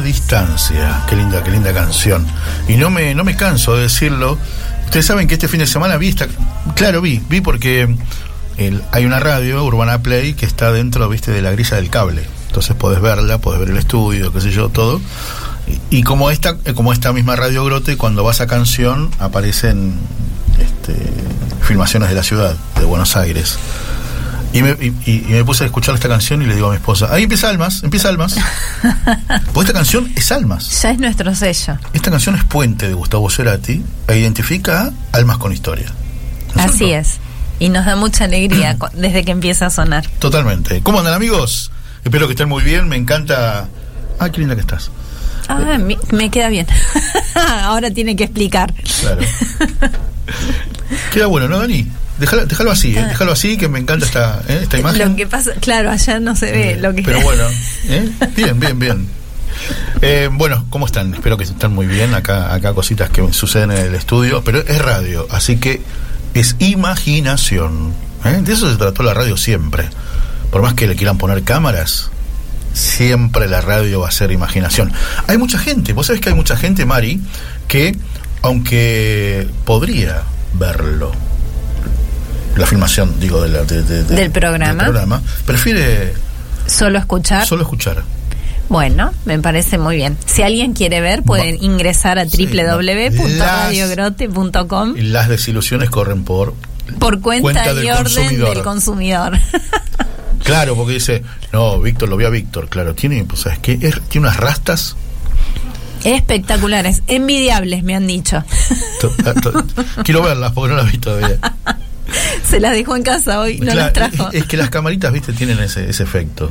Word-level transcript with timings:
Distancia. 0.00 1.04
Qué 1.08 1.16
linda, 1.16 1.42
qué 1.42 1.50
linda 1.50 1.72
canción. 1.72 2.26
Y 2.68 2.76
no 2.76 2.90
me, 2.90 3.14
no 3.14 3.24
me 3.24 3.36
canso 3.36 3.76
de 3.76 3.82
decirlo. 3.82 4.38
Ustedes 4.84 5.06
saben 5.06 5.26
que 5.28 5.34
este 5.34 5.48
fin 5.48 5.60
de 5.60 5.66
semana 5.66 5.96
vi 5.96 6.08
esta, 6.08 6.26
claro, 6.74 7.00
vi, 7.00 7.22
vi 7.28 7.40
porque 7.40 7.96
hay 8.92 9.04
una 9.06 9.20
radio, 9.20 9.64
Urbana 9.64 10.02
Play, 10.02 10.34
que 10.34 10.44
está 10.44 10.72
dentro, 10.72 11.08
viste, 11.08 11.30
de 11.30 11.42
la 11.42 11.50
grilla 11.50 11.76
del 11.76 11.88
cable. 11.88 12.24
Entonces 12.48 12.76
podés 12.76 13.00
verla, 13.00 13.38
podés 13.38 13.60
ver 13.60 13.70
el 13.70 13.76
estudio, 13.76 14.32
qué 14.32 14.40
sé 14.40 14.50
yo, 14.50 14.68
todo. 14.68 15.00
Y, 15.90 16.02
como 16.02 16.30
esta, 16.30 16.56
como 16.74 16.92
esta 16.92 17.12
misma 17.12 17.36
radio 17.36 17.64
Grote, 17.64 17.96
cuando 17.96 18.24
vas 18.24 18.40
a 18.40 18.46
canción 18.46 19.10
aparecen 19.18 19.94
este, 20.58 20.94
filmaciones 21.62 22.08
de 22.08 22.14
la 22.16 22.22
ciudad, 22.22 22.56
de 22.76 22.84
Buenos 22.84 23.16
Aires. 23.16 23.58
Y 24.52 24.62
me, 24.62 24.70
y, 24.80 25.26
me, 25.28 25.44
puse 25.44 25.62
a 25.62 25.66
escuchar 25.66 25.94
esta 25.94 26.08
canción 26.08 26.42
y 26.42 26.46
le 26.46 26.54
digo 26.54 26.66
a 26.66 26.70
mi 26.70 26.76
esposa, 26.76 27.08
ahí 27.12 27.22
empieza 27.22 27.48
Almas, 27.48 27.84
empieza 27.84 28.08
Almas. 28.08 28.36
Porque 29.52 29.68
esta 29.68 29.72
canción 29.72 30.12
es 30.16 30.32
Almas. 30.32 30.82
Ya 30.82 30.90
es 30.90 30.98
nuestro 30.98 31.34
sello. 31.34 31.78
Esta 31.92 32.10
canción 32.10 32.34
es 32.34 32.44
Puente 32.44 32.88
de 32.88 32.94
Gustavo 32.94 33.30
Cerati 33.30 33.84
e 34.08 34.18
identifica 34.18 34.90
Almas 35.12 35.38
con 35.38 35.52
historia. 35.52 35.92
Así 36.56 36.90
es. 36.90 37.18
Y 37.60 37.68
nos 37.68 37.86
da 37.86 37.94
mucha 37.94 38.24
alegría 38.24 38.76
desde 38.94 39.24
que 39.24 39.30
empieza 39.30 39.66
a 39.66 39.70
sonar. 39.70 40.06
Totalmente. 40.18 40.80
¿Cómo 40.82 40.98
andan 40.98 41.14
amigos? 41.14 41.70
Espero 42.04 42.26
que 42.26 42.32
estén 42.32 42.48
muy 42.48 42.64
bien. 42.64 42.88
Me 42.88 42.96
encanta... 42.96 43.68
Ah, 44.18 44.30
qué 44.30 44.38
linda 44.38 44.56
que 44.56 44.62
estás. 44.62 44.90
Ah, 45.48 45.78
me 46.12 46.30
queda 46.30 46.48
bien. 46.48 46.66
Ahora 47.62 47.90
tiene 47.90 48.16
que 48.16 48.24
explicar. 48.24 48.74
Claro. 49.00 49.22
Queda 51.12 51.26
bueno, 51.26 51.48
¿no, 51.48 51.58
Dani? 51.58 51.86
Déjalo, 52.20 52.70
así, 52.70 52.96
¿eh? 52.96 53.04
déjalo 53.08 53.32
así, 53.32 53.56
que 53.56 53.68
me 53.68 53.78
encanta 53.78 54.04
esta, 54.04 54.42
¿eh? 54.46 54.60
esta 54.62 54.78
imagen. 54.78 55.10
Lo 55.10 55.16
que 55.16 55.26
pasa, 55.26 55.52
claro, 55.54 55.90
allá 55.90 56.20
no 56.20 56.36
se 56.36 56.52
ve 56.52 56.76
lo 56.78 56.94
que 56.94 57.02
Pero 57.02 57.20
bueno, 57.22 57.44
¿eh? 57.88 58.10
bien, 58.36 58.60
bien, 58.60 58.78
bien. 58.78 59.08
bueno, 60.36 60.66
¿cómo 60.68 60.86
están? 60.86 61.14
Espero 61.14 61.38
que 61.38 61.44
estén 61.44 61.72
muy 61.72 61.86
bien. 61.86 62.14
Acá, 62.14 62.52
acá 62.52 62.74
cositas 62.74 63.08
que 63.10 63.32
suceden 63.32 63.70
en 63.72 63.78
el 63.78 63.94
estudio, 63.94 64.44
pero 64.44 64.60
es 64.60 64.78
radio, 64.78 65.26
así 65.30 65.56
que 65.56 65.80
es 66.34 66.56
imaginación. 66.58 67.94
De 68.22 68.52
eso 68.52 68.70
se 68.70 68.76
trató 68.76 69.02
la 69.02 69.14
radio 69.14 69.36
siempre. 69.38 69.88
Por 70.50 70.60
más 70.60 70.74
que 70.74 70.86
le 70.86 70.96
quieran 70.96 71.16
poner 71.16 71.42
cámaras, 71.42 72.10
siempre 72.74 73.48
la 73.48 73.62
radio 73.62 74.00
va 74.00 74.08
a 74.08 74.12
ser 74.12 74.30
imaginación. 74.30 74.92
Hay 75.26 75.38
mucha 75.38 75.58
gente, 75.58 75.94
vos 75.94 76.06
sabés 76.06 76.20
que 76.20 76.28
hay 76.28 76.34
mucha 76.34 76.56
gente, 76.56 76.84
Mari, 76.84 77.20
que 77.66 77.96
aunque 78.42 79.48
podría 79.64 80.22
verlo, 80.54 81.12
la 82.56 82.66
filmación, 82.66 83.20
digo, 83.20 83.42
de 83.42 83.48
del, 84.02 84.30
programa. 84.30 84.84
del 84.84 84.92
programa, 84.92 85.22
prefiere 85.46 86.12
solo 86.66 86.98
escuchar. 86.98 87.46
Solo 87.46 87.62
escuchar. 87.62 88.02
Bueno, 88.68 89.12
me 89.24 89.38
parece 89.40 89.78
muy 89.78 89.96
bien. 89.96 90.16
Si 90.26 90.42
alguien 90.42 90.74
quiere 90.74 91.00
ver, 91.00 91.24
pueden 91.24 91.60
ingresar 91.62 92.20
a 92.20 92.24
www.radiogrote.com. 92.24 94.96
Y 94.96 95.02
las 95.02 95.28
desilusiones 95.28 95.90
corren 95.90 96.22
por 96.24 96.54
por 96.98 97.20
cuenta, 97.20 97.72
y 97.72 97.90
orden 97.90 98.40
del 98.40 98.62
consumidor. 98.62 99.38
claro, 100.44 100.76
porque 100.76 100.94
dice, 100.94 101.22
no, 101.52 101.80
Víctor, 101.80 102.08
lo 102.08 102.16
vi 102.16 102.24
a 102.24 102.30
Víctor, 102.30 102.68
claro, 102.68 102.94
tiene, 102.94 103.24
pues, 103.24 103.42
¿sabes 103.42 103.58
qué? 103.60 103.76
tiene 103.76 104.26
unas 104.26 104.36
rastas 104.36 104.96
espectaculares, 106.04 107.02
envidiables, 107.06 107.82
me 107.82 107.94
han 107.94 108.06
dicho. 108.06 108.42
Quiero 110.04 110.22
verlas 110.22 110.52
porque 110.52 110.74
no 110.74 110.82
las 110.82 110.90
vi 110.90 110.98
todavía. 110.98 111.38
Se 112.48 112.60
las 112.60 112.72
dejó 112.72 112.96
en 112.96 113.02
casa 113.02 113.40
hoy, 113.40 113.58
no 113.58 113.74
las 113.74 113.92
trajo. 113.92 114.30
Es, 114.32 114.46
que 114.46 114.56
las 114.56 114.70
camaritas, 114.70 115.12
viste, 115.12 115.32
tienen 115.32 115.58
ese, 115.60 115.88
ese 115.88 116.02
efecto. 116.02 116.50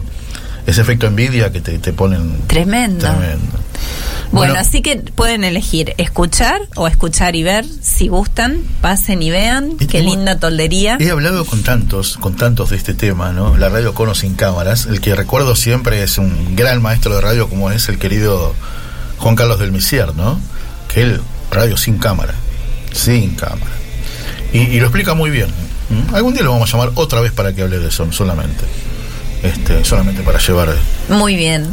Ese 0.66 0.81
efecto 0.81 1.08
envidia 1.08 1.52
que 1.52 1.62
te, 1.62 1.78
te 1.80 1.94
ponen. 1.94 2.42
Tremendo. 2.47 3.08
Tremendo. 3.08 3.59
Bueno, 4.31 4.56
así 4.58 4.81
que 4.81 4.97
pueden 4.97 5.44
elegir 5.44 5.96
escuchar 5.97 6.62
o 6.75 6.88
escuchar 6.88 7.36
y 7.36 7.44
ver, 7.44 7.66
si 7.81 8.08
gustan, 8.09 8.62
pasen 8.81 9.22
y 9.24 9.31
vean, 9.31 9.78
qué 9.78 10.02
linda 10.02 10.38
toldería. 10.38 10.97
He 11.00 11.09
hablado 11.09 11.46
con 11.46 11.64
tantos, 11.64 12.18
con 12.18 12.36
tantos 12.36 12.70
de 12.70 12.78
este 12.78 12.94
tema, 12.94 13.31
¿no? 13.31 13.58
La 13.58 13.70
radio 13.70 13.94
cono 13.94 14.14
sin 14.14 14.36
cámaras. 14.36 14.86
El 14.86 15.02
que 15.02 15.16
recuerdo 15.16 15.56
siempre 15.56 16.03
es 16.03 16.18
un 16.18 16.56
gran 16.56 16.81
maestro 16.81 17.16
de 17.16 17.22
radio 17.22 17.50
como 17.50 17.72
es 17.72 17.90
el 17.90 17.97
querido 17.97 18.53
Juan 19.18 19.36
Carlos 19.36 19.59
del 19.59 19.72
Misier, 19.72 20.16
¿no? 20.16 20.40
Que 20.94 21.02
él, 21.02 21.22
radio 21.52 21.76
sin 21.76 21.97
cámara, 21.97 22.36
sin 22.94 23.36
cámara. 23.36 23.72
Y, 24.53 24.79
lo 24.79 24.85
explica 24.85 25.13
muy 25.13 25.29
bien. 25.29 25.47
¿Mm? 25.89 26.15
Algún 26.15 26.33
día 26.33 26.43
lo 26.43 26.51
vamos 26.51 26.69
a 26.69 26.77
llamar 26.77 26.91
otra 26.95 27.21
vez 27.21 27.31
para 27.31 27.53
que 27.53 27.61
hable 27.61 27.79
de 27.79 27.89
eso, 27.89 28.11
solamente. 28.11 28.63
Este, 29.43 29.85
solamente 29.85 30.21
para 30.23 30.39
llevar. 30.39 30.75
Muy 31.09 31.35
bien. 31.35 31.67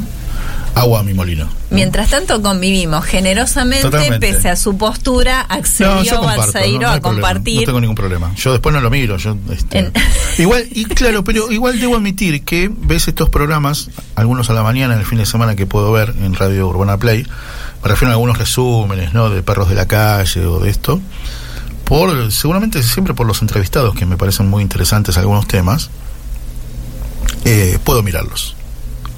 Agua 0.75 1.01
a 1.01 1.03
mi 1.03 1.15
molino. 1.15 1.49
Mientras 1.71 2.11
tanto 2.11 2.43
convivimos 2.43 3.03
generosamente, 3.07 4.19
pese 4.21 4.51
a 4.51 4.57
su 4.57 4.77
postura, 4.77 5.41
accedió 5.41 6.21
no, 6.21 6.89
a 6.91 7.01
compartir. 7.01 7.61
No 7.61 7.67
tengo 7.67 7.81
ningún 7.81 7.97
problema. 7.97 8.35
Yo 8.37 8.53
después 8.53 8.75
no 8.75 8.83
lo 8.83 8.91
miro. 8.91 9.17
Yo, 9.17 9.39
este, 9.51 9.91
igual, 10.39 10.67
y 10.71 10.85
claro, 10.85 11.25
pero 11.25 11.51
igual 11.51 11.81
debo 11.81 11.97
admitir 11.97 12.45
que 12.45 12.71
ves 12.71 13.09
estos 13.09 13.31
programas, 13.31 13.89
algunos 14.17 14.51
a 14.51 14.53
la 14.53 14.63
mañana, 14.63 14.93
en 14.93 15.01
el 15.01 15.07
fin 15.07 15.17
de 15.17 15.25
semana 15.25 15.57
que 15.57 15.65
puedo 15.65 15.91
ver 15.93 16.15
en 16.23 16.35
Radio 16.35 16.69
Urbana 16.69 16.99
Play, 16.99 17.27
me 17.83 17.89
refiero 17.89 18.11
a 18.11 18.13
algunos 18.13 18.37
resúmenes, 18.37 19.15
¿no? 19.15 19.31
De 19.31 19.43
perros 19.43 19.71
de 19.71 19.77
la 19.77 19.87
calle 19.87 20.45
o 20.45 20.61
de 20.61 20.69
esto 20.69 21.01
por 21.87 22.33
seguramente 22.33 22.83
siempre 22.83 23.15
por 23.15 23.27
los 23.27 23.41
entrevistados 23.43 23.95
que 23.95 24.07
me 24.07 24.17
parecen 24.17 24.49
muy 24.49 24.63
interesantes 24.63 25.17
algunos 25.17 25.47
temas 25.47 25.89
eh, 27.45 27.79
puedo 27.85 28.03
mirarlos. 28.03 28.57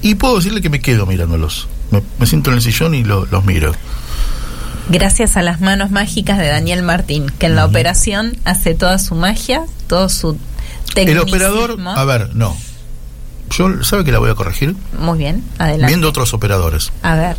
Y 0.01 0.15
puedo 0.15 0.37
decirle 0.37 0.61
que 0.61 0.69
me 0.69 0.79
quedo 0.79 1.05
mirándolos. 1.05 1.67
Me, 1.91 2.27
siento 2.27 2.51
en 2.51 2.57
el 2.57 2.61
sillón 2.61 2.93
y 2.93 3.03
los 3.03 3.43
miro. 3.43 3.73
Gracias 4.87 5.35
a 5.35 5.41
las 5.41 5.61
manos 5.61 5.89
mágicas 5.89 6.37
de 6.37 6.47
Daniel 6.47 6.83
Martín 6.83 7.31
que 7.39 7.47
en 7.47 7.55
la 7.55 7.65
operación 7.65 8.37
hace 8.45 8.75
toda 8.75 8.97
su 8.99 9.15
magia 9.15 9.65
todo 9.87 10.09
su 10.09 10.37
el 10.95 11.19
operador 11.19 11.77
a 11.85 12.03
ver 12.05 12.35
no. 12.35 12.55
Yo 13.51 13.83
sabe 13.83 14.03
que 14.03 14.11
la 14.11 14.19
voy 14.19 14.29
a 14.29 14.35
corregir 14.35 14.75
muy 14.97 15.17
bien 15.17 15.43
adelante. 15.57 15.87
Viendo 15.87 16.07
otros 16.07 16.33
operadores. 16.33 16.91
A 17.01 17.15
ver. 17.15 17.37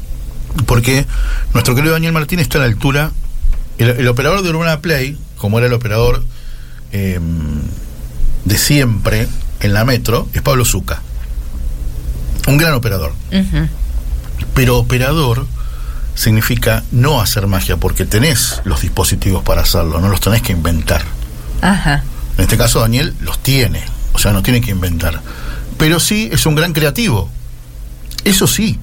Porque 0.67 1.07
nuestro 1.55 1.75
querido 1.77 1.93
Daniel 1.93 2.13
Martín 2.13 2.41
está 2.41 2.59
a 2.59 2.63
la 2.63 2.67
altura 2.67 3.13
el, 3.83 4.09
operador 4.09 4.43
de 4.43 4.51
Urbana 4.51 4.81
Play, 4.81 5.19
como 5.37 5.59
era 5.59 5.67
el 5.67 5.73
operador 5.73 6.25
em, 6.93 7.61
de 8.45 8.59
siempre 8.59 9.29
en 9.61 9.73
la 9.73 9.85
metro, 9.85 10.29
es 10.33 10.43
Pablo 10.43 10.65
Zuca. 10.65 11.01
Un 12.47 12.57
gran 12.57 12.75
operador. 12.75 13.13
Pero 14.55 14.79
operador 14.79 15.47
significa 16.15 16.83
no 16.91 17.21
hacer 17.21 17.47
magia 17.47 17.77
porque 17.77 18.05
tenés 18.05 18.61
los 18.65 18.83
dispositivos 18.83 19.43
para 19.43 19.63
hacerlo, 19.63 20.01
no 20.01 20.09
los 20.09 20.21
tenés 20.21 20.43
que 20.43 20.53
inventar. 20.53 21.03
En 21.63 22.45
este 22.45 22.57
caso 22.57 22.81
Daniel 22.81 23.15
los 23.21 23.39
tiene, 23.39 23.83
o 24.13 24.19
sea, 24.19 24.33
no 24.33 24.43
tiene 24.43 24.61
que 24.61 24.71
inventar. 24.71 25.21
Pero 25.79 26.01
sí 26.01 26.29
es 26.33 26.45
un 26.47 26.55
gran 26.55 26.73
creativo. 26.73 27.31
Eso 28.25 28.47
sí. 28.47 28.79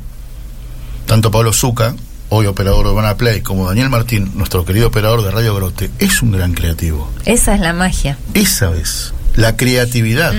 Tanto 1.05 1.31
Pablo 1.31 1.53
Zuca 1.53 1.95
hoy 2.29 2.45
operador 2.45 2.85
de 2.85 2.91
Urbana 2.91 3.15
Play, 3.15 3.41
como 3.41 3.67
Daniel 3.67 3.89
Martín, 3.89 4.31
nuestro 4.35 4.65
querido 4.65 4.87
operador 4.87 5.23
de 5.23 5.31
Radio 5.31 5.55
Grote, 5.55 5.89
es 5.99 6.21
un 6.21 6.31
gran 6.31 6.53
creativo. 6.53 7.11
Esa 7.25 7.55
es 7.55 7.61
la 7.61 7.73
magia. 7.73 8.17
Esa 8.33 8.75
es 8.75 9.13
la 9.35 9.55
creatividad. 9.55 10.33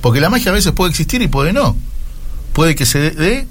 Porque 0.00 0.20
la 0.20 0.30
magia 0.30 0.50
a 0.50 0.54
veces 0.54 0.72
puede 0.72 0.90
existir 0.90 1.20
y 1.22 1.28
puede 1.28 1.52
no. 1.52 1.76
Puede 2.52 2.74
que 2.74 2.86
se 2.86 3.10
dé 3.10 3.46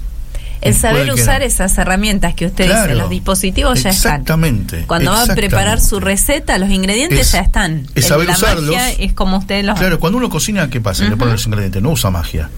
El 0.62 0.74
saber 0.74 1.12
usar 1.12 1.42
esas 1.42 1.76
herramientas 1.78 2.34
que 2.34 2.46
usted 2.46 2.66
dice, 2.66 2.94
los 2.94 3.10
dispositivos 3.10 3.82
ya 3.82 3.90
están. 3.90 4.12
Exactamente. 4.14 4.84
Cuando 4.86 5.12
va 5.12 5.22
a 5.22 5.26
preparar 5.26 5.80
su 5.80 6.00
receta, 6.00 6.58
los 6.58 6.70
ingredientes 6.70 7.30
ya 7.32 7.40
están. 7.40 7.86
Es 7.94 8.06
saber 8.06 8.30
usarlos. 8.30 8.74
es 8.98 9.12
como 9.12 9.38
usted 9.38 9.64
los. 9.64 9.78
Claro, 9.78 10.00
cuando 10.00 10.18
uno 10.18 10.28
cocina, 10.28 10.68
¿qué 10.70 10.80
pasa? 10.80 11.04
Le 11.04 11.16
pone 11.16 11.32
los 11.32 11.46
ingredientes, 11.46 11.82
no 11.82 11.90
usa 11.90 12.10
magia. 12.10 12.50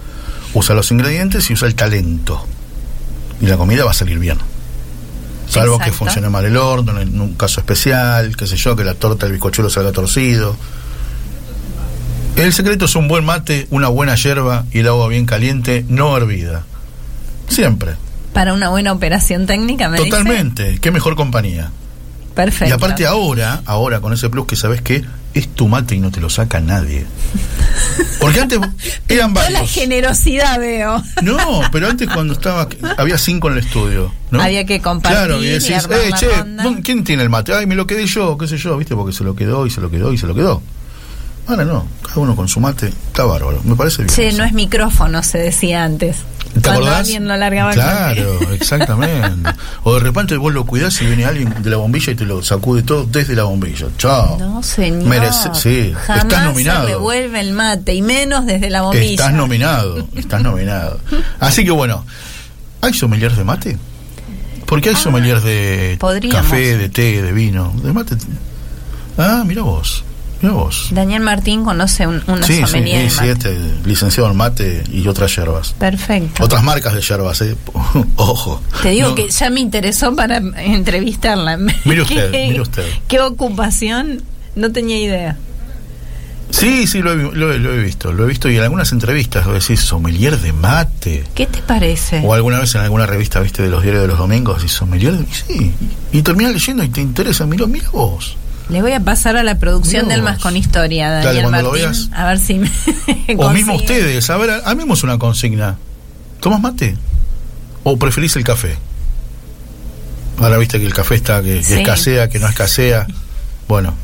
Usa 0.54 0.74
los 0.74 0.90
ingredientes 0.90 1.50
y 1.50 1.52
usa 1.52 1.68
el 1.68 1.74
talento. 1.74 2.46
Y 3.40 3.46
la 3.46 3.56
comida 3.56 3.84
va 3.84 3.90
a 3.90 3.94
salir 3.94 4.18
bien. 4.18 4.38
Salvo 5.48 5.78
que 5.78 5.92
funcione 5.92 6.28
mal 6.28 6.44
el 6.44 6.56
horno, 6.56 7.00
en 7.00 7.20
un 7.20 7.34
caso 7.34 7.60
especial, 7.60 8.36
qué 8.36 8.46
sé 8.46 8.56
yo, 8.56 8.76
que 8.76 8.84
la 8.84 8.94
torta, 8.94 9.26
el 9.26 9.32
bizcochuelo 9.32 9.70
salga 9.70 9.92
torcido. 9.92 10.56
El 12.36 12.52
secreto 12.52 12.84
es 12.84 12.94
un 12.94 13.08
buen 13.08 13.24
mate, 13.24 13.66
una 13.70 13.88
buena 13.88 14.14
hierba 14.14 14.64
y 14.70 14.80
el 14.80 14.88
agua 14.88 15.08
bien 15.08 15.26
caliente, 15.26 15.84
no 15.88 16.16
hervida. 16.16 16.64
Siempre. 17.48 17.94
Para 18.32 18.52
una 18.52 18.68
buena 18.68 18.92
operación 18.92 19.46
técnica, 19.46 19.88
me 19.88 19.98
Totalmente. 19.98 20.78
Qué 20.80 20.90
mejor 20.90 21.16
compañía. 21.16 21.72
Perfecto. 22.38 22.68
Y 22.68 22.70
aparte 22.70 23.04
ahora, 23.04 23.62
ahora 23.66 24.00
con 24.00 24.12
ese 24.12 24.30
plus 24.30 24.46
que 24.46 24.54
sabes 24.54 24.80
que 24.80 25.04
es 25.34 25.48
tu 25.48 25.66
mate 25.66 25.96
y 25.96 25.98
no 25.98 26.12
te 26.12 26.20
lo 26.20 26.30
saca 26.30 26.60
nadie. 26.60 27.04
Porque 28.20 28.38
antes 28.38 28.60
eran 29.08 29.34
varios. 29.34 29.60
la 29.60 29.66
generosidad 29.66 30.60
veo. 30.60 31.02
No, 31.20 31.62
pero 31.72 31.88
antes 31.88 32.08
cuando 32.08 32.34
estaba 32.34 32.68
había 32.96 33.18
cinco 33.18 33.48
en 33.48 33.54
el 33.54 33.64
estudio, 33.64 34.14
¿no? 34.30 34.40
Había 34.40 34.64
que 34.64 34.80
compartir. 34.80 35.18
Claro, 35.18 35.42
y 35.42 35.48
decís, 35.48 35.88
eh, 35.90 36.10
che, 36.16 36.28
¿quién 36.84 37.02
tiene 37.02 37.24
el 37.24 37.28
mate? 37.28 37.54
Ay, 37.54 37.66
me 37.66 37.74
lo 37.74 37.88
quedé 37.88 38.06
yo, 38.06 38.38
qué 38.38 38.46
sé 38.46 38.56
yo, 38.56 38.78
¿viste? 38.78 38.94
Porque 38.94 39.12
se 39.12 39.24
lo 39.24 39.34
quedó 39.34 39.66
y 39.66 39.70
se 39.70 39.80
lo 39.80 39.90
quedó 39.90 40.12
y 40.12 40.18
se 40.18 40.28
lo 40.28 40.34
quedó. 40.36 40.62
Ahora 41.48 41.64
no, 41.64 41.88
cada 42.02 42.20
uno 42.20 42.36
con 42.36 42.46
su 42.46 42.60
mate, 42.60 42.92
está 43.08 43.24
bárbaro, 43.24 43.60
me 43.64 43.74
parece 43.74 44.04
bien. 44.04 44.14
Sí, 44.14 44.36
no 44.38 44.44
es 44.44 44.52
micrófono, 44.52 45.24
se 45.24 45.38
decía 45.38 45.82
antes. 45.82 46.18
¿Te 46.60 46.68
Cuando 46.68 46.82
acordás? 46.82 47.00
alguien 47.00 47.28
lo 47.28 47.36
largaba 47.36 47.72
Claro, 47.72 48.40
exactamente. 48.52 49.50
o 49.82 49.94
de 49.94 50.00
repente 50.00 50.36
vos 50.36 50.52
lo 50.52 50.64
cuidás 50.66 51.00
y 51.02 51.06
viene 51.06 51.24
alguien 51.24 51.54
de 51.62 51.70
la 51.70 51.76
bombilla 51.76 52.12
y 52.12 52.16
te 52.16 52.24
lo 52.24 52.42
sacude 52.42 52.82
todo 52.82 53.04
desde 53.06 53.34
la 53.34 53.44
bombilla. 53.44 53.86
Chao. 53.98 54.38
No, 54.38 54.62
señor. 54.62 55.32
sí, 55.54 55.94
Jamás 56.06 56.24
estás 56.24 56.44
nominado. 56.44 56.86
Se 56.86 56.92
revuelve 56.94 57.40
el 57.40 57.52
mate 57.52 57.94
y 57.94 58.02
menos 58.02 58.46
desde 58.46 58.70
la 58.70 58.82
bombilla. 58.82 59.10
Estás 59.10 59.32
nominado, 59.32 60.08
estás 60.16 60.42
nominado. 60.42 61.00
Así 61.40 61.64
que 61.64 61.70
bueno, 61.70 62.04
¿hay 62.80 62.94
sommeliers 62.94 63.36
de 63.36 63.44
mate? 63.44 63.78
Porque 64.66 64.90
hay 64.90 64.94
ah, 64.96 64.98
sommeliers 64.98 65.42
de 65.42 65.98
café, 66.30 66.76
de 66.76 66.88
té, 66.90 67.22
de 67.22 67.32
vino, 67.32 67.72
de 67.82 67.92
mate. 67.92 68.16
Ah, 69.16 69.42
mira 69.46 69.62
vos. 69.62 70.04
Daniel 70.90 71.22
Martín 71.22 71.64
conoce 71.64 72.06
un, 72.06 72.22
una 72.26 72.46
sí, 72.46 72.62
sí, 72.66 72.82
sí, 73.10 73.26
este, 73.26 73.58
licenciado 73.84 74.30
en 74.30 74.36
mate 74.36 74.84
y 74.92 75.06
otras 75.08 75.34
yerbas. 75.34 75.72
Perfecto. 75.72 76.44
Otras 76.44 76.62
marcas 76.62 76.94
de 76.94 77.00
yerbas, 77.00 77.40
¿eh? 77.42 77.56
Ojo. 78.16 78.60
Te 78.82 78.90
digo 78.90 79.14
que 79.14 79.28
ya 79.28 79.50
me 79.50 79.60
interesó 79.60 80.14
para 80.14 80.36
entrevistarla. 80.36 81.56
Mire 81.84 82.02
usted, 82.02 82.30
mire 82.30 82.60
usted. 82.60 82.86
¿Qué 83.08 83.20
ocupación? 83.20 84.22
No 84.54 84.70
tenía 84.72 84.98
idea. 84.98 85.36
Sí, 86.50 86.86
sí, 86.86 87.02
lo 87.02 87.12
he, 87.12 87.16
lo, 87.34 87.52
he, 87.52 87.82
visto, 87.82 88.12
lo 88.12 88.24
he 88.24 88.26
visto 88.26 88.48
y 88.48 88.56
en 88.56 88.62
algunas 88.62 88.92
entrevistas 88.92 89.46
lo 89.46 89.52
decís, 89.52 89.80
sommelier 89.80 90.38
de 90.38 90.52
mate. 90.52 91.24
¿Qué 91.34 91.46
te 91.46 91.60
parece? 91.60 92.22
O 92.24 92.32
alguna 92.32 92.58
vez 92.58 92.74
en 92.74 92.80
alguna 92.80 93.06
revista, 93.06 93.40
viste, 93.40 93.62
de 93.62 93.68
los 93.68 93.82
diarios 93.82 94.02
de 94.02 94.08
los 94.08 94.18
domingos, 94.18 94.64
y 94.64 94.68
sommelier 94.68 95.12
de... 95.12 95.26
Sí, 95.32 95.74
y 96.10 96.22
terminas 96.22 96.54
leyendo 96.54 96.82
y 96.82 96.88
te 96.88 97.02
interesa, 97.02 97.44
mira, 97.44 97.66
mira 97.66 97.90
vos. 97.90 98.36
Le 98.68 98.82
voy 98.82 98.92
a 98.92 99.00
pasar 99.00 99.36
a 99.36 99.42
la 99.42 99.58
producción 99.58 100.08
del 100.08 100.22
Más 100.22 100.38
con 100.38 100.56
Historia, 100.56 101.10
Daniel 101.10 101.50
Martín. 101.50 102.12
A 102.12 102.26
ver 102.26 102.38
si 102.38 102.54
me. 102.54 102.70
o 103.38 103.50
mismo 103.50 103.74
ustedes, 103.74 104.28
a 104.28 104.36
ver, 104.36 104.50
armemos 104.64 105.02
una 105.02 105.18
consigna. 105.18 105.78
¿Tomas 106.40 106.60
mate? 106.60 106.96
¿O 107.82 107.96
preferís 107.98 108.36
el 108.36 108.44
café? 108.44 108.76
Ahora 110.38 110.58
viste 110.58 110.78
que 110.78 110.86
el 110.86 110.92
café 110.92 111.16
está, 111.16 111.42
que, 111.42 111.58
escasea, 111.58 112.28
que 112.28 112.38
no 112.38 112.46
escasea. 112.46 113.06
Bueno, 113.66 113.94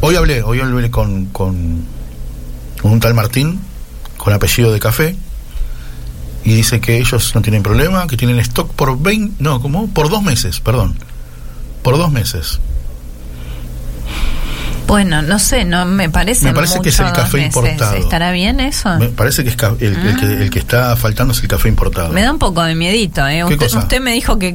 hoy 0.00 0.14
hablé, 0.14 0.42
hoy 0.42 0.60
hablé 0.60 0.90
con, 0.90 1.26
con, 1.26 1.84
un 2.82 3.00
tal 3.00 3.14
Martín, 3.14 3.60
con 4.16 4.32
apellido 4.32 4.72
de 4.72 4.78
café, 4.78 5.16
y 6.44 6.54
dice 6.54 6.80
que 6.80 6.98
ellos 6.98 7.34
no 7.34 7.42
tienen 7.42 7.62
problema, 7.62 8.06
que 8.06 8.16
tienen 8.16 8.38
stock 8.38 8.72
por 8.72 9.00
20, 9.00 9.42
no, 9.42 9.60
¿cómo? 9.60 9.88
Por 9.88 10.08
dos 10.08 10.22
meses, 10.22 10.60
perdón. 10.60 10.96
Por 11.82 11.98
dos 11.98 12.10
meses. 12.10 12.60
Bueno, 14.86 15.22
no 15.22 15.38
sé, 15.38 15.64
no 15.64 15.84
me 15.84 16.10
parece. 16.10 16.44
Me 16.44 16.54
parece 16.54 16.80
que 16.80 16.90
es 16.90 17.00
el 17.00 17.12
café 17.12 17.44
importado. 17.44 17.96
¿Estará 17.96 18.32
bien 18.32 18.60
eso? 18.60 18.96
Me 18.98 19.08
parece 19.08 19.44
que 19.44 19.50
es 19.50 19.56
el, 19.80 20.50
que, 20.50 20.58
está 20.58 20.96
faltando 20.96 21.32
es 21.32 21.42
el 21.42 21.48
café 21.48 21.68
importado. 21.68 22.10
Me 22.10 22.22
da 22.22 22.32
un 22.32 22.38
poco 22.38 22.62
de 22.62 22.74
miedito, 22.74 23.26
¿eh? 23.26 23.44
Usted, 23.44 24.00
me 24.00 24.12
dijo 24.12 24.38
que. 24.38 24.54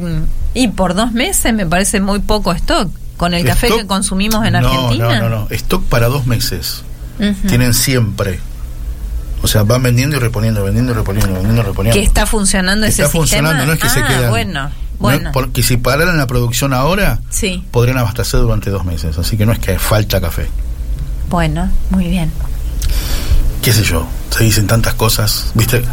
Y 0.54 0.70
por 0.70 0.96
dos 0.96 1.12
meses 1.12 1.54
me 1.54 1.66
parece 1.66 2.00
muy 2.02 2.20
poco 2.20 2.52
stock. 2.54 2.90
Con 3.18 3.34
el 3.34 3.44
café 3.46 3.70
que 3.70 3.88
consumimos 3.88 4.46
en 4.46 4.56
Argentina. 4.56 5.20
No, 5.20 5.30
no, 5.30 5.42
no. 5.42 5.48
Stock 5.50 5.84
para 5.86 6.08
dos 6.08 6.28
meses. 6.28 6.84
Tienen 7.48 7.74
siempre. 7.74 8.40
O 9.42 9.48
sea, 9.48 9.64
van 9.64 9.84
vendiendo 9.84 10.18
y 10.18 10.20
reponiendo, 10.20 10.64
vendiendo 10.64 10.94
y 10.94 10.96
reponiendo, 10.96 11.34
vendiendo 11.34 11.62
y 11.62 11.66
reponiendo. 11.66 12.00
Que 12.00 12.06
está 12.06 12.26
funcionando 12.26 12.86
ese 12.86 13.04
sistema. 13.04 13.08
Está 13.08 13.18
funcionando, 13.18 13.66
no 13.66 13.74
es 13.74 13.80
que 13.80 13.90
se 13.90 14.00
ah, 14.00 14.08
quedan. 14.08 14.30
Bueno. 14.30 14.72
Bueno. 15.00 15.32
Porque 15.32 15.64
si 15.64 15.78
pararan 15.78 16.18
la 16.18 16.28
producción 16.28 16.74
ahora, 16.74 17.20
sí. 17.30 17.64
podrían 17.72 17.98
abastecer 17.98 18.40
durante 18.40 18.70
dos 18.70 18.86
meses. 18.86 19.18
Así 19.18 19.38
que 19.38 19.46
no 19.46 19.52
es 19.52 19.60
que 19.60 19.78
falta 19.78 20.20
café. 20.20 20.48
Bueno, 21.30 21.70
muy 21.90 22.08
bien. 22.08 22.32
¿Qué 23.62 23.74
sé 23.74 23.84
yo? 23.84 24.08
Se 24.30 24.44
dicen 24.44 24.68
tantas 24.68 24.94
cosas. 24.94 25.52
¿Viste? 25.54 25.84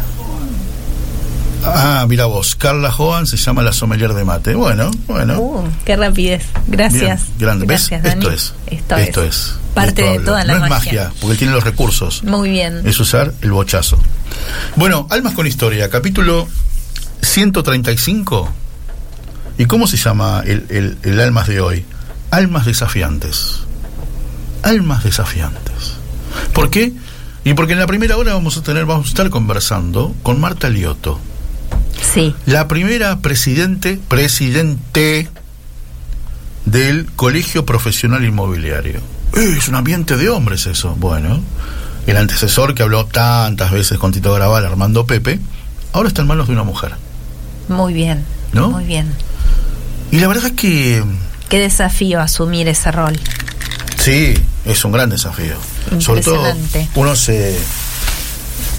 Ah, 1.65 2.05
mira 2.07 2.25
vos, 2.25 2.55
Carla 2.55 2.91
Joan 2.91 3.25
se 3.25 3.37
llama 3.37 3.63
la 3.63 3.73
sommelier 3.73 4.13
de 4.13 4.23
mate. 4.23 4.53
Bueno, 4.53 4.91
bueno. 5.07 5.39
Uh, 5.39 5.67
qué 5.83 5.95
rapidez. 5.95 6.45
Gracias. 6.67 7.23
grande. 7.39 7.65
Gracias, 7.65 8.05
Esto 8.05 8.29
es. 8.29 8.53
Esto, 8.67 9.23
es. 9.23 9.55
Parte 9.73 10.03
de, 10.03 10.19
toda 10.19 10.43
la 10.45 10.59
no 10.59 10.65
es 10.65 10.69
magia, 10.69 11.11
porque 11.19 11.37
tiene 11.37 11.53
los 11.53 11.63
recursos. 11.63 12.23
Muy 12.23 12.49
bien. 12.49 12.81
Es 12.85 12.99
usar 12.99 13.33
el 13.41 13.51
bochazo. 13.51 13.97
Bueno, 14.75 15.07
Almas 15.09 15.33
con 15.33 15.47
Historia, 15.47 15.89
capítulo 15.89 16.47
135 17.21 18.51
¿Y 19.57 19.65
cómo 19.65 19.87
se 19.87 19.97
llama 19.97 20.43
el, 20.45 20.97
el, 21.01 21.19
almas 21.19 21.47
de 21.47 21.61
hoy? 21.61 21.85
Almas 22.31 22.65
desafiantes. 22.65 23.61
Almas 24.63 25.03
desafiantes. 25.03 25.93
¿Por 26.53 26.69
qué? 26.69 26.91
Y 27.43 27.53
porque 27.53 27.73
en 27.73 27.79
la 27.79 27.87
primera 27.87 28.17
hora 28.17 28.33
vamos 28.33 28.57
a 28.57 28.63
tener, 28.63 28.85
vamos 28.85 29.07
a 29.07 29.09
estar 29.09 29.29
conversando 29.29 30.13
con 30.23 30.39
Marta 30.41 30.69
Lioto. 30.69 31.19
Sí. 32.13 32.35
La 32.45 32.67
primera 32.67 33.19
presidente, 33.19 33.99
presidente 34.07 35.29
del 36.65 37.05
Colegio 37.15 37.65
Profesional 37.65 38.25
Inmobiliario. 38.25 38.99
Eh, 39.35 39.55
es 39.57 39.67
un 39.69 39.75
ambiente 39.75 40.17
de 40.17 40.29
hombres 40.29 40.65
eso. 40.65 40.95
Bueno, 40.95 41.39
el 42.07 42.17
antecesor 42.17 42.75
que 42.75 42.83
habló 42.83 43.05
tantas 43.05 43.71
veces 43.71 43.97
con 43.97 44.11
Tito 44.11 44.33
Graval, 44.33 44.65
Armando 44.65 45.05
Pepe, 45.05 45.39
ahora 45.93 46.09
está 46.09 46.23
en 46.23 46.27
manos 46.27 46.47
de 46.47 46.53
una 46.53 46.63
mujer. 46.63 46.95
Muy 47.69 47.93
bien. 47.93 48.25
¿No? 48.55 48.69
Muy 48.69 48.85
bien. 48.85 49.13
Y 50.11 50.19
la 50.19 50.27
verdad 50.27 50.45
es 50.45 50.53
que... 50.53 51.03
Qué 51.49 51.59
desafío 51.59 52.21
asumir 52.21 52.69
ese 52.69 52.89
rol. 52.91 53.19
Sí, 54.01 54.33
es 54.63 54.85
un 54.85 54.93
gran 54.93 55.09
desafío. 55.09 55.55
Sobre 55.99 56.21
todo 56.21 56.41
uno 56.95 57.15
se, 57.15 57.59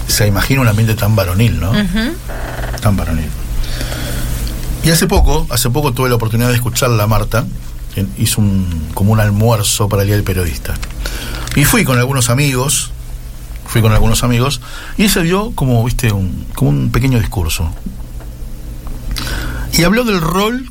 se 0.07 0.27
imagina 0.27 0.61
un 0.61 0.67
ambiente 0.67 0.95
tan 0.95 1.15
varonil, 1.15 1.59
¿no? 1.59 1.71
Tan 2.81 2.97
varonil. 2.97 3.29
Y 4.83 4.89
hace 4.89 5.05
poco, 5.05 5.45
hace 5.51 5.69
poco 5.69 5.93
tuve 5.93 6.09
la 6.09 6.15
oportunidad 6.15 6.49
de 6.49 6.55
escucharla 6.55 7.03
a 7.03 7.07
Marta, 7.07 7.45
hizo 8.17 8.41
un, 8.41 8.89
como 8.95 9.11
un 9.11 9.19
almuerzo 9.19 9.87
para 9.89 10.01
el 10.01 10.07
Día 10.07 10.15
del 10.15 10.23
Periodista. 10.23 10.73
Y 11.55 11.65
fui 11.65 11.83
con 11.83 11.99
algunos 11.99 12.29
amigos, 12.29 12.91
fui 13.67 13.81
con 13.81 13.91
algunos 13.91 14.23
amigos, 14.23 14.59
y 14.97 15.09
se 15.09 15.21
dio 15.21 15.51
como, 15.51 15.83
viste, 15.83 16.11
un, 16.11 16.47
como 16.55 16.71
un 16.71 16.89
pequeño 16.91 17.19
discurso. 17.19 17.71
Y 19.73 19.83
habló 19.83 20.03
del 20.03 20.21
rol 20.21 20.69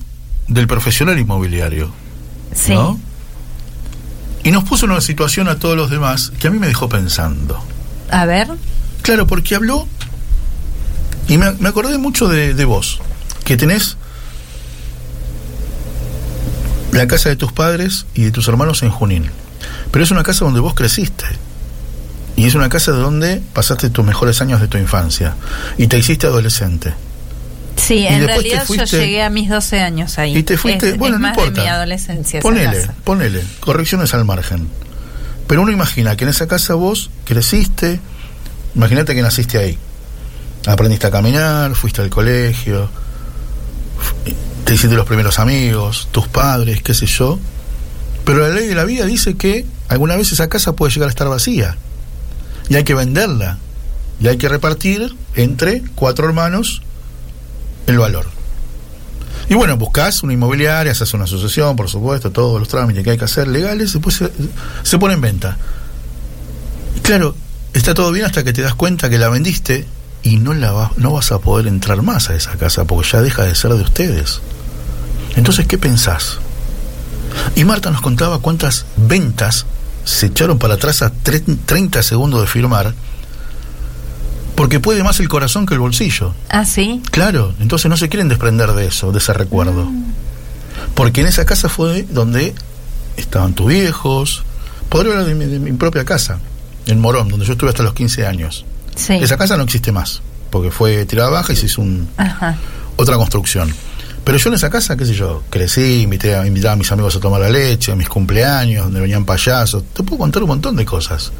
del 0.48 0.66
profesional 0.66 1.18
inmobiliario. 1.18 1.92
Sí. 2.54 2.74
Y 4.44 4.50
nos 4.50 4.64
puso 4.64 4.86
en 4.86 4.92
una 4.92 5.00
situación 5.00 5.48
a 5.48 5.58
todos 5.58 5.76
los 5.76 5.90
demás 5.90 6.32
que 6.38 6.48
a 6.48 6.50
mí 6.50 6.58
me 6.58 6.68
dejó 6.68 6.88
pensando. 6.88 7.62
A 8.10 8.24
ver. 8.26 8.48
Claro, 9.02 9.26
porque 9.26 9.54
habló 9.54 9.86
y 11.28 11.38
me, 11.38 11.46
acordé 11.68 11.98
mucho 11.98 12.28
de, 12.28 12.54
de, 12.54 12.64
vos, 12.64 13.00
que 13.44 13.56
tenés 13.56 13.96
la 16.92 17.06
casa 17.08 17.28
de 17.28 17.36
tus 17.36 17.52
padres 17.52 18.06
y 18.14 18.24
de 18.24 18.30
tus 18.30 18.46
hermanos 18.48 18.82
en 18.82 18.90
Junín. 18.90 19.30
Pero 19.90 20.04
es 20.04 20.10
una 20.10 20.22
casa 20.22 20.44
donde 20.44 20.60
vos 20.60 20.74
creciste. 20.74 21.24
Y 22.36 22.44
es 22.44 22.54
una 22.54 22.68
casa 22.68 22.92
donde 22.92 23.42
pasaste 23.52 23.90
tus 23.90 24.04
mejores 24.04 24.40
años 24.40 24.60
de 24.60 24.68
tu 24.68 24.78
infancia. 24.78 25.34
Y 25.78 25.86
te 25.88 25.98
hiciste 25.98 26.26
adolescente. 26.26 26.94
Sí, 27.76 28.06
en 28.06 28.26
realidad 28.26 28.64
yo 28.68 28.84
llegué 28.84 29.22
a 29.22 29.30
mis 29.30 29.48
12 29.48 29.80
años 29.80 30.18
ahí. 30.18 30.36
Y 30.38 30.42
te 30.42 30.56
fuiste, 30.56 30.94
bueno, 30.94 31.18
no 31.18 31.28
importa. 31.28 31.62
mi 31.62 31.68
adolescencia. 31.68 32.40
Ponele, 32.40 32.88
ponele, 33.04 33.42
correcciones 33.60 34.14
al 34.14 34.24
margen. 34.24 34.68
Pero 35.46 35.62
uno 35.62 35.70
imagina 35.70 36.16
que 36.16 36.24
en 36.24 36.30
esa 36.30 36.48
casa 36.48 36.74
vos 36.74 37.10
creciste, 37.24 38.00
imagínate 38.74 39.14
que 39.14 39.22
naciste 39.22 39.58
ahí. 39.58 39.78
Aprendiste 40.66 41.06
a 41.06 41.10
caminar, 41.10 41.74
fuiste 41.74 42.02
al 42.02 42.10
colegio, 42.10 42.90
te 44.64 44.74
hiciste 44.74 44.96
los 44.96 45.06
primeros 45.06 45.38
amigos, 45.38 46.08
tus 46.10 46.26
padres, 46.26 46.82
qué 46.82 46.92
sé 46.92 47.06
yo. 47.06 47.38
Pero 48.24 48.40
la 48.40 48.48
ley 48.48 48.66
de 48.66 48.74
la 48.74 48.84
vida 48.84 49.04
dice 49.04 49.36
que 49.36 49.64
alguna 49.88 50.16
vez 50.16 50.32
esa 50.32 50.48
casa 50.48 50.74
puede 50.74 50.92
llegar 50.92 51.08
a 51.08 51.10
estar 51.10 51.28
vacía. 51.28 51.76
Y 52.68 52.74
hay 52.74 52.82
que 52.82 52.94
venderla. 52.94 53.58
Y 54.18 54.26
hay 54.26 54.38
que 54.38 54.48
repartir 54.48 55.14
entre 55.36 55.84
cuatro 55.94 56.26
hermanos 56.26 56.82
el 57.86 57.98
valor. 57.98 58.26
Y 59.48 59.54
bueno, 59.54 59.76
buscas 59.76 60.22
una 60.22 60.32
inmobiliaria, 60.32 60.92
haces 60.92 61.14
una 61.14 61.24
asociación, 61.24 61.76
por 61.76 61.88
supuesto, 61.88 62.32
todos 62.32 62.58
los 62.58 62.68
trámites 62.68 63.04
que 63.04 63.10
hay 63.10 63.18
que 63.18 63.26
hacer 63.26 63.46
legales, 63.46 63.92
después 63.92 64.16
se, 64.16 64.30
se 64.82 64.98
pone 64.98 65.14
en 65.14 65.20
venta. 65.20 65.56
Y 66.96 67.00
claro, 67.00 67.36
está 67.72 67.94
todo 67.94 68.10
bien 68.10 68.26
hasta 68.26 68.42
que 68.42 68.52
te 68.52 68.62
das 68.62 68.74
cuenta 68.74 69.08
que 69.08 69.18
la 69.18 69.28
vendiste 69.28 69.86
y 70.22 70.38
no, 70.38 70.54
la 70.54 70.90
no 70.96 71.12
vas 71.12 71.30
a 71.30 71.38
poder 71.38 71.68
entrar 71.68 72.02
más 72.02 72.30
a 72.30 72.34
esa 72.34 72.56
casa 72.56 72.84
porque 72.84 73.08
ya 73.08 73.22
deja 73.22 73.44
de 73.44 73.54
ser 73.54 73.72
de 73.74 73.82
ustedes. 73.82 74.40
Entonces, 75.36 75.66
¿qué 75.66 75.78
pensás? 75.78 76.38
Y 77.54 77.64
Marta 77.64 77.90
nos 77.90 78.00
contaba 78.00 78.40
cuántas 78.40 78.86
ventas 78.96 79.66
se 80.04 80.26
echaron 80.26 80.58
para 80.58 80.74
atrás 80.74 81.02
a 81.02 81.12
30 81.12 82.02
segundos 82.02 82.40
de 82.40 82.46
firmar, 82.46 82.94
porque 84.56 84.80
puede 84.80 85.02
más 85.04 85.20
el 85.20 85.28
corazón 85.28 85.66
que 85.66 85.74
el 85.74 85.80
bolsillo. 85.80 86.34
Ah, 86.48 86.64
sí. 86.64 87.00
Claro, 87.12 87.54
entonces 87.60 87.88
no 87.88 87.96
se 87.96 88.08
quieren 88.08 88.28
desprender 88.28 88.72
de 88.72 88.86
eso, 88.86 89.12
de 89.12 89.18
ese 89.18 89.32
recuerdo. 89.32 89.84
Mm. 89.84 90.04
Porque 90.94 91.20
en 91.20 91.26
esa 91.28 91.44
casa 91.44 91.68
fue 91.68 92.04
donde 92.10 92.54
estaban 93.16 93.54
tus 93.54 93.66
viejos, 93.68 94.42
podría 94.88 95.12
hablar 95.12 95.26
de 95.26 95.34
mi, 95.34 95.44
de 95.46 95.58
mi 95.58 95.72
propia 95.72 96.04
casa, 96.04 96.38
en 96.86 97.00
Morón, 97.00 97.28
donde 97.28 97.46
yo 97.46 97.52
estuve 97.52 97.70
hasta 97.70 97.82
los 97.82 97.94
15 97.94 98.26
años. 98.26 98.64
Sí. 98.94 99.14
Esa 99.14 99.36
casa 99.36 99.56
no 99.56 99.62
existe 99.64 99.92
más, 99.92 100.22
porque 100.50 100.70
fue 100.70 101.04
tirada 101.06 101.30
baja 101.30 101.52
y 101.52 101.56
se 101.56 101.66
hizo 101.66 101.82
un, 101.82 102.08
Ajá. 102.16 102.56
otra 102.96 103.16
construcción. 103.16 103.72
Pero 104.24 104.38
yo 104.38 104.48
en 104.48 104.54
esa 104.54 104.70
casa, 104.70 104.96
qué 104.96 105.04
sé 105.04 105.14
yo, 105.14 105.42
crecí, 105.50 106.02
invité, 106.02 106.34
a- 106.34 106.46
invitaba 106.46 106.72
a 106.72 106.76
mis 106.76 106.90
amigos 106.90 107.14
a 107.14 107.20
tomar 107.20 107.40
la 107.40 107.48
leche, 107.50 107.92
a 107.92 107.96
mis 107.96 108.08
cumpleaños, 108.08 108.84
donde 108.84 109.00
venían 109.00 109.24
payasos. 109.24 109.84
Te 109.94 110.02
puedo 110.02 110.18
contar 110.18 110.42
un 110.42 110.48
montón 110.48 110.74
de 110.76 110.84
cosas. 110.84 111.30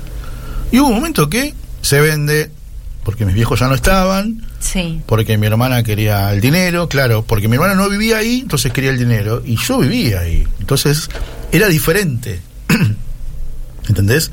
Y 0.71 0.79
hubo 0.79 0.89
un 0.89 0.95
momento 0.97 1.29
que 1.29 1.55
se 1.83 2.01
vende, 2.01 2.51
porque 3.07 3.25
mis 3.25 3.37
viejos 3.37 3.61
ya 3.61 3.69
no 3.69 3.77
estaban, 3.77 4.43
Sí. 4.59 5.01
porque 5.07 5.39
mi 5.39 5.47
hermana 5.47 5.85
quería 5.85 6.33
el 6.33 6.41
dinero, 6.41 6.89
claro, 6.89 7.23
porque 7.25 7.47
mi 7.47 7.55
hermana 7.55 7.77
no 7.77 7.89
vivía 7.89 8.19
ahí, 8.19 8.41
entonces 8.41 8.73
quería 8.73 8.91
el 8.91 8.99
dinero, 8.99 9.43
y 9.45 9.57
yo 9.59 9.79
vivía 9.79 10.19
ahí. 10.23 10.45
Entonces 10.59 11.09
era 11.53 11.69
diferente. 11.69 12.41
¿Entendés? 13.89 14.33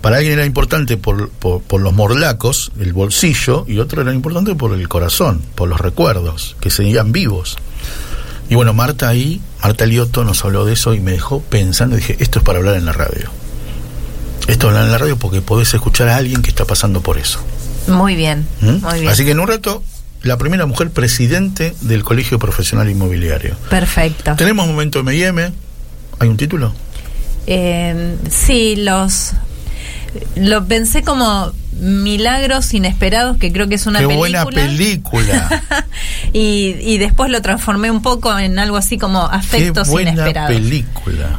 Para 0.00 0.16
alguien 0.16 0.32
era 0.32 0.46
importante 0.46 0.96
por, 0.96 1.28
por, 1.28 1.60
por 1.60 1.82
los 1.82 1.92
morlacos, 1.92 2.72
el 2.80 2.94
bolsillo, 2.94 3.66
y 3.68 3.78
otro 3.80 4.00
era 4.00 4.14
importante 4.14 4.54
por 4.54 4.72
el 4.72 4.88
corazón, 4.88 5.42
por 5.54 5.68
los 5.68 5.78
recuerdos, 5.78 6.56
que 6.58 6.70
seguían 6.70 7.12
vivos. 7.12 7.58
Y 8.48 8.54
bueno, 8.54 8.72
Marta 8.72 9.08
ahí, 9.08 9.42
Marta 9.62 9.84
Lioto 9.84 10.24
nos 10.24 10.42
habló 10.42 10.64
de 10.64 10.72
eso 10.72 10.94
y 10.94 11.00
me 11.00 11.12
dejó 11.12 11.42
pensando, 11.42 11.96
dije, 11.96 12.16
esto 12.18 12.38
es 12.38 12.44
para 12.46 12.60
hablar 12.60 12.76
en 12.76 12.86
la 12.86 12.92
radio. 12.92 13.28
Esto 14.48 14.68
es 14.68 14.70
hablar 14.70 14.86
en 14.86 14.92
la 14.92 14.96
radio 14.98 15.18
porque 15.18 15.42
podés 15.42 15.74
escuchar 15.74 16.08
a 16.08 16.16
alguien 16.16 16.40
que 16.40 16.48
está 16.48 16.64
pasando 16.64 17.02
por 17.02 17.18
eso. 17.18 17.40
Muy 17.90 18.14
bien. 18.16 18.46
¿Mm? 18.60 18.82
Muy 18.84 19.00
bien. 19.00 19.08
Así 19.12 19.24
que 19.24 19.30
en 19.32 19.40
un 19.40 19.48
rato, 19.48 19.82
la 20.22 20.36
primera 20.38 20.66
mujer 20.66 20.90
presidente 20.90 21.74
del 21.80 22.04
Colegio 22.04 22.38
Profesional 22.38 22.88
Inmobiliario. 22.88 23.56
Perfecto. 23.68 24.34
Tenemos 24.36 24.66
momento 24.66 25.00
M&M. 25.00 25.52
¿Hay 26.18 26.28
un 26.28 26.36
título? 26.36 26.74
Eh, 27.46 28.16
sí, 28.30 28.76
los. 28.76 29.32
Lo 30.36 30.66
pensé 30.66 31.02
como 31.02 31.52
milagros 31.80 32.74
inesperados, 32.74 33.36
que 33.38 33.52
creo 33.52 33.68
que 33.68 33.76
es 33.76 33.86
una 33.86 34.00
Qué 34.00 34.06
película. 34.08 34.44
buena 34.44 34.66
película. 34.66 35.62
y, 36.32 36.76
y 36.80 36.98
después 36.98 37.30
lo 37.30 37.40
transformé 37.42 37.90
un 37.90 38.02
poco 38.02 38.36
en 38.38 38.58
algo 38.58 38.76
así 38.76 38.98
como 38.98 39.28
Qué 39.30 39.36
afectos 39.36 39.88
buena 39.88 40.10
inesperados. 40.10 40.52
película. 40.52 41.38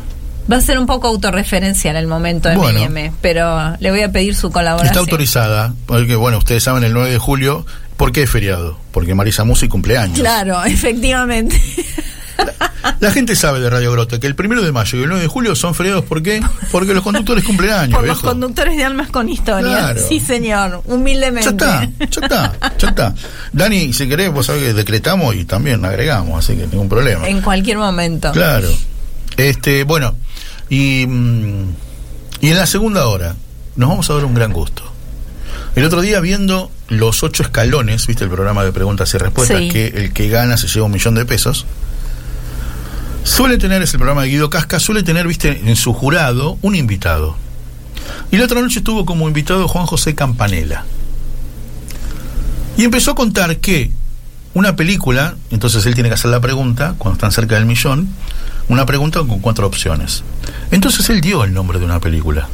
Va 0.52 0.58
a 0.58 0.62
ser 0.62 0.78
un 0.78 0.86
poco 0.86 1.08
autorreferencial 1.08 1.96
el 1.96 2.08
momento 2.08 2.50
de 2.50 2.56
Bueno. 2.56 2.80
M&M, 2.80 3.14
pero 3.22 3.76
le 3.80 3.92
voy 3.92 4.02
a 4.02 4.12
pedir 4.12 4.36
su 4.36 4.52
colaboración. 4.52 4.88
Está 4.88 5.00
autorizada, 5.00 5.74
porque 5.86 6.16
bueno, 6.16 6.40
ustedes 6.40 6.64
saben 6.64 6.84
el 6.84 6.94
9 6.94 7.12
de 7.12 7.18
julio, 7.18 7.66
¿por 7.98 8.12
qué 8.12 8.24
es 8.24 8.30
feriado? 8.30 8.78
Porque 8.92 9.16
Marisa 9.16 9.44
Musi 9.44 9.68
cumpleaños. 9.68 10.20
Claro, 10.20 10.64
efectivamente. 10.66 11.62
La 13.00 13.12
gente 13.12 13.36
sabe 13.36 13.60
de 13.60 13.70
Radio 13.70 13.92
Grote 13.92 14.20
que 14.20 14.28
el 14.28 14.36
1 14.38 14.62
de 14.62 14.72
mayo 14.72 15.00
y 15.00 15.04
el 15.04 15.10
9 15.10 15.22
de 15.22 15.28
julio 15.28 15.56
son 15.56 15.76
feriados, 15.76 16.04
¿por 16.06 16.24
qué? 16.24 16.42
Porque 16.72 16.94
los 16.94 17.04
conductores 17.04 17.44
cumplen 17.44 17.72
años, 17.72 17.98
Por 17.98 18.08
los 18.08 18.20
conductores 18.20 18.76
de 18.76 18.84
Almas 18.84 19.10
con 19.10 19.30
Historia. 19.30 19.70
Claro. 19.78 20.02
Sí, 20.08 20.20
señor, 20.20 20.82
humildemente. 20.86 21.44
Ya 21.46 21.84
está, 21.84 21.90
ya 22.00 22.22
está, 22.22 22.54
ya 22.78 22.88
está. 22.90 23.16
Dani, 23.54 23.94
si 23.94 24.08
querés, 24.08 24.32
vos 24.32 24.48
sabés 24.48 24.64
que 24.64 24.74
decretamos 24.74 25.36
y 25.36 25.46
también 25.46 25.86
agregamos, 25.86 26.44
así 26.44 26.58
que 26.58 26.68
ningún 26.68 26.90
problema. 26.90 27.28
En 27.28 27.42
cualquier 27.42 27.78
momento. 27.78 28.32
Claro. 28.32 28.70
Este, 29.38 29.84
bueno, 29.84 30.16
y, 30.72 31.06
mm, 31.06 31.66
y 32.42 32.48
en 32.50 32.58
la 32.58 32.66
segunda 32.66 33.06
hora 33.06 33.36
nos 33.76 33.90
vamos 33.90 34.10
a 34.10 34.14
dar 34.16 34.26
un 34.26 34.34
gran 34.34 34.52
gusto. 34.54 34.82
El 35.76 35.86
otro 35.86 36.02
día 36.02 36.20
viendo 36.22 36.72
los 36.88 37.24
ocho 37.24 37.44
escalones, 37.44 38.08
viste 38.08 38.24
el 38.24 38.30
programa 38.30 38.64
de 38.64 38.72
preguntas 38.72 39.14
y 39.14 39.18
respuestas, 39.18 39.60
Sí. 39.60 39.70
que 39.70 39.88
el 39.88 40.14
que 40.14 40.28
gana 40.30 40.58
se 40.58 40.68
lleva 40.68 40.86
un 40.88 40.92
millón 40.92 41.16
de 41.16 41.26
pesos. 41.26 41.66
Suele 43.24 43.58
tener, 43.58 43.82
es 43.82 43.94
el 43.94 44.00
programa 44.00 44.24
de 44.24 44.30
Guido 44.30 44.50
Casca, 44.50 44.80
suele 44.80 45.04
tener, 45.04 45.28
viste, 45.28 45.62
en 45.66 45.76
su 45.76 45.94
jurado 45.94 46.58
un 46.62 46.76
invitado. 46.76 47.36
Y 48.32 48.38
la 48.38 48.46
otra 48.46 48.62
noche 48.62 48.80
estuvo 48.80 49.06
como 49.06 49.28
invitado 49.28 49.68
Juan 49.68 49.86
José 49.86 50.16
Campanella. 50.16 50.86
Y 52.78 52.84
empezó 52.84 53.12
a 53.12 53.16
contar 53.16 53.58
que 53.58 53.92
una 54.54 54.76
película, 54.76 55.36
entonces 55.52 55.86
él 55.86 55.94
tiene 55.94 56.10
que 56.10 56.16
hacer 56.16 56.32
la 56.32 56.40
pregunta, 56.42 56.96
cuando 56.98 57.16
están 57.18 57.32
cerca 57.32 57.56
del 57.56 57.66
millón, 57.66 58.10
una 58.72 58.86
pregunta 58.86 59.20
con 59.20 59.40
cuatro 59.40 59.68
opciones. 59.68 60.24
Entonces 60.72 61.10
él 61.10 61.22
dio 61.22 61.44
el 61.44 61.54
nombre 61.54 61.78
de 61.80 61.86
una 61.86 62.00
película. 62.00 62.48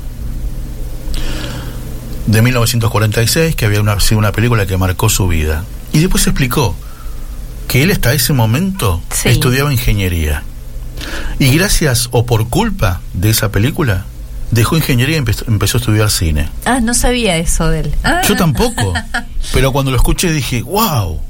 De 2.26 2.42
1946, 2.42 3.56
que 3.56 3.66
había 3.66 3.80
una, 3.80 4.00
sido 4.00 4.20
una 4.20 4.32
película 4.32 4.66
que 4.66 4.76
marcó 4.78 5.10
su 5.10 5.28
vida. 5.28 5.64
Y 5.94 6.00
después 6.00 6.28
explicó 6.28 6.76
que 7.68 7.84
él 7.84 7.92
hasta 7.92 8.14
ese 8.14 8.34
momento 8.34 9.02
Sí. 9.14 9.30
estudiaba 9.30 9.72
ingeniería. 9.72 10.44
Y 11.40 11.56
gracias 11.56 12.10
o 12.12 12.26
por 12.26 12.50
culpa 12.50 13.02
de 13.14 13.30
esa 13.30 13.52
película, 13.52 14.06
dejó 14.52 14.76
ingeniería 14.76 15.18
y 15.18 15.22
empe- 15.22 15.48
empezó 15.48 15.78
a 15.78 15.80
estudiar 15.82 16.10
cine. 16.10 16.50
Ah, 16.66 16.80
no 16.82 16.94
sabía 16.94 17.38
eso 17.38 17.70
de 17.70 17.82
él. 17.82 17.96
Ah, 18.04 18.22
Yo 18.28 18.36
tampoco. 18.36 18.94
Pero 19.54 19.72
cuando 19.72 19.92
lo 19.92 19.98
escuché 19.98 20.32
dije, 20.34 20.64
wow, 20.64 21.22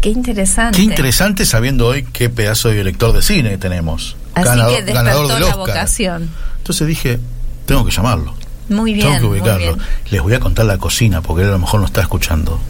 Qué 0.00 0.10
interesante. 0.10 0.76
Qué 0.78 0.82
interesante 0.84 1.44
sabiendo 1.44 1.86
hoy 1.86 2.04
qué 2.12 2.30
pedazo 2.30 2.68
de 2.68 2.76
director 2.76 3.12
de 3.12 3.22
cine 3.22 3.58
tenemos. 3.58 4.16
Así 4.34 4.46
Ganado- 4.48 4.76
que 4.76 4.92
ganador 4.92 5.26
del 5.28 5.40
la 5.40 5.46
Oscar. 5.46 5.58
vocación. 5.58 6.30
Entonces 6.58 6.86
dije, 6.86 7.18
tengo 7.66 7.84
que 7.84 7.90
llamarlo. 7.90 8.34
Muy 8.68 8.92
bien. 8.92 9.06
tengo 9.06 9.18
que 9.20 9.26
muy 9.26 9.38
ubicarlo. 9.40 9.74
bien. 9.74 9.78
Les 10.10 10.22
voy 10.22 10.34
a 10.34 10.40
contar 10.40 10.66
la 10.66 10.78
cocina 10.78 11.22
porque 11.22 11.42
él 11.42 11.48
a 11.48 11.52
lo 11.52 11.58
mejor 11.58 11.80
no 11.80 11.86
está 11.86 12.00
escuchando. 12.02 12.60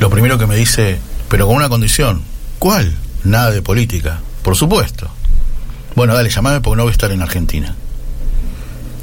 Lo 0.00 0.10
primero 0.10 0.38
que 0.38 0.46
me 0.46 0.56
dice, 0.56 0.98
pero 1.28 1.46
con 1.46 1.56
una 1.56 1.68
condición. 1.68 2.22
¿Cuál? 2.58 2.92
Nada 3.24 3.50
de 3.50 3.62
política. 3.62 4.18
Por 4.42 4.56
supuesto. 4.56 5.08
Bueno, 5.94 6.14
dale, 6.14 6.30
llamame 6.30 6.60
porque 6.60 6.76
no 6.76 6.82
voy 6.84 6.90
a 6.90 6.92
estar 6.92 7.10
en 7.12 7.22
Argentina. 7.22 7.74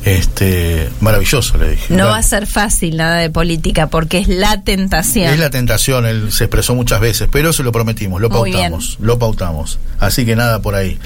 Este, 0.06 0.90
maravilloso, 1.00 1.58
le 1.58 1.72
dije. 1.72 1.94
No 1.94 2.08
va 2.08 2.18
a 2.18 2.24
ser 2.24 2.46
fácil 2.46 2.98
nada 2.98 3.18
de 3.18 3.30
política 3.30 3.88
porque 3.88 4.18
es 4.18 4.28
la 4.28 4.62
tentación. 4.62 5.32
Es 5.32 5.40
la 5.40 5.50
tentación, 5.50 6.06
él 6.06 6.32
se 6.32 6.46
expresó 6.46 6.76
muchas 6.76 7.00
veces, 7.00 7.30
pero 7.32 7.54
se 7.54 7.64
lo 7.64 7.72
prometimos, 7.72 8.20
lo 8.20 8.30
Muy 8.30 8.52
pautamos, 8.52 8.98
lo 9.00 9.18
pautamos. 9.18 9.80
Así 10.00 10.26
que 10.26 10.36
nada 10.36 10.62
por 10.62 10.76
ahí. 10.76 11.00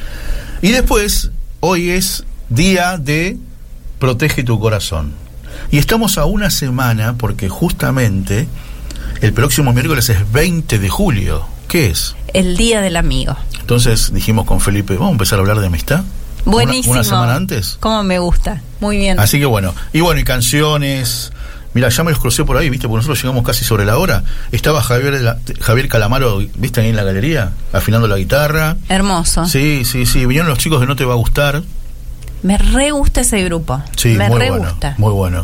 Y 0.62 0.72
después, 0.72 1.30
hoy 1.60 1.92
es 1.92 2.24
día 2.50 2.98
de 2.98 3.38
Protege 4.00 4.44
tu 4.44 4.60
corazón. 4.60 5.13
Y 5.72 5.77
estamos 5.77 6.18
a 6.18 6.25
una 6.25 6.50
semana 6.50 7.16
porque 7.18 7.50
justamente 7.50 8.48
el 9.22 9.34
próximo 9.34 9.74
miércoles 9.74 10.10
es 10.10 10.32
20 10.32 10.80
de 10.80 10.89
julio. 10.89 11.46
¿Qué 11.68 11.88
es? 11.88 12.16
El 12.34 12.58
día 12.58 12.82
del 12.82 12.96
amigo. 12.96 13.36
Entonces 13.60 14.13
dijimos 14.13 14.46
con 14.46 14.62
Felipe, 14.62 14.94
vamos 14.94 15.10
a 15.10 15.12
empezar 15.13 15.39
a 15.39 15.42
hablar 15.42 15.60
de 15.60 15.68
amistad. 15.68 16.04
Buenísimo. 16.51 16.94
Una, 16.94 17.04
semana 17.04 17.36
antes. 17.36 17.77
Cómo 17.80 18.04
me 18.04 18.20
gusta. 18.20 18.62
Muy 18.80 18.98
bien. 18.98 19.20
Así 19.20 19.39
que 19.39 19.46
bueno, 19.46 19.74
y 19.94 20.01
bueno, 20.01 20.20
y 20.20 20.24
canciones. 20.24 21.32
Mira, 21.74 21.89
ya 21.89 22.04
me 22.04 22.10
los 22.12 22.20
crucé 22.20 22.44
por 22.44 22.58
ahí, 22.58 22.70
¿viste? 22.72 22.88
Porque 22.88 22.98
nosotros 23.00 23.22
llegamos 23.22 23.46
casi 23.46 23.63
sobre 23.63 23.86
la 23.86 23.98
hora. 24.00 24.24
Estaba 24.51 24.82
Javier, 24.82 25.22
la- 25.22 25.38
Javier 25.62 25.88
Calamaro, 25.88 26.39
¿viste? 26.56 26.82
Ahí 26.82 26.89
en 26.89 26.96
la 26.96 27.04
galería, 27.04 27.51
afinando 27.72 28.08
la 28.08 28.18
guitarra. 28.18 28.77
Hermoso. 28.89 29.46
Sí, 29.46 29.84
sí, 29.86 30.06
sí. 30.08 30.25
Vinieron 30.25 30.50
los 30.50 30.58
chicos 30.58 30.80
de 30.80 30.88
No 30.88 30.96
Te 30.96 31.06
Va 31.06 31.13
a 31.13 31.18
Gustar. 31.18 31.62
Me 32.42 32.58
re 32.58 32.92
gusta 32.92 33.22
ese 33.22 33.44
grupo. 33.44 33.82
Sí, 33.96 34.10
me 34.10 34.30
muy 34.30 34.39
re 34.39 34.50
bueno. 34.50 34.70
gusta. 34.70 34.96
Muy 34.98 35.12
bueno. 35.12 35.44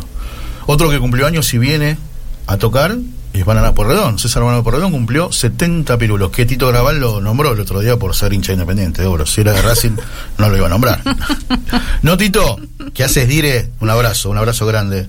Otro 0.66 0.90
que 0.90 0.98
cumplió 0.98 1.26
años 1.26 1.52
y 1.54 1.58
viene 1.58 1.98
a 2.46 2.56
tocar 2.56 2.96
es 3.34 3.44
Banana 3.44 3.74
Porredón. 3.74 4.18
César 4.18 4.44
Banana 4.44 4.62
Porredón 4.62 4.92
cumplió 4.92 5.32
70 5.32 5.98
pirulos. 5.98 6.30
Que 6.30 6.46
Tito 6.46 6.68
Graval 6.68 7.00
lo 7.00 7.20
nombró 7.20 7.52
el 7.52 7.60
otro 7.60 7.80
día 7.80 7.96
por 7.96 8.14
ser 8.14 8.32
hincha 8.32 8.52
independiente 8.52 9.02
de 9.02 9.08
oro. 9.08 9.26
Si 9.26 9.40
era 9.40 9.52
de 9.52 9.60
Racing, 9.60 9.96
no 10.38 10.48
lo 10.48 10.56
iba 10.56 10.66
a 10.66 10.70
nombrar. 10.70 11.02
no, 12.02 12.16
Tito, 12.16 12.60
¿qué 12.94 13.02
haces, 13.02 13.28
Dire? 13.28 13.70
Un 13.80 13.90
abrazo, 13.90 14.30
un 14.30 14.38
abrazo 14.38 14.66
grande 14.66 15.08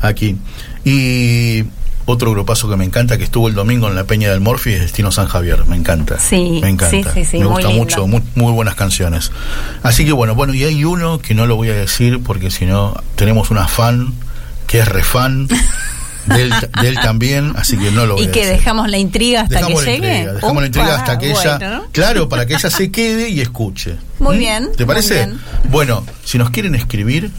aquí. 0.00 0.36
Y 0.84 1.64
otro 2.04 2.30
grupazo 2.30 2.70
que 2.70 2.76
me 2.76 2.84
encanta, 2.84 3.18
que 3.18 3.24
estuvo 3.24 3.48
el 3.48 3.54
domingo 3.54 3.88
en 3.88 3.96
la 3.96 4.04
Peña 4.04 4.30
del 4.30 4.40
Morfi, 4.40 4.74
es 4.74 4.80
Destino 4.80 5.10
San 5.10 5.26
Javier. 5.26 5.66
Me 5.66 5.74
encanta. 5.74 6.20
Sí, 6.20 6.60
me 6.62 6.68
encanta. 6.68 7.12
Sí, 7.12 7.24
sí, 7.24 7.38
me 7.38 7.46
gusta 7.46 7.70
mucho, 7.70 8.06
muy, 8.06 8.22
muy, 8.36 8.52
buenas 8.52 8.76
canciones. 8.76 9.32
Así 9.82 10.06
que 10.06 10.12
bueno, 10.12 10.36
bueno, 10.36 10.54
y 10.54 10.62
hay 10.62 10.84
uno 10.84 11.18
que 11.18 11.34
no 11.34 11.46
lo 11.46 11.56
voy 11.56 11.70
a 11.70 11.74
decir 11.74 12.22
porque 12.22 12.52
si 12.52 12.66
no, 12.66 12.94
tenemos 13.16 13.50
una 13.50 13.66
fan 13.66 14.14
que 14.68 14.78
es 14.78 14.86
refan. 14.86 15.48
De 16.28 16.42
él, 16.88 16.98
también, 17.00 17.54
así 17.56 17.76
que 17.78 17.90
no 17.90 18.06
lo 18.06 18.14
voy 18.14 18.24
¿Y 18.24 18.28
que 18.28 18.46
dejamos 18.46 18.88
la 18.88 18.98
intriga 18.98 19.42
hasta 19.42 19.66
que 19.66 19.74
llegue? 19.74 20.32
dejamos 20.32 20.60
la 20.60 20.66
intriga 20.66 20.94
hasta 20.96 21.18
que 21.18 21.30
ella. 21.30 21.82
Claro, 21.92 22.28
para 22.28 22.46
que 22.46 22.54
ella 22.54 22.70
se 22.70 22.90
quede 22.90 23.28
y 23.28 23.40
escuche. 23.40 23.96
Muy 24.18 24.36
¿Mm? 24.36 24.38
bien. 24.38 24.68
¿Te 24.76 24.86
parece? 24.86 25.28
Bueno, 25.70 26.04
si 26.24 26.38
nos 26.38 26.50
quieren 26.50 26.74
escribir, 26.74 27.30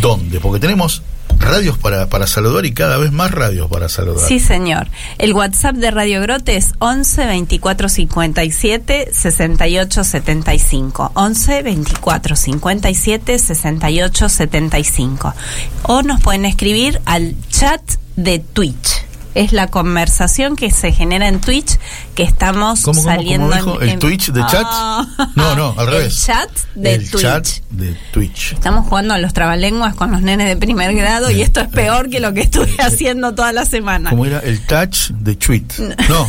¿dónde? 0.00 0.40
Porque 0.40 0.60
tenemos 0.60 1.02
radios 1.38 1.76
para, 1.78 2.08
para 2.08 2.26
saludar 2.26 2.64
y 2.66 2.72
cada 2.72 2.96
vez 2.96 3.12
más 3.12 3.30
radios 3.30 3.68
para 3.70 3.88
saludar. 3.88 4.26
Sí, 4.26 4.40
señor. 4.40 4.88
El 5.18 5.32
WhatsApp 5.32 5.76
de 5.76 5.90
Radio 5.90 6.20
Grote 6.22 6.56
es 6.56 6.72
11 6.78 7.26
24 7.26 7.88
57 7.88 9.10
68 9.12 10.04
75. 10.04 11.12
11 11.14 11.62
24 11.62 12.36
57 12.36 13.38
68 13.38 14.28
75. 14.28 15.34
O 15.82 16.02
nos 16.02 16.20
pueden 16.20 16.44
escribir 16.44 17.00
al 17.04 17.34
chat 17.50 17.80
de 18.16 18.38
Twitch. 18.38 19.04
Es 19.34 19.52
la 19.52 19.66
conversación 19.68 20.56
que 20.56 20.70
se 20.70 20.92
genera 20.92 21.28
en 21.28 21.40
Twitch 21.40 21.78
que 22.16 22.22
estamos 22.22 22.80
saliendo 22.80 23.54
¿Cómo 23.60 23.80
¿El 23.80 23.98
Twitch 23.98 24.32
de 24.32 24.40
chat? 24.46 24.64
Ah. 24.64 25.06
no, 25.36 25.54
no, 25.54 25.74
al 25.76 25.86
revés. 25.90 26.14
El 26.20 26.34
chat 26.34 26.50
de 26.74 26.94
el 26.94 27.10
Twitch. 27.10 27.22
chat 27.22 27.46
de 27.70 27.94
Twitch. 28.10 28.54
Estamos 28.54 28.86
jugando 28.88 29.12
a 29.14 29.18
los 29.18 29.34
trabalenguas 29.34 29.94
con 29.94 30.10
los 30.10 30.22
nenes 30.22 30.48
de 30.48 30.56
primer 30.56 30.94
grado 30.94 31.30
y 31.30 31.42
esto 31.42 31.60
es 31.60 31.68
peor 31.68 32.08
que 32.08 32.18
lo 32.18 32.32
que 32.32 32.40
estuve 32.40 32.74
haciendo 32.78 33.34
toda 33.34 33.52
la 33.52 33.66
semana. 33.66 34.10
¿Cómo 34.10 34.24
era? 34.24 34.40
El 34.40 34.60
touch 34.62 35.10
de 35.10 35.36
tweet. 35.36 35.66
No. 36.08 36.28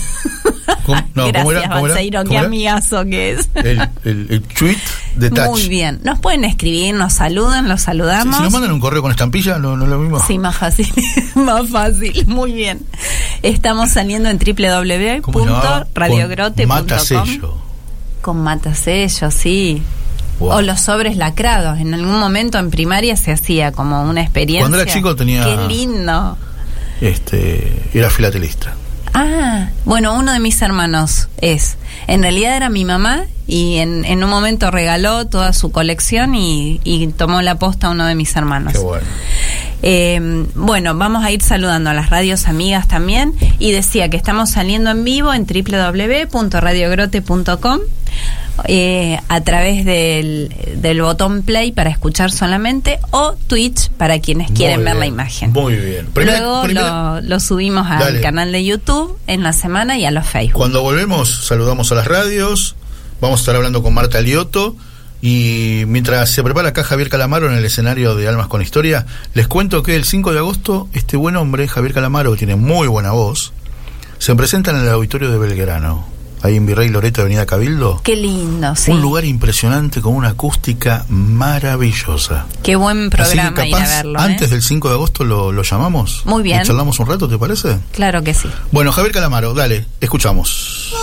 No, 1.15 1.27
Gracias, 1.27 1.33
¿cómo 1.33 1.51
era? 1.51 1.69
¿Cómo 1.69 2.29
qué 2.29 2.37
amigazo 2.37 3.05
que 3.05 3.31
es. 3.31 3.49
El, 3.55 4.41
tweet 4.57 4.77
de 5.15 5.29
touch. 5.29 5.47
Muy 5.47 5.69
bien. 5.69 6.01
Nos 6.03 6.19
pueden 6.19 6.43
escribir, 6.43 6.95
nos 6.95 7.13
saludan, 7.13 7.69
los 7.69 7.81
saludamos. 7.81 8.35
Si, 8.35 8.43
nos 8.43 8.51
mandan 8.51 8.73
un 8.73 8.81
correo 8.81 9.01
con 9.01 9.11
estampilla, 9.11 9.57
no, 9.57 9.77
no 9.77 9.85
es 9.85 9.89
lo 9.89 9.99
mismo. 9.99 10.19
Sí, 10.19 10.37
más 10.37 10.57
fácil. 10.57 10.91
más 11.35 11.69
fácil. 11.69 12.27
Muy 12.27 12.51
bien. 12.51 12.85
Estamos 13.41 13.91
saliendo 13.91 14.27
en 14.29 14.37
www.radiogrote.com. 15.85 16.67
Mata 16.67 16.99
sello. 16.99 17.57
Con 18.21 18.41
mata 18.41 18.73
sello, 18.73 19.31
sí. 19.31 19.81
O 20.39 20.61
los 20.61 20.81
sobres 20.81 21.17
lacrados. 21.17 21.79
En 21.79 21.93
algún 21.93 22.19
momento 22.19 22.59
en 22.59 22.69
primaria 22.69 23.15
se 23.15 23.31
hacía 23.31 23.71
como 23.71 24.03
una 24.03 24.21
experiencia. 24.21 24.61
Cuando 24.61 24.79
era 24.79 24.91
chico 24.91 25.15
tenía. 25.15 25.43
Qué 25.43 25.67
lindo. 25.67 26.37
Este, 27.01 27.89
era 27.93 28.09
filatelista. 28.09 28.75
Ah, 29.19 29.69
bueno, 29.83 30.13
uno 30.13 30.31
de 30.31 30.39
mis 30.39 30.61
hermanos 30.61 31.27
es. 31.41 31.77
En 32.05 32.21
realidad 32.21 32.55
era 32.55 32.69
mi 32.69 32.85
mamá 32.85 33.23
y 33.47 33.77
en, 33.77 34.05
en 34.05 34.23
un 34.23 34.29
momento 34.29 34.69
regaló 34.69 35.25
toda 35.25 35.53
su 35.53 35.71
colección 35.71 36.35
y, 36.35 36.79
y, 36.83 37.07
tomó 37.07 37.41
la 37.41 37.57
posta 37.57 37.87
a 37.87 37.89
uno 37.89 38.05
de 38.05 38.13
mis 38.13 38.35
hermanos. 38.35 38.73
Qué 38.73 38.79
bueno. 38.79 39.07
Eh, 39.81 40.45
bueno, 40.53 40.95
vamos 40.95 41.25
a 41.25 41.31
ir 41.31 41.41
saludando 41.41 41.89
a 41.89 41.95
las 41.95 42.11
radios 42.11 42.47
amigas 42.47 42.87
también 42.87 43.33
y 43.57 43.71
decía 43.71 44.11
que 44.11 44.17
estamos 44.17 44.51
saliendo 44.51 44.91
en 44.91 45.03
vivo 45.03 45.33
en 45.33 45.47
www.radiogrote.com 45.47 47.79
eh, 48.65 49.19
a 49.29 49.41
través 49.41 49.85
del, 49.85 50.51
del, 50.77 51.01
botón 51.01 51.43
play 51.43 51.71
para 51.71 51.89
escuchar 51.89 52.31
solamente 52.31 52.99
o 53.11 53.35
Twitch 53.47 53.91
para 53.91 54.19
quienes 54.19 54.49
quieren 54.51 54.83
ver 54.83 54.95
la 54.95 55.05
imagen. 55.05 55.51
Muy 55.51 55.75
bien. 55.75 56.09
Luego 56.15 56.67
Lo, 57.21 57.39
subimos 57.39 57.87
al 57.89 58.19
canal 58.21 58.51
de 58.51 58.65
YouTube 58.65 59.17
en 59.27 59.43
la 59.43 59.53
semana 59.53 59.97
y 59.97 60.05
a 60.05 60.11
los 60.11 60.25
Facebook. 60.25 60.57
Cuando 60.57 60.81
volvemos 60.81 61.45
saludamos 61.45 61.91
a 61.91 61.95
las 61.95 62.07
radios, 62.07 62.75
vamos 63.21 63.39
a 63.39 63.41
estar 63.41 63.55
hablando 63.55 63.83
con 63.83 63.93
Marta 63.93 64.21
Lioto 64.21 64.75
y 65.21 65.83
mientras 65.87 66.31
se 66.31 66.43
prepara 66.43 66.69
acá 66.69 66.83
Javier 66.83 67.09
Calamaro 67.09 67.47
en 67.51 67.57
el 67.57 67.65
escenario 67.65 68.15
de 68.15 68.27
Almas 68.27 68.47
con 68.47 68.61
Historia, 68.61 69.05
les 69.33 69.47
cuento 69.47 69.83
que 69.83 69.95
el 69.95 70.03
5 70.03 70.33
de 70.33 70.39
agosto 70.39 70.89
este 70.93 71.15
buen 71.15 71.35
hombre, 71.35 71.67
Javier 71.67 71.93
Calamaro, 71.93 72.31
que 72.31 72.39
tiene 72.39 72.55
muy 72.55 72.87
buena 72.87 73.11
voz, 73.11 73.53
se 74.17 74.35
presenta 74.35 74.71
en 74.71 74.77
el 74.77 74.89
auditorio 74.89 75.31
de 75.31 75.37
Belgrano 75.37 76.16
ahí 76.47 76.55
en 76.55 76.65
Virrey 76.65 76.89
Loreto, 76.89 77.21
Avenida 77.21 77.45
Cabildo. 77.45 78.01
Qué 78.03 78.15
lindo, 78.15 78.75
sí. 78.75 78.91
Un 78.91 79.01
lugar 79.01 79.25
impresionante 79.25 80.01
con 80.01 80.15
una 80.15 80.29
acústica 80.29 81.05
maravillosa. 81.09 82.45
Qué 82.63 82.75
buen 82.75 83.09
programa 83.09 83.65
ir 83.65 83.75
a 83.75 83.79
verlo. 83.79 84.19
¿eh? 84.19 84.23
Antes 84.23 84.49
del 84.49 84.61
5 84.61 84.87
de 84.89 84.93
agosto 84.95 85.23
lo, 85.23 85.51
lo 85.51 85.63
llamamos. 85.63 86.23
Muy 86.25 86.43
bien. 86.43 86.63
charlamos 86.63 86.99
un 86.99 87.07
rato, 87.07 87.27
¿te 87.27 87.37
parece? 87.37 87.77
Claro 87.91 88.23
que 88.23 88.33
sí. 88.33 88.49
Bueno, 88.71 88.91
Javier 88.91 89.13
Calamaro, 89.13 89.53
dale, 89.53 89.85
escuchamos. 90.01 90.93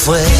fue. 0.00 0.39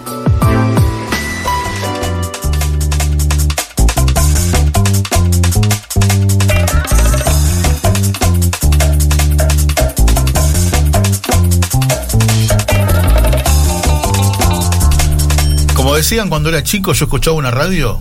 Decían 16.01 16.29
cuando 16.29 16.49
era 16.49 16.63
chico, 16.63 16.93
yo 16.93 17.05
escuchaba 17.05 17.37
una 17.37 17.51
radio, 17.51 17.99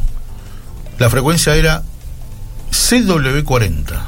la 0.98 1.10
frecuencia 1.10 1.54
era 1.54 1.82
CW40, 2.72 4.00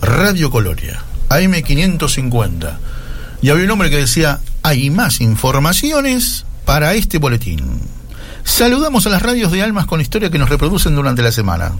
Radio 0.00 0.50
Colonia, 0.50 1.02
AM550. 1.28 2.76
Y 3.42 3.50
había 3.50 3.64
un 3.64 3.70
hombre 3.72 3.90
que 3.90 3.96
decía, 3.96 4.38
hay 4.62 4.90
más 4.90 5.20
informaciones 5.20 6.46
para 6.64 6.94
este 6.94 7.18
boletín. 7.18 7.80
Saludamos 8.44 9.06
a 9.06 9.10
las 9.10 9.22
radios 9.22 9.50
de 9.50 9.62
Almas 9.62 9.86
con 9.86 10.00
Historia 10.00 10.30
que 10.30 10.38
nos 10.38 10.48
reproducen 10.48 10.94
durante 10.94 11.22
la 11.22 11.32
semana. 11.32 11.72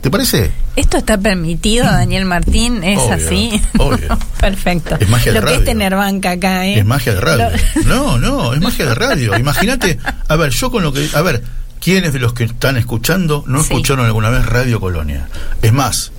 ¿Te 0.00 0.10
parece? 0.10 0.50
¿Esto 0.76 0.96
está 0.96 1.18
permitido, 1.18 1.84
Daniel 1.84 2.24
Martín? 2.24 2.82
¿Es 2.82 2.98
Obvio, 2.98 3.14
así? 3.14 3.62
obvio. 3.78 4.18
Perfecto. 4.40 4.96
Es 4.98 5.08
magia 5.10 5.32
de 5.32 5.40
Lo 5.40 5.46
que 5.46 5.52
es 5.52 5.58
radio. 5.58 5.70
tener 5.70 5.94
banca 5.94 6.30
acá, 6.30 6.66
¿eh? 6.66 6.78
Es 6.78 6.86
magia 6.86 7.14
de 7.14 7.20
radio. 7.20 7.48
Lo- 7.50 7.82
No, 7.84 8.18
no, 8.18 8.54
es 8.54 8.60
magia 8.60 8.86
de 8.86 8.94
radio. 8.94 9.36
Imagínate, 9.38 9.98
a 10.28 10.36
ver, 10.36 10.50
yo 10.52 10.70
con 10.70 10.82
lo 10.82 10.92
que. 10.92 11.06
A 11.14 11.20
ver, 11.20 11.42
¿quiénes 11.80 12.12
de 12.14 12.18
los 12.18 12.32
que 12.32 12.44
están 12.44 12.78
escuchando 12.78 13.44
no 13.46 13.58
Sí. 13.62 13.64
escucharon 13.74 14.06
alguna 14.06 14.30
vez 14.30 14.46
Radio 14.46 14.80
Colonia? 14.80 15.28
Es 15.60 15.72
más, 15.72 16.12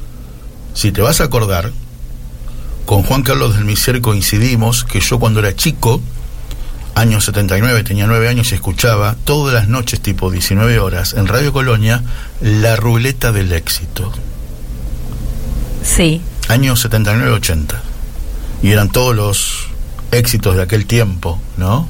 si 0.76 0.91
te 0.91 1.02
vas 1.02 1.20
a 1.20 1.24
acordar, 1.24 1.72
con 2.86 3.02
Juan 3.04 3.24
Carlos 3.24 3.56
del 3.56 3.65
Miser 3.65 4.00
coincidimos 4.02 4.84
que 4.84 5.00
yo 5.00 5.20
cuando 5.20 5.39
era 5.39 5.56
chico, 5.56 6.02
año 6.96 7.22
79, 7.22 7.84
tenía 7.84 8.08
9 8.08 8.28
años 8.28 8.52
y 8.52 8.56
escuchaba 8.56 9.16
todas 9.24 9.54
las 9.54 9.68
noches, 9.68 10.02
tipo 10.02 10.30
19 10.32 10.80
horas, 10.80 11.14
en 11.14 11.28
Radio 11.28 11.54
Colonia, 11.54 12.04
La 12.42 12.76
Ruleta 12.76 13.32
del 13.32 13.52
Éxito. 13.54 14.12
Sí, 15.84 16.22
años 16.48 16.86
79-80. 16.86 17.76
Y 18.62 18.72
eran 18.72 18.90
todos 18.90 19.16
los 19.16 19.68
éxitos 20.12 20.56
de 20.56 20.64
aquel 20.64 20.86
tiempo, 20.86 21.42
¿no? 21.58 21.88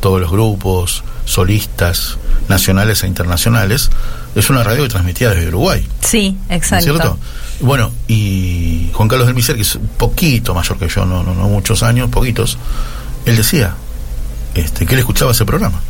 Todos 0.00 0.20
los 0.20 0.30
grupos, 0.30 1.04
solistas, 1.24 2.18
nacionales 2.48 3.04
e 3.04 3.06
internacionales. 3.06 3.90
Es 4.34 4.50
una 4.50 4.62
radio 4.62 4.82
que 4.82 4.90
transmitía 4.90 5.30
desde 5.30 5.48
Uruguay, 5.48 5.86
sí, 6.02 6.36
¿no 6.48 6.54
es 6.54 6.62
exacto. 6.62 6.84
cierto? 6.84 7.18
Bueno, 7.60 7.92
y 8.08 8.90
Juan 8.92 9.08
Carlos 9.08 9.26
del 9.26 9.34
Miser, 9.34 9.56
que 9.56 9.62
es 9.62 9.74
un 9.74 9.88
poquito 9.88 10.54
mayor 10.54 10.78
que 10.78 10.88
yo, 10.88 11.04
no, 11.04 11.22
no, 11.22 11.34
no 11.34 11.48
muchos 11.48 11.82
años, 11.82 12.10
poquitos, 12.10 12.58
él 13.26 13.36
decía 13.36 13.74
este, 14.54 14.86
que 14.86 14.94
él 14.94 15.00
escuchaba 15.00 15.32
ese 15.32 15.44
programa. 15.44 15.80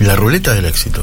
La 0.00 0.16
ruleta 0.16 0.54
del 0.54 0.64
éxito. 0.64 1.02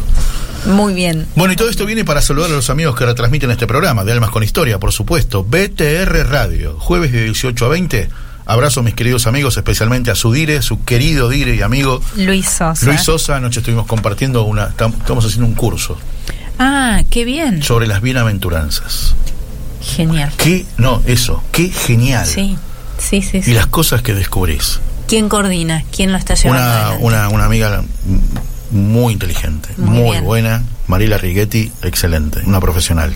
Muy 0.65 0.93
bien. 0.93 1.27
Bueno, 1.35 1.53
y 1.53 1.55
todo 1.55 1.69
esto 1.69 1.85
viene 1.85 2.03
para 2.03 2.21
saludar 2.21 2.49
a 2.49 2.53
los 2.53 2.69
amigos 2.69 2.95
que 2.95 3.05
retransmiten 3.05 3.51
este 3.51 3.67
programa, 3.67 4.03
de 4.03 4.11
Almas 4.11 4.31
con 4.31 4.43
Historia, 4.43 4.79
por 4.79 4.91
supuesto. 4.91 5.43
BTR 5.43 6.27
Radio, 6.29 6.77
jueves 6.79 7.11
de 7.11 7.23
18 7.25 7.65
a 7.65 7.69
20. 7.69 8.09
Abrazo, 8.47 8.81
mis 8.81 8.93
queridos 8.95 9.27
amigos, 9.27 9.55
especialmente 9.57 10.09
a 10.09 10.15
su 10.15 10.31
dire, 10.31 10.61
su 10.61 10.83
querido 10.83 11.29
dire 11.29 11.55
y 11.55 11.61
amigo 11.61 12.01
Luis 12.15 12.47
Sosa. 12.47 12.85
Luis 12.85 13.01
Sosa. 13.01 13.35
Anoche 13.35 13.59
estuvimos 13.59 13.85
compartiendo 13.85 14.43
una. 14.43 14.69
tam- 14.75 14.97
Estamos 14.97 15.25
haciendo 15.25 15.45
un 15.47 15.53
curso 15.53 15.97
Ah, 16.57 17.01
qué 17.09 17.23
bien. 17.25 17.61
sobre 17.61 17.87
las 17.87 18.01
bienaventuranzas. 18.01 19.13
Genial. 19.81 20.31
Qué, 20.37 20.65
no, 20.77 21.01
eso, 21.05 21.43
qué 21.51 21.69
genial. 21.69 22.25
Sí, 22.25 22.57
sí, 22.97 23.21
sí. 23.21 23.37
Y 23.37 23.43
sí. 23.43 23.53
las 23.53 23.67
cosas 23.67 24.01
que 24.01 24.13
descubrís. 24.15 24.79
¿Quién 25.07 25.29
coordina? 25.29 25.83
¿Quién 25.95 26.11
lo 26.11 26.17
está 26.17 26.35
llevando 26.35 26.97
Una, 27.05 27.27
una, 27.27 27.29
una 27.29 27.45
amiga 27.45 27.83
muy 28.71 29.13
inteligente, 29.13 29.69
Muy 29.77 29.99
muy, 29.99 30.19
buena, 30.19 30.63
Marila 30.87 31.17
Righetti, 31.17 31.71
excelente, 31.83 32.41
una 32.45 32.59
profesional 32.59 33.15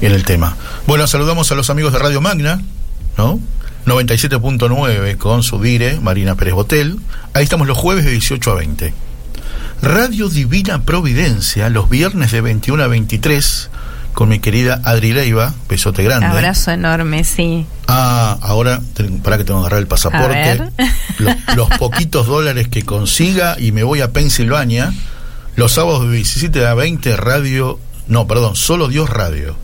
en 0.00 0.12
el 0.12 0.24
tema. 0.24 0.56
Bueno, 0.86 1.06
saludamos 1.06 1.50
a 1.50 1.54
los 1.54 1.70
amigos 1.70 1.92
de 1.92 1.98
Radio 1.98 2.20
Magna, 2.20 2.62
¿no? 3.16 3.40
97.9 3.86 5.16
con 5.16 5.42
su 5.42 5.60
dire, 5.60 5.98
Marina 6.00 6.34
Pérez 6.34 6.54
Botel. 6.54 6.98
Ahí 7.32 7.42
estamos 7.42 7.66
los 7.66 7.76
jueves 7.76 8.04
de 8.04 8.12
18 8.12 8.50
a 8.52 8.54
20. 8.54 8.94
Radio 9.82 10.28
Divina 10.28 10.82
Providencia, 10.82 11.68
los 11.70 11.88
viernes 11.88 12.30
de 12.32 12.40
21 12.40 12.82
a 12.82 12.86
23, 12.86 13.70
con 14.18 14.30
mi 14.30 14.40
querida 14.40 14.80
Adri 14.82 15.12
Leiva, 15.12 15.54
besote 15.68 16.02
grande. 16.02 16.26
Abrazo 16.26 16.72
enorme, 16.72 17.22
sí. 17.22 17.66
Ah, 17.86 18.36
ahora, 18.42 18.80
para 19.22 19.38
que 19.38 19.44
tengo 19.44 19.60
que 19.60 19.66
agarrar 19.66 19.78
el 19.78 19.86
pasaporte. 19.86 20.60
los 21.54 21.68
poquitos 21.78 22.26
dólares 22.26 22.66
que 22.66 22.82
consiga 22.82 23.54
y 23.60 23.70
me 23.70 23.84
voy 23.84 24.00
a 24.00 24.12
Pensilvania. 24.12 24.92
Los 25.54 25.70
sábados 25.70 26.08
de 26.08 26.16
17 26.16 26.66
a 26.66 26.74
20, 26.74 27.16
radio. 27.16 27.78
No, 28.08 28.26
perdón, 28.26 28.56
solo 28.56 28.88
Dios 28.88 29.08
Radio. 29.08 29.54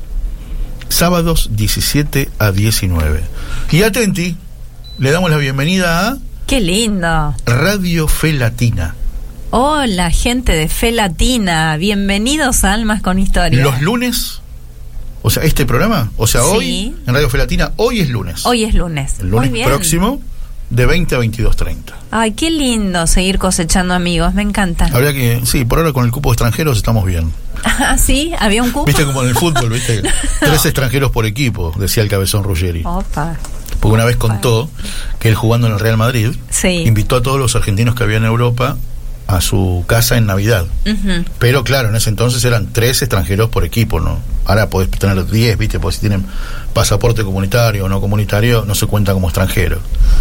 Sábados 0.88 1.48
17 1.50 2.30
a 2.38 2.52
19. 2.52 3.24
Y 3.72 3.82
atenti, 3.82 4.36
le 4.98 5.10
damos 5.10 5.32
la 5.32 5.36
bienvenida 5.36 6.10
a 6.10 6.18
Qué 6.46 6.60
lindo. 6.60 7.34
Radio 7.44 8.06
Fe 8.06 8.32
Latina. 8.32 8.94
Hola, 9.50 10.12
gente 10.12 10.52
de 10.52 10.68
Fe 10.68 10.92
Latina. 10.92 11.76
Bienvenidos 11.76 12.62
a 12.62 12.72
Almas 12.72 13.02
con 13.02 13.18
Historia. 13.18 13.60
Los 13.60 13.80
lunes, 13.82 14.42
o 15.26 15.30
sea, 15.30 15.42
este 15.44 15.64
programa, 15.64 16.10
o 16.18 16.26
sea, 16.26 16.42
Sí. 16.42 16.48
hoy 16.52 16.94
en 17.06 17.14
Radio 17.14 17.30
Fe 17.30 17.38
Latina, 17.38 17.72
hoy 17.76 18.00
es 18.00 18.10
lunes. 18.10 18.44
Hoy 18.44 18.64
es 18.64 18.74
lunes. 18.74 19.14
el 19.20 19.28
Muy 19.28 19.36
lunes 19.38 19.52
bien. 19.52 19.66
próximo, 19.68 20.20
de 20.68 20.84
20 20.86 21.14
a 21.14 21.18
22.30. 21.18 21.94
Ay, 22.10 22.32
qué 22.32 22.50
lindo 22.50 23.06
seguir 23.06 23.38
cosechando 23.38 23.94
amigos. 23.94 24.34
Me 24.34 24.42
encanta. 24.42 24.86
Habría 24.92 25.12
que, 25.14 25.40
sí, 25.44 25.64
por 25.64 25.78
ahora 25.78 25.92
con 25.94 26.04
el 26.04 26.10
cupo 26.10 26.28
de 26.30 26.34
extranjeros 26.34 26.76
estamos 26.76 27.04
bien. 27.06 27.32
Ah, 27.64 27.96
sí, 27.98 28.32
había 28.38 28.62
un 28.62 28.70
cupo. 28.70 28.84
Viste 28.84 29.04
como 29.06 29.22
en 29.22 29.28
el 29.30 29.34
fútbol, 29.34 29.70
viste, 29.70 30.02
tres 30.40 30.64
extranjeros 30.66 31.10
por 31.10 31.24
equipo, 31.26 31.72
decía 31.78 32.02
el 32.02 32.08
cabezón 32.10 32.44
Ruggeri. 32.44 32.82
Opa. 32.84 33.36
Porque 33.80 33.94
una 33.94 34.04
vez 34.04 34.16
contó 34.16 34.68
que 35.20 35.28
él 35.28 35.34
jugando 35.34 35.66
en 35.68 35.72
el 35.74 35.80
Real 35.80 35.96
Madrid, 35.96 36.30
Sí. 36.50 36.68
invitó 36.86 37.16
a 37.16 37.22
todos 37.22 37.38
los 37.38 37.56
argentinos 37.56 37.94
que 37.94 38.02
había 38.04 38.18
en 38.18 38.24
Europa 38.24 38.76
a 39.26 39.40
su 39.40 39.84
casa 39.86 40.16
en 40.16 40.26
Navidad. 40.26 40.66
Pero 41.38 41.64
claro, 41.64 41.88
en 41.88 41.96
ese 41.96 42.10
entonces 42.10 42.44
eran 42.44 42.72
tres 42.72 43.00
extranjeros 43.02 43.48
por 43.50 43.64
equipo, 43.64 43.98
¿no? 44.00 44.18
Ahora 44.44 44.68
podés 44.68 44.90
tener 44.90 45.24
diez, 45.30 45.56
viste, 45.56 45.80
porque 45.80 45.94
si 45.94 46.00
tienen 46.00 46.26
pasaporte 46.74 47.24
comunitario 47.24 47.86
o 47.86 47.88
no 47.88 48.00
comunitario, 48.02 48.64
no 48.66 48.74
se 48.74 48.86
cuenta 48.86 49.14
como 49.14 49.28
extranjero. 49.28 49.78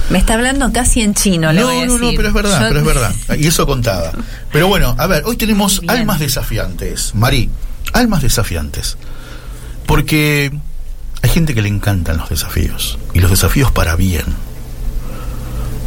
Me 0.09 0.17
está 0.19 0.35
hablando 0.35 0.71
casi 0.71 1.01
en 1.01 1.13
chino, 1.13 1.51
le 1.51 1.59
No, 1.61 1.67
voy 1.67 1.79
a 1.81 1.85
no, 1.85 1.97
no, 1.97 2.05
decir. 2.05 2.15
pero 2.17 2.27
es 2.29 2.33
verdad, 2.33 2.61
Yo- 2.61 2.67
pero 2.69 2.79
es 2.79 2.85
verdad. 3.27 3.37
Y 3.37 3.47
eso 3.47 3.65
contaba. 3.67 4.11
Pero 4.51 4.67
bueno, 4.69 4.95
a 4.97 5.07
ver, 5.07 5.23
hoy 5.25 5.35
tenemos 5.35 5.81
almas 5.87 6.19
desafiantes. 6.19 7.13
Marí, 7.15 7.49
almas 7.91 8.21
desafiantes. 8.21 8.95
Porque 9.85 10.51
hay 11.21 11.29
gente 11.29 11.53
que 11.53 11.61
le 11.61 11.67
encantan 11.67 12.15
los 12.17 12.29
desafíos. 12.29 12.97
Y 13.13 13.19
los 13.19 13.29
desafíos 13.31 13.71
para 13.71 13.97
bien. 13.97 14.23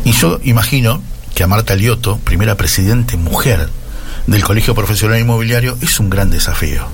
Y 0.04 0.12
yo 0.12 0.38
imagino 0.44 1.02
que 1.36 1.44
a 1.44 1.46
Marta 1.46 1.76
Lioto, 1.76 2.18
primera 2.24 2.56
presidente 2.56 3.16
mujer 3.16 3.68
del 4.26 4.42
Colegio 4.42 4.74
Profesional 4.74 5.20
Inmobiliario, 5.20 5.76
es 5.82 6.00
un 6.00 6.10
gran 6.10 6.30
desafío. 6.30 6.86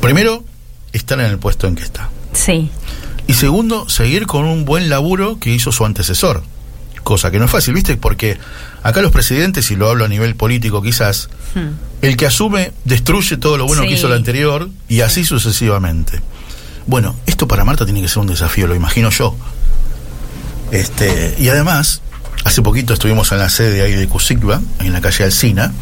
Primero, 0.00 0.42
estar 0.92 1.20
en 1.20 1.26
el 1.26 1.38
puesto 1.38 1.66
en 1.68 1.76
que 1.76 1.82
está. 1.84 2.08
Sí, 2.32 2.70
Y 3.26 3.34
segundo, 3.34 3.86
seguir 3.90 4.26
con 4.26 4.46
un 4.46 4.64
buen 4.64 4.88
laburo 4.88 5.38
que 5.38 5.50
hizo 5.50 5.70
su 5.70 5.84
antecesor. 5.84 6.42
Cosa 7.04 7.30
que 7.30 7.38
no 7.38 7.44
es 7.44 7.50
fácil, 7.50 7.74
¿viste? 7.74 7.98
Porque 7.98 8.38
acá 8.82 9.02
los 9.02 9.12
presidentes, 9.12 9.70
y 9.70 9.76
lo 9.76 9.90
hablo 9.90 10.06
a 10.06 10.08
nivel 10.08 10.34
político 10.34 10.80
quizás, 10.82 11.28
Hmm. 11.54 11.72
el 12.00 12.16
que 12.16 12.24
asume 12.26 12.72
destruye 12.86 13.36
todo 13.36 13.58
lo 13.58 13.66
bueno 13.66 13.82
Sí. 13.82 13.88
que 13.88 13.94
hizo 13.94 14.06
el 14.06 14.14
anterior 14.14 14.70
y 14.88 15.02
así 15.02 15.24
sucesivamente. 15.26 16.20
Bueno, 16.86 17.14
esto 17.26 17.46
para 17.46 17.64
Marta 17.66 17.84
tiene 17.84 18.00
que 18.00 18.08
ser 18.08 18.18
un 18.20 18.26
desafío, 18.28 18.66
lo 18.66 18.74
imagino 18.74 19.10
yo. 19.10 19.36
Este, 20.70 21.34
y 21.38 21.48
además, 21.50 22.00
Hace 22.44 22.62
poquito 22.62 22.94
estuvimos 22.94 23.30
en 23.32 23.38
la 23.38 23.48
sede 23.50 23.82
ahí 23.82 23.92
de 23.94 24.08
Cusigba, 24.08 24.60
en 24.80 24.92
la 24.92 25.00
calle 25.00 25.24
Alcina, 25.24 25.72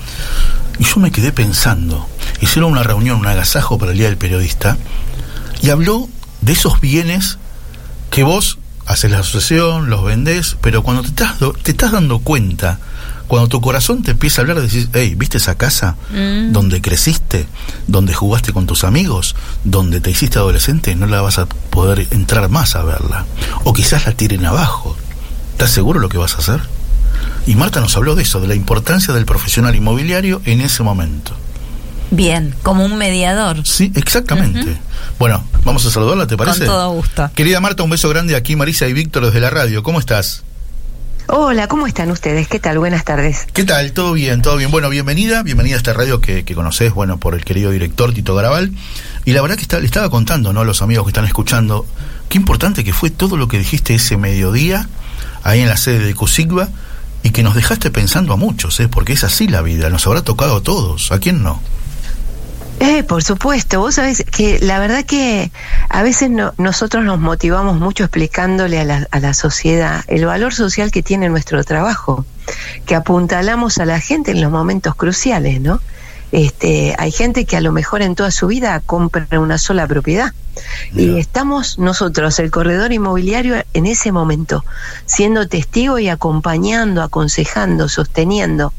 y 0.78 0.84
yo 0.84 0.96
me 0.96 1.10
quedé 1.10 1.32
pensando. 1.32 2.08
Hicieron 2.40 2.72
una 2.72 2.82
reunión, 2.82 3.18
un 3.20 3.26
agasajo 3.26 3.78
para 3.78 3.92
el 3.92 3.98
Día 3.98 4.08
del 4.08 4.16
Periodista, 4.16 4.76
y 5.62 5.70
habló 5.70 6.08
de 6.40 6.52
esos 6.52 6.80
bienes 6.80 7.38
que 8.10 8.22
vos 8.24 8.58
haces 8.86 9.10
la 9.10 9.18
asociación, 9.20 9.90
los 9.90 10.04
vendés, 10.04 10.56
pero 10.60 10.82
cuando 10.82 11.02
te 11.02 11.08
estás, 11.08 11.34
te 11.62 11.70
estás 11.72 11.92
dando 11.92 12.20
cuenta, 12.20 12.78
cuando 13.26 13.48
tu 13.48 13.60
corazón 13.60 14.02
te 14.04 14.12
empieza 14.12 14.40
a 14.40 14.42
hablar, 14.42 14.60
decís, 14.60 14.88
hey, 14.92 15.14
¿viste 15.16 15.38
esa 15.38 15.56
casa 15.56 15.96
Mm. 16.12 16.52
donde 16.52 16.80
creciste, 16.80 17.46
donde 17.88 18.14
jugaste 18.14 18.52
con 18.52 18.66
tus 18.66 18.84
amigos, 18.84 19.34
donde 19.64 20.00
te 20.00 20.10
hiciste 20.12 20.38
adolescente? 20.38 20.94
No 20.94 21.06
la 21.06 21.20
vas 21.20 21.38
a 21.38 21.46
poder 21.46 22.06
entrar 22.12 22.48
más 22.48 22.76
a 22.76 22.84
verla. 22.84 23.24
O 23.64 23.72
quizás 23.72 24.06
la 24.06 24.12
tiren 24.12 24.44
abajo. 24.46 24.96
¿Estás 25.56 25.70
seguro 25.70 26.00
lo 26.00 26.10
que 26.10 26.18
vas 26.18 26.34
a 26.34 26.36
hacer? 26.36 26.60
Y 27.46 27.54
Marta 27.54 27.80
nos 27.80 27.96
habló 27.96 28.14
de 28.14 28.24
eso, 28.24 28.42
de 28.42 28.46
la 28.46 28.54
importancia 28.54 29.14
del 29.14 29.24
profesional 29.24 29.74
inmobiliario 29.74 30.42
en 30.44 30.60
ese 30.60 30.82
momento. 30.82 31.32
Bien, 32.10 32.54
como 32.62 32.84
un 32.84 32.98
mediador. 32.98 33.66
Sí, 33.66 33.90
exactamente. 33.94 34.76
Bueno, 35.18 35.42
vamos 35.64 35.86
a 35.86 35.90
saludarla, 35.90 36.26
¿te 36.26 36.36
parece? 36.36 36.58
Con 36.58 36.66
todo 36.66 36.90
gusto. 36.90 37.30
Querida 37.34 37.58
Marta, 37.60 37.84
un 37.84 37.88
beso 37.88 38.10
grande 38.10 38.36
aquí, 38.36 38.54
Marisa 38.54 38.86
y 38.86 38.92
Víctor 38.92 39.24
desde 39.24 39.40
la 39.40 39.48
radio. 39.48 39.82
¿Cómo 39.82 39.98
estás? 39.98 40.44
Hola, 41.28 41.68
¿cómo 41.68 41.86
están 41.86 42.10
ustedes? 42.10 42.48
¿Qué 42.48 42.58
tal? 42.58 42.78
Buenas 42.78 43.04
tardes. 43.04 43.46
¿Qué 43.54 43.64
tal? 43.64 43.92
¿Todo 43.92 44.12
bien? 44.12 44.42
¿Todo 44.42 44.58
bien? 44.58 44.70
Bueno, 44.70 44.90
bienvenida, 44.90 45.42
bienvenida 45.42 45.76
a 45.76 45.78
esta 45.78 45.94
radio 45.94 46.20
que, 46.20 46.44
que 46.44 46.54
conoces, 46.54 46.92
bueno, 46.92 47.18
por 47.18 47.34
el 47.34 47.46
querido 47.46 47.70
director 47.70 48.12
Tito 48.12 48.34
Garabal. 48.34 48.72
Y 49.24 49.32
la 49.32 49.40
verdad 49.40 49.56
que 49.56 49.62
está, 49.62 49.80
le 49.80 49.86
estaba 49.86 50.10
contando, 50.10 50.52
¿no? 50.52 50.60
A 50.60 50.64
los 50.66 50.82
amigos 50.82 51.06
que 51.06 51.12
están 51.12 51.24
escuchando, 51.24 51.86
qué 52.28 52.36
importante 52.36 52.84
que 52.84 52.92
fue 52.92 53.08
todo 53.08 53.38
lo 53.38 53.48
que 53.48 53.56
dijiste 53.56 53.94
ese 53.94 54.18
mediodía, 54.18 54.86
ahí 55.48 55.61
en 55.61 55.68
la 55.68 55.76
sede 55.76 56.00
de 56.04 56.14
Cusigba, 56.14 56.68
y 57.22 57.30
que 57.30 57.42
nos 57.42 57.54
dejaste 57.54 57.90
pensando 57.90 58.32
a 58.32 58.37
muchos, 58.37 58.78
¿eh? 58.80 58.88
Porque 58.88 59.12
es 59.14 59.24
así 59.24 59.48
la 59.48 59.62
vida, 59.62 59.90
nos 59.90 60.06
habrá 60.06 60.22
tocado 60.22 60.56
a 60.56 60.62
todos, 60.62 61.11
¿a 61.12 61.18
quién 61.18 61.42
no? 61.42 61.61
Eh, 62.78 63.02
por 63.04 63.24
supuesto, 63.24 63.80
vos 63.80 63.94
sabés 63.94 64.22
que 64.30 64.59
la 64.61 64.78
verdad 64.78 65.04
que 65.06 65.50
a 65.88 66.02
veces 66.02 66.28
no- 66.30 66.52
nosotros 66.59 67.04
nos 67.04 67.18
motivamos 67.18 67.80
mucho 67.80 68.04
explicándole 68.04 68.78
a 68.78 68.85
la, 68.85 69.09
a 69.11 69.18
la 69.18 69.32
sociedad 69.32 70.04
el 70.09 70.26
valor 70.26 70.52
social 70.52 70.90
que 70.90 71.02
tiene 71.02 71.30
nuestro 71.30 71.64
trabajo, 71.64 72.26
que 72.85 72.94
apuntalamos 72.94 73.78
a 73.78 73.87
la 73.87 73.98
gente 73.98 74.32
en 74.32 74.42
los 74.42 74.52
momentos 74.52 74.94
cruciales, 74.94 75.59
¿no? 75.61 75.80
Este, 76.32 76.94
hay 76.98 77.12
gente 77.12 77.44
que 77.44 77.56
a 77.56 77.60
lo 77.60 77.72
mejor 77.72 78.02
en 78.02 78.14
toda 78.14 78.30
su 78.30 78.48
vida 78.48 78.80
compra 78.84 79.26
una 79.38 79.58
sola 79.58 79.86
propiedad. 79.86 80.32
Y 80.94 81.18
estamos 81.18 81.78
nosotros, 81.78 82.38
el 82.38 82.50
corredor 82.50 82.92
inmobiliario, 82.92 83.62
en 83.74 83.86
ese 83.86 84.10
momento, 84.10 84.64
siendo 85.04 85.46
testigo 85.48 85.98
y 85.98 86.08
acompañando, 86.08 87.02
aconsejando, 87.02 87.88
sosteniendo. 87.90 88.72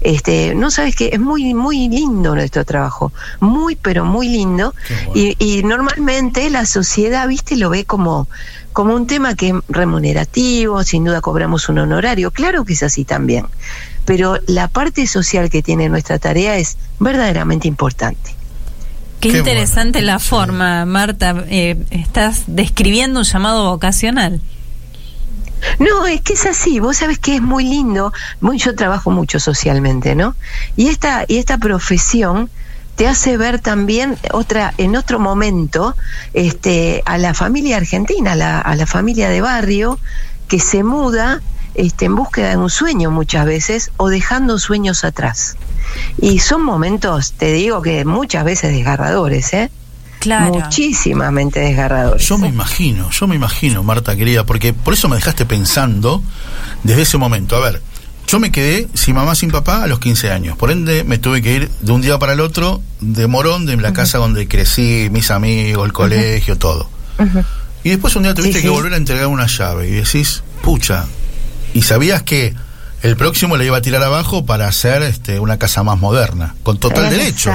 Este, 0.00 0.54
no 0.54 0.70
sabes 0.70 0.96
que 0.96 1.10
es 1.12 1.20
muy, 1.20 1.52
muy 1.54 1.88
lindo 1.88 2.34
nuestro 2.34 2.64
trabajo, 2.64 3.12
muy, 3.40 3.76
pero 3.76 4.04
muy 4.04 4.28
lindo. 4.28 4.74
Bueno. 4.88 5.12
Y, 5.14 5.36
y 5.38 5.62
normalmente 5.64 6.48
la 6.48 6.64
sociedad, 6.64 7.28
viste, 7.28 7.56
lo 7.56 7.68
ve 7.68 7.84
como, 7.84 8.26
como 8.72 8.94
un 8.94 9.06
tema 9.06 9.34
que 9.34 9.48
es 9.48 9.54
remunerativo, 9.68 10.82
sin 10.84 11.04
duda 11.04 11.20
cobramos 11.20 11.68
un 11.68 11.78
honorario, 11.78 12.30
claro 12.30 12.64
que 12.64 12.74
es 12.74 12.82
así 12.82 13.04
también. 13.04 13.46
Pero 14.08 14.38
la 14.46 14.68
parte 14.68 15.06
social 15.06 15.50
que 15.50 15.60
tiene 15.62 15.90
nuestra 15.90 16.18
tarea 16.18 16.56
es 16.56 16.78
verdaderamente 16.98 17.68
importante. 17.68 18.34
Qué, 19.20 19.28
Qué 19.32 19.38
interesante 19.38 19.98
bueno. 19.98 20.12
la 20.14 20.18
Sí. 20.18 20.28
forma, 20.30 20.86
Marta. 20.86 21.44
Eh, 21.50 21.76
estás 21.90 22.44
describiendo 22.46 23.20
un 23.20 23.26
llamado 23.26 23.68
vocacional. 23.70 24.40
No, 25.78 26.06
es 26.06 26.22
que 26.22 26.32
es 26.32 26.46
así, 26.46 26.80
vos 26.80 26.96
sabés 26.96 27.18
que 27.18 27.34
es 27.34 27.42
muy 27.42 27.64
lindo, 27.64 28.14
muy, 28.40 28.56
yo 28.58 28.74
trabajo 28.74 29.10
mucho 29.10 29.38
socialmente, 29.40 30.14
¿no? 30.14 30.34
Y 30.74 30.88
esta, 30.88 31.26
y 31.28 31.36
esta 31.36 31.58
profesión 31.58 32.48
te 32.96 33.08
hace 33.08 33.36
ver 33.36 33.60
también 33.60 34.16
otra, 34.32 34.72
en 34.78 34.96
otro 34.96 35.18
momento, 35.18 35.94
este, 36.32 37.02
a 37.04 37.18
la 37.18 37.34
familia 37.34 37.76
argentina, 37.76 38.32
a 38.32 38.36
la, 38.36 38.58
a 38.60 38.74
la 38.74 38.86
familia 38.86 39.28
de 39.28 39.42
barrio, 39.42 39.98
que 40.48 40.60
se 40.60 40.82
muda 40.82 41.42
este, 41.78 42.04
en 42.06 42.14
búsqueda 42.16 42.50
de 42.50 42.56
un 42.58 42.68
sueño 42.70 43.10
muchas 43.10 43.46
veces, 43.46 43.90
o 43.96 44.08
dejando 44.08 44.58
sueños 44.58 45.04
atrás. 45.04 45.56
Y 46.20 46.40
son 46.40 46.62
momentos, 46.62 47.32
te 47.32 47.52
digo 47.52 47.80
que 47.82 48.04
muchas 48.04 48.44
veces 48.44 48.72
desgarradores, 48.72 49.52
¿eh? 49.54 49.70
Claro. 50.20 50.52
Muchísimamente 50.54 51.60
desgarradores. 51.60 52.26
Yo 52.26 52.38
me 52.38 52.48
imagino, 52.48 53.08
yo 53.10 53.26
me 53.28 53.36
imagino, 53.36 53.82
Marta 53.84 54.16
querida, 54.16 54.44
porque 54.44 54.72
por 54.72 54.94
eso 54.94 55.08
me 55.08 55.16
dejaste 55.16 55.46
pensando 55.46 56.22
desde 56.82 57.02
ese 57.02 57.18
momento. 57.18 57.54
A 57.56 57.60
ver, 57.60 57.80
yo 58.26 58.40
me 58.40 58.50
quedé 58.50 58.88
sin 58.94 59.14
mamá, 59.14 59.34
sin 59.36 59.50
papá 59.52 59.84
a 59.84 59.86
los 59.86 60.00
15 60.00 60.30
años. 60.32 60.56
Por 60.58 60.70
ende, 60.72 61.04
me 61.04 61.18
tuve 61.18 61.40
que 61.40 61.54
ir 61.54 61.70
de 61.80 61.92
un 61.92 62.00
día 62.02 62.18
para 62.18 62.32
el 62.32 62.40
otro 62.40 62.82
de 63.00 63.26
Morón, 63.28 63.64
de 63.64 63.76
la 63.76 63.92
casa 63.92 64.18
donde 64.18 64.48
crecí, 64.48 65.08
mis 65.12 65.30
amigos, 65.30 65.86
el 65.86 65.92
colegio, 65.92 66.58
todo. 66.58 66.90
Y 67.84 67.90
después 67.90 68.14
un 68.16 68.24
día 68.24 68.34
tuviste 68.34 68.58
Sí, 68.58 68.62
que 68.62 68.68
sí. 68.68 68.74
volver 68.74 68.92
a 68.94 68.96
entregar 68.96 69.28
una 69.28 69.46
llave 69.46 69.88
y 69.88 69.92
decís, 69.92 70.42
pucha, 70.62 71.06
y 71.74 71.82
sabías 71.82 72.22
que 72.22 72.54
el 73.02 73.16
próximo 73.16 73.56
le 73.56 73.64
iba 73.64 73.76
a 73.76 73.82
tirar 73.82 74.02
abajo 74.02 74.44
para 74.44 74.66
hacer 74.66 75.02
este, 75.02 75.38
una 75.38 75.58
casa 75.58 75.82
más 75.82 75.98
moderna, 75.98 76.54
con 76.62 76.78
total 76.78 77.10
derecho. 77.10 77.52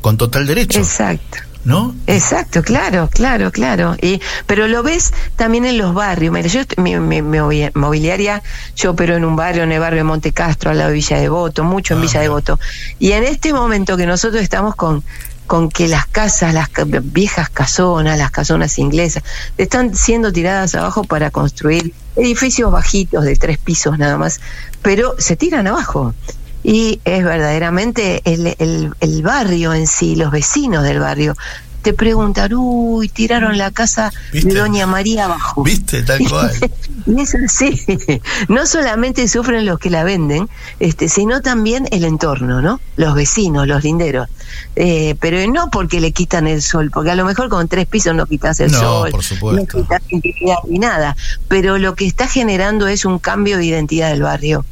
Con 0.00 0.16
total 0.16 0.46
derecho, 0.46 0.78
Exacto. 0.78 1.38
¿no? 1.64 1.94
Exacto, 2.06 2.62
claro, 2.62 3.10
claro, 3.12 3.50
claro. 3.52 3.94
Y, 4.00 4.20
pero 4.46 4.66
lo 4.68 4.82
ves 4.82 5.12
también 5.36 5.66
en 5.66 5.76
los 5.76 5.92
barrios. 5.92 6.32
Mira, 6.32 6.48
yo, 6.48 6.62
mi, 6.78 6.98
mi- 6.98 7.20
mi 7.20 7.68
mobiliaria, 7.74 8.42
yo 8.76 8.92
opero 8.92 9.16
en 9.16 9.26
un 9.26 9.36
barrio, 9.36 9.64
en 9.64 9.72
el 9.72 9.80
barrio 9.80 9.98
de 9.98 10.04
Monte 10.04 10.32
Castro, 10.32 10.70
al 10.70 10.78
lado 10.78 10.88
de 10.88 10.94
Villa 10.94 11.18
Devoto, 11.18 11.62
mucho 11.64 11.92
en 11.94 12.00
Ah, 12.00 12.02
Villa. 12.02 12.20
Devoto. 12.20 12.58
Y 12.98 13.12
en 13.12 13.24
este 13.24 13.52
momento 13.52 13.98
que 13.98 14.06
nosotros 14.06 14.42
estamos 14.42 14.74
con 14.74 15.04
con 15.46 15.68
que 15.68 15.88
las 15.88 16.06
casas, 16.06 16.54
las 16.54 16.68
viejas 17.02 17.50
casonas, 17.50 18.16
las 18.16 18.30
casonas 18.30 18.78
inglesas, 18.78 19.24
están 19.58 19.96
siendo 19.96 20.32
tiradas 20.32 20.76
abajo 20.76 21.02
para 21.02 21.32
construir 21.32 21.92
edificios 22.20 22.70
bajitos 22.70 23.24
de 23.24 23.36
tres 23.36 23.58
pisos 23.58 23.98
nada 23.98 24.16
más, 24.16 24.40
pero 24.82 25.14
se 25.18 25.36
tiran 25.36 25.66
abajo. 25.66 26.14
Y 26.62 27.00
es 27.06 27.24
verdaderamente 27.24 28.20
el, 28.24 28.54
el, 28.58 28.92
el 29.00 29.22
barrio 29.22 29.72
en 29.72 29.86
sí, 29.86 30.14
los 30.14 30.30
vecinos 30.30 30.84
del 30.84 31.00
barrio, 31.00 31.34
te 31.82 31.92
preguntan, 31.92 32.52
uy, 32.54 33.08
tiraron 33.08 33.58
la 33.58 33.70
casa 33.70 34.12
¿Viste? 34.32 34.52
de 34.52 34.60
Doña 34.60 34.86
María 34.86 35.24
abajo. 35.26 35.62
¿Viste? 35.62 36.02
Tal 36.02 36.20
cual. 36.28 36.52
Y 37.06 37.18
es 37.22 37.34
así. 37.34 37.80
No 38.48 38.66
solamente 38.66 39.26
sufren 39.26 39.64
los 39.64 39.78
que 39.78 39.88
la 39.88 40.04
venden, 40.04 40.48
este, 40.80 41.08
sino 41.08 41.40
también 41.40 41.88
el 41.90 42.04
entorno, 42.04 42.60
¿no? 42.60 42.78
Los 42.96 43.14
vecinos, 43.14 43.66
los 43.66 43.82
linderos. 43.82 44.28
Eh, 44.76 45.16
pero 45.18 45.50
no 45.50 45.70
porque 45.70 45.98
le 46.00 46.12
quitan 46.12 46.46
el 46.46 46.60
sol, 46.60 46.90
porque 46.92 47.10
a 47.10 47.14
lo 47.14 47.24
mejor 47.24 47.48
con 47.48 47.66
tres 47.68 47.86
pisos 47.86 48.14
no 48.14 48.26
quitas 48.26 48.60
el 48.60 48.70
No, 48.70 48.78
sol, 48.78 49.10
por 49.12 49.24
supuesto. 49.24 49.78
no 49.78 49.86
quitas 49.86 50.02
ni 50.68 50.78
nada. 50.78 51.16
Pero 51.48 51.78
lo 51.78 51.94
que 51.94 52.06
está 52.06 52.28
generando 52.28 52.86
es 52.86 53.06
un 53.06 53.18
cambio 53.18 53.56
de 53.56 53.64
identidad 53.64 54.10
del 54.10 54.22
barrio. 54.22 54.64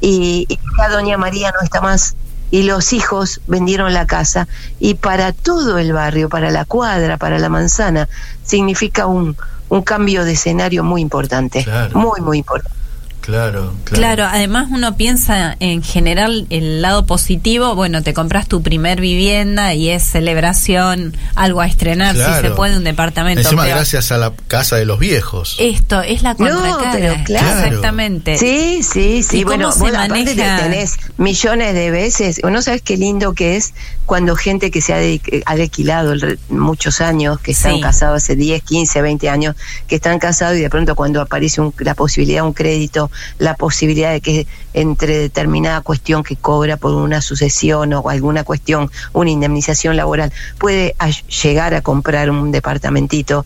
Y, 0.00 0.46
y 0.48 0.58
ya 0.78 0.88
Doña 0.88 1.18
María 1.18 1.50
no 1.50 1.64
está 1.64 1.80
más 1.80 2.14
y 2.52 2.62
los 2.64 2.92
hijos 2.92 3.40
vendieron 3.48 3.92
la 3.94 4.06
casa 4.06 4.46
y 4.78 4.94
para 4.94 5.32
todo 5.32 5.78
el 5.78 5.92
barrio, 5.92 6.28
para 6.28 6.50
la 6.50 6.64
cuadra, 6.66 7.16
para 7.16 7.38
la 7.38 7.48
manzana, 7.48 8.08
significa 8.44 9.06
un, 9.06 9.36
un 9.70 9.82
cambio 9.82 10.24
de 10.24 10.32
escenario 10.32 10.84
muy 10.84 11.00
importante, 11.00 11.64
Claro. 11.64 11.98
muy, 11.98 12.20
muy 12.20 12.38
importante. 12.38 12.78
Claro, 13.22 13.72
claro. 13.84 14.00
Claro, 14.02 14.24
además 14.30 14.68
uno 14.72 14.96
piensa 14.96 15.56
en 15.60 15.82
general 15.82 16.46
el 16.50 16.82
lado 16.82 17.06
positivo, 17.06 17.74
bueno, 17.74 18.02
te 18.02 18.12
compras 18.12 18.48
tu 18.48 18.62
primer 18.62 19.00
vivienda 19.00 19.72
y 19.74 19.88
es 19.90 20.02
celebración, 20.02 21.16
algo 21.36 21.60
a 21.60 21.66
estrenar, 21.66 22.16
si 22.16 22.40
se 22.42 22.50
puede, 22.50 22.76
un 22.76 22.84
departamento. 22.84 23.40
Encima 23.40 23.64
gracias 23.66 24.10
a 24.10 24.18
la 24.18 24.32
casa 24.48 24.74
de 24.76 24.84
los 24.86 24.98
viejos. 24.98 25.56
Esto 25.60 26.02
es 26.02 26.22
la 26.22 26.34
No, 26.34 26.36
contracara. 26.48 26.92
pero 26.92 27.14
claro. 27.24 27.60
Exactamente. 27.66 28.36
Sí, 28.38 28.82
sí, 28.82 29.18
¿Y 29.18 29.22
sí. 29.22 29.42
cómo 29.44 29.54
Bueno, 29.56 29.72
se 29.72 29.78
vos 29.78 29.94
aparte 29.94 30.24
te 30.24 30.34
maneja? 30.36 30.62
tenés 30.64 30.96
millones 31.16 31.74
de 31.74 31.90
veces. 31.92 32.40
¿No 32.42 32.60
sabes 32.60 32.82
qué 32.82 32.96
lindo 32.96 33.34
que 33.34 33.54
es 33.56 33.72
cuando 34.04 34.34
gente 34.34 34.72
que 34.72 34.80
se 34.80 34.92
ha, 34.94 34.96
de- 34.98 35.42
ha 35.46 35.52
alquilado 35.52 36.14
muchos 36.48 37.00
años, 37.00 37.38
que 37.38 37.52
están 37.52 37.76
Sí. 37.76 37.80
casados 37.80 38.16
hace 38.24 38.34
10, 38.34 38.64
15, 38.64 39.00
20 39.00 39.28
años, 39.30 39.54
que 39.86 39.94
están 39.94 40.18
casados 40.18 40.56
y 40.58 40.60
de 40.60 40.68
pronto 40.68 40.96
cuando 40.96 41.20
aparece 41.20 41.60
un- 41.60 41.72
la 41.78 41.94
posibilidad 41.94 42.42
de 42.42 42.48
un 42.48 42.52
crédito, 42.52 43.11
la 43.38 43.54
posibilidad 43.54 44.10
de 44.12 44.20
que 44.20 44.46
entre 44.74 45.18
determinada 45.18 45.80
cuestión 45.80 46.22
que 46.22 46.36
cobra 46.36 46.76
por 46.76 46.94
una 46.94 47.20
sucesión 47.20 47.92
o 47.92 48.08
alguna 48.08 48.44
cuestión, 48.44 48.90
una 49.12 49.30
indemnización 49.30 49.96
laboral, 49.96 50.32
puede 50.58 50.94
llegar 51.42 51.74
a 51.74 51.80
comprar 51.82 52.30
un 52.30 52.52
departamentito 52.52 53.44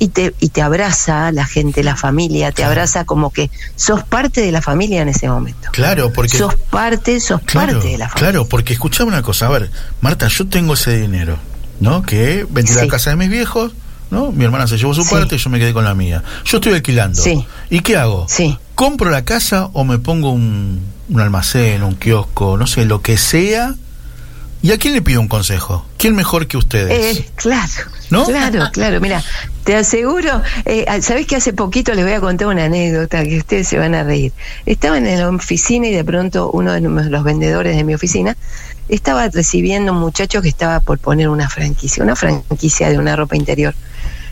y 0.00 0.08
te, 0.08 0.32
y 0.38 0.50
te 0.50 0.62
abraza 0.62 1.32
la 1.32 1.44
gente, 1.44 1.82
la 1.82 1.96
familia, 1.96 2.52
te 2.52 2.62
abraza 2.62 3.04
como 3.04 3.30
que 3.30 3.50
sos 3.74 4.04
parte 4.04 4.40
de 4.42 4.52
la 4.52 4.62
familia 4.62 5.02
en 5.02 5.08
ese 5.08 5.28
momento. 5.28 5.70
Claro, 5.72 6.12
porque. 6.12 6.38
Sos 6.38 6.54
parte, 6.54 7.18
sos 7.18 7.40
claro, 7.40 7.72
parte 7.72 7.88
de 7.88 7.98
la 7.98 8.08
familia. 8.08 8.30
claro, 8.30 8.46
porque 8.48 8.74
escuchame 8.74 9.08
una 9.08 9.22
cosa. 9.22 9.46
A 9.46 9.50
ver, 9.50 9.70
Marta, 10.00 10.28
yo 10.28 10.46
tengo 10.46 10.74
ese 10.74 10.96
dinero, 11.00 11.36
¿no? 11.80 12.02
Que 12.04 12.46
vendí 12.48 12.72
la 12.74 12.82
Sí. 12.82 12.88
casa 12.88 13.10
de 13.10 13.16
mis 13.16 13.28
viejos, 13.28 13.72
¿no? 14.12 14.30
Mi 14.30 14.44
hermana 14.44 14.68
se 14.68 14.78
llevó 14.78 14.94
su 14.94 15.02
Sí. 15.02 15.10
parte 15.12 15.34
y 15.34 15.38
yo 15.38 15.50
me 15.50 15.58
quedé 15.58 15.72
con 15.72 15.84
la 15.84 15.94
mía. 15.96 16.22
Yo 16.44 16.58
estoy 16.58 16.74
alquilando. 16.74 17.20
Sí. 17.20 17.44
¿Y 17.68 17.80
qué 17.80 17.96
hago? 17.96 18.26
Sí. 18.28 18.56
¿Compro 18.78 19.10
la 19.10 19.24
casa 19.24 19.70
o 19.72 19.82
me 19.82 19.98
pongo 19.98 20.30
un, 20.30 20.80
un 21.08 21.20
almacén, 21.20 21.82
un 21.82 21.96
kiosco, 21.96 22.56
no 22.56 22.68
sé, 22.68 22.84
lo 22.84 23.02
que 23.02 23.16
sea? 23.16 23.74
¿Y 24.62 24.70
a 24.70 24.78
quién 24.78 24.94
le 24.94 25.02
pido 25.02 25.20
un 25.20 25.26
consejo? 25.26 25.84
¿Quién 25.96 26.14
mejor 26.14 26.46
que 26.46 26.56
ustedes? 26.56 27.16
Eh, 27.16 27.28
claro, 27.34 27.72
¿No? 28.10 28.24
claro, 28.24 28.68
claro. 28.72 29.00
Mira, 29.00 29.20
te 29.64 29.74
aseguro, 29.74 30.42
eh, 30.64 30.86
¿sabés 31.02 31.26
que 31.26 31.34
hace 31.34 31.52
poquito 31.52 31.92
les 31.92 32.04
voy 32.04 32.14
a 32.14 32.20
contar 32.20 32.46
una 32.46 32.66
anécdota 32.66 33.24
que 33.24 33.38
ustedes 33.38 33.66
se 33.66 33.78
van 33.78 33.96
a 33.96 34.04
reír? 34.04 34.32
Estaba 34.64 34.96
en 34.96 35.06
la 35.18 35.28
oficina 35.28 35.88
y 35.88 35.92
de 35.92 36.04
pronto 36.04 36.48
uno 36.52 36.70
de 36.70 36.80
los 36.80 37.24
vendedores 37.24 37.76
de 37.76 37.82
mi 37.82 37.96
oficina 37.96 38.36
estaba 38.88 39.28
recibiendo 39.28 39.90
un 39.90 39.98
muchacho 39.98 40.40
que 40.40 40.48
estaba 40.48 40.78
por 40.78 41.00
poner 41.00 41.28
una 41.30 41.48
franquicia, 41.48 42.04
una 42.04 42.14
franquicia 42.14 42.90
de 42.90 42.98
una 42.98 43.16
ropa 43.16 43.34
interior 43.34 43.74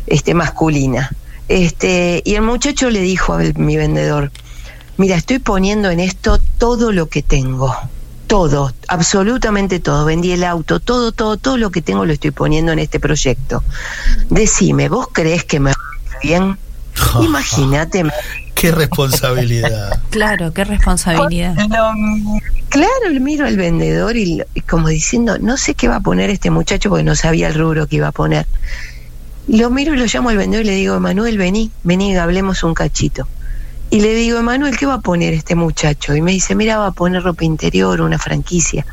este 0.06 0.35
masculina. 0.35 1.11
Este, 1.48 2.22
y 2.24 2.35
el 2.35 2.42
muchacho 2.42 2.90
le 2.90 3.00
dijo 3.00 3.35
a 3.35 3.38
mi 3.38 3.76
vendedor, 3.76 4.32
mira, 4.96 5.16
estoy 5.16 5.38
poniendo 5.38 5.90
en 5.90 6.00
esto 6.00 6.40
todo 6.59 6.92
lo 6.92 7.09
que 7.09 7.22
tengo 7.22 7.74
todo, 8.26 8.72
absolutamente 8.88 9.80
todo. 9.80 10.04
Vendí 10.04 10.32
el 10.32 10.44
auto, 10.44 10.80
todo, 10.80 11.12
todo, 11.12 11.37
todo 11.37 11.56
lo 11.56 11.70
que 11.70 11.82
tengo 11.82 12.04
lo 12.04 12.12
estoy 12.12 12.30
poniendo 12.30 12.72
en 12.72 12.78
este 12.78 13.00
proyecto. 13.00 13.62
Decime, 14.30 14.88
¿vos 14.88 15.09
crees 15.12 15.44
que 15.44 15.61
me 15.61 15.70
va 15.70 15.76
bien? 16.22 16.59
Imagínate. 17.22 18.04
Qué 18.54 18.72
responsabilidad. 18.72 20.00
claro, 20.11 20.52
qué 20.52 20.64
responsabilidad. 20.64 21.54
claro, 22.68 23.20
miro 23.20 23.46
al 23.46 23.56
vendedor 23.56 24.16
y, 24.16 24.42
y, 24.54 24.61
como 24.62 24.88
diciendo, 24.88 25.38
no 25.38 25.56
sé 25.56 25.74
qué 25.74 25.88
va 25.88 25.96
a 25.96 26.00
poner 26.00 26.30
este 26.30 26.50
muchacho 26.50 26.88
porque 26.88 27.04
no 27.04 27.14
sabía 27.14 27.48
el 27.48 27.54
rubro 27.54 27.87
que 27.87 27.96
iba 27.96 28.09
a 28.09 28.12
poner. 28.12 28.46
Lo 29.48 29.70
miro 29.70 29.94
y 29.94 29.96
lo 29.96 30.06
llamo 30.06 30.30
al 30.30 30.37
vendedor 30.37 30.64
y 30.64 30.68
le 30.68 30.74
digo, 30.74 30.98
Manuel, 30.98 31.38
vení, 31.38 31.70
vení, 31.85 32.16
hablemos 32.16 32.64
un 32.64 32.74
cachito. 32.74 33.28
Y 33.90 34.00
le 34.00 34.14
digo, 34.14 34.38
Emanuel, 34.38 34.76
¿qué 34.76 34.87
va 34.87 34.94
a 34.94 35.00
poner 35.00 35.32
este 35.32 35.54
muchacho? 35.54 36.16
Y 36.16 36.20
me 36.20 36.32
dice, 36.32 36.56
mira, 36.56 36.78
va 36.78 36.88
a 36.88 36.92
poner 36.92 37.22
ropa 37.22 37.44
interior, 37.44 38.00
una 38.00 38.18
franquicia. 38.18 38.85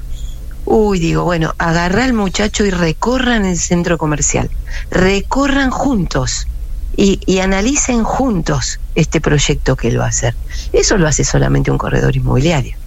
Uy, 0.65 0.99
digo, 0.99 1.23
bueno, 1.23 1.53
agarra 1.57 2.05
al 2.05 2.13
muchacho 2.13 2.63
y 2.63 2.69
recorran 2.69 3.45
el 3.45 3.57
centro 3.57 3.97
comercial. 3.97 4.51
Recorran 4.91 5.71
juntos 5.71 6.47
y, 6.95 7.19
y, 7.25 7.39
analicen 7.39 8.03
juntos 8.03 8.79
este 8.93 9.19
proyecto 9.19 9.75
que 9.75 9.87
él 9.87 9.99
va 9.99 10.05
a 10.05 10.09
hacer. 10.09 10.35
Eso 10.71 10.97
lo 10.97 11.07
hace 11.07 11.23
solamente 11.23 11.71
un 11.71 11.79
corredor 11.79 12.15
inmobiliario. 12.15 12.77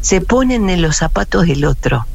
Se 0.00 0.22
ponen 0.22 0.70
en 0.70 0.80
los 0.80 0.96
zapatos 0.96 1.46
del 1.46 1.66
otro. 1.66 2.06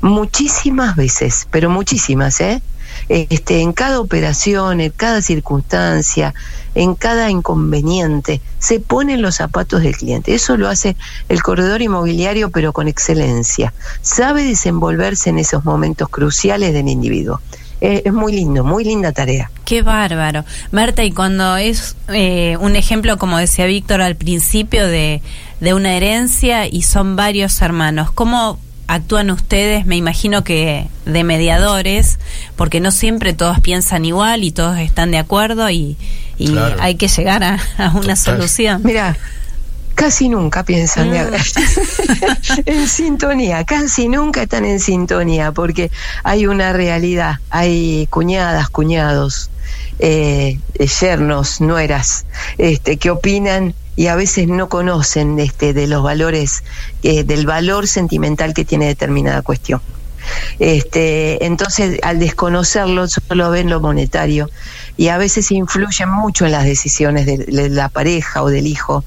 Muchísimas 0.00 0.96
veces, 0.96 1.46
pero 1.50 1.68
muchísimas, 1.68 2.40
¿eh? 2.40 2.62
Este, 3.08 3.60
en 3.60 3.72
cada 3.72 4.00
operación, 4.00 4.80
en 4.80 4.90
cada 4.90 5.22
circunstancia, 5.22 6.34
en 6.74 6.94
cada 6.94 7.30
inconveniente, 7.30 8.40
se 8.58 8.80
ponen 8.80 9.22
los 9.22 9.36
zapatos 9.36 9.82
del 9.82 9.96
cliente. 9.96 10.34
Eso 10.34 10.56
lo 10.56 10.68
hace 10.68 10.96
el 11.28 11.42
corredor 11.42 11.82
inmobiliario, 11.82 12.50
pero 12.50 12.72
con 12.72 12.88
excelencia. 12.88 13.72
Sabe 14.00 14.44
desenvolverse 14.44 15.30
en 15.30 15.38
esos 15.38 15.64
momentos 15.64 16.08
cruciales 16.08 16.72
del 16.72 16.88
individuo. 16.88 17.40
Eh, 17.80 18.02
es 18.06 18.12
muy 18.12 18.32
lindo, 18.32 18.64
muy 18.64 18.84
linda 18.84 19.12
tarea. 19.12 19.50
Qué 19.64 19.82
bárbaro. 19.82 20.44
Marta, 20.70 21.04
y 21.04 21.12
cuando 21.12 21.56
es 21.56 21.96
eh, 22.08 22.56
un 22.60 22.76
ejemplo, 22.76 23.18
como 23.18 23.36
decía 23.36 23.66
Víctor 23.66 24.00
al 24.00 24.16
principio, 24.16 24.86
de, 24.86 25.20
de 25.60 25.74
una 25.74 25.94
herencia 25.94 26.66
y 26.66 26.82
son 26.82 27.16
varios 27.16 27.60
hermanos, 27.60 28.10
¿cómo 28.10 28.58
actúan 28.86 29.30
ustedes, 29.30 29.86
me 29.86 29.96
imagino 29.96 30.44
que 30.44 30.88
de 31.04 31.24
mediadores, 31.24 32.18
porque 32.56 32.80
no 32.80 32.90
siempre 32.90 33.32
todos 33.32 33.60
piensan 33.60 34.04
igual 34.04 34.44
y 34.44 34.52
todos 34.52 34.78
están 34.78 35.10
de 35.10 35.18
acuerdo 35.18 35.70
y, 35.70 35.96
y 36.38 36.52
claro. 36.52 36.76
hay 36.80 36.96
que 36.96 37.08
llegar 37.08 37.42
a, 37.44 37.58
a 37.78 37.90
una 37.90 38.14
Total. 38.14 38.16
solución. 38.16 38.82
Mira, 38.84 39.16
casi 39.94 40.28
nunca 40.28 40.64
piensan 40.64 41.10
mm. 41.10 41.34
en 42.66 42.88
sintonía, 42.88 43.64
casi 43.64 44.08
nunca 44.08 44.42
están 44.42 44.64
en 44.64 44.80
sintonía, 44.80 45.52
porque 45.52 45.90
hay 46.22 46.46
una 46.46 46.72
realidad, 46.72 47.38
hay 47.50 48.06
cuñadas, 48.10 48.68
cuñados, 48.68 49.50
eh, 49.98 50.58
yernos, 51.00 51.60
nueras, 51.60 52.26
este, 52.58 52.96
que 52.96 53.10
opinan 53.10 53.74
y 53.96 54.08
a 54.08 54.16
veces 54.16 54.48
no 54.48 54.68
conocen 54.68 55.38
este, 55.38 55.72
de 55.72 55.86
los 55.86 56.02
valores, 56.02 56.64
eh, 57.02 57.24
del 57.24 57.46
valor 57.46 57.86
sentimental 57.86 58.54
que 58.54 58.64
tiene 58.64 58.86
determinada 58.86 59.42
cuestión. 59.42 59.80
Este, 60.58 61.44
entonces, 61.44 61.98
al 62.02 62.18
desconocerlo, 62.18 63.06
solo 63.08 63.50
ven 63.50 63.68
lo 63.68 63.80
monetario 63.80 64.48
y 64.96 65.08
a 65.08 65.18
veces 65.18 65.50
influyen 65.50 66.08
mucho 66.08 66.46
en 66.46 66.52
las 66.52 66.64
decisiones 66.64 67.26
de, 67.26 67.68
la 67.68 67.88
pareja 67.88 68.42
o 68.42 68.48
del 68.48 68.66
hijo 68.66 69.04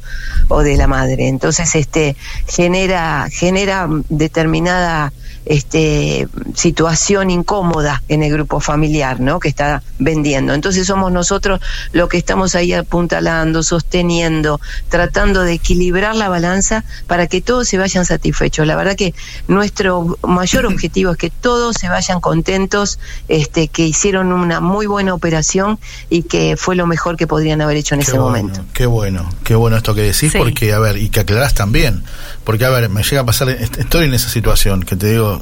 o 0.47 0.61
de 0.61 0.77
la 0.77 0.87
madre. 0.87 1.27
Entonces, 1.27 1.75
este, 1.75 2.15
genera, 2.47 3.27
genera 3.31 3.87
determinada 4.09 5.11
este, 5.49 6.27
situación 6.55 7.29
incómoda 7.29 8.03
en 8.09 8.21
el 8.21 8.31
grupo 8.31 8.59
familiar, 8.59 9.19
¿no? 9.19 9.39
Que 9.39 9.47
está 9.47 9.81
vendiendo. 9.97 10.53
Entonces 10.53 10.85
somos 10.85 11.11
nosotros 11.11 11.61
los 11.93 12.09
que 12.09 12.17
estamos 12.17 12.53
ahí 12.55 12.73
apuntalando, 12.73 13.63
sosteniendo, 13.63 14.59
tratando 14.89 15.43
de 15.43 15.53
equilibrar 15.53 16.15
la 16.15 16.27
balanza 16.27 16.83
para 17.07 17.27
que 17.27 17.41
todos 17.41 17.67
se 17.67 17.77
vayan 17.77 18.05
satisfechos. 18.05 18.67
La 18.67 18.75
verdad 18.75 18.95
que 18.95 19.13
nuestro 19.47 20.17
mayor 20.23 20.65
objetivo 20.67 21.11
es 21.11 21.17
que 21.17 21.29
todos 21.29 21.77
se 21.79 21.87
vayan 21.87 22.19
contentos, 22.19 22.99
este, 23.29 23.69
que 23.69 23.83
hicieron 23.83 24.33
una 24.33 24.59
muy 24.59 24.85
buena 24.85 25.13
operación 25.13 25.79
y 26.09 26.23
que 26.23 26.55
fue 26.57 26.75
lo 26.75 26.87
mejor 26.87 27.15
que 27.15 27.25
podrían 27.25 27.61
haber 27.61 27.77
hecho 27.77 27.95
en 27.95 28.01
qué 28.01 28.07
ese 28.07 28.19
bueno, 28.19 28.25
momento. 28.25 28.65
Qué 28.73 28.85
bueno, 28.85 29.29
qué 29.43 29.55
bueno 29.55 29.77
esto 29.77 29.95
que 29.95 30.01
decís, 30.01 30.31
sí. 30.31 30.37
porque, 30.37 30.73
a 30.73 30.79
ver, 30.79 30.97
y 30.97 31.09
que 31.09 31.21
aclarás 31.21 31.53
también, 31.53 32.03
porque, 32.43 32.65
a 32.65 32.69
ver, 32.69 32.89
me 32.89 33.03
llega 33.03 33.21
a 33.21 33.25
pasar, 33.25 33.49
estoy 33.49 34.05
en 34.05 34.13
esa 34.13 34.29
situación 34.29 34.83
que 34.83 34.95
te 34.95 35.07
digo, 35.07 35.36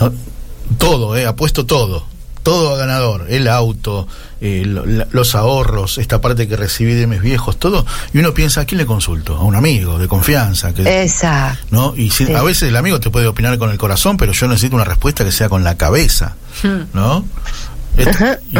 no, 0.00 0.12
todo, 0.78 1.16
eh, 1.16 1.26
apuesto 1.26 1.66
todo, 1.66 2.04
todo 2.42 2.74
a 2.74 2.78
ganador, 2.78 3.26
el 3.28 3.48
auto, 3.48 4.06
eh, 4.40 4.62
lo, 4.66 4.86
la, 4.86 5.06
los 5.10 5.34
ahorros, 5.34 5.98
esta 5.98 6.20
parte 6.20 6.46
que 6.46 6.56
recibí 6.56 6.94
de 6.94 7.06
mis 7.06 7.20
viejos, 7.20 7.58
todo, 7.58 7.84
y 8.12 8.18
uno 8.18 8.34
piensa, 8.34 8.62
¿a 8.62 8.64
quién 8.64 8.78
le 8.78 8.86
consulto? 8.86 9.36
A 9.36 9.42
un 9.42 9.56
amigo 9.56 9.98
de 9.98 10.08
confianza. 10.08 10.72
Que, 10.72 11.02
Exacto. 11.02 11.66
¿no? 11.70 11.94
Y 11.96 12.10
si, 12.10 12.26
sí. 12.26 12.34
a 12.34 12.42
veces 12.42 12.68
el 12.68 12.76
amigo 12.76 13.00
te 13.00 13.10
puede 13.10 13.26
opinar 13.26 13.58
con 13.58 13.70
el 13.70 13.78
corazón, 13.78 14.16
pero 14.16 14.32
yo 14.32 14.46
necesito 14.48 14.76
una 14.76 14.84
respuesta 14.84 15.24
que 15.24 15.32
sea 15.32 15.48
con 15.48 15.64
la 15.64 15.76
cabeza, 15.76 16.36
¿no? 16.92 17.24
Esto, 17.96 18.24
y. 18.52 18.58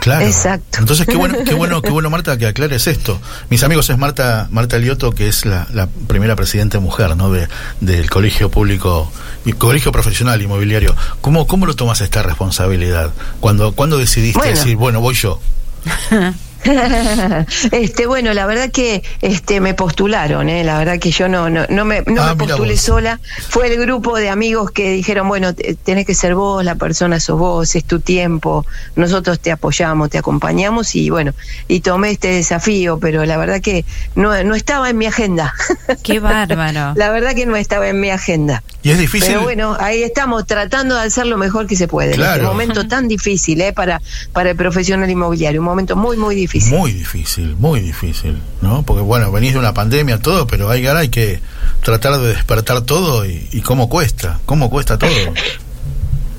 Claro. 0.00 0.26
Exacto. 0.26 0.78
Entonces, 0.78 1.06
qué 1.06 1.16
bueno, 1.16 1.38
qué 1.44 1.54
bueno, 1.54 1.82
qué 1.82 1.90
bueno, 1.90 2.10
Marta, 2.10 2.36
que 2.38 2.46
aclares 2.46 2.86
esto. 2.86 3.20
Mis 3.50 3.62
amigos 3.62 3.90
es 3.90 3.98
Marta, 3.98 4.48
Marta 4.50 4.78
Lioto, 4.78 5.12
que 5.12 5.28
es 5.28 5.44
la, 5.44 5.66
la 5.72 5.86
primera 5.86 6.36
presidenta 6.36 6.80
mujer, 6.80 7.16
¿no? 7.16 7.30
De, 7.30 7.48
del 7.80 8.08
colegio 8.10 8.50
público, 8.50 9.12
colegio 9.58 9.92
profesional 9.92 10.40
inmobiliario. 10.40 10.94
¿Cómo, 11.20 11.46
cómo 11.46 11.66
lo 11.66 11.74
tomas 11.74 12.00
esta 12.00 12.22
responsabilidad? 12.22 13.12
Cuando, 13.40 13.72
cuando 13.72 13.98
decidiste 13.98 14.38
bueno. 14.38 14.56
decir, 14.56 14.76
bueno, 14.76 15.00
voy 15.00 15.14
yo. 15.14 15.40
este 17.72 18.06
bueno 18.06 18.32
la 18.32 18.46
verdad 18.46 18.70
que 18.70 19.02
este 19.20 19.60
me 19.60 19.74
postularon 19.74 20.48
¿eh? 20.48 20.64
la 20.64 20.78
verdad 20.78 20.98
que 20.98 21.10
yo 21.10 21.28
no 21.28 21.50
no, 21.50 21.66
no 21.68 21.84
me, 21.84 22.02
no 22.06 22.22
ah, 22.22 22.34
me 22.34 22.46
postulé 22.46 22.76
sola 22.76 23.20
fue 23.48 23.66
el 23.72 23.78
grupo 23.78 24.16
de 24.16 24.30
amigos 24.30 24.70
que 24.70 24.92
dijeron 24.92 25.28
bueno 25.28 25.54
tenés 25.54 26.06
que 26.06 26.14
ser 26.14 26.34
vos 26.34 26.64
la 26.64 26.76
persona 26.76 27.20
sos 27.20 27.38
vos 27.38 27.76
es 27.76 27.84
tu 27.84 28.00
tiempo 28.00 28.64
nosotros 28.96 29.40
te 29.40 29.52
apoyamos 29.52 30.08
te 30.08 30.18
acompañamos 30.18 30.94
y 30.94 31.10
bueno 31.10 31.34
y 31.68 31.80
tomé 31.80 32.12
este 32.12 32.28
desafío 32.28 32.98
pero 32.98 33.26
la 33.26 33.36
verdad 33.36 33.60
que 33.60 33.84
no, 34.14 34.42
no 34.42 34.54
estaba 34.54 34.88
en 34.88 34.96
mi 34.96 35.06
agenda 35.06 35.54
qué 36.02 36.18
bárbaro 36.20 36.94
la 36.96 37.10
verdad 37.10 37.34
que 37.34 37.44
no 37.44 37.56
estaba 37.56 37.88
en 37.88 38.00
mi 38.00 38.10
agenda 38.10 38.62
y 38.82 38.90
es 38.90 38.98
difícil 38.98 39.28
pero 39.28 39.42
bueno 39.42 39.76
ahí 39.78 40.02
estamos 40.02 40.46
tratando 40.46 40.94
de 40.94 41.02
hacer 41.02 41.26
lo 41.26 41.36
mejor 41.36 41.66
que 41.66 41.76
se 41.76 41.88
puede 41.88 42.12
claro. 42.12 42.32
en 42.32 42.40
este 42.40 42.46
momento 42.46 42.88
tan 42.88 43.06
difícil 43.06 43.60
¿eh? 43.60 43.74
para 43.74 44.00
para 44.32 44.50
el 44.50 44.56
profesional 44.56 45.10
inmobiliario 45.10 45.60
un 45.60 45.66
momento 45.66 45.94
muy 45.94 46.16
muy 46.16 46.34
difícil 46.34 46.53
muy 46.70 46.92
difícil, 46.92 47.56
muy 47.56 47.80
difícil, 47.80 48.38
¿no? 48.62 48.84
Porque 48.84 49.02
bueno, 49.02 49.30
venís 49.32 49.52
de 49.52 49.58
una 49.58 49.74
pandemia, 49.74 50.18
todo, 50.18 50.46
pero 50.46 50.70
hay, 50.70 51.08
que 51.08 51.40
tratar 51.82 52.18
de 52.20 52.28
despertar 52.28 52.82
todo 52.82 53.26
y, 53.26 53.48
y 53.52 53.60
cómo 53.60 53.88
cuesta, 53.88 54.40
cómo 54.46 54.70
cuesta 54.70 54.98
todo. 54.98 55.10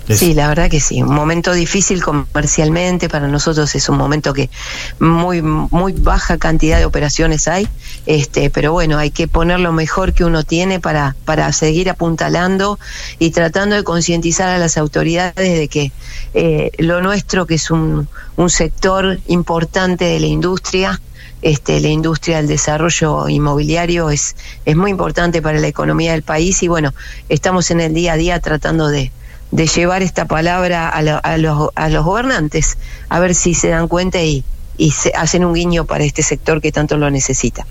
Sí, 0.08 0.36
la 0.36 0.48
verdad 0.48 0.70
que 0.70 0.80
sí, 0.80 1.02
un 1.02 1.16
momento 1.16 1.52
difícil 1.52 2.04
comercialmente, 2.04 3.10
para 3.10 3.28
nosotros 3.28 3.74
es 3.74 3.90
un 3.90 3.98
momento 3.98 4.34
que 4.34 4.52
muy 5.00 5.42
muy 5.42 5.94
baja 5.94 6.38
cantidad 6.38 6.78
de 6.78 6.86
operaciones 6.86 7.48
hay, 7.48 7.68
este, 8.06 8.52
pero 8.52 8.72
bueno, 8.72 9.00
hay 9.00 9.10
que 9.10 9.28
poner 9.28 9.60
lo 9.60 9.72
mejor 9.72 10.14
que 10.14 10.24
uno 10.24 10.44
tiene 10.44 10.80
para 10.80 11.16
para 11.26 11.52
seguir 11.54 11.90
apuntalando 11.90 12.78
y 13.18 13.32
tratando 13.32 13.76
de 13.76 13.84
concientizar 13.84 14.50
a 14.50 14.60
las 14.60 14.78
autoridades 14.78 15.58
de 15.58 15.68
que 15.68 15.92
eh, 16.36 16.70
lo 16.78 17.02
nuestro 17.02 17.48
que 17.48 17.56
es 17.56 17.72
un, 17.72 18.08
un 18.36 18.50
sector 18.52 19.20
importante 19.26 20.06
de 20.06 20.20
la 20.20 20.28
industria 20.28 21.02
este, 21.42 21.80
la 21.80 21.90
industria 21.90 22.38
del 22.38 22.48
desarrollo 22.48 23.28
inmobiliario 23.28 24.10
es, 24.10 24.36
es 24.66 24.76
muy 24.76 24.92
importante 24.92 25.42
para 25.42 25.60
la 25.60 25.68
economía 25.68 26.14
del 26.14 26.24
país 26.24 26.64
y 26.64 26.68
bueno, 26.68 26.94
estamos 27.30 27.70
en 27.72 27.82
el 27.82 27.94
día 27.94 28.14
a 28.14 28.18
día 28.18 28.40
tratando 28.40 28.88
de, 28.88 29.12
de 29.56 29.68
llevar 29.68 30.04
esta 30.04 30.26
palabra 30.26 30.90
a, 30.90 31.02
lo, 31.02 31.22
a, 31.24 31.38
los, 31.38 31.70
a 31.76 31.88
los 31.90 32.04
gobernantes, 32.04 32.78
a 33.08 33.20
ver 33.20 33.34
si 33.34 33.54
se 33.54 33.70
dan 33.70 33.88
cuenta 33.88 34.22
y, 34.22 34.44
y 34.78 34.92
se 34.92 35.14
hacen 35.16 35.46
un 35.46 35.54
guiño 35.54 35.86
para 35.86 36.04
este 36.04 36.24
sector 36.24 36.62
que 36.62 36.74
tanto 36.74 36.98
lo 36.98 37.10
necesita. 37.10 37.66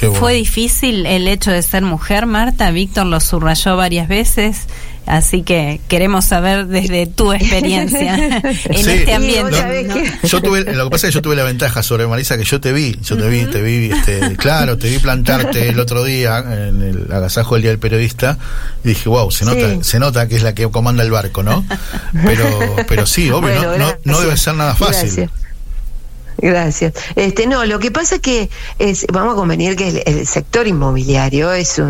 Bueno. 0.00 0.14
¿Fue 0.14 0.32
difícil 0.32 1.06
el 1.06 1.28
hecho 1.28 1.50
de 1.50 1.60
ser 1.60 1.82
mujer, 1.82 2.26
Marta? 2.26 2.70
Víctor 2.70 3.06
lo 3.06 3.20
subrayó 3.20 3.76
varias 3.76 4.08
veces, 4.08 4.68
así 5.08 5.42
que 5.42 5.80
queremos 5.88 6.24
saber 6.24 6.66
desde 6.66 7.06
tu 7.06 7.32
experiencia 7.32 8.14
en 8.44 8.54
Sí. 8.54 8.90
este 8.90 9.14
ambiente. 9.14 9.56
Yo 10.24 10.40
tuve, 10.42 10.64
lo 10.74 10.84
que 10.84 10.90
pasa 10.90 11.06
es 11.06 11.12
que 11.12 11.14
yo 11.16 11.22
tuve 11.22 11.36
la 11.36 11.44
ventaja 11.44 11.82
sobre 11.82 12.06
Marisa 12.06 12.36
que 12.36 12.44
yo 12.44 12.60
te 12.60 12.72
vi, 12.72 12.96
yo 13.02 13.16
te 13.16 13.28
vi, 13.28 13.44
te 13.46 13.60
vi, 13.62 13.90
este, 13.90 14.36
claro, 14.36 14.78
te 14.78 14.88
vi 14.90 14.98
plantarte 14.98 15.68
el 15.68 15.80
otro 15.80 16.04
día 16.04 16.38
en 16.38 16.82
el 16.82 17.12
agasajo 17.12 17.54
del 17.54 17.62
día 17.62 17.70
del 17.70 17.80
periodista 17.80 18.38
y 18.84 18.88
dije, 18.88 19.08
wow, 19.08 19.30
se 19.30 19.44
nota, 19.44 19.58
Sí. 19.58 19.78
se 19.82 19.98
nota 19.98 20.28
que 20.28 20.36
es 20.36 20.42
la 20.42 20.54
que 20.54 20.68
comanda 20.70 21.02
el 21.02 21.10
barco, 21.10 21.42
¿no? 21.42 21.64
Pero, 22.24 22.76
pero 22.88 23.06
sí, 23.06 23.30
obvio, 23.30 23.40
Bueno, 23.40 23.76
no, 23.78 23.94
no, 24.04 24.20
debe 24.20 24.36
ser 24.36 24.54
nada 24.54 24.74
fácil. 24.74 25.02
Gracias. 25.08 25.30
Gracias. 26.40 26.92
Este, 27.16 27.48
no, 27.48 27.64
lo 27.66 27.80
que 27.80 27.90
pasa 27.90 28.16
es 28.16 28.20
que 28.20 28.48
es, 28.78 29.06
vamos 29.12 29.32
a 29.32 29.36
convenir 29.36 29.74
que 29.74 29.88
el, 29.88 30.02
el 30.06 30.26
sector 30.26 30.68
inmobiliario 30.68 31.52
es 31.52 31.82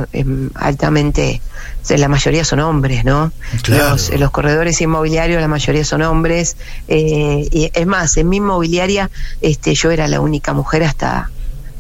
altamente, 0.55 1.43
la 1.97 2.09
mayoría 2.09 2.45
son 2.45 2.61
hombres, 2.61 3.05
¿no? 3.05 3.33
Claro. 3.63 3.91
Los, 3.91 4.11
los 4.11 4.31
corredores 4.31 4.81
inmobiliarios, 4.81 5.41
la 5.41 5.49
mayoría 5.49 5.85
son 5.85 6.03
hombres. 6.03 6.57
eh, 6.89 7.49
y 7.51 7.71
es 7.73 7.87
más, 7.87 8.17
en 8.17 8.29
mi 8.29 8.37
inmobiliaria, 8.39 9.11
este, 9.41 9.75
yo 9.75 9.91
era 9.91 10.07
la 10.09 10.21
única 10.21 10.53
mujer 10.53 10.83
hasta, 10.83 11.31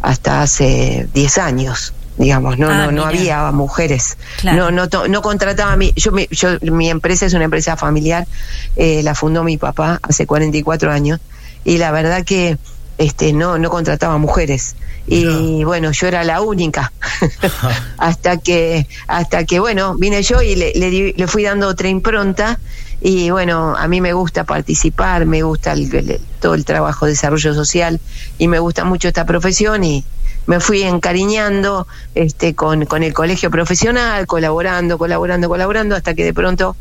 hasta 0.00 0.42
hace 0.42 1.08
10 1.12 1.38
años. 1.38 1.92
Digamos, 2.16 2.58
no, 2.58 2.68
Ah, 2.68 2.86
no, 2.86 2.90
no 2.92 3.04
había 3.04 3.50
mujeres. 3.52 4.16
Claro. 4.38 4.56
No, 4.58 4.70
no, 4.72 4.88
to- 4.88 5.06
no 5.06 5.22
contrataba 5.22 5.72
a 5.72 5.76
mí. 5.76 5.92
Yo, 5.94 6.10
mi, 6.10 6.26
yo, 6.32 6.48
mi 6.62 6.90
empresa 6.90 7.26
es 7.26 7.34
una 7.34 7.44
empresa 7.44 7.76
familiar, 7.76 8.26
eh, 8.74 9.02
la 9.04 9.14
fundó 9.14 9.44
mi 9.44 9.56
papá 9.56 10.00
hace 10.02 10.26
44 10.26 10.90
años 10.90 11.20
y 11.64 11.78
la 11.78 11.92
verdad 11.92 12.24
que 12.24 12.58
este 12.98 13.32
no 13.32 13.58
no 13.58 13.70
contrataba 13.70 14.18
mujeres. 14.18 14.74
Y 15.06 15.64
bueno 15.64 15.90
yo 15.92 16.06
era 16.06 16.22
la 16.24 16.42
única. 16.42 16.92
Hasta 17.98 18.36
que 18.38 18.86
hasta 19.06 19.44
que 19.44 19.60
bueno 19.60 19.94
vine 19.96 20.22
yo 20.22 20.42
y 20.42 20.54
le, 20.56 20.72
le, 20.74 20.90
di- 20.90 21.12
le 21.14 21.26
fui 21.26 21.42
dando 21.44 21.68
otra 21.68 21.88
impronta. 21.88 22.58
Y 23.00 23.30
bueno 23.30 23.76
a 23.76 23.86
mí 23.88 24.00
me 24.00 24.12
gusta 24.12 24.44
participar 24.44 25.24
me 25.24 25.42
gusta 25.42 25.72
el- 25.72 25.94
el- 25.94 26.20
todo 26.40 26.54
el 26.54 26.64
trabajo 26.64 27.06
de 27.06 27.12
desarrollo 27.12 27.54
social 27.54 28.00
y 28.38 28.48
me 28.48 28.58
gusta 28.58 28.84
mucho 28.84 29.06
esta 29.08 29.24
profesión 29.24 29.84
y 29.84 30.04
me 30.46 30.58
fui 30.60 30.82
encariñando 30.82 31.86
este 32.16 32.54
con, 32.54 32.86
con 32.86 33.02
el 33.04 33.12
colegio 33.14 33.50
profesional 33.50 34.26
colaborando 34.26 34.98
colaborando 34.98 35.48
colaborando 35.48 35.94
hasta 35.94 36.14
que 36.14 36.24
de 36.24 36.34
pronto 36.34 36.74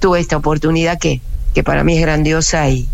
tuve 0.00 0.20
esta 0.20 0.36
oportunidad 0.36 0.98
que, 0.98 1.20
que 1.54 1.62
para 1.62 1.82
mí 1.82 1.96
es 1.96 2.02
grandiosa 2.02 2.68
y, 2.68 2.86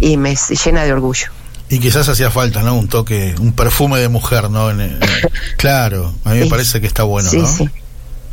y 0.00 0.16
me 0.18 0.36
llena 0.64 0.84
de 0.84 0.92
orgullo. 0.92 1.28
Y 1.70 1.78
quizás 1.78 2.08
hacía 2.08 2.30
falta, 2.30 2.62
¿no? 2.62 2.74
Un 2.74 2.88
toque, 2.88 3.34
un 3.40 3.52
perfume 3.52 3.98
de 4.00 4.08
mujer, 4.08 4.50
¿no? 4.50 4.70
En- 4.70 4.80
en- 4.80 4.98
claro, 5.56 6.12
a 6.24 6.30
mí 6.32 6.40
me 6.40 6.46
parece 6.46 6.80
que 6.80 6.86
está 6.86 7.04
bueno, 7.04 7.30
sí, 7.30 7.38
¿no? 7.38 7.46
sí. 7.46 7.68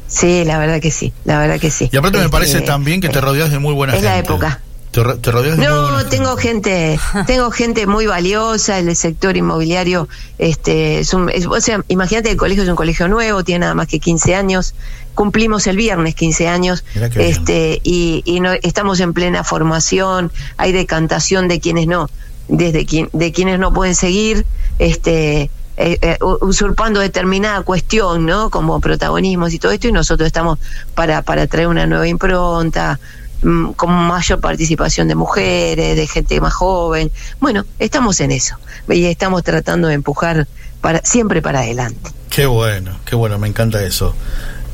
Sí, 0.09 0.43
la 0.45 0.57
verdad 0.57 0.79
que 0.81 0.89
sí, 0.91 1.13
la 1.25 1.37
verdad 1.39 1.59
que 1.59 1.69
sí. 1.69 1.89
Y 1.91 1.97
aparte 1.97 2.17
me 2.17 2.23
Este, 2.25 2.31
parece 2.31 2.61
también 2.61 3.01
que 3.01 3.09
te 3.09 3.19
rodeas 3.21 3.51
de 3.51 3.59
muy 3.59 3.73
buena 3.73 3.93
es 3.93 3.99
gente. 3.99 4.09
la 4.09 4.17
época. 4.19 4.61
Te, 4.91 5.03
te 5.03 5.31
rodeas 5.31 5.57
de 5.57 5.67
muy 5.69 5.79
buena 5.79 6.03
No, 6.03 6.05
tengo 6.09 6.37
gente, 6.37 6.97
tengo 7.27 7.51
gente 7.51 7.85
muy 7.87 8.07
valiosa, 8.07 8.79
el 8.79 8.95
sector 8.95 9.35
inmobiliario, 9.35 10.07
este, 10.39 10.99
es 10.99 11.13
un, 11.13 11.29
es- 11.29 11.45
o 11.45 11.59
sea, 11.59 11.83
imagínate 11.89 12.29
que 12.29 12.31
el 12.31 12.37
colegio 12.37 12.63
es 12.63 12.69
un 12.69 12.75
colegio 12.77 13.07
nuevo, 13.09 13.43
tiene 13.43 13.59
nada 13.59 13.75
más 13.75 13.87
que 13.87 13.99
15 13.99 14.33
años, 14.33 14.73
cumplimos 15.13 15.67
el 15.67 15.75
viernes 15.75 16.15
15 16.15 16.47
años, 16.47 16.85
bien. 16.95 17.11
este, 17.17 17.81
y, 17.83 18.23
y 18.25 18.39
no, 18.39 18.53
estamos 18.63 19.01
en 19.01 19.11
plena 19.13 19.43
formación, 19.43 20.31
hay 20.55 20.71
decantación 20.71 21.49
de 21.49 21.59
quienes 21.59 21.85
no, 21.85 22.09
desde 22.47 22.85
quien, 22.85 23.09
de 23.13 23.31
quienes 23.31 23.59
no 23.59 23.73
pueden 23.73 23.95
seguir, 23.95 24.45
este, 24.79 25.49
eh, 25.79 25.99
eh, 26.01 26.17
usurpando 26.41 26.99
determinada 26.99 27.61
cuestión, 27.61 28.25
¿no? 28.25 28.49
Como 28.49 28.79
protagonismos 28.79 29.53
y 29.53 29.59
todo 29.59 29.71
esto, 29.71 29.87
y 29.87 29.91
nosotros 29.91 30.25
estamos 30.25 30.57
para, 30.95 31.21
para 31.21 31.45
traer 31.45 31.67
una 31.67 31.85
nueva 31.85 32.07
impronta, 32.07 32.99
mm, 33.43 33.73
con 33.73 33.91
mayor 33.91 34.39
participación 34.39 35.07
de 35.07 35.15
mujeres, 35.15 35.95
de 35.95 36.07
gente 36.07 36.41
más 36.41 36.53
joven. 36.53 37.11
Bueno, 37.39 37.63
estamos 37.77 38.19
en 38.21 38.31
eso 38.31 38.57
y 38.89 39.05
estamos 39.05 39.43
tratando 39.43 39.87
de 39.87 39.93
empujar 39.93 40.47
para 40.81 41.01
siempre 41.03 41.41
para 41.41 41.59
adelante. 41.59 42.11
Qué 42.29 42.45
bueno, 42.45 42.97
qué 43.05 43.15
bueno, 43.15 43.37
me 43.37 43.47
encanta 43.47 43.83
eso. 43.83 44.15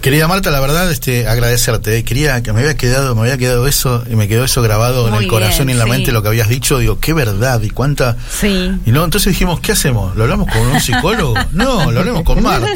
Querida 0.03 0.27
Marta, 0.27 0.51
la 0.51 0.59
verdad, 0.59 0.91
este, 0.91 1.29
agradecerte. 1.29 1.97
eh. 1.97 2.03
Quería 2.03 2.43
que 2.43 2.51
me 2.51 2.59
había 2.59 2.75
quedado, 2.75 3.15
me 3.15 3.21
había 3.21 3.37
quedado 3.37 3.67
eso 3.69 4.03
y 4.11 4.17
me 4.17 4.27
quedó 4.27 4.43
eso 4.43 4.61
grabado 4.61 5.07
en 5.07 5.13
el 5.13 5.27
corazón 5.29 5.67
bien, 5.67 5.69
y 5.69 5.71
en 5.71 5.77
la 5.79 5.85
sí. 5.85 5.91
mente 5.91 6.11
lo 6.11 6.21
que 6.21 6.27
habías 6.27 6.49
dicho. 6.49 6.77
Digo, 6.77 6.99
qué 6.99 7.13
verdad 7.13 7.61
y 7.61 7.69
cuánta. 7.69 8.17
Sí. 8.29 8.69
Y 8.85 8.91
no, 8.91 9.05
entonces 9.05 9.31
dijimos, 9.31 9.61
¿qué 9.61 9.71
hacemos? 9.71 10.13
¿Lo 10.17 10.23
hablamos 10.23 10.49
con 10.51 10.61
un 10.67 10.81
psicólogo? 10.81 11.35
No, 11.53 11.89
lo 11.91 11.99
hablemos 12.01 12.23
con 12.23 12.43
Marta. 12.43 12.67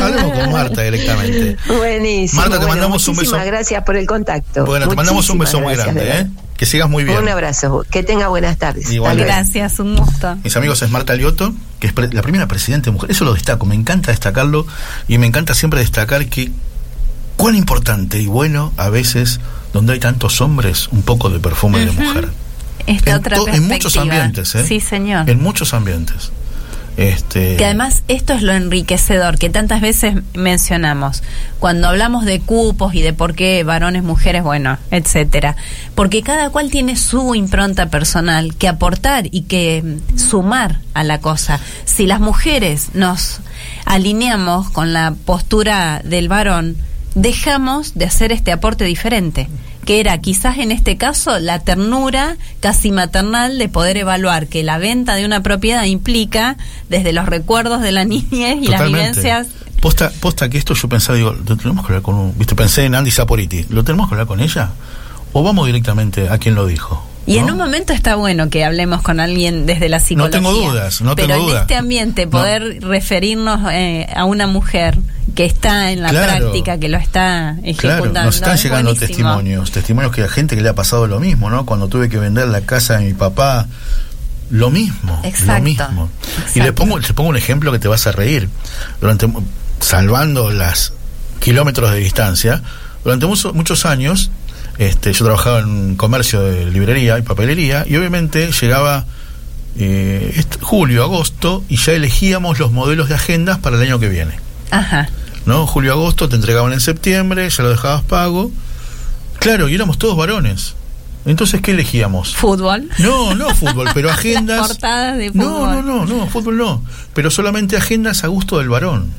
Hablemos 0.00 0.32
con 0.36 0.50
Marta 0.52 0.82
directamente. 0.82 1.56
Buenísimo. 1.68 2.40
Marta, 2.40 2.54
te 2.58 2.66
Bueno, 2.66 2.68
mandamos 2.74 3.06
un 3.06 3.14
beso. 3.14 3.20
muchísimas 3.30 3.46
gracias 3.46 3.84
por 3.84 3.96
el 3.96 4.06
contacto. 4.06 4.64
Bueno, 4.66 4.88
te 4.88 4.96
mandamos 4.96 5.30
un 5.30 5.38
beso 5.38 5.60
muy 5.60 5.76
grande, 5.76 6.10
¿eh? 6.10 6.26
Que 6.56 6.66
sigas 6.66 6.90
muy 6.90 7.04
bien. 7.04 7.18
Un 7.18 7.28
abrazo. 7.28 7.84
Que 7.88 8.02
tenga 8.02 8.26
buenas 8.26 8.56
tardes. 8.58 8.90
Igual. 8.90 9.16
Gracias, 9.18 9.78
un 9.78 9.94
gusto. 9.94 10.36
Mis 10.42 10.56
amigos 10.56 10.82
es 10.82 10.90
Marta 10.90 11.14
Lioto, 11.14 11.54
que 11.78 11.86
es 11.86 11.92
pre- 11.92 12.12
la 12.12 12.20
primera 12.22 12.48
presidenta 12.48 12.90
mujer. 12.90 13.12
Eso 13.12 13.24
lo 13.24 13.32
destaco, 13.34 13.64
me 13.64 13.76
encanta 13.76 14.10
destacarlo 14.10 14.66
y 15.06 15.18
me 15.18 15.28
encanta 15.28 15.54
siempre 15.54 15.78
destacar 15.78 16.26
que 16.26 16.47
cuán 17.38 17.54
importante 17.54 18.20
y 18.20 18.26
bueno 18.26 18.72
a 18.76 18.90
veces 18.90 19.40
donde 19.72 19.94
hay 19.94 20.00
tantos 20.00 20.42
hombres 20.42 20.88
un 20.92 21.00
poco 21.02 21.30
de 21.30 21.38
perfume 21.40 21.78
de 21.86 21.92
mujer. 21.92 22.28
Esta 22.86 23.10
En, 23.12 23.16
otra 23.16 23.36
to- 23.38 23.48
en 23.48 23.66
muchos 23.68 23.96
ambientes, 23.96 24.54
¿eh? 24.54 24.64
Sí, 24.66 24.80
señor. 24.80 25.28
En 25.30 25.42
muchos 25.42 25.72
ambientes. 25.72 26.32
Este, 26.96 27.54
Que 27.54 27.64
además 27.66 28.02
esto 28.08 28.32
es 28.32 28.42
lo 28.42 28.52
enriquecedor 28.54 29.38
que 29.38 29.50
tantas 29.50 29.80
veces 29.80 30.16
mencionamos 30.34 31.22
cuando 31.60 31.86
hablamos 31.86 32.24
de 32.24 32.40
cupos 32.40 32.92
y 32.92 33.02
de 33.02 33.12
por 33.12 33.36
qué 33.36 33.62
varones, 33.62 34.02
mujeres, 34.02 34.42
bueno, 34.42 34.78
etcétera, 34.90 35.54
porque 35.94 36.22
cada 36.24 36.50
cual 36.50 36.70
tiene 36.72 36.96
su 36.96 37.36
impronta 37.36 37.88
personal 37.88 38.56
que 38.56 38.66
aportar 38.66 39.28
y 39.30 39.42
que 39.42 39.98
sumar 40.16 40.80
a 40.92 41.04
la 41.04 41.20
cosa. 41.20 41.60
Si 41.84 42.04
las 42.06 42.18
mujeres 42.18 42.88
nos 42.94 43.42
alineamos 43.84 44.68
con 44.70 44.92
la 44.92 45.14
postura 45.24 46.00
del 46.04 46.28
varón, 46.28 46.76
dejamos 47.14 47.94
de 47.94 48.04
hacer 48.04 48.32
este 48.32 48.52
aporte 48.52 48.84
diferente 48.84 49.48
que 49.88 50.00
era 50.00 50.18
quizás 50.18 50.58
en 50.58 50.70
este 50.70 50.98
caso 50.98 51.38
la 51.38 51.60
ternura 51.60 52.36
casi 52.60 52.90
maternal 52.90 53.56
de 53.56 53.70
poder 53.70 53.96
evaluar 53.96 54.46
que 54.46 54.62
la 54.62 54.76
venta 54.76 55.14
de 55.14 55.24
una 55.24 55.42
propiedad 55.42 55.82
implica 55.84 56.58
desde 56.90 57.14
los 57.14 57.24
recuerdos 57.24 57.80
de 57.80 57.90
la 57.92 58.04
niñez 58.04 58.58
y 58.60 58.66
las 58.66 58.84
vivencias. 58.84 59.46
Posta, 59.80 60.12
posta 60.20 60.50
que 60.50 60.58
esto 60.58 60.74
yo 60.74 60.90
pensaba, 60.90 61.16
digo, 61.16 61.32
lo 61.32 61.56
tenemos 61.56 61.86
que 61.86 61.92
hablar 61.92 62.02
con 62.02 62.16
un. 62.16 62.36
¿Viste? 62.36 62.54
Pensé 62.54 62.84
en 62.84 62.96
Andy 62.96 63.10
Saporiti. 63.10 63.64
¿Lo 63.70 63.82
tenemos 63.82 64.08
que 64.08 64.14
hablar 64.16 64.26
con 64.26 64.40
ella? 64.40 64.72
¿O 65.32 65.42
vamos 65.42 65.64
directamente 65.64 66.28
a 66.28 66.36
quien 66.36 66.54
lo 66.54 66.66
dijo? 66.66 67.07
Y 67.28 67.38
en 67.38 67.46
¿No? 67.46 67.52
un 67.52 67.58
momento 67.58 67.92
está 67.92 68.16
bueno 68.16 68.48
que 68.48 68.64
hablemos 68.64 69.02
con 69.02 69.20
alguien 69.20 69.66
desde 69.66 69.88
la 69.88 70.00
psicología. 70.00 70.30
tengo 70.38 70.52
dudas, 70.52 71.00
no 71.02 71.14
Pero 71.14 71.28
tengo 71.28 71.40
en 71.42 71.46
dudas. 71.48 71.60
este 71.62 71.76
ambiente 71.76 72.24
No. 72.24 72.30
poder 72.30 72.78
referirnos 72.82 73.60
eh, 73.70 74.06
a 74.16 74.24
una 74.24 74.46
mujer 74.46 74.98
que 75.34 75.44
está 75.44 75.92
en 75.92 76.02
la 76.02 76.08
Claro. 76.08 76.38
práctica, 76.38 76.78
que 76.78 76.88
lo 76.88 76.96
está 76.96 77.56
ejecutando. 77.62 78.10
Claro, 78.12 78.24
nos 78.26 78.36
están 78.36 78.54
es 78.54 78.62
llegando 78.62 78.90
buenísimo. 78.94 79.08
testimonios, 79.08 79.70
testimonios 79.70 80.12
que 80.14 80.22
a 80.24 80.28
gente 80.28 80.56
que 80.56 80.62
le 80.62 80.70
ha 80.70 80.74
pasado 80.74 81.06
lo 81.06 81.20
mismo, 81.20 81.50
¿no? 81.50 81.66
Cuando 81.66 81.88
tuve 81.88 82.08
que 82.08 82.18
vender 82.18 82.48
la 82.48 82.62
casa 82.62 82.96
de 82.98 83.04
mi 83.04 83.12
papá, 83.14 83.68
lo 84.50 84.70
mismo, 84.70 85.20
Exacto, 85.22 85.52
lo 85.52 85.60
mismo. 85.62 86.08
Y 86.54 86.60
le 86.60 86.72
pongo, 86.72 86.98
te 87.00 87.12
pongo 87.12 87.28
un 87.28 87.36
ejemplo 87.36 87.70
que 87.72 87.78
te 87.78 87.88
vas 87.88 88.06
a 88.06 88.12
reír. 88.12 88.48
Durante 89.02 89.28
salvando 89.80 90.50
las 90.50 90.92
kilómetros 91.40 91.90
de 91.92 91.98
distancia, 91.98 92.62
durante 93.04 93.26
mucho- 93.26 93.52
muchos 93.52 93.84
años, 93.84 94.30
este, 94.78 95.12
yo 95.12 95.24
trabajaba 95.24 95.60
en 95.60 95.66
un 95.66 95.96
comercio 95.96 96.40
de 96.40 96.66
librería 96.66 97.18
y 97.18 97.22
papelería, 97.22 97.84
y 97.86 97.96
obviamente 97.96 98.50
llegaba 98.52 99.04
eh, 99.76 100.44
julio, 100.60 101.02
agosto, 101.04 101.62
y 101.68 101.76
ya 101.76 101.92
elegíamos 101.92 102.58
los 102.58 102.72
modelos 102.72 103.08
de 103.08 103.14
agendas 103.16 103.58
para 103.58 103.76
el 103.76 103.82
año 103.82 103.98
que 103.98 104.08
viene. 104.08 104.38
Ajá. 104.70 105.08
¿no? 105.46 105.66
Julio, 105.66 105.92
agosto, 105.92 106.28
te 106.28 106.36
entregaban 106.36 106.72
en 106.72 106.80
septiembre, 106.80 107.48
ya 107.48 107.62
lo 107.62 107.70
dejabas 107.70 108.02
pago. 108.02 108.50
Claro, 109.38 109.68
y 109.68 109.74
éramos 109.74 109.98
todos 109.98 110.16
varones. 110.16 110.74
Entonces, 111.24 111.60
¿qué 111.60 111.72
elegíamos? 111.72 112.34
Fútbol. 112.34 112.88
No, 112.98 113.34
no 113.34 113.54
fútbol, 113.54 113.88
pero 113.94 114.10
agendas. 114.12 114.58
Las 114.58 114.68
portadas 114.68 115.18
de 115.18 115.30
No, 115.32 115.44
fútbol. 115.44 115.86
no, 115.86 116.04
no, 116.04 116.06
no, 116.06 116.26
fútbol 116.28 116.56
no. 116.56 116.82
Pero 117.14 117.30
solamente 117.30 117.76
agendas 117.76 118.24
a 118.24 118.28
gusto 118.28 118.58
del 118.58 118.68
varón. 118.68 119.10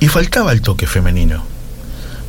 Y 0.00 0.08
faltaba 0.08 0.52
el 0.52 0.60
toque 0.62 0.86
femenino. 0.86 1.44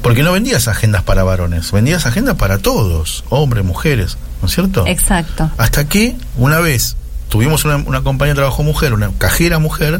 Porque 0.05 0.21
no 0.21 0.33
vendías 0.33 0.67
agendas 0.67 1.01
para 1.01 1.23
varones, 1.23 1.71
vendías 1.71 2.05
agendas 2.05 2.35
para 2.35 2.59
todos, 2.59 3.23
hombres, 3.29 3.65
mujeres, 3.65 4.19
¿no 4.39 4.47
es 4.47 4.53
cierto? 4.53 4.85
Exacto. 4.85 5.49
Hasta 5.57 5.89
que 5.89 6.15
una 6.37 6.59
vez 6.59 6.95
tuvimos 7.27 7.65
una, 7.65 7.77
una 7.77 8.03
compañía 8.03 8.35
de 8.35 8.37
trabajo 8.37 8.61
mujer, 8.61 8.93
una 8.93 9.09
cajera 9.17 9.57
mujer, 9.57 9.99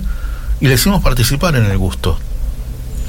y 0.60 0.68
le 0.68 0.76
hicimos 0.76 1.02
participar 1.02 1.56
en 1.56 1.66
el 1.66 1.76
gusto. 1.80 2.20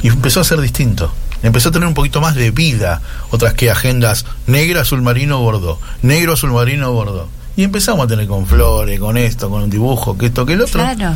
Y 0.02 0.08
empezó 0.08 0.40
a 0.40 0.44
ser 0.44 0.58
distinto. 0.62 1.12
Empezó 1.42 1.68
a 1.68 1.72
tener 1.72 1.86
un 1.86 1.92
poquito 1.92 2.22
más 2.22 2.34
de 2.34 2.50
vida, 2.50 3.02
otras 3.30 3.52
que 3.52 3.70
agendas 3.70 4.24
negra, 4.46 4.80
azul 4.80 5.02
marino, 5.02 5.38
bordo, 5.40 5.78
negro, 6.00 6.32
azul 6.32 6.52
marino, 6.52 6.92
bordo. 6.92 7.28
Y 7.56 7.64
empezamos 7.64 8.06
a 8.06 8.08
tener 8.08 8.26
con 8.26 8.46
flores, 8.46 8.98
con 8.98 9.18
esto, 9.18 9.50
con 9.50 9.64
un 9.64 9.68
dibujo, 9.68 10.16
que 10.16 10.24
esto, 10.24 10.46
que 10.46 10.54
el 10.54 10.62
otro. 10.62 10.82
Claro. 10.82 11.14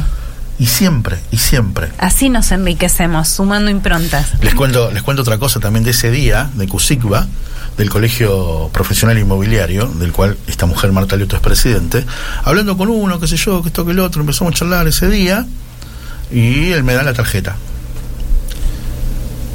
Y 0.61 0.67
siempre, 0.67 1.19
y 1.33 1.39
siempre. 1.39 1.89
Así 1.99 2.29
nos 2.29 2.53
enriquecemos, 2.53 3.29
sumando 3.29 3.71
improntas. 3.71 4.35
Les 4.43 4.55
cuento, 4.55 4.93
les 4.93 5.03
cuento 5.03 5.23
otra 5.23 5.39
cosa 5.39 5.59
también 5.59 5.83
de 5.85 5.91
ese 5.91 6.11
día, 6.13 6.51
de 6.55 6.69
Cusigba, 6.69 7.27
del 7.79 7.89
Colegio 7.91 8.69
Profesional 8.73 9.19
Inmobiliario, 9.19 9.87
del 9.87 10.13
cual 10.13 10.37
esta 10.47 10.67
mujer 10.67 10.93
Marta 10.93 11.17
Lioto 11.17 11.35
es 11.35 11.43
presidente, 11.43 12.05
hablando 12.45 12.77
con 12.77 12.89
uno, 12.89 13.19
qué 13.19 13.27
sé 13.27 13.37
yo, 13.39 13.63
que 13.63 13.69
esto, 13.69 13.85
que 13.87 13.93
el 13.93 14.01
otro, 14.01 14.21
empezamos 14.21 14.53
a 14.55 14.57
charlar 14.59 14.87
ese 14.87 15.09
día, 15.09 15.47
y 16.31 16.71
él 16.73 16.85
me 16.85 16.93
da 16.95 17.03
la 17.03 17.15
tarjeta. 17.15 17.57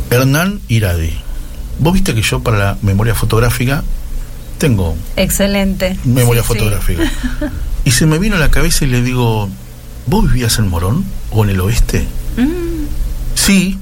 Hernán 0.09 0.59
Iradi. 0.67 1.13
Vos 1.79 1.93
viste 1.93 2.13
que 2.15 2.21
yo 2.21 2.41
para 2.41 2.57
la 2.57 2.77
memoria 2.81 3.15
fotográfica 3.15 3.83
tengo 4.57 4.95
Excelente. 5.17 5.97
memoria 6.05 6.41
Sí, 6.41 6.47
sí. 6.47 6.53
fotográfica. 6.57 7.03
Y 7.85 7.91
se 7.91 8.07
me 8.07 8.17
vino 8.17 8.35
a 8.35 8.39
la 8.39 8.49
cabeza 8.49 8.83
y 8.83 8.87
le 8.87 9.03
digo, 9.03 9.47
¿vos 10.07 10.25
vivías 10.31 10.57
en 10.59 10.67
Morón 10.69 11.05
o 11.31 11.43
en 11.43 11.49
el 11.51 11.59
oeste? 11.61 12.07
Mm, 12.37 12.85
Sí. 13.35 13.77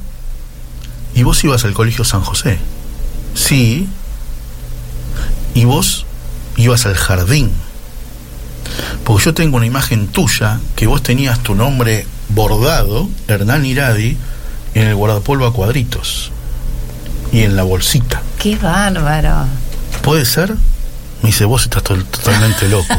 ¿Y 1.15 1.23
vos 1.23 1.43
ibas 1.43 1.63
al 1.63 1.73
colegio 1.73 2.03
San 2.03 2.21
José? 2.21 2.57
Sí. 3.35 3.87
¿Y 5.53 5.65
vos 5.65 6.05
ibas 6.57 6.85
al 6.85 6.95
jardín? 6.95 7.51
Porque 9.03 9.25
yo 9.25 9.33
tengo 9.33 9.57
una 9.57 9.65
imagen 9.65 10.07
tuya 10.07 10.59
que 10.75 10.87
vos 10.87 11.03
tenías 11.03 11.39
tu 11.41 11.53
nombre 11.55 12.07
bordado, 12.29 13.09
Hernán 13.27 13.65
Iradi, 13.65 14.17
en 14.73 14.87
el 14.87 14.95
guardapolvo 14.95 15.45
a 15.45 15.53
cuadritos 15.53 16.31
y 17.31 17.41
en 17.41 17.55
la 17.55 17.63
bolsita. 17.63 18.21
qué 18.39 18.55
bárbaro. 18.57 19.45
¿Puede 20.01 20.25
ser? 20.25 20.51
Me 21.21 21.27
dice, 21.27 21.45
vos 21.45 21.63
estás 21.63 21.83
to- 21.83 22.03
totalmente 22.03 22.67
loco. 22.67 22.93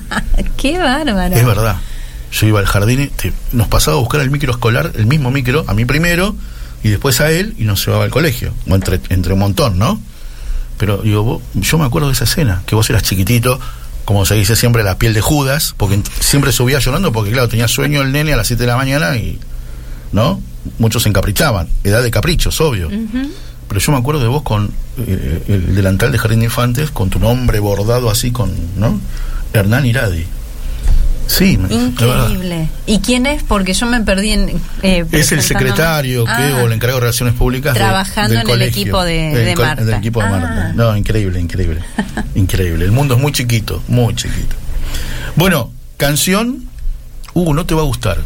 Qué 0.56 0.78
bárbaro. 0.78 1.34
Es 1.34 1.44
verdad. 1.44 1.76
Yo 2.38 2.46
iba 2.46 2.60
al 2.60 2.66
jardín, 2.66 3.00
y 3.00 3.06
te- 3.08 3.32
nos 3.52 3.68
pasaba 3.68 3.96
a 3.96 4.00
buscar 4.00 4.20
el 4.20 4.30
micro 4.30 4.50
escolar, 4.52 4.92
el 4.94 5.06
mismo 5.06 5.30
micro, 5.30 5.64
a 5.68 5.74
mí 5.74 5.84
primero, 5.84 6.34
y 6.82 6.88
después 6.90 7.20
a 7.20 7.30
él, 7.30 7.54
y 7.58 7.64
nos 7.64 7.84
llevaba 7.84 8.04
al 8.04 8.10
colegio. 8.10 8.52
O 8.68 8.74
entre, 8.74 9.00
entre 9.08 9.32
un 9.32 9.38
montón, 9.38 9.78
¿no? 9.78 10.00
Pero 10.78 10.98
digo, 10.98 11.22
vos- 11.22 11.42
yo 11.54 11.78
me 11.78 11.84
acuerdo 11.84 12.08
de 12.08 12.14
esa 12.14 12.24
escena, 12.24 12.62
que 12.66 12.74
vos 12.74 12.88
eras 12.90 13.02
chiquitito, 13.02 13.58
como 14.04 14.24
se 14.26 14.34
dice 14.34 14.54
siempre, 14.56 14.82
la 14.84 14.98
piel 14.98 15.14
de 15.14 15.20
Judas, 15.20 15.74
porque 15.76 16.00
siempre 16.20 16.52
subía 16.52 16.78
llorando, 16.78 17.10
porque 17.12 17.30
claro, 17.32 17.48
tenía 17.48 17.66
sueño 17.68 18.02
el 18.02 18.12
nene 18.12 18.34
a 18.34 18.36
las 18.36 18.46
7 18.46 18.62
de 18.62 18.66
la 18.68 18.76
mañana 18.76 19.16
y, 19.16 19.38
¿no? 20.12 20.40
Muchos 20.78 21.04
se 21.04 21.08
encaprichaban, 21.08 21.68
edad 21.84 22.02
de 22.02 22.10
caprichos, 22.10 22.60
obvio. 22.60 22.88
Ujú. 22.88 23.30
Pero 23.68 23.80
yo 23.80 23.92
me 23.92 23.98
acuerdo 23.98 24.20
de 24.20 24.28
vos 24.28 24.42
con 24.42 24.70
eh, 24.98 25.42
el 25.48 25.74
delantal 25.74 26.12
de 26.12 26.18
Jardín 26.18 26.38
de 26.40 26.44
Infantes, 26.44 26.90
con 26.92 27.08
tu 27.10 27.18
nombre 27.18 27.58
bordado 27.58 28.10
así, 28.10 28.30
con, 28.30 28.52
¿no? 28.76 29.00
Hernán 29.52 29.86
Iradi. 29.86 30.24
Sí. 31.26 31.58
Increíble. 31.70 32.68
¿Y 32.86 33.00
quién 33.00 33.26
es? 33.26 33.42
Porque 33.42 33.72
yo 33.74 33.86
me 33.86 34.00
perdí 34.02 34.30
en. 34.30 34.60
eh, 34.82 35.04
Es 35.12 35.32
el 35.32 35.42
secretario 35.42 36.24
que, 36.24 36.30
Ah, 36.30 36.60
o 36.62 36.66
el 36.66 36.72
encargado 36.72 36.98
de 36.98 37.06
relaciones 37.06 37.34
públicas 37.34 37.74
de- 37.74 37.80
Trabajando 37.80 38.34
del 38.34 38.48
en 38.48 38.54
el 38.54 38.62
equipo 38.62 39.02
de- 39.02 39.34
de 39.34 39.56
Marta. 39.56 39.84
del 39.84 39.94
equipo 39.96 40.20
de 40.20 40.26
Ah. 40.26 40.30
Marta. 40.30 40.72
No, 40.74 40.96
increíble, 40.96 41.40
increíble. 41.40 41.80
increíble. 42.34 42.84
El 42.84 42.92
mundo 42.92 43.14
es 43.16 43.20
muy 43.20 43.32
chiquito, 43.32 43.82
muy 43.88 44.14
chiquito. 44.14 44.56
Bueno, 45.34 45.70
canción. 45.96 46.64
Uh, 47.34 47.52
no 47.52 47.66
te 47.66 47.74
va 47.74 47.82
a 47.82 47.84
gustar. 47.84 48.18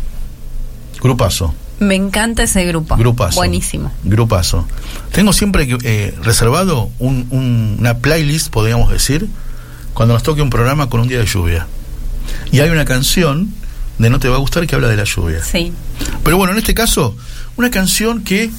Grupazo. 1.03 1.55
Me 1.81 1.95
encanta 1.95 2.43
ese 2.43 2.65
grupo. 2.67 2.95
Grupazo. 2.97 3.37
Buenísimo. 3.37 3.91
Grupazo. 4.05 4.67
Tengo 5.13 5.33
siempre 5.33 5.67
eh, 5.83 6.15
reservado 6.23 6.91
un- 6.99 7.27
un- 7.31 7.77
una 7.79 7.97
playlist, 7.99 8.51
podríamos 8.51 8.93
decir, 8.93 9.27
cuando 9.95 10.13
nos 10.15 10.23
toque 10.23 10.43
un 10.43 10.51
programa 10.51 10.89
con 10.91 11.01
un 11.01 11.09
día 11.09 11.19
de 11.19 11.27
lluvia. 11.27 11.67
Y 12.53 12.61
hay 12.61 12.71
una 12.71 12.85
canción 12.85 13.53
de 13.99 14.11
No 14.11 14.19
te 14.19 14.29
va 14.29 14.37
a 14.37 14.39
gustar 14.39 14.67
que 14.67 14.75
habla 14.75 14.89
de 14.89 14.97
la 14.97 15.05
lluvia. 15.05 15.43
Sí. 15.45 15.73
Pero 16.25 16.37
bueno, 16.37 16.53
en 16.53 16.59
este 16.59 16.75
caso, 16.75 17.17
una 17.57 17.71
canción 17.71 18.23
que 18.23 18.51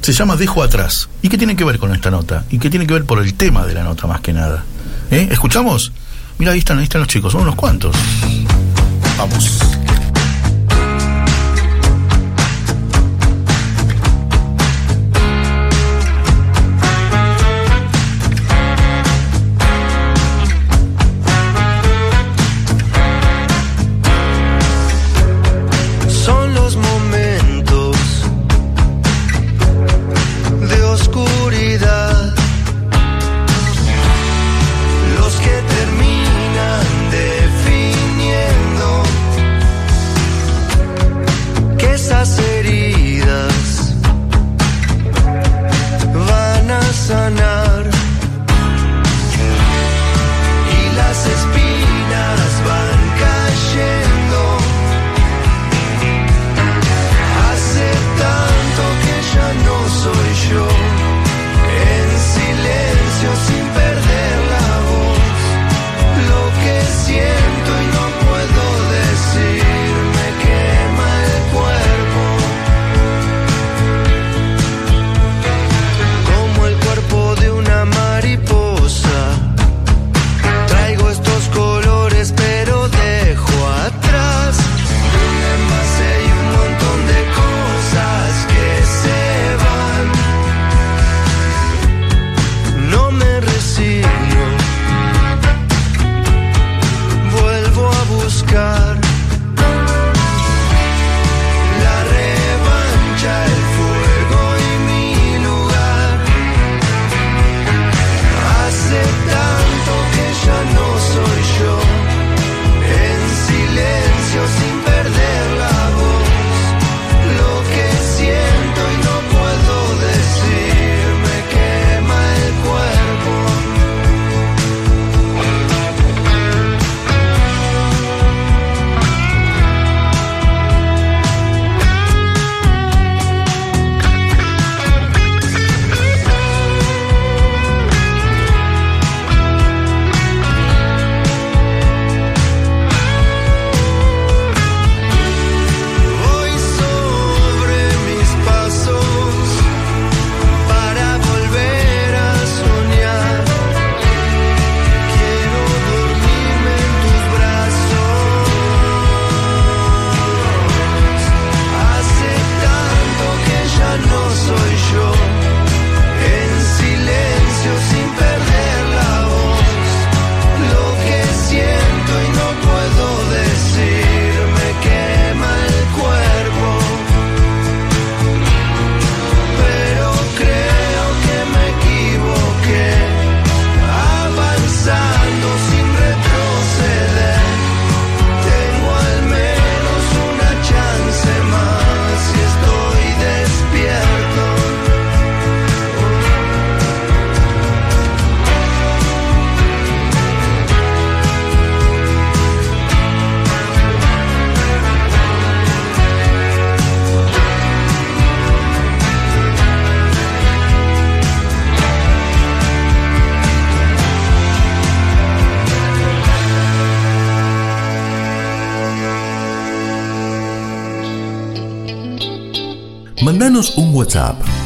se 0.00 0.12
llama 0.12 0.36
Dejo 0.36 0.62
atrás. 0.62 1.08
¿Y 1.22 1.28
qué 1.28 1.38
tiene 1.38 1.56
que 1.56 1.64
ver 1.64 1.78
con 1.78 1.94
esta 1.94 2.10
nota? 2.10 2.44
¿Y 2.50 2.58
qué 2.58 2.70
tiene 2.70 2.86
que 2.86 2.94
ver 2.94 3.04
por 3.04 3.20
el 3.20 3.34
tema 3.34 3.66
de 3.66 3.74
la 3.74 3.84
nota 3.84 4.06
más 4.06 4.20
que 4.20 4.32
nada? 4.32 4.64
¿Eh? 5.10 5.28
¿Escuchamos? 5.30 5.92
Mira, 6.38 6.52
ahí 6.52 6.58
están, 6.58 6.78
ahí 6.78 6.84
están 6.84 7.00
los 7.00 7.08
chicos, 7.08 7.32
son 7.32 7.42
unos 7.42 7.54
cuantos. 7.54 7.94
Vamos. 9.16 9.60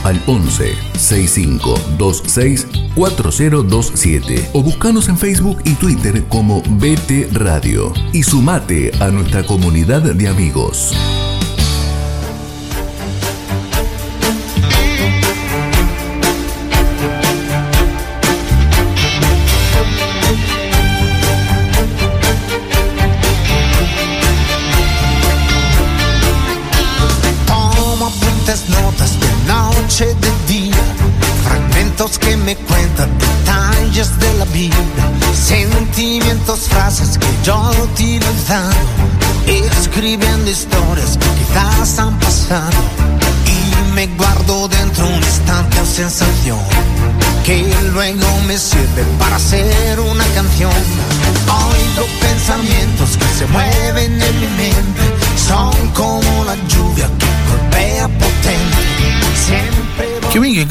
Al 0.05 0.22
11 0.26 0.74
6526 0.99 2.66
4027 2.94 4.51
o 4.53 4.62
buscanos 4.62 5.09
en 5.09 5.16
Facebook 5.16 5.59
y 5.64 5.74
Twitter 5.74 6.22
como 6.28 6.62
BT 6.62 7.32
Radio 7.32 7.92
y 8.12 8.22
sumate 8.22 8.92
a 9.01 9.09
nuestra 9.09 9.42
comunidad 9.44 10.03
de 10.03 10.28
amigos. 10.28 10.94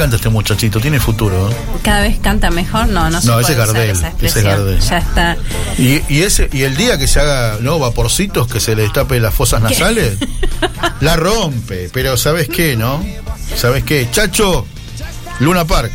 Canta 0.07 0.15
este 0.15 0.29
muchachito, 0.29 0.79
tiene 0.79 1.01
futuro. 1.01 1.49
¿eh? 1.49 1.55
Cada 1.83 1.99
vez 1.99 2.17
canta 2.19 2.49
mejor, 2.49 2.87
no, 2.87 3.09
no, 3.09 3.19
se 3.19 3.27
No, 3.27 3.41
ese 3.41 3.51
usar 3.51 3.67
Gardel, 3.67 3.89
esa 3.89 4.07
ese 4.07 4.07
expresión. 4.07 4.45
Gardel. 4.45 4.79
Ya 4.79 4.97
está. 4.99 5.37
Y, 5.77 6.01
y 6.07 6.21
ese 6.21 6.49
y 6.53 6.61
el 6.61 6.77
día 6.77 6.97
que 6.97 7.07
se 7.07 7.19
haga 7.19 7.57
no 7.59 7.77
vaporcitos 7.77 8.47
que 8.47 8.61
se 8.61 8.73
le 8.73 8.83
destape 8.83 9.19
las 9.19 9.33
fosas 9.33 9.61
nasales, 9.61 10.17
la 11.01 11.17
rompe. 11.17 11.89
Pero 11.91 12.15
¿sabes 12.15 12.47
qué, 12.47 12.77
no? 12.77 13.03
¿Sabes 13.57 13.83
qué? 13.83 14.07
Chacho, 14.09 14.65
Luna 15.41 15.65
Park. 15.65 15.91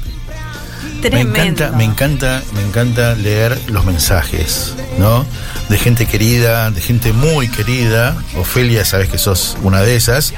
Me 1.10 1.20
encanta, 1.20 1.70
me 1.70 1.84
encanta, 1.84 2.42
me 2.54 2.60
encanta 2.60 3.14
leer 3.14 3.58
los 3.68 3.86
mensajes, 3.86 4.74
¿no? 4.98 5.24
De 5.70 5.78
gente 5.78 6.04
querida, 6.04 6.70
de 6.70 6.82
gente 6.82 7.14
muy 7.14 7.48
querida. 7.48 8.14
Ofelia, 8.36 8.84
sabes 8.84 9.08
que 9.08 9.16
sos 9.16 9.56
una 9.62 9.80
de 9.80 9.96
esas. 9.96 10.34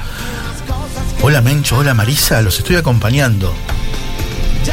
Hola 1.21 1.41
Mencho, 1.41 1.77
hola 1.77 1.93
Marisa, 1.93 2.41
los 2.41 2.59
estoy 2.59 2.75
acompañando. 2.75 3.53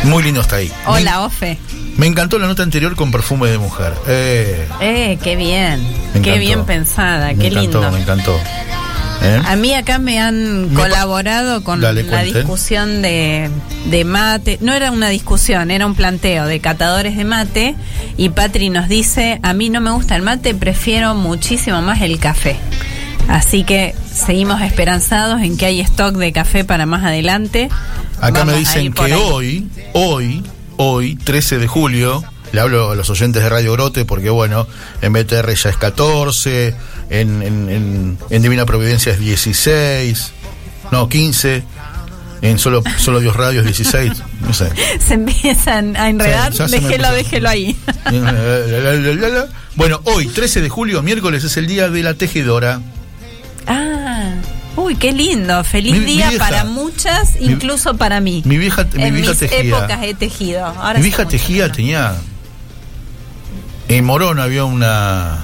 Muy 0.05 0.23
lindo 0.23 0.41
está 0.41 0.57
ahí. 0.57 0.71
Hola, 0.87 1.23
Ofe. 1.23 1.59
Me, 1.95 1.99
me 1.99 2.07
encantó 2.09 2.39
la 2.39 2.47
nota 2.47 2.63
anterior 2.63 2.97
con 2.97 3.11
perfume 3.11 3.49
de 3.51 3.59
mujer. 3.59 3.95
Eh, 4.09 4.69
Eh, 4.81 5.19
qué 5.23 5.37
bien. 5.37 5.87
me 6.15 6.21
Qué 6.23 6.39
bien 6.39 6.65
pensada, 6.65 7.29
Me 7.29 7.37
qué 7.39 7.47
encantó, 7.49 7.81
lindo. 7.81 7.93
Me 7.93 8.01
encantó. 8.01 8.41
¿Eh? 9.25 9.41
A 9.47 9.55
mí 9.55 9.73
acá 9.73 10.01
me 10.01 10.21
han 10.21 10.71
Me 10.71 10.75
colaborado 10.75 11.63
con 11.63 11.81
Dale, 11.81 12.03
la 12.03 12.11
cuente. 12.11 12.39
discusión 12.41 13.03
de, 13.03 13.49
de 13.87 14.05
mate. 14.05 14.59
No 14.61 14.73
era 14.75 14.91
una 14.91 15.09
discusión, 15.11 15.71
era 15.71 15.87
un 15.87 15.95
planteo 15.95 16.47
de 16.47 16.59
catadores 16.59 17.17
de 17.17 17.25
mate. 17.25 17.77
Y 18.17 18.31
Patri 18.31 18.69
nos 18.71 18.89
dice, 18.89 19.39
a 19.45 19.53
mí 19.53 19.71
no 19.71 19.81
me 19.81 19.93
gusta 19.93 20.17
el 20.17 20.23
mate, 20.23 20.55
prefiero 20.57 21.15
muchísimo 21.15 21.81
más 21.83 22.01
el 22.03 22.19
café. 22.19 22.57
Así 23.29 23.63
que 23.63 23.95
seguimos 24.13 24.61
esperanzados 24.63 25.41
en 25.43 25.57
que 25.57 25.67
hay 25.67 25.81
stock 25.81 26.17
de 26.17 26.33
café 26.33 26.65
para 26.65 26.87
más 26.87 27.05
adelante. 27.05 27.69
Acá 28.23 28.45
me 28.45 28.57
dicen 28.57 28.93
que 28.93 29.03
ahí. 29.03 29.13
hoy, 29.15 29.69
hoy, 29.93 30.43
hoy, 30.79 31.17
13 31.17 31.59
de 31.59 31.67
julio, 31.67 32.23
le 32.53 32.61
hablo 32.61 32.91
a 32.91 32.95
los 32.95 33.11
oyentes 33.11 33.43
de 33.43 33.49
Radio 33.49 33.73
Grote 33.73 34.05
porque, 34.05 34.31
bueno, 34.31 34.67
en 35.01 35.13
BTR 35.13 35.55
ya 35.55 35.71
es 35.71 35.77
14, 35.77 36.75
en, 37.11 37.43
en- 37.43 37.69
en- 37.71 38.19
en 38.31 38.43
Divina 38.43 38.65
Providencia 38.67 39.13
es 39.13 39.19
16, 39.19 40.33
no, 40.91 41.09
15, 41.09 41.65
en 42.43 42.59
Solo, 42.59 42.83
solo 42.99 43.21
Dios 43.21 43.37
Radio 43.37 43.61
es 43.61 43.67
16, 43.67 44.13
no 44.41 44.53
sé. 44.53 44.69
Se 45.07 45.15
empiezan 45.15 45.97
a 45.97 46.09
enredar, 46.09 46.53
Sí, 46.53 46.63
déjelo, 46.71 47.13
déjelo 47.13 47.49
ahí. 47.49 47.77
Bueno, 49.75 50.01
hoy, 50.05 50.27
13 50.27 50.61
de 50.61 50.69
julio, 50.69 51.03
miércoles, 51.03 51.45
es 51.45 51.57
el 51.57 51.67
día 51.67 51.89
de 51.89 52.03
la 52.03 52.15
tejedora. 52.15 52.81
Uy, 54.93 54.97
qué 54.99 55.13
lindo. 55.13 55.63
Feliz 55.65 55.93
Mi- 55.95 55.99
mi 56.01 56.05
día 56.07 56.29
vieja- 56.31 56.45
para 56.45 56.65
muchas, 56.65 57.35
mi- 57.41 57.47
incluso 57.47 57.97
para 57.97 58.21
mí. 58.21 58.43
Mi 58.45 58.59
vieja, 58.59 58.87
mi 58.95 59.03
en 59.03 59.15
vieja 59.15 59.31
mis 59.31 59.39
tejía. 59.39 59.61
épocas 59.79 60.03
he 60.03 60.15
tejido. 60.15 60.65
Ahora 60.67 60.99
Mi 60.99 61.05
vieja 61.05 61.27
tejía, 61.27 61.71
tenía. 61.73 62.15
En 63.89 64.05
Morón 64.05 64.39
había 64.41 64.65
una. 64.65 65.39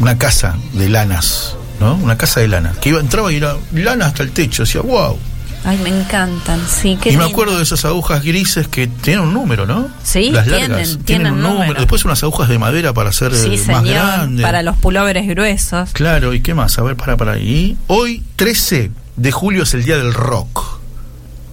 Una 0.00 0.16
casa 0.16 0.56
de 0.74 0.88
lanas, 0.88 1.56
¿no? 1.80 1.94
Una 1.96 2.16
casa 2.16 2.38
de 2.40 2.46
lana. 2.48 2.72
Que 2.80 2.90
iba, 2.90 3.00
entraba 3.00 3.32
y 3.32 3.36
era 3.36 3.56
lana 3.72 4.06
hasta 4.06 4.22
el 4.22 4.30
techo. 4.30 4.62
Decía, 4.62 4.80
wow. 4.82 5.18
Ay, 5.64 5.76
me 5.78 5.88
encantan, 5.90 6.60
sí, 6.66 6.96
qué 7.02 7.10
y 7.10 7.16
me 7.16 7.24
acuerdo 7.24 7.56
de 7.56 7.62
esas 7.62 7.84
agujas 7.84 8.22
grises 8.22 8.68
que 8.68 8.86
tienen 8.86 9.24
un 9.24 9.34
número, 9.34 9.66
¿no? 9.66 9.88
Sí, 10.02 10.30
Las 10.30 10.46
tienen, 10.46 10.70
largas. 10.70 10.98
tienen 11.04 11.32
un 11.32 11.42
número. 11.42 11.60
número. 11.60 11.74
Después 11.80 12.04
unas 12.04 12.22
agujas 12.22 12.48
de 12.48 12.58
madera 12.58 12.94
para 12.94 13.10
hacer 13.10 13.34
Sí, 13.34 13.46
eh, 13.48 13.50
más 13.66 13.82
señor, 13.82 13.84
grande. 14.06 14.42
para 14.42 14.62
los 14.62 14.76
pulóveres 14.76 15.26
gruesos. 15.26 15.90
Claro, 15.92 16.32
¿y 16.32 16.40
qué 16.40 16.54
más? 16.54 16.78
A 16.78 16.82
ver, 16.82 16.96
para, 16.96 17.16
para. 17.16 17.38
Y 17.38 17.76
hoy, 17.88 18.22
13 18.36 18.90
de 19.16 19.32
julio, 19.32 19.64
es 19.64 19.74
el 19.74 19.84
día 19.84 19.98
del 19.98 20.14
rock. 20.14 20.78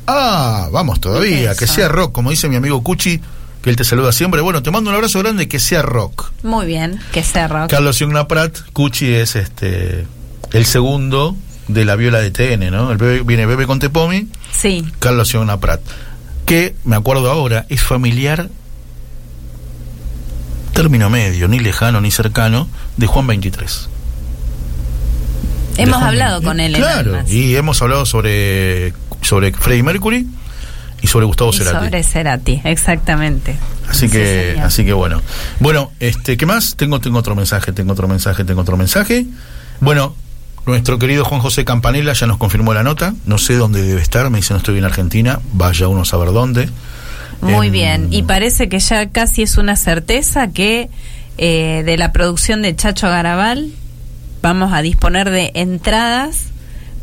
Ah, 0.07 0.69
vamos 0.71 1.01
todavía, 1.01 1.55
que 1.55 1.65
sea 1.67 1.87
rock, 1.87 2.11
como 2.11 2.29
dice 2.29 2.47
mi 2.47 2.55
amigo 2.55 2.83
Cuchi, 2.83 3.19
que 3.63 3.69
él 3.71 3.75
te 3.75 3.83
saluda 3.83 4.11
siempre. 4.11 4.39
Bueno, 4.41 4.61
te 4.61 4.69
mando 4.69 4.91
un 4.91 4.95
abrazo 4.95 5.17
grande, 5.19 5.47
que 5.47 5.59
sea 5.59 5.81
rock. 5.81 6.31
Muy 6.43 6.67
bien, 6.67 6.99
que 7.11 7.23
sea 7.23 7.47
rock. 7.47 7.69
Carlos 7.71 7.97
Yugna 7.99 8.27
Prat, 8.27 8.55
Cuchi 8.71 9.11
es 9.13 9.35
este 9.35 10.05
el 10.51 10.65
segundo 10.65 11.35
de 11.67 11.85
la 11.85 11.95
viola 11.95 12.19
de 12.19 12.31
TN, 12.31 12.69
¿no? 12.71 12.91
El 12.91 12.97
bebé, 12.97 13.21
viene 13.23 13.45
Bebe 13.45 13.65
Contepomi, 13.67 14.27
Sí, 14.51 14.85
Carlos 14.99 15.29
Yugna 15.31 15.59
Prat, 15.59 15.81
que 16.45 16.75
me 16.85 16.95
acuerdo 16.95 17.29
ahora, 17.31 17.65
es 17.69 17.81
familiar 17.81 18.49
término 20.73 21.09
medio, 21.09 21.47
ni 21.47 21.59
lejano 21.59 22.01
ni 22.01 22.11
cercano, 22.11 22.67
de 22.97 23.07
Juan 23.07 23.27
23. 23.27 23.89
De 25.77 25.83
hemos 25.83 25.95
Juan 25.97 26.07
hablado 26.09 26.41
23. 26.41 26.45
con 26.49 26.59
él 26.59 26.75
Claro, 26.75 27.23
y 27.29 27.55
hemos 27.55 27.81
hablado 27.81 28.05
sobre 28.05 28.93
sobre 29.21 29.51
Freddie 29.53 29.83
Mercury 29.83 30.27
y 31.01 31.07
sobre 31.07 31.25
Gustavo 31.25 31.51
Y 31.53 31.57
Cerati. 31.57 31.85
sobre 31.85 32.03
Cerati, 32.03 32.61
exactamente. 32.63 33.55
Así 33.89 34.07
Sí, 34.07 34.09
que, 34.13 34.51
señor. 34.51 34.65
así 34.67 34.85
que 34.85 34.93
bueno. 34.93 35.21
Bueno, 35.59 35.91
este, 35.99 36.37
¿qué 36.37 36.45
más? 36.45 36.75
Tengo, 36.75 36.99
tengo 36.99 37.19
otro 37.19 37.35
mensaje, 37.35 37.71
tengo 37.71 37.93
otro 37.93 38.07
mensaje, 38.07 38.43
tengo 38.43 38.61
otro 38.61 38.77
mensaje. 38.77 39.25
Bueno, 39.79 40.15
nuestro 40.65 40.97
querido 40.99 41.25
Juan 41.25 41.41
José 41.41 41.63
Campanella 41.65 42.13
ya 42.13 42.27
nos 42.27 42.37
confirmó 42.37 42.73
la 42.73 42.83
nota. 42.83 43.13
No 43.25 43.37
sé 43.37 43.55
dónde 43.55 43.81
debe 43.81 44.01
estar, 44.01 44.29
me 44.29 44.37
dice 44.39 44.53
no 44.53 44.57
estoy 44.57 44.77
en 44.77 44.85
Argentina, 44.85 45.39
vaya 45.53 45.87
uno 45.87 46.01
a 46.01 46.05
saber 46.05 46.31
dónde. 46.31 46.69
Muy 47.41 47.67
Em, 47.67 47.73
bien, 47.73 48.07
y 48.11 48.23
parece 48.23 48.69
que 48.69 48.79
ya 48.79 49.09
casi 49.09 49.43
es 49.43 49.57
una 49.57 49.75
certeza 49.75 50.47
que 50.51 50.89
eh, 51.37 51.83
de 51.85 51.97
la 51.97 52.11
producción 52.13 52.61
de 52.61 52.75
Chacho 52.75 53.07
Garabal 53.07 53.69
vamos 54.41 54.73
a 54.73 54.81
disponer 54.81 55.29
de 55.29 55.51
entradas 55.53 56.45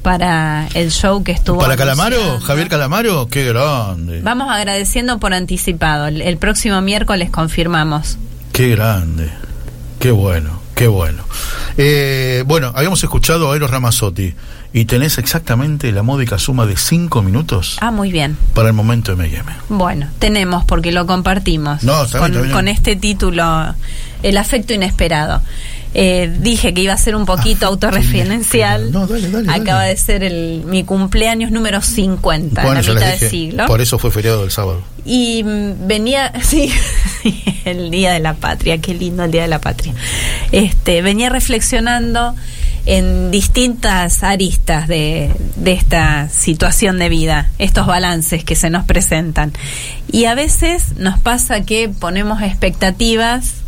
para 0.02 0.66
el 0.74 0.90
show 0.90 1.22
que 1.22 1.30
estuvo. 1.32 1.60
Para 1.60 1.76
Calamaro, 1.76 2.16
anunciando. 2.16 2.46
Javier 2.46 2.68
Calamaro, 2.68 3.28
qué 3.28 3.44
grande. 3.44 4.20
Vamos 4.22 4.48
agradeciendo 4.50 5.20
por 5.20 5.32
anticipado. 5.34 6.06
El, 6.08 6.22
el 6.22 6.38
próximo 6.38 6.80
miércoles 6.80 7.30
confirmamos. 7.30 8.18
Qué 8.52 8.70
grande. 8.70 9.30
Qué 10.00 10.10
bueno, 10.10 10.50
qué 10.74 10.86
bueno. 10.88 11.22
Eh, 11.76 12.44
bueno, 12.46 12.72
habíamos 12.74 13.02
escuchado 13.02 13.50
a 13.52 13.56
Eros 13.56 13.70
Ramazzotti 13.70 14.34
y 14.74 14.84
tenés 14.86 15.18
exactamente 15.18 15.92
la 15.92 16.02
módica 16.02 16.38
suma 16.38 16.64
de 16.66 16.76
cinco 16.76 17.22
minutos 17.22 17.76
Ah, 17.80 17.90
muy 17.90 18.10
bien. 18.10 18.36
para 18.54 18.68
el 18.68 18.74
momento 18.74 19.12
M&M. 19.12 19.42
Bueno, 19.68 20.08
tenemos 20.18 20.64
porque 20.64 20.92
lo 20.92 21.06
compartimos 21.06 21.82
No, 21.82 22.04
está 22.04 22.18
bien, 22.18 22.20
con, 22.20 22.30
está 22.32 22.42
bien. 22.42 22.52
con 22.52 22.68
este 22.68 22.96
título, 22.96 23.74
El 24.22 24.36
afecto 24.38 24.72
inesperado. 24.72 25.42
Eh, 25.94 26.34
dije 26.40 26.72
que 26.72 26.80
iba 26.80 26.94
a 26.94 26.96
ser 26.96 27.14
un 27.14 27.26
poquito 27.26 27.66
Afecto 27.66 27.66
autorreferencial. 27.66 28.80
inesperado. 28.86 28.90
No, 28.90 29.06
dale, 29.06 29.30
dale, 29.30 29.46
dale. 29.46 29.60
Acaba 29.62 29.84
de 29.84 29.96
ser 29.96 30.24
el, 30.24 30.62
mi 30.66 30.84
cumpleaños 30.84 31.50
número 31.50 31.82
50, 31.82 32.62
Bueno, 32.62 32.80
en 32.80 32.86
la 32.86 32.94
mitad 32.94 33.12
dije, 33.12 33.24
de 33.24 33.30
siglo. 33.30 33.66
por 33.66 33.80
eso 33.80 33.98
fue 33.98 34.10
feriado 34.10 34.40
del 34.40 34.50
sábado. 34.50 34.82
Y 35.04 35.42
mm, 35.44 35.86
venía, 35.86 36.32
sí, 36.42 36.72
el 37.64 37.90
Día 37.90 38.12
de 38.12 38.20
la 38.20 38.34
Patria, 38.34 38.78
qué 38.78 38.94
lindo 38.94 39.24
el 39.24 39.30
Día 39.30 39.42
de 39.42 39.48
la 39.48 39.60
Patria. 39.60 39.92
Este, 40.50 41.02
venía 41.02 41.28
reflexionando 41.28 42.34
en 42.84 43.30
distintas 43.30 44.22
aristas 44.24 44.88
de, 44.88 45.30
de 45.56 45.72
esta 45.72 46.28
situación 46.30 46.98
de 46.98 47.08
vida, 47.08 47.50
estos 47.58 47.86
balances 47.86 48.44
que 48.44 48.56
se 48.56 48.70
nos 48.70 48.84
presentan. 48.84 49.52
Y 50.10 50.24
a 50.24 50.34
veces 50.34 50.96
nos 50.96 51.18
pasa 51.20 51.60
que 51.64 51.88
ponemos 51.88 52.42
expectativas 52.42 53.61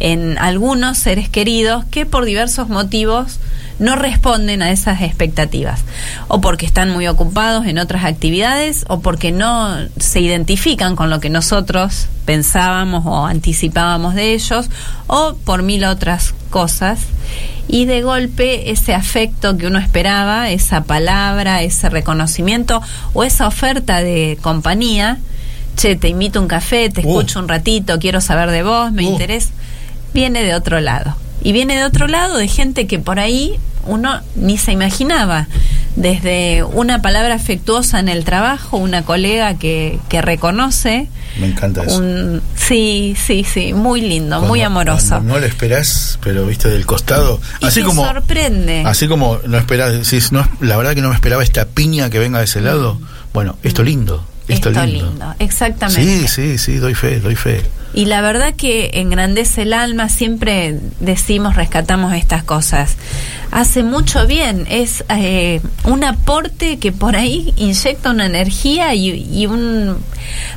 en 0.00 0.36
algunos 0.38 0.98
seres 0.98 1.28
queridos 1.28 1.84
que 1.90 2.06
por 2.06 2.24
diversos 2.24 2.68
motivos 2.68 3.38
no 3.78 3.96
responden 3.96 4.60
a 4.60 4.70
esas 4.72 5.00
expectativas, 5.00 5.80
o 6.28 6.42
porque 6.42 6.66
están 6.66 6.90
muy 6.90 7.06
ocupados 7.08 7.64
en 7.66 7.78
otras 7.78 8.04
actividades, 8.04 8.84
o 8.88 9.00
porque 9.00 9.32
no 9.32 9.74
se 9.98 10.20
identifican 10.20 10.96
con 10.96 11.08
lo 11.08 11.18
que 11.20 11.30
nosotros 11.30 12.08
pensábamos 12.26 13.06
o 13.06 13.24
anticipábamos 13.24 14.14
de 14.14 14.34
ellos, 14.34 14.68
o 15.06 15.34
por 15.44 15.62
mil 15.62 15.84
otras 15.84 16.34
cosas. 16.50 17.00
Y 17.68 17.84
de 17.86 18.02
golpe 18.02 18.70
ese 18.70 18.92
afecto 18.94 19.56
que 19.56 19.66
uno 19.66 19.78
esperaba, 19.78 20.50
esa 20.50 20.82
palabra, 20.84 21.62
ese 21.62 21.88
reconocimiento 21.88 22.82
o 23.14 23.22
esa 23.24 23.46
oferta 23.46 24.02
de 24.02 24.36
compañía, 24.42 25.18
che, 25.76 25.96
te 25.96 26.08
invito 26.08 26.38
a 26.38 26.42
un 26.42 26.48
café, 26.48 26.90
te 26.90 27.00
Uh. 27.00 27.08
escucho 27.08 27.38
un 27.38 27.48
ratito, 27.48 27.98
quiero 27.98 28.20
saber 28.20 28.50
de 28.50 28.62
vos, 28.62 28.92
me 28.92 29.06
Uh. 29.06 29.12
interesa, 29.12 29.50
viene 30.14 30.42
de 30.42 30.54
otro 30.54 30.80
lado. 30.80 31.16
Y 31.42 31.52
viene 31.52 31.76
de 31.76 31.84
otro 31.84 32.06
lado 32.06 32.36
de 32.36 32.48
gente 32.48 32.86
que 32.86 32.98
por 32.98 33.18
ahí 33.18 33.58
uno 33.86 34.20
ni 34.34 34.58
se 34.58 34.72
imaginaba. 34.72 35.46
Desde 35.96 36.62
una 36.62 37.02
palabra 37.02 37.34
afectuosa 37.34 37.98
en 37.98 38.08
el 38.08 38.24
trabajo, 38.24 38.76
una 38.76 39.02
colega 39.02 39.54
que, 39.54 39.98
que 40.08 40.22
reconoce. 40.22 41.08
Me 41.40 41.46
encanta 41.48 41.82
eso. 41.82 41.96
Un, 41.98 42.42
sí, 42.56 43.16
sí, 43.20 43.44
sí, 43.44 43.72
muy 43.74 44.00
lindo, 44.00 44.36
Cuando- 44.36 44.48
muy 44.48 44.62
amoroso. 44.62 45.20
no 45.20 45.38
lo 45.38 45.46
esperás, 45.46 46.18
pero 46.22 46.46
viste 46.46 46.68
del 46.68 46.86
costado. 46.86 47.40
Y 47.60 47.66
así 47.66 47.80
te 47.80 47.86
como 47.86 48.04
sorprende. 48.04 48.82
Así 48.86 49.08
como 49.08 49.38
no 49.46 49.58
esperás, 49.58 49.92
decís, 49.92 50.30
no, 50.32 50.48
la 50.60 50.76
verdad 50.76 50.94
que 50.94 51.02
no 51.02 51.08
me 51.08 51.14
esperaba 51.14 51.42
esta 51.42 51.64
piña 51.66 52.08
que 52.10 52.18
venga 52.18 52.38
de 52.38 52.44
ese 52.44 52.60
lado. 52.60 52.98
Bueno, 53.32 53.56
esto 53.62 53.82
lindo. 53.82 54.24
Esto, 54.54 54.70
Esto 54.70 54.84
lindo. 54.84 55.06
lindo, 55.06 55.34
exactamente. 55.38 56.28
Sí, 56.28 56.28
sí, 56.28 56.58
sí, 56.58 56.76
doy 56.76 56.94
fe, 56.94 57.20
doy 57.20 57.36
fe. 57.36 57.62
Y 57.92 58.04
la 58.04 58.20
verdad 58.20 58.54
que 58.54 58.90
engrandece 58.94 59.62
el 59.62 59.72
alma, 59.72 60.08
siempre 60.08 60.78
decimos, 61.00 61.56
rescatamos 61.56 62.14
estas 62.14 62.44
cosas. 62.44 62.96
Hace 63.50 63.82
mucho 63.82 64.26
bien, 64.28 64.66
es 64.70 65.02
eh, 65.08 65.60
un 65.84 66.04
aporte 66.04 66.78
que 66.78 66.92
por 66.92 67.16
ahí 67.16 67.52
inyecta 67.56 68.10
una 68.10 68.26
energía 68.26 68.94
y, 68.94 69.10
y 69.10 69.46
un 69.46 69.96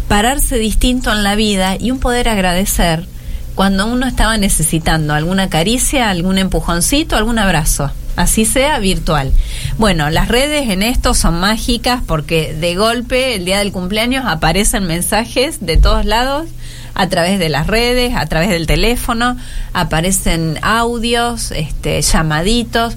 pararse 0.08 0.58
distinto 0.58 1.12
en 1.12 1.24
la 1.24 1.36
vida 1.36 1.76
y 1.80 1.90
un 1.90 2.00
poder 2.00 2.30
agradecer 2.30 3.08
cuando 3.56 3.88
uno 3.88 4.06
estaba 4.08 4.38
necesitando 4.38 5.14
alguna 5.14 5.50
caricia, 5.50 6.10
algún 6.10 6.38
empujoncito, 6.38 7.16
algún 7.16 7.40
abrazo. 7.40 7.92
Así 8.16 8.46
sea 8.46 8.80
virtual. 8.80 9.32
Bueno, 9.78 10.10
las 10.10 10.28
redes 10.28 10.70
en 10.70 10.84
esto 10.84 11.14
son 11.14 11.40
mágicas 11.40 12.02
porque 12.06 12.54
de 12.54 12.76
golpe 12.76 13.36
el 13.36 13.46
día 13.46 13.60
del 13.60 13.72
cumpleaños 13.72 14.26
aparecen 14.28 14.86
mensajes 14.86 15.66
de 15.66 15.78
todos 15.78 16.06
lados 16.06 16.48
a 16.94 17.10
través 17.10 17.40
de 17.40 17.50
las 17.50 17.68
redes, 17.68 18.14
a 18.16 18.26
través 18.28 18.50
del 18.50 18.68
teléfono, 18.68 19.36
aparecen 19.74 20.60
audios, 20.62 21.52
este, 21.52 22.02
llamaditos, 22.04 22.96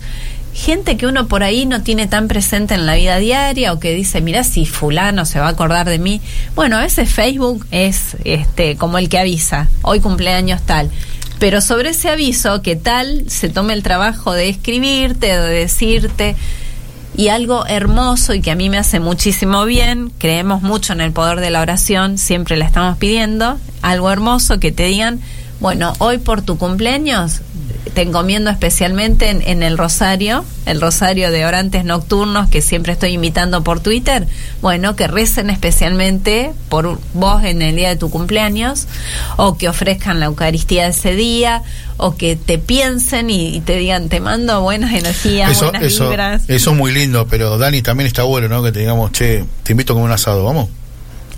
gente 0.52 0.96
que 0.96 1.06
uno 1.06 1.28
por 1.28 1.42
ahí 1.42 1.66
no 1.66 1.82
tiene 1.82 2.06
tan 2.06 2.28
presente 2.28 2.74
en 2.74 2.86
la 2.86 2.94
vida 2.94 3.18
diaria 3.18 3.72
o 3.72 3.78
que 3.78 3.94
dice, 3.94 4.20
mira 4.20 4.42
si 4.42 4.64
fulano 4.64 5.24
se 5.24 5.38
va 5.38 5.46
a 5.46 5.50
acordar 5.50 5.88
de 5.88 5.98
mí. 5.98 6.20
Bueno, 6.54 6.76
a 6.76 6.82
veces 6.82 7.10
Facebook 7.10 7.66
es 7.70 8.16
este 8.24 8.76
como 8.76 8.98
el 8.98 9.08
que 9.08 9.18
avisa, 9.18 9.68
hoy 9.82 10.00
cumpleaños 10.00 10.62
tal. 10.62 10.90
Pero 11.38 11.60
sobre 11.60 11.90
ese 11.90 12.08
aviso, 12.08 12.62
que 12.62 12.76
tal 12.76 13.24
se 13.28 13.48
tome 13.48 13.74
el 13.74 13.82
trabajo 13.82 14.32
de 14.32 14.48
escribirte, 14.48 15.26
de 15.26 15.48
decirte, 15.48 16.36
y 17.16 17.28
algo 17.28 17.66
hermoso 17.66 18.34
y 18.34 18.40
que 18.40 18.50
a 18.50 18.54
mí 18.54 18.68
me 18.68 18.78
hace 18.78 19.00
muchísimo 19.00 19.64
bien, 19.64 20.12
creemos 20.18 20.62
mucho 20.62 20.92
en 20.92 21.00
el 21.00 21.12
poder 21.12 21.40
de 21.40 21.50
la 21.50 21.62
oración, 21.62 22.18
siempre 22.18 22.56
la 22.56 22.66
estamos 22.66 22.98
pidiendo, 22.98 23.58
algo 23.80 24.10
hermoso 24.10 24.60
que 24.60 24.70
te 24.70 24.84
digan, 24.84 25.20
bueno, 25.60 25.92
hoy 25.98 26.18
por 26.18 26.42
tu 26.42 26.58
cumpleaños 26.58 27.40
te 27.94 28.02
encomiendo 28.02 28.50
especialmente 28.50 29.30
en, 29.30 29.40
en 29.40 29.62
el 29.62 29.78
rosario, 29.78 30.44
el 30.66 30.82
rosario 30.82 31.30
de 31.30 31.46
orantes 31.46 31.82
nocturnos 31.82 32.46
que 32.50 32.60
siempre 32.60 32.92
estoy 32.92 33.12
invitando 33.14 33.64
por 33.64 33.80
Twitter, 33.80 34.26
bueno, 34.60 34.96
que 34.96 35.06
recen 35.06 35.48
especialmente 35.48 36.52
por 36.68 36.98
vos 37.14 37.42
en 37.44 37.62
el 37.62 37.74
día 37.74 37.88
de 37.88 37.96
tu 37.96 38.10
cumpleaños, 38.10 38.86
o 39.36 39.56
que 39.56 39.70
ofrezcan 39.70 40.20
la 40.20 40.26
Eucaristía 40.26 40.88
ese 40.88 41.14
día, 41.14 41.62
o 41.96 42.16
que 42.16 42.36
te 42.36 42.58
piensen 42.58 43.30
y, 43.30 43.56
y 43.56 43.60
te 43.60 43.76
digan, 43.78 44.10
te 44.10 44.20
mando 44.20 44.60
buenas 44.60 44.92
energías, 44.92 45.52
Eso, 45.52 45.70
buenas 45.70 45.82
eso, 45.84 46.10
vibras. 46.10 46.42
eso 46.48 46.70
es 46.72 46.76
muy 46.76 46.92
lindo, 46.92 47.26
pero 47.30 47.56
Dani 47.56 47.80
también 47.80 48.08
está 48.08 48.24
bueno, 48.24 48.48
¿no? 48.48 48.62
Que 48.62 48.72
te 48.72 48.80
digamos, 48.80 49.12
che, 49.12 49.44
te 49.62 49.72
invito 49.72 49.94
a 49.94 49.96
comer 49.96 50.10
un 50.10 50.14
asado, 50.14 50.44
¿vamos? 50.44 50.68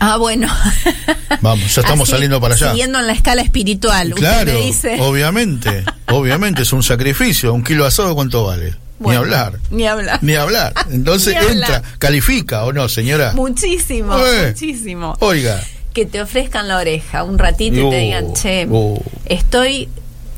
Ah, 0.00 0.16
bueno. 0.16 0.48
Vamos, 1.40 1.74
ya 1.74 1.82
estamos 1.82 2.08
Así, 2.08 2.12
saliendo 2.12 2.40
para 2.40 2.54
allá. 2.54 2.70
Siguiendo 2.70 2.98
en 3.00 3.06
la 3.06 3.12
escala 3.12 3.42
espiritual, 3.42 4.12
Claro, 4.14 4.50
usted 4.50 4.54
me 4.54 4.66
dice. 4.66 4.96
obviamente, 5.00 5.84
obviamente 6.08 6.62
es 6.62 6.72
un 6.72 6.82
sacrificio. 6.82 7.52
Un 7.52 7.64
kilo 7.64 7.82
de 7.82 7.88
asado, 7.88 8.14
¿cuánto 8.14 8.44
vale? 8.46 8.74
Bueno, 9.00 9.20
ni 9.20 9.24
hablar. 9.26 9.58
Ni 9.70 9.86
hablar. 9.86 10.18
Ni 10.22 10.34
hablar. 10.34 10.72
Entonces 10.90 11.34
Ni 11.34 11.38
hablar. 11.40 11.70
entra, 11.70 11.82
califica 11.98 12.64
o 12.64 12.72
no, 12.72 12.88
señora. 12.88 13.32
Muchísimo, 13.34 14.16
Eh. 14.18 14.48
muchísimo. 14.48 15.16
Oiga, 15.20 15.62
Que 15.92 16.06
te 16.06 16.20
ofrezcan 16.20 16.68
la 16.68 16.76
oreja 16.78 17.22
un 17.24 17.38
ratito 17.38 17.76
y 17.88 17.90
te 17.90 17.98
digan, 17.98 18.34
che, 18.34 18.66
oh. 18.70 19.00
estoy 19.26 19.88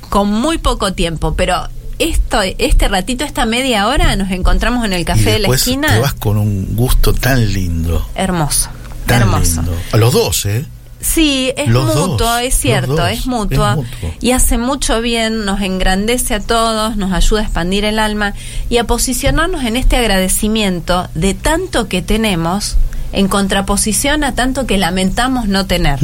con 0.08 0.28
muy 0.30 0.58
poco 0.58 0.92
tiempo, 0.94 1.34
pero 1.34 1.68
esto, 1.98 2.40
este 2.58 2.88
ratito, 2.88 3.24
esta 3.24 3.44
media 3.46 3.86
hora, 3.86 4.16
nos 4.16 4.30
encontramos 4.30 4.84
en 4.86 4.94
el 4.94 5.02
y 5.02 5.04
café 5.04 5.32
de 5.32 5.38
la 5.40 5.48
esquina. 5.54 5.88
te 5.88 5.98
vas 6.00 6.14
con 6.14 6.36
un 6.38 6.74
gusto 6.76 7.12
tan 7.12 7.52
lindo. 7.52 8.08
Hermoso. 8.14 8.70
Tan 9.10 9.22
hermoso. 9.22 9.62
lindo. 9.62 9.76
A 9.92 9.96
los 9.96 10.12
dos, 10.12 10.46
¿eh? 10.46 10.64
Sí, 11.00 11.50
es 11.56 11.68
Los 11.68 11.86
mutuo, 11.96 12.16
dos, 12.18 12.40
es 12.42 12.54
cierto, 12.54 12.94
dos, 12.96 13.10
es 13.10 13.26
mutuo, 13.26 13.68
es 13.70 13.76
mutuo. 13.76 14.14
y 14.20 14.32
hace 14.32 14.58
mucho 14.58 15.00
bien, 15.00 15.46
nos 15.46 15.62
engrandece 15.62 16.34
a 16.34 16.40
todos, 16.40 16.96
nos 16.96 17.12
ayuda 17.12 17.40
a 17.40 17.44
expandir 17.44 17.86
el 17.86 17.98
alma 17.98 18.34
y 18.68 18.76
a 18.76 18.84
posicionarnos 18.84 19.64
en 19.64 19.76
este 19.78 19.96
agradecimiento 19.96 21.08
de 21.14 21.32
tanto 21.32 21.88
que 21.88 22.02
tenemos 22.02 22.76
en 23.12 23.28
contraposición 23.28 24.24
a 24.24 24.34
tanto 24.34 24.66
que 24.66 24.76
lamentamos 24.76 25.48
no 25.48 25.66
tener. 25.66 25.98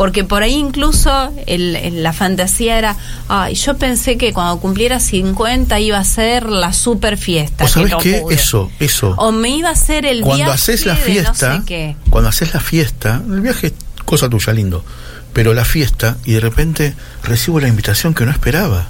Porque 0.00 0.24
por 0.24 0.42
ahí 0.42 0.54
incluso 0.54 1.10
el- 1.46 1.76
el- 1.76 2.02
la 2.02 2.14
fantasía 2.14 2.78
era, 2.78 2.96
ay, 3.28 3.54
yo 3.54 3.76
pensé 3.76 4.16
que 4.16 4.32
cuando 4.32 4.58
cumpliera 4.58 4.98
50 4.98 5.78
iba 5.78 5.98
a 5.98 6.04
ser 6.04 6.48
la 6.48 6.72
super 6.72 7.18
fiesta. 7.18 7.64
¿Vos 7.64 7.74
que 7.74 7.80
sabés 7.80 7.90
no 7.92 7.98
qué? 7.98 8.20
pude. 8.22 8.34
Eso, 8.34 8.70
eso. 8.80 9.10
O 9.18 9.30
me 9.30 9.50
iba 9.50 9.68
a 9.68 9.72
hacer 9.72 10.06
el 10.06 10.22
cuando 10.22 10.36
viaje 10.44 10.52
haces 10.54 10.86
la 10.86 10.94
de 10.94 11.00
no 11.00 11.04
fiesta, 11.04 11.56
sé 11.58 11.62
qué. 11.66 11.96
cuando 12.08 12.30
haces 12.30 12.54
la 12.54 12.60
fiesta, 12.60 13.20
el 13.28 13.42
viaje 13.42 13.66
es 13.66 13.72
cosa 14.06 14.30
tuya, 14.30 14.54
lindo, 14.54 14.82
pero 15.34 15.52
la 15.52 15.66
fiesta 15.66 16.16
y 16.24 16.32
de 16.32 16.40
repente 16.40 16.94
recibo 17.22 17.60
la 17.60 17.68
invitación 17.68 18.14
que 18.14 18.24
no 18.24 18.30
esperaba. 18.30 18.88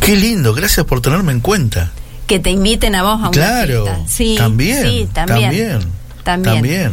Qué 0.00 0.16
lindo, 0.16 0.54
gracias 0.54 0.84
por 0.86 1.00
tenerme 1.00 1.30
en 1.30 1.38
cuenta. 1.40 1.92
que 2.26 2.40
te 2.40 2.50
inviten 2.50 2.96
a 2.96 3.02
vos 3.04 3.12
a 3.22 3.28
una 3.28 3.30
Claro, 3.30 3.84
fiesta. 3.84 4.02
Sí, 4.08 4.34
también, 4.38 4.82
sí, 4.82 5.08
también, 5.12 5.40
también, 5.42 5.80
también. 6.24 6.54
también. 6.54 6.92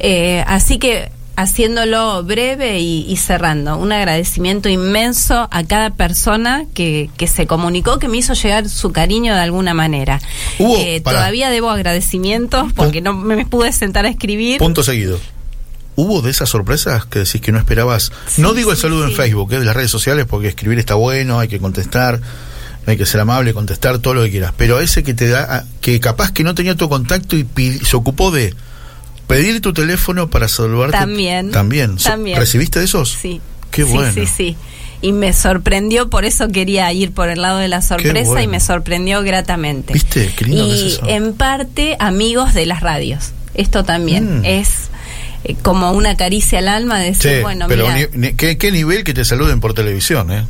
Eh, 0.00 0.42
así 0.48 0.78
que 0.78 1.12
haciéndolo 1.40 2.22
breve 2.24 2.80
y, 2.80 3.04
y 3.08 3.16
cerrando, 3.16 3.76
un 3.78 3.92
agradecimiento 3.92 4.68
inmenso 4.68 5.48
a 5.52 5.62
cada 5.64 5.90
persona 5.90 6.64
que, 6.74 7.10
que 7.16 7.28
se 7.28 7.46
comunicó, 7.46 8.00
que 8.00 8.08
me 8.08 8.16
hizo 8.18 8.34
llegar 8.34 8.68
su 8.68 8.90
cariño 8.90 9.34
de 9.34 9.40
alguna 9.40 9.72
manera. 9.72 10.20
Hubo- 10.58 10.76
Eh, 10.76 11.00
todavía 11.00 11.48
debo 11.48 11.70
agradecimientos 11.70 12.72
porque 12.72 13.00
no 13.00 13.12
me 13.14 13.46
pude 13.46 13.70
sentar 13.72 14.04
a 14.04 14.08
escribir. 14.08 14.58
Punto 14.58 14.82
seguido. 14.82 15.18
¿Hubo 15.94 16.22
de 16.22 16.30
esas 16.30 16.48
sorpresas 16.48 17.06
que 17.06 17.20
decís 17.20 17.40
que 17.40 17.52
no 17.52 17.58
esperabas? 17.58 18.10
Sí, 18.26 18.42
no 18.42 18.52
digo 18.52 18.70
el 18.72 18.76
sí, 18.76 18.82
saludo 18.82 19.06
en. 19.06 19.12
Facebook, 19.14 19.52
eh, 19.52 19.58
de 19.60 19.64
las 19.64 19.76
redes 19.76 19.90
sociales, 19.92 20.26
porque 20.28 20.48
escribir 20.48 20.78
está 20.80 20.94
bueno, 20.94 21.38
hay 21.38 21.46
que 21.48 21.58
contestar, 21.60 22.20
hay 22.86 22.96
que 22.96 23.06
ser 23.06 23.20
amable, 23.20 23.52
contestar 23.54 23.98
todo 24.00 24.14
lo 24.14 24.22
que 24.24 24.30
quieras. 24.30 24.52
Pero 24.56 24.80
ese 24.80 25.02
que 25.04 25.14
te 25.14 25.28
da, 25.28 25.46
ah, 25.48 25.64
que 25.80 26.00
capaz 26.00 26.32
que 26.32 26.42
no 26.42 26.54
tenía 26.54 26.74
tu 26.74 26.88
contacto 26.88 27.36
y 27.36 27.46
se 27.84 27.96
ocupó 27.96 28.30
de 28.32 28.54
pedir 29.28 29.60
tu 29.60 29.72
teléfono 29.72 30.28
para 30.28 30.48
saludarte. 30.48 30.96
También, 30.98 31.52
También. 31.52 31.96
También. 31.98 32.36
¿Recibiste 32.38 32.80
de 32.80 32.86
esos? 32.86 33.10
Sí. 33.12 33.40
Qué 33.70 33.84
sí, 33.84 33.92
bueno. 33.92 34.12
Sí, 34.12 34.26
sí. 34.26 34.56
Y 35.00 35.12
me 35.12 35.32
sorprendió, 35.32 36.10
por 36.10 36.24
eso 36.24 36.48
quería 36.48 36.92
ir 36.92 37.12
por 37.12 37.28
el 37.28 37.40
lado 37.42 37.58
de 37.58 37.68
la 37.68 37.82
sorpresa 37.82 38.26
bueno. 38.30 38.42
y 38.42 38.46
me 38.48 38.58
sorprendió 38.58 39.22
gratamente. 39.22 39.92
¿Viste? 39.92 40.32
Qué 40.36 40.44
lindo 40.46 40.64
que 40.64 40.72
es 40.74 40.80
y 40.80 40.86
eso. 40.94 41.06
en 41.08 41.34
parte 41.34 41.96
amigos 42.00 42.52
de 42.54 42.66
las 42.66 42.80
radios. 42.80 43.30
Esto 43.54 43.84
también 43.84 44.40
Mm. 44.40 44.44
es 44.44 44.68
eh, 45.44 45.54
como 45.62 45.92
una 45.92 46.16
caricia 46.16 46.58
al 46.58 46.66
alma 46.66 46.98
de 46.98 47.12
decir, 47.12 47.42
bueno, 47.42 47.66
pero 47.68 47.86
mira, 47.88 48.08
ni- 48.12 48.18
ni- 48.28 48.32
¿qué, 48.34 48.58
qué 48.58 48.72
nivel 48.72 49.04
que 49.04 49.14
te 49.14 49.24
saluden 49.24 49.60
por 49.60 49.72
televisión, 49.72 50.32
¿eh? 50.32 50.44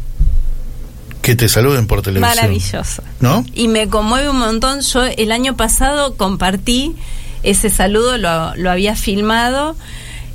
Que 1.20 1.36
te 1.36 1.48
saluden 1.50 1.86
por 1.86 2.00
televisión. 2.00 2.36
maravilloso. 2.36 3.02
¿No? 3.20 3.44
Y 3.54 3.68
me 3.68 3.88
conmueve 3.88 4.30
un 4.30 4.38
montón. 4.38 4.80
Yo 4.80 5.04
el 5.04 5.30
año 5.32 5.56
pasado 5.56 6.14
compartí 6.16 6.94
ese 7.42 7.70
saludo, 7.70 8.18
lo, 8.18 8.54
lo 8.56 8.70
había 8.70 8.96
filmado 8.96 9.76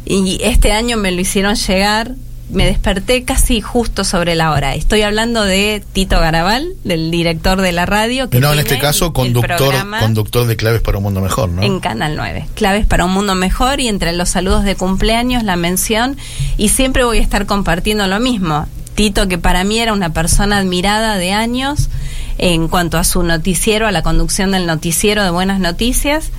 y 0.06 0.39
este 0.41 0.72
año 0.72 0.97
me 0.97 1.12
lo 1.12 1.22
hicieron 1.22 1.56
llegar. 1.56 2.16
Me 2.49 2.66
desperté 2.66 3.24
casi 3.24 3.62
justo 3.62 4.04
sobre 4.04 4.36
la 4.36 4.51
hora. 4.51 4.76
Estoy 4.76 5.01
hablando 5.01 5.43
de 5.43 5.82
Tito 5.93 6.20
Garabal, 6.20 6.68
del 6.84 7.10
director 7.10 7.62
de 7.62 7.72
la 7.72 7.86
radio. 7.88 8.30
Que 8.30 8.39
no, 8.39 8.54
en 8.54 8.60
este 8.60 8.78
caso, 8.78 9.12
conductor, 9.12 9.74
conductor 9.99 10.45
de 10.45 10.56
Claves 10.56 10.82
para 10.82 10.97
un 10.97 11.06
Mundo 11.06 11.22
Mejor, 11.22 11.49
¿no? 11.49 11.64
En 11.64 11.80
Canal 11.80 12.16
9. 12.16 12.47
Claves 12.54 12.86
para 12.86 13.06
un 13.06 13.12
mundo 13.12 13.34
mejor 13.34 13.80
y 13.80 13.88
entre 13.88 14.14
los 14.14 14.30
saludos 14.30 14.66
de 14.66 14.76
cumpleaños, 14.76 15.43
la 15.43 15.56
mención. 15.56 16.18
Y 16.58 16.70
siempre 16.70 17.06
voy 17.06 17.20
a 17.20 17.22
estar 17.22 17.47
compartiendo 17.47 18.06
lo 18.08 18.20
mismo. 18.20 18.68
Tito, 18.93 19.28
que 19.28 19.39
para 19.39 19.64
mí 19.64 19.80
era 19.80 19.93
una 19.93 20.14
persona 20.14 20.58
admirada 20.58 21.18
de 21.18 21.32
años, 21.32 21.89
en 22.38 22.68
cuanto 22.68 22.99
a 22.99 23.04
su 23.04 23.24
noticiero, 23.24 23.88
a 23.88 23.91
la 23.91 24.04
conducción 24.04 24.51
del 24.51 24.68
noticiero 24.68 25.24
de 25.24 25.32
Buenas 25.32 25.60
Noticias, 25.60 26.30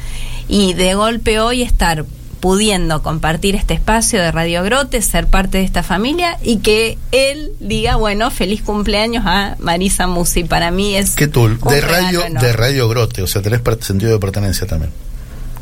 y 0.49 0.75
de 0.75 0.95
golpe 0.95 1.41
hoy 1.41 1.63
estar 1.63 2.05
pudiendo 2.41 3.03
compartir 3.03 3.55
este 3.55 3.73
espacio 3.73 4.21
de 4.21 4.31
Radio 4.31 4.63
Grote, 4.63 5.01
ser 5.01 5.29
parte 5.29 5.59
de 5.59 5.65
esta 5.65 5.83
familia 5.83 6.37
y 6.43 6.59
que 6.59 6.99
él 7.11 7.53
diga, 7.59 7.97
bueno, 7.97 8.31
feliz 8.31 8.61
cumpleaños 8.61 9.25
a 9.27 9.57
Marisa 9.61 10.07
Musi. 10.07 10.45
Para 10.45 10.71
mí 10.71 10.95
es 10.95 11.13
¿Qué 11.13 11.27
tú? 11.27 11.49
De 11.49 11.81
radio, 11.81 12.23
enorme. 12.23 12.47
de 12.47 12.53
radio 12.53 12.87
Grote, 12.87 13.23
o 13.23 13.27
sea, 13.27 13.41
tenés 13.41 13.63
sentido 13.81 14.13
de 14.13 14.19
pertenencia 14.19 14.67
también. 14.67 14.93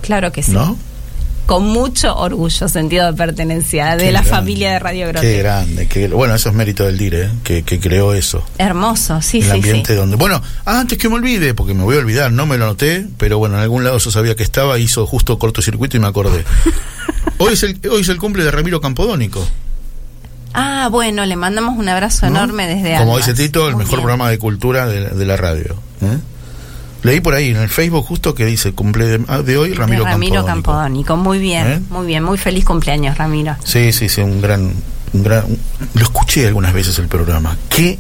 Claro 0.01 0.33
que 0.33 0.43
sí. 0.43 0.51
¿No? 0.51 0.77
Con 1.47 1.65
mucho 1.67 2.17
orgullo, 2.17 2.69
sentido 2.69 3.07
de 3.07 3.13
pertenencia 3.15 3.97
de 3.97 4.05
Qué 4.07 4.13
la 4.13 4.21
grande, 4.21 4.31
familia 4.31 4.73
de 4.73 4.79
Radio 4.79 5.07
Qué 5.07 5.13
Grote. 5.13 5.39
grande. 5.39 5.89
Qué, 5.89 6.09
bueno, 6.09 6.35
eso 6.35 6.49
es 6.49 6.55
mérito 6.55 6.85
del 6.85 6.97
DIRE, 6.97 7.23
¿eh? 7.25 7.31
que, 7.43 7.63
que 7.65 7.81
creó 7.81 8.15
eso. 8.15 8.45
Hermoso, 8.59 9.21
sí, 9.21 9.39
el 9.39 9.45
sí, 9.45 9.51
ambiente 9.51 9.93
sí. 9.93 9.99
donde. 9.99 10.17
Bueno, 10.17 10.41
ah, 10.65 10.79
antes 10.81 10.99
que 10.99 11.09
me 11.09 11.17
olvide, 11.17 11.53
porque 11.53 11.75
me 11.75 11.83
voy 11.83 11.97
a 11.97 11.99
olvidar, 11.99 12.31
no 12.33 12.47
me 12.47 12.57
lo 12.59 12.65
anoté, 12.67 13.07
pero 13.19 13.39
bueno, 13.39 13.57
en 13.57 13.63
algún 13.63 13.83
lado 13.85 13.99
yo 13.99 14.11
sabía 14.13 14.37
que 14.37 14.45
estaba, 14.45 14.79
hizo 14.79 15.05
justo 15.07 15.39
cortocircuito 15.39 15.97
y 15.97 16.01
me 16.01 16.07
acordé. 16.07 16.45
hoy, 17.39 17.55
es 17.55 17.63
el, 17.65 17.79
hoy 17.91 18.03
es 18.03 18.09
el 18.09 18.19
cumple 18.19 18.45
de 18.45 18.51
Ramiro 18.53 18.81
Campodónico. 18.81 19.45
Ah, 20.55 20.89
bueno, 20.93 21.25
le 21.27 21.35
mandamos 21.37 21.77
un 21.79 21.89
abrazo 21.89 22.29
¿no? 22.29 22.37
enorme 22.37 22.67
desde 22.69 22.97
Como 22.99 23.15
Almas. 23.17 23.27
dice 23.27 23.43
Tito, 23.43 23.67
el 23.69 23.75
Muy 23.75 23.81
mejor 23.85 23.99
bien. 23.99 24.03
programa 24.03 24.31
de 24.31 24.39
cultura 24.39 24.87
de, 24.87 25.01
la- 25.01 25.09
de 25.11 25.25
la 25.27 25.37
radio. 25.37 25.75
¿eh? 26.03 26.19
Leí 27.03 27.21
por 27.21 27.35
ahí 27.35 27.49
en 27.51 27.57
el 27.57 27.69
Facebook 27.69 28.07
justo 28.07 28.35
que 28.35 28.45
dice 28.47 28.73
cumple 28.73 29.07
de, 29.07 29.25
ah, 29.29 29.43
de 29.43 29.57
hoy 29.59 29.73
Ramiro, 29.75 30.05
Ramiro 30.05 30.45
Campodónico. 30.45 31.17
Muy 31.17 31.39
bien, 31.39 31.67
¿Eh? 31.67 31.81
muy 31.91 32.07
bien, 32.07 32.23
muy 32.23 32.39
feliz 32.39 32.65
cumpleaños, 32.65 33.19
Ramiro. 33.19 33.57
Sí, 33.65 33.93
sí, 33.93 34.09
sí, 34.09 34.21
un 34.21 34.41
gran, 34.41 34.73
un 35.13 35.23
gran. 35.23 35.45
un- 35.47 35.59
lo 35.95 36.03
escuché 36.03 36.47
algunas 36.47 36.73
veces 36.73 36.99
el 37.01 37.09
programa. 37.09 37.57
¿Qué 37.69 37.99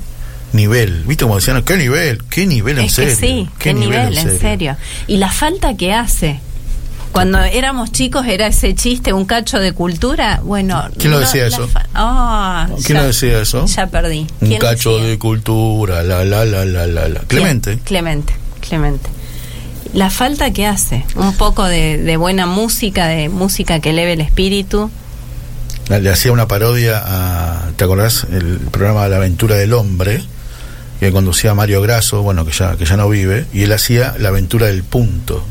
nivel? 0.53 1.03
¿Viste 1.07 1.25
como 1.25 1.37
decían? 1.37 1.63
¿Qué 1.65 1.77
nivel? 1.77 2.23
¿Qué 2.31 2.47
nivel 2.47 2.79
en 2.79 2.85
es 2.85 2.93
serio? 2.93 3.11
que 3.11 3.17
sí, 3.17 3.49
qué, 3.59 3.75
nivel, 3.75 4.17
en 4.17 4.39
serio. 4.39 4.77
Y 5.07 5.17
la 5.17 5.31
falta 5.33 5.77
que 5.77 5.93
hace. 5.93 6.41
Cuando 7.11 7.39
éramos 7.43 7.93
chicos 7.93 8.25
era 8.27 8.47
ese 8.47 8.75
chiste, 8.75 9.13
un 9.13 9.27
cacho 9.27 9.59
de 9.59 9.73
cultura. 9.75 10.41
Bueno, 10.45 10.83
¿Quién 10.97 11.11
lo 11.11 11.19
decía 11.21 11.43
la 11.43 11.49
eso? 11.49 11.69
Ah, 11.95 12.69
¿Quién 12.87 12.97
ya- 12.97 13.01
lo 13.03 13.07
decía 13.09 13.39
eso? 13.43 13.67
Ya 13.67 13.87
perdí. 13.89 14.21
Un 14.41 14.49
¿Quién 14.49 14.53
lo 14.53 14.59
cacho 14.69 14.93
decía? 14.95 15.09
de 15.11 15.19
cultura, 15.19 16.03
la, 16.03 16.25
la, 16.25 16.47
la, 16.47 16.65
la, 16.65 16.87
la, 16.87 17.09
la. 17.09 17.21
Clemente. 17.21 17.73
¿Quién? 17.73 17.85
Clemente, 17.85 18.33
La 19.95 20.09
falta 20.11 20.53
que 20.53 20.67
hace, 20.67 21.05
un 21.17 21.35
poco 21.37 21.65
de, 21.65 21.99
de 21.99 22.17
buena 22.17 22.47
música, 22.47 23.07
de 23.09 23.29
música 23.29 23.81
que 23.81 23.91
eleve 23.91 24.15
el 24.15 24.21
espíritu. 24.23 24.91
Le 25.91 26.09
hacía 26.11 26.33
una 26.33 26.49
parodia 26.49 27.03
a. 27.05 27.71
¿Te 27.77 27.85
acordás? 27.85 28.27
El 28.33 28.59
programa 28.71 29.07
La 29.09 29.17
aventura 29.17 29.57
del 29.57 29.75
hombre, 29.75 30.23
que 31.01 31.13
conducía 31.13 31.53
Mario 31.55 31.83
Grasso, 31.83 32.23
bueno, 32.23 32.47
que 32.47 32.53
ya, 32.53 32.77
que 32.77 32.87
ya 32.87 32.97
no 32.97 33.09
vive, 33.09 33.45
y 33.53 33.65
él 33.65 33.73
hacía 33.73 34.15
La 34.19 34.31
aventura 34.31 34.67
del 34.69 34.83
punto. 34.85 35.45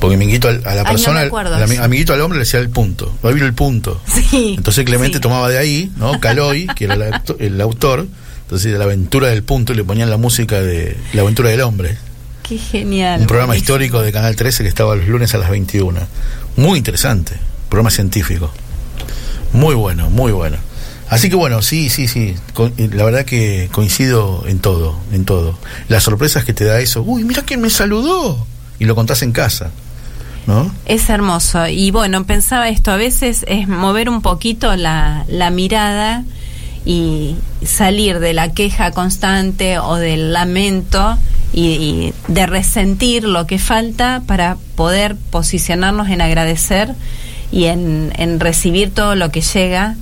Porque 0.00 0.14
amiguito 0.16 0.48
al- 0.48 0.62
a 0.64 0.74
la 0.74 0.80
Ay, 0.80 0.84
no 0.84 0.90
persona, 0.90 1.20
al 1.20 1.82
amiguito 1.82 2.12
al 2.14 2.20
hombre 2.20 2.38
le 2.38 2.44
decía 2.44 2.58
el 2.60 2.70
punto. 2.70 3.12
Va 3.24 3.30
a 3.30 3.32
vivir 3.32 3.44
el 3.46 3.54
punto. 3.54 4.00
Sí. 4.30 4.54
Entonces 4.58 4.84
Clemente 4.84 5.18
sí. 5.18 5.20
tomaba 5.22 5.48
de 5.48 5.58
ahí, 5.58 5.92
¿no? 5.96 6.18
Caloy, 6.20 6.66
que 6.76 6.84
era 6.86 6.94
el, 6.94 7.12
el 7.38 7.60
autor, 7.60 8.06
entonces 8.42 8.72
de 8.72 8.78
la 8.78 8.84
aventura 8.84 9.28
del 9.28 9.42
punto 9.44 9.72
y 9.72 9.76
le 9.76 9.84
ponían 9.84 10.10
la 10.10 10.16
música 10.16 10.60
de 10.60 10.96
La 11.12 11.22
aventura 11.22 11.50
del 11.50 11.60
hombre. 11.60 11.96
Qué 12.48 12.58
genial. 12.58 13.20
Un 13.22 13.26
programa 13.26 13.48
buenísimo. 13.48 13.74
histórico 13.76 14.02
de 14.02 14.12
Canal 14.12 14.34
13 14.36 14.62
que 14.62 14.68
estaba 14.68 14.94
los 14.96 15.06
lunes 15.06 15.34
a 15.34 15.38
las 15.38 15.50
21. 15.50 16.00
Muy 16.56 16.78
interesante, 16.78 17.34
programa 17.68 17.90
científico. 17.90 18.50
Muy 19.52 19.74
bueno, 19.74 20.08
muy 20.10 20.32
bueno. 20.32 20.56
Así 21.10 21.28
que 21.30 21.36
bueno, 21.36 21.62
sí, 21.62 21.88
sí, 21.90 22.06
sí. 22.08 22.34
co- 22.54 22.70
La 22.92 23.04
verdad 23.04 23.24
que 23.24 23.68
coincido 23.72 24.44
en 24.46 24.58
todo, 24.58 24.98
en 25.12 25.24
todo. 25.24 25.58
Las 25.88 26.02
sorpresas 26.04 26.44
que 26.44 26.52
te 26.52 26.64
da 26.64 26.80
eso. 26.80 27.02
Uy, 27.02 27.24
mira 27.24 27.42
quién 27.42 27.60
me 27.60 27.70
saludó. 27.70 28.46
Y 28.78 28.84
lo 28.84 28.94
contás 28.94 29.22
en 29.22 29.32
casa. 29.32 29.70
¿No? 30.46 30.74
Es 30.86 31.10
hermoso. 31.10 31.66
Y 31.66 31.90
bueno, 31.90 32.24
pensaba 32.24 32.68
esto, 32.70 32.90
a 32.90 32.96
veces 32.96 33.44
es 33.48 33.68
mover 33.68 34.08
un 34.08 34.22
poquito 34.22 34.74
la, 34.76 35.24
la 35.28 35.50
mirada 35.50 36.24
y 36.84 37.36
salir 37.64 38.18
de 38.20 38.32
la 38.32 38.52
queja 38.52 38.90
constante 38.92 39.78
o 39.78 39.96
del 39.96 40.32
lamento 40.32 41.18
y, 41.52 42.12
de 42.28 42.46
resentir 42.46 43.24
lo 43.24 43.46
que 43.46 43.58
falta 43.58 44.22
para 44.26 44.56
poder 44.76 45.16
posicionarnos 45.30 46.08
en 46.08 46.20
agradecer 46.20 46.94
y 47.50 47.64
en, 47.64 48.12
en 48.16 48.40
recibir 48.40 48.92
todo 48.92 49.14
lo 49.14 49.30
que 49.30 49.40
llega, 49.40 49.96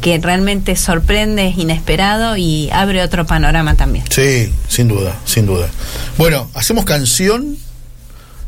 que 0.00 0.18
realmente 0.18 0.76
sorprende, 0.76 1.48
es 1.48 1.58
inesperado 1.58 2.36
y 2.36 2.68
abre 2.70 3.02
otro 3.02 3.26
panorama 3.26 3.74
también. 3.74 4.04
Sí, 4.10 4.52
sin 4.68 4.88
duda, 4.88 5.18
sin 5.24 5.46
duda. 5.46 5.68
Bueno, 6.18 6.50
hacemos 6.54 6.84
canción, 6.84 7.56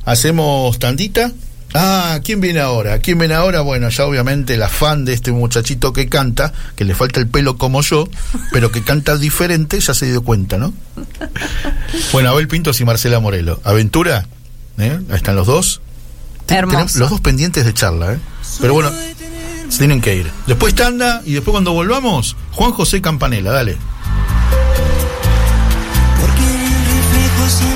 hacemos 0.04 0.78
tandita. 0.78 1.32
Ah, 1.74 2.20
¿quién 2.24 2.40
viene 2.40 2.60
ahora? 2.60 2.98
¿Quién 3.00 3.18
viene 3.18 3.34
ahora? 3.34 3.60
Bueno, 3.60 3.88
ya 3.88 4.06
obviamente 4.06 4.56
la 4.56 4.68
fan 4.68 5.04
de 5.04 5.12
este 5.12 5.32
muchachito 5.32 5.92
que 5.92 6.08
canta, 6.08 6.52
que 6.74 6.84
le 6.84 6.94
falta 6.94 7.20
el 7.20 7.28
pelo 7.28 7.58
como 7.58 7.82
yo, 7.82 8.08
pero 8.52 8.70
que 8.70 8.82
canta 8.82 9.16
diferente, 9.16 9.78
ya 9.80 9.92
se 9.92 10.06
dio 10.06 10.22
cuenta, 10.22 10.58
¿no? 10.58 10.72
Bueno, 12.12 12.30
Abel 12.30 12.48
Pintos 12.48 12.80
y 12.80 12.84
Marcela 12.84 13.20
Morelo. 13.20 13.60
¿Aventura? 13.64 14.26
¿Eh? 14.78 14.98
Ahí 15.10 15.16
están 15.16 15.36
los 15.36 15.46
dos. 15.46 15.80
Hermoso. 16.48 16.98
los 16.98 17.10
dos 17.10 17.20
pendientes 17.20 17.64
de 17.64 17.74
charla, 17.74 18.12
¿eh? 18.14 18.18
Pero 18.60 18.72
bueno, 18.72 18.90
se 19.68 19.78
tienen 19.78 20.00
que 20.00 20.14
ir. 20.14 20.30
Después 20.46 20.74
tanda 20.74 21.22
y 21.24 21.32
después 21.32 21.52
cuando 21.52 21.72
volvamos, 21.72 22.36
Juan 22.52 22.72
José 22.72 23.02
Campanella, 23.02 23.50
dale. 23.50 23.76
Porque 26.20 26.42
el 26.42 26.86
reflejo 26.86 27.75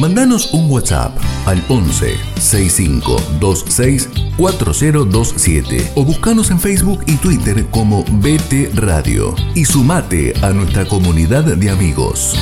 Mandanos 0.00 0.54
un 0.54 0.70
WhatsApp 0.70 1.14
al 1.44 1.62
11 1.68 2.16
6526 2.40 4.08
4027 4.38 5.92
o 5.94 6.04
buscanos 6.06 6.50
en 6.50 6.58
Facebook 6.58 7.04
y 7.06 7.16
Twitter 7.16 7.66
como 7.66 8.02
BT 8.04 8.70
Radio 8.76 9.34
y 9.54 9.66
sumate 9.66 10.32
a 10.40 10.52
nuestra 10.52 10.86
comunidad 10.86 11.44
de 11.44 11.68
amigos. 11.68 12.34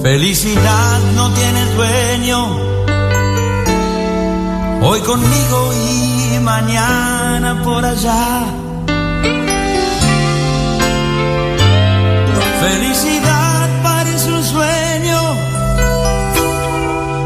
Felicidad 0.00 1.00
no 1.16 1.34
tiene 1.34 1.64
dueño. 1.74 2.56
Hoy 4.80 5.00
conmigo 5.00 5.72
y 5.74 6.38
mañana 6.38 7.60
por 7.64 7.84
allá. 7.84 8.44
Felicidad 12.64 13.68
parece 13.82 14.32
un 14.32 14.42
sueño 14.42 15.20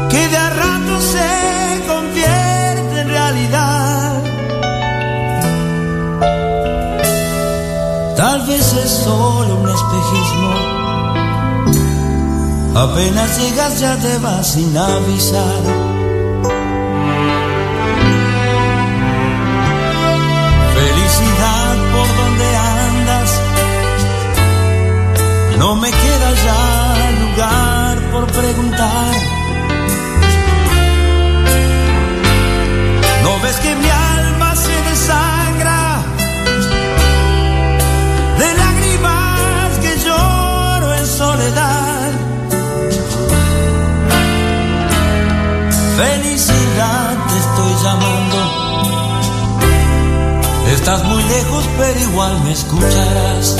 que 0.09 0.27
de 0.27 0.37
a 0.37 0.49
rato 0.49 0.93
se 1.13 1.81
convierte 1.87 2.99
en 2.99 3.07
realidad. 3.07 4.21
Tal 8.17 8.41
vez 8.47 8.73
es 8.83 8.91
solo 9.05 9.55
un 9.63 9.69
espejismo. 9.69 10.51
Apenas 12.75 13.39
llegas 13.39 13.79
ya 13.79 13.95
te 13.95 14.17
vas 14.17 14.45
sin 14.45 14.77
avisar. 14.77 15.61
Felicidad 20.75 21.75
por 21.93 22.07
donde 22.17 22.57
andas. 22.57 22.78
No 25.59 25.75
me 25.75 25.91
queda 25.91 26.29
ya 26.45 27.11
lugar 27.19 27.97
por 28.13 28.25
preguntar. 28.27 29.13
¿No 33.23 33.39
ves 33.43 33.57
que 33.57 33.75
mi 33.75 33.89
alma 33.89 34.55
se 34.55 34.75
desangra? 34.89 36.01
De 38.39 38.53
lágrimas 38.63 39.79
que 39.83 39.91
lloro 40.05 40.93
en 40.93 41.05
soledad. 41.05 42.11
Felicidad 45.97 47.17
te 47.27 47.37
estoy 47.45 47.73
llamando. 47.83 48.39
Estás 50.73 51.03
muy 51.03 51.23
lejos, 51.23 51.63
pero 51.77 51.99
igual 51.99 52.43
me 52.45 52.53
escucharás. 52.53 53.57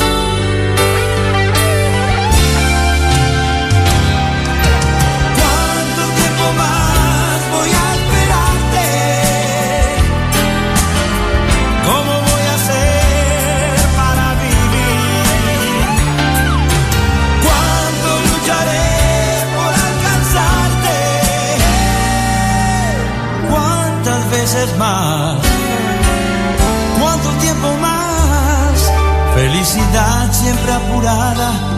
Siempre 30.32 30.72
apurada. 30.72 31.69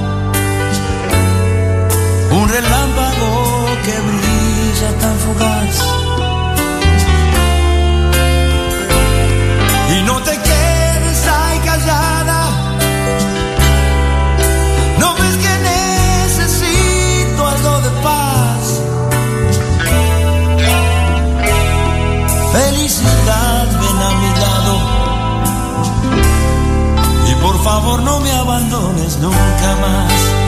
Favor 27.64 28.02
no 28.02 28.20
me 28.20 28.32
abandones 28.32 29.18
nunca 29.20 29.76
más. 29.82 30.41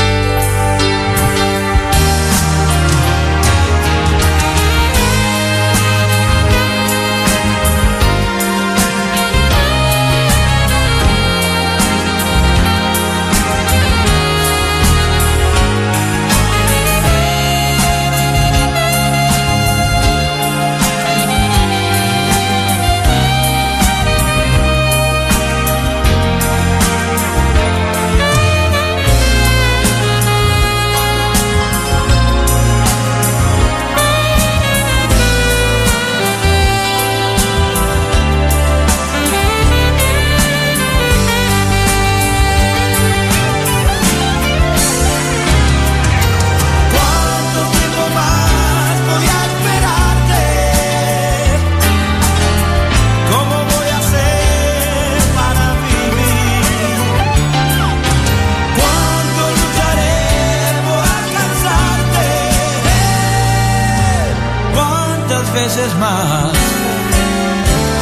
Más? 65.95 66.53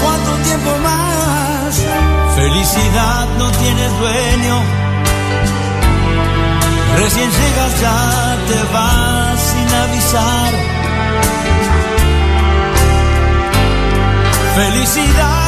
¿Cuánto 0.03 0.31
tiempo 0.43 0.71
más? 0.83 1.83
Felicidad 2.35 3.27
no 3.37 3.51
tienes 3.51 3.91
dueño. 3.99 4.63
Recién 6.97 7.29
llegas 7.31 7.81
ya 7.81 8.37
te 8.47 8.73
vas 8.73 9.39
sin 9.39 9.69
avisar. 9.83 10.51
Felicidad 14.55 15.40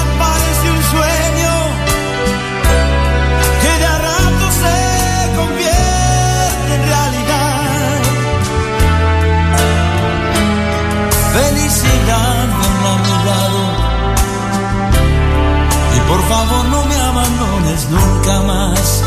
favor 16.33 16.65
no 16.65 16.81
me 16.85 16.97
abandones 17.11 17.81
nunca 17.89 18.33
más. 18.49 19.03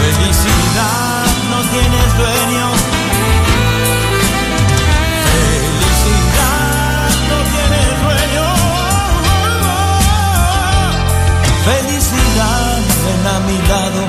Felicidad 0.00 1.26
no 1.52 1.58
tienes 1.74 2.08
dueño. 2.22 2.66
Felicidad 5.34 7.08
no 7.30 7.38
tienes 7.54 7.92
dueño. 8.06 8.46
Felicidad 11.70 12.78
ven 13.04 13.24
a 13.34 13.36
mi 13.48 13.58
lado. 13.72 14.02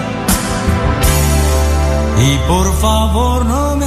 Y 2.29 2.31
por 2.51 2.67
favor 2.83 3.45
no 3.45 3.75
me 3.75 3.86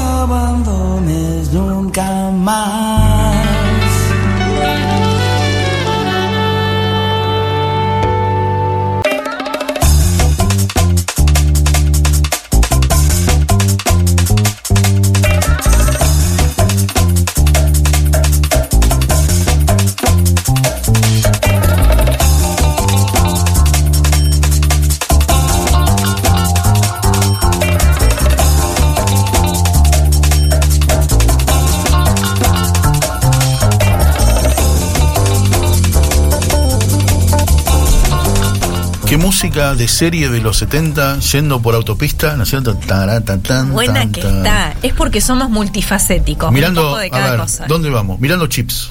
Qué 39.11 39.16
música 39.18 39.74
de 39.74 39.88
serie 39.88 40.28
de 40.28 40.41
los 40.41 40.58
70 40.58 41.18
yendo 41.18 41.61
por 41.61 41.74
autopista, 41.74 42.37
¿no 42.37 42.45
es 42.45 42.49
cierto? 42.50 42.76
Tan, 42.76 43.24
tan, 43.42 43.72
Buena 43.72 43.95
tan, 43.95 44.12
que 44.12 44.20
está. 44.20 44.74
Es 44.84 44.92
porque 44.95 45.20
somos 45.20 45.50
multifacéticos. 45.50 46.53
Mirando, 46.53 46.82
un 46.82 46.87
poco 46.91 46.99
de 47.00 47.07
a 47.08 47.11
cada 47.11 47.30
ver, 47.32 47.41
cosa. 47.41 47.66
¿dónde 47.66 47.91
vamos? 47.91 48.20
Mirando 48.20 48.46
chips. 48.46 48.91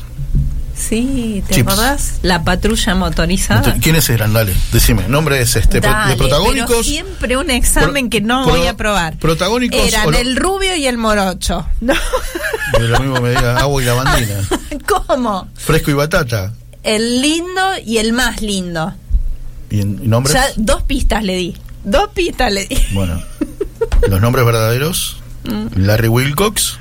Sí, 0.75 1.41
¿te 1.47 1.55
Chips. 1.55 1.71
acordás? 1.71 2.13
La 2.21 2.43
patrulla 2.43 2.95
motorizada. 2.95 3.75
¿Quiénes 3.81 4.09
eran? 4.09 4.33
Dale, 4.33 4.53
decime. 4.73 5.07
Nombres 5.07 5.55
este, 5.55 5.79
Dale, 5.79 6.11
de 6.11 6.17
protagónicos. 6.17 6.69
pero 6.69 6.83
siempre 6.83 7.37
un 7.37 7.49
examen 7.49 8.09
Pro- 8.09 8.09
que 8.09 8.21
no 8.21 8.43
pro- 8.45 8.55
voy 8.57 8.67
a 8.67 8.75
probar. 8.77 9.17
protagónicos 9.17 9.79
Eran 9.79 10.11
lo- 10.11 10.17
el 10.17 10.35
rubio 10.35 10.75
y 10.75 10.85
el 10.85 10.97
morocho. 10.97 11.65
No, 11.81 11.93
De 12.77 12.87
lo 12.89 12.99
mismo 12.99 13.21
me 13.21 13.29
diga 13.29 13.57
agua 13.57 13.81
y 13.81 13.85
lavandina. 13.85 14.35
¿Cómo? 15.07 15.47
Fresco 15.55 15.91
y 15.91 15.93
batata. 15.93 16.51
El 16.83 17.21
lindo 17.21 17.61
y 17.85 17.97
el 17.97 18.11
más 18.13 18.41
lindo. 18.41 18.93
¿Y, 19.69 19.81
en, 19.81 19.99
y 20.03 20.07
nombres? 20.07 20.33
Ya 20.33 20.45
dos 20.57 20.83
pistas 20.83 21.23
le 21.23 21.35
di. 21.35 21.55
Dos 21.83 22.09
pistas 22.13 22.51
le 22.51 22.65
di. 22.65 22.77
Bueno, 22.93 23.21
los 24.09 24.21
nombres 24.21 24.45
verdaderos: 24.45 25.21
Larry 25.75 26.07
Wilcox, 26.07 26.77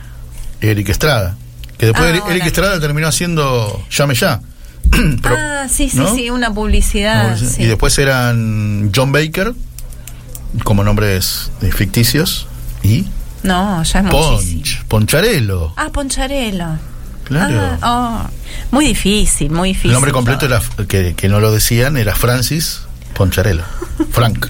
Eric 0.61 0.89
Estrada. 0.89 1.37
Que 1.79 1.87
después 1.87 2.07
Ah, 2.25 2.31
Eric-. 2.31 2.47
Estrada 2.47 2.81
terminó 2.81 3.07
haciendo 3.07 3.85
Llame 3.91 4.15
Ya. 4.15 4.41
Pero- 4.91 5.37
ah, 5.39 5.67
sí, 5.69 5.89
sí, 5.91 5.97
¿no? 5.99 6.15
sí, 6.15 6.31
una 6.31 6.53
publicidad. 6.53 7.37
Y 7.37 7.47
sí. 7.47 7.65
después 7.67 7.97
eran 7.99 8.91
John 8.95 9.13
Baker, 9.13 9.55
como 10.65 10.83
nombres 10.83 11.51
ficticios, 11.75 12.47
y 12.83 13.05
No, 13.43 13.83
ya 13.85 13.99
es 14.01 14.05
muchísimo. 14.07 14.63
Ponch, 14.63 14.85
Poncharelo. 14.89 15.73
Ah, 15.77 15.91
Poncharelo. 15.93 16.79
Claro. 17.29 17.79
Ah, 17.83 18.27
oh. 18.27 18.31
Muy 18.71 18.87
difícil, 18.87 19.51
muy 19.51 19.71
difícil. 19.71 19.91
El 19.91 19.95
nombre 19.95 20.13
completo 20.13 20.47
era, 20.47 20.63
que, 20.89 21.15
que 21.15 21.29
no 21.29 21.41
lo 21.41 21.53
decían, 21.53 21.97
era 21.99 22.15
Francis 22.15 22.81
Poncharelo. 23.15 23.65
Frank. 24.13 24.47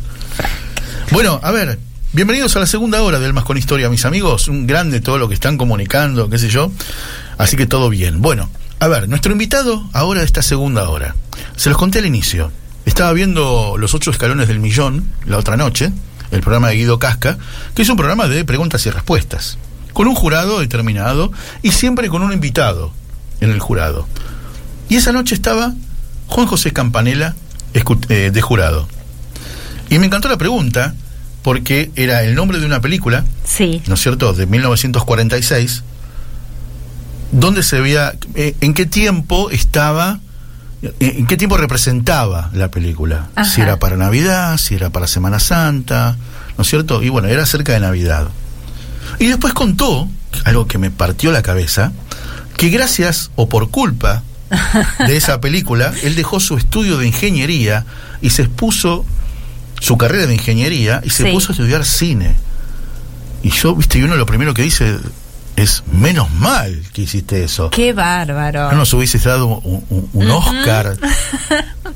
Bueno, 1.11 1.41
a 1.43 1.51
ver, 1.51 1.79
bienvenidos 2.13 2.55
a 2.55 2.61
la 2.61 2.67
segunda 2.67 3.03
hora 3.03 3.19
del 3.19 3.33
Más 3.33 3.45
con 3.45 3.59
Historia, 3.59 3.89
mis 3.89 4.05
amigos. 4.05 4.47
Un 4.47 4.67
grande 4.67 5.01
todo 5.01 5.19
lo 5.19 5.29
que 5.29 5.35
están 5.35 5.59
comunicando, 5.59 6.31
qué 6.31 6.39
sé 6.39 6.51
yo. 6.51 6.71
Así 7.37 7.57
que 7.57 7.67
todo 7.67 7.89
bien. 7.91 8.23
Bueno, 8.23 8.49
a 8.79 8.87
ver, 8.87 9.09
nuestro 9.09 9.33
invitado 9.33 9.89
ahora 9.93 10.21
de 10.21 10.27
esta 10.27 10.43
segunda 10.43 10.89
hora. 10.89 11.17
Se 11.57 11.69
los 11.69 11.79
conté 11.79 11.99
al 11.99 12.07
inicio. 12.07 12.53
Estaba 12.85 13.13
viendo 13.13 13.77
Los 13.77 13.95
Ocho 13.95 14.13
Escalones 14.13 14.47
del 14.47 14.61
Millón 14.61 15.09
la 15.27 15.39
otra 15.39 15.57
noche, 15.57 15.91
el 16.31 16.41
programa 16.43 16.69
de 16.69 16.77
Guido 16.77 16.99
Casca, 16.99 17.39
que 17.75 17.83
es 17.83 17.89
un 17.89 17.97
programa 17.97 18.29
de 18.29 18.45
preguntas 18.45 18.87
y 18.87 18.91
respuestas, 18.91 19.59
con 19.99 20.07
un 20.07 20.15
jurado 20.15 20.61
determinado 20.61 21.33
y 21.61 21.73
siempre 21.73 22.09
con 22.09 22.23
un 22.23 22.33
invitado 22.33 22.93
en 23.41 23.51
el 23.51 23.59
jurado. 23.59 24.07
Y 24.89 24.95
esa 24.95 25.11
noche 25.11 25.35
estaba 25.35 25.75
Juan 26.29 26.47
José 26.47 26.73
Campanella 26.73 27.35
eh, 27.75 28.31
de 28.33 28.41
jurado. 28.41 28.87
Y 29.91 29.99
me 29.99 30.07
encantó 30.07 30.29
la 30.29 30.37
pregunta, 30.37 30.95
porque 31.43 31.91
era 31.97 32.23
el 32.23 32.37
nombre 32.37 32.61
de 32.61 32.67
una 32.67 32.81
película, 32.81 33.25
Sí. 33.45 33.83
¿no 33.89 33.95
es 33.95 34.01
cierto?, 34.01 34.33
de 34.35 34.47
1946, 34.47 35.83
donde 37.33 37.65
se 37.65 37.81
veía, 37.81 38.15
eh, 38.37 38.55
en 38.61 38.75
qué 38.75 38.87
tiempo 38.87 39.51
estaba, 39.51 40.21
eh, 40.81 40.95
en 41.01 41.27
qué 41.27 41.37
tiempo 41.37 41.57
representaba 41.57 42.51
la 42.53 42.71
película. 42.71 43.31
Ajá. 43.35 43.51
Si 43.51 43.63
era 43.63 43.81
para 43.81 43.97
Navidad, 43.97 44.59
si 44.59 44.77
era 44.77 44.91
para 44.91 45.09
Semana 45.09 45.41
Santa, 45.41 46.17
¿no 46.57 46.63
es 46.63 46.69
cierto? 46.69 47.03
Y 47.03 47.09
bueno, 47.09 47.27
era 47.27 47.45
cerca 47.47 47.73
de 47.73 47.81
Navidad. 47.81 48.29
Y 49.19 49.27
después 49.27 49.53
contó, 49.55 50.09
algo 50.45 50.67
que 50.67 50.79
me 50.79 50.91
partió 50.91 51.33
la 51.33 51.43
cabeza, 51.43 51.93
que 52.57 52.69
gracias 52.71 53.31
o 53.37 53.49
por 53.49 53.71
culpa 53.71 54.23
de 55.07 55.17
esa 55.17 55.41
película, 55.41 55.93
él 56.03 56.15
dejó 56.15 56.41
su 56.41 56.57
estudio 56.57 56.99
de 56.99 57.07
ingeniería 57.07 57.85
y 58.23 58.31
se 58.31 58.43
expuso 58.43 59.05
su 59.81 59.97
carrera 59.99 60.27
de 60.27 60.35
ingeniería 60.35 61.01
y 61.05 61.11
se 61.11 61.25
Sí. 61.25 61.31
puso 61.33 61.51
a 61.51 61.53
estudiar 61.53 61.85
cine. 61.85 62.37
Y 63.43 63.51
yo, 63.51 63.75
viste, 63.77 63.99
y 63.99 64.03
uno 64.03 64.17
lo 64.17 64.27
primero 64.27 64.55
que 64.55 64.63
dice 64.63 64.97
es, 65.63 65.83
menos 65.93 66.31
mal 66.33 66.83
que 66.93 67.03
hiciste 67.03 67.45
eso. 67.45 67.71
Qué 67.71 67.93
bárbaro. 67.93 68.71
No 68.71 68.79
nos 68.79 68.93
hubieses 68.95 69.25
dado 69.25 69.47
un, 69.47 69.85
un- 69.91 70.09
un 70.13 70.31
Oscar. 70.31 70.97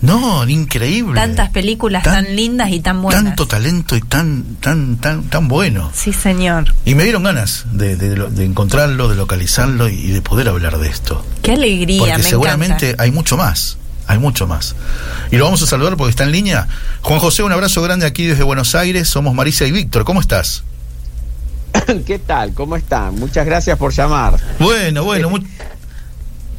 No, 0.01 0.49
increíble. 0.49 1.15
Tantas 1.15 1.51
películas 1.51 2.03
Tan- 2.03 2.25
tan, 2.25 2.35
lindas 2.37 2.71
y 2.71 2.81
tan 2.81 3.03
buenas. 3.03 3.23
Tanto 3.23 3.47
talento 3.47 3.95
y 3.95 4.01
tan, 4.01 4.57
tan, 4.59 4.97
tan, 4.97 5.23
tan 5.25 5.47
bueno. 5.47 5.93
Sí, 5.95 6.13
señor. 6.13 6.75
Y 6.85 6.97
me 6.97 7.05
dieron 7.05 7.23
ganas 7.23 7.67
de, 7.73 7.95
de 7.97 8.17
lo- 8.17 8.29
de 8.29 8.45
encontrarlo, 8.45 9.09
de 9.09 9.15
localizarlo 9.15 9.89
y, 9.89 9.93
y 9.95 10.09
de 10.09 10.21
poder 10.21 10.49
hablar 10.49 10.79
de 10.79 10.89
esto. 10.89 11.25
Qué 11.43 11.53
alegría, 11.53 12.01
Porque 12.01 12.17
me 12.19 12.23
seguramente 12.25 12.87
encanta. 12.89 13.03
hay 13.05 13.13
mucho 13.13 13.37
más. 13.37 13.79
Hay 14.09 14.19
mucho 14.19 14.49
más. 14.49 14.75
Y 15.31 15.37
lo 15.37 15.45
vamos 15.45 15.63
a 15.63 15.67
saludar 15.67 15.97
porque 15.97 16.11
está 16.11 16.25
en 16.25 16.33
línea. 16.33 16.67
Juan 17.03 17.21
José, 17.21 17.45
un 17.45 17.53
abrazo 17.53 17.81
grande 17.83 18.05
aquí 18.05 18.27
desde 18.27 18.43
Buenos 18.43 18.75
Aires. 18.75 19.09
Somos 19.09 19.35
Marisa 19.35 19.67
y 19.67 19.73
Víctor. 19.73 20.05
¿Cómo 20.05 20.21
estás? 20.21 20.65
¿Qué 22.06 22.19
tal? 22.19 22.55
¿Cómo 22.55 22.77
están? 22.77 23.14
Muchas 23.16 23.47
gracias 23.47 23.78
por 23.78 23.93
llamar. 23.93 24.39
Bueno, 24.59 25.05
bueno. 25.05 25.31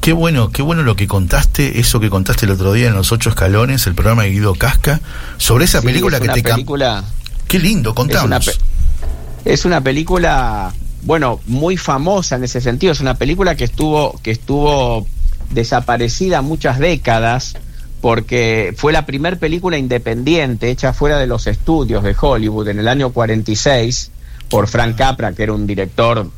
Qué 0.02 0.12
bueno, 0.12 0.52
qué 0.52 0.62
bueno 0.62 0.84
lo 0.84 0.98
que 0.98 1.08
contaste, 1.08 1.80
eso 1.80 2.02
que 2.02 2.10
contaste 2.10 2.46
el 2.46 2.52
otro 2.52 2.74
día 2.74 2.90
en 2.90 2.94
Los 2.94 3.14
Ocho 3.14 3.30
Escalones, 3.30 3.88
el 3.88 3.96
programa 3.96 4.24
de 4.24 4.32
Guido 4.32 4.54
Casca, 4.54 5.00
sobre 5.38 5.64
esa 5.64 5.80
Sí, 5.80 5.88
película 5.88 6.18
es 6.18 6.24
que 6.24 6.30
te 6.30 6.44
película, 6.44 7.06
Qué 7.48 7.58
lindo, 7.58 7.92
es 7.92 7.96
una, 7.96 8.12
contanos. 8.12 8.60
es 9.46 9.64
una 9.64 9.80
película, 9.80 10.74
bueno, 11.04 11.40
muy 11.46 11.78
famosa 11.78 12.36
en 12.36 12.44
ese 12.44 12.60
sentido. 12.60 12.92
Es 12.92 13.00
una 13.00 13.14
película 13.14 13.56
que 13.56 13.64
estuvo, 13.64 14.20
que 14.22 14.32
estuvo 14.32 15.08
desaparecida 15.52 16.42
muchas 16.42 16.80
décadas 16.80 17.56
porque 18.02 18.74
fue 18.76 18.92
la 18.92 19.06
primera 19.06 19.38
película 19.38 19.78
independiente 19.78 20.70
hecha 20.70 20.92
fuera 20.92 21.18
de 21.18 21.28
los 21.28 21.48
estudios 21.48 22.04
de 22.04 22.14
Hollywood 22.20 22.68
en 22.68 22.80
el 22.80 22.90
año 22.90 23.12
46 23.12 24.12
por 24.54 24.68
Frank 24.68 24.96
Capra, 24.96 25.34
que 25.34 25.42
era 25.42 25.54
un 25.54 25.66
director 25.66 26.30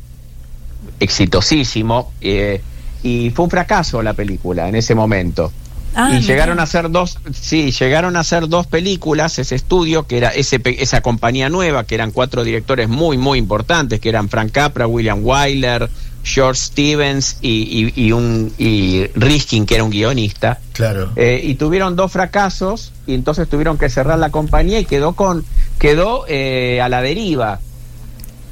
exitosísimo. 1.00 2.12
eh, 2.22 2.62
y 3.02 3.30
fue 3.30 3.44
un 3.44 3.50
fracaso 3.50 4.02
la 4.02 4.14
película 4.14 4.68
en 4.68 4.74
ese 4.74 4.94
momento. 4.94 5.52
Ah, 5.94 6.10
y 6.14 6.20
llegaron 6.22 6.58
a 6.60 6.62
hacer 6.64 6.90
dos, 6.90 7.18
sí, 7.38 7.70
llegaron 7.72 8.16
a 8.16 8.20
hacer 8.20 8.48
dos 8.48 8.66
películas, 8.66 9.38
ese 9.38 9.54
estudio, 9.54 10.06
que 10.06 10.16
era 10.18 10.30
ese, 10.30 10.58
pe- 10.60 10.82
esa 10.82 11.02
compañía 11.02 11.48
nueva, 11.50 11.84
que 11.84 11.94
eran 11.94 12.10
cuatro 12.10 12.42
directores 12.42 12.88
muy, 12.88 13.16
muy 13.18 13.38
importantes, 13.38 14.00
que 14.00 14.08
eran 14.08 14.28
Frank 14.30 14.50
Capra, 14.50 14.86
William 14.86 15.20
Wyler, 15.22 15.88
George 16.24 16.60
Stevens 16.60 17.36
y, 17.42 17.92
y, 17.96 18.06
y 18.06 18.12
un, 18.12 18.52
y 18.58 19.06
Riskin, 19.14 19.64
que 19.66 19.74
era 19.76 19.84
un 19.84 19.90
guionista. 19.90 20.58
Claro. 20.72 21.12
Eh, 21.16 21.40
y 21.44 21.54
tuvieron 21.54 21.96
dos 21.96 22.10
fracasos 22.12 22.92
y 23.06 23.14
entonces 23.14 23.48
tuvieron 23.48 23.78
que 23.78 23.88
cerrar 23.88 24.18
la 24.18 24.30
compañía 24.30 24.80
y 24.80 24.84
quedó 24.86 25.12
con 25.12 25.44
quedó 25.78 26.24
eh, 26.28 26.80
a 26.82 26.88
la 26.88 27.02
deriva 27.02 27.60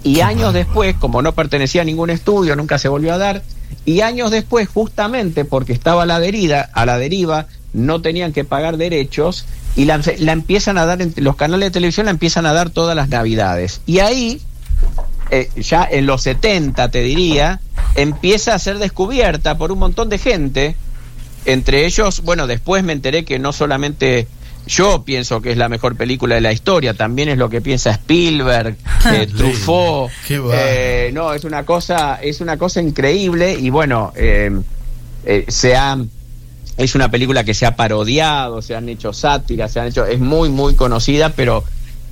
y 0.04 0.20
años 0.20 0.54
después 0.54 0.94
como 0.96 1.22
no 1.22 1.32
pertenecía 1.32 1.82
a 1.82 1.84
ningún 1.84 2.10
estudio 2.10 2.54
nunca 2.54 2.78
se 2.78 2.88
volvió 2.88 3.12
a 3.14 3.18
dar 3.18 3.42
y 3.84 4.02
años 4.02 4.30
después 4.30 4.68
justamente 4.68 5.44
porque 5.44 5.72
estaba 5.72 6.04
a 6.04 6.06
la 6.06 6.20
deriva 6.20 6.60
a 6.72 6.86
la 6.86 6.98
deriva 6.98 7.46
no 7.74 8.00
tenían 8.00 8.32
que 8.32 8.44
pagar 8.44 8.76
derechos 8.76 9.46
y 9.76 9.84
la, 9.84 10.00
empiezan 10.32 10.78
a 10.78 10.86
dar 10.86 11.00
los 11.16 11.36
canales 11.36 11.66
de 11.66 11.70
televisión 11.72 12.06
la 12.06 12.12
empiezan 12.12 12.46
a 12.46 12.52
dar 12.52 12.70
todas 12.70 12.94
las 12.94 13.08
navidades. 13.08 13.80
Y 13.86 13.98
ahí 13.98 14.40
eh, 15.30 15.50
ya 15.56 15.86
en 15.90 16.06
los 16.06 16.22
70 16.22 16.90
te 16.90 17.02
diría 17.02 17.60
empieza 17.96 18.54
a 18.54 18.58
ser 18.58 18.78
descubierta 18.78 19.58
por 19.58 19.72
un 19.72 19.80
montón 19.80 20.08
de 20.08 20.18
gente 20.18 20.76
entre 21.46 21.84
ellos, 21.84 22.22
bueno, 22.22 22.46
después 22.46 22.84
me 22.84 22.94
enteré 22.94 23.26
que 23.26 23.38
no 23.38 23.52
solamente 23.52 24.28
yo 24.66 25.02
pienso 25.04 25.40
que 25.40 25.50
es 25.52 25.56
la 25.56 25.68
mejor 25.68 25.96
película 25.96 26.34
de 26.36 26.40
la 26.40 26.52
historia, 26.52 26.94
también 26.94 27.28
es 27.28 27.38
lo 27.38 27.48
que 27.50 27.60
piensa 27.60 27.90
Spielberg, 27.90 28.76
eh, 29.12 29.26
Truffaut, 29.26 30.10
eh, 30.54 31.10
no, 31.12 31.32
es 31.34 31.44
una 31.44 31.64
cosa, 31.64 32.16
es 32.22 32.40
una 32.40 32.56
cosa 32.56 32.80
increíble 32.80 33.56
y 33.58 33.70
bueno, 33.70 34.12
eh, 34.16 34.50
eh, 35.24 35.44
se 35.48 35.76
ha- 35.76 35.98
es 36.76 36.94
una 36.94 37.10
película 37.10 37.44
que 37.44 37.54
se 37.54 37.66
ha 37.66 37.76
parodiado, 37.76 38.60
se 38.62 38.74
han 38.74 38.88
hecho 38.88 39.12
sátiras, 39.12 39.72
se 39.72 39.80
han 39.80 39.86
hecho, 39.88 40.04
es 40.06 40.18
muy 40.18 40.48
muy 40.48 40.74
conocida, 40.74 41.30
pero 41.30 41.62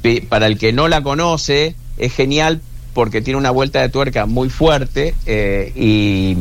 pe- 0.03 0.25
para 0.29 0.47
el 0.47 0.57
que 0.59 0.73
no 0.73 0.89
la 0.89 1.03
conoce 1.03 1.75
es 1.99 2.13
genial 2.15 2.61
porque 2.95 3.23
tiene 3.23 3.39
una 3.39 3.51
vuelta 3.51 3.81
de 3.81 3.89
tuerca 3.89 4.27
muy 4.27 4.51
fuerte 4.51 5.15
eh, 5.27 5.73
y, 5.75 6.37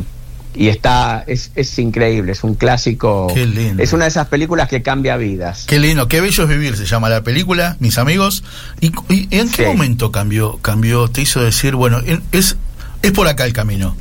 y 0.54 0.68
está 0.68 1.24
es, 1.26 1.50
es 1.54 1.78
increíble, 1.78 2.32
es 2.32 2.44
un 2.44 2.54
clásico, 2.54 3.28
Qué 3.34 3.46
lindo. 3.46 3.82
es 3.82 3.92
una 3.92 4.04
de 4.04 4.10
esas 4.10 4.28
películas 4.28 4.68
que 4.68 4.82
cambia 4.82 5.16
vidas. 5.16 5.64
Qué 5.66 5.78
lindo, 5.78 6.08
qué 6.08 6.20
bello 6.20 6.42
es 6.44 6.48
vivir, 6.48 6.76
se 6.76 6.84
llama 6.86 7.08
la 7.08 7.22
película, 7.22 7.76
mis 7.80 7.96
amigos. 7.98 8.44
¿Y, 8.80 8.92
y 9.08 9.28
en 9.30 9.50
qué 9.50 9.62
Sí. 9.64 9.68
momento 9.68 10.12
cambió, 10.12 10.58
cambió, 10.58 11.08
te 11.08 11.22
hizo 11.22 11.40
decir, 11.42 11.74
bueno, 11.74 12.00
en- 12.04 12.22
es, 12.32 12.56
es 13.02 13.12
por 13.12 13.26
acá 13.28 13.44
el 13.46 13.52
camino? 13.52 13.96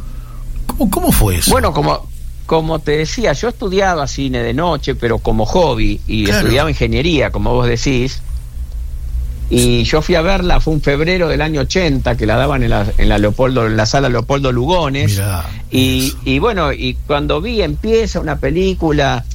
¿Cómo, 0.68 0.90
cómo 0.91 1.11
fue 1.11 1.38
eso? 1.38 1.52
Bueno, 1.52 1.72
como, 1.73 2.10
como 2.45 2.80
te 2.80 2.98
decía, 2.98 3.34
yo 3.34 3.48
estudiaba 3.49 4.07
cine 4.07 4.44
de 4.44 4.53
noche, 4.53 4.95
pero 4.95 5.19
como 5.19 5.45
hobby, 5.45 6.02
y 6.07 6.26
Claro. 6.26 6.40
estudiaba 6.41 6.69
ingeniería, 6.69 7.32
como 7.32 7.53
vos 7.53 7.68
decís. 7.68 8.22
Y 9.53 9.84
yo 9.84 10.02
fui 10.02 10.15
a 10.15 10.22
verla, 10.22 10.61
fue 10.61 10.73
un 10.73 10.82
febrero 10.82 11.28
del 11.28 11.41
año 11.41 11.61
80, 11.61 12.15
que 12.15 12.26
la 12.26 12.38
daban 12.38 12.64
en 12.64 12.69
la, 12.69 12.88
en 12.98 13.10
la 13.10 13.18
Leopoldo, 13.18 13.68
en 13.68 13.76
la 13.76 13.86
sala 13.86 14.07
Leopoldo 14.07 14.53
Lugones. 14.53 15.11
Mirá, 15.11 15.45
y, 15.69 16.14
y 16.23 16.40
bueno, 16.40 16.72
y 16.72 16.95
cuando 17.06 17.41
vi 17.41 17.61
empieza 17.61 18.22
una 18.22 18.38
película, 18.40 19.26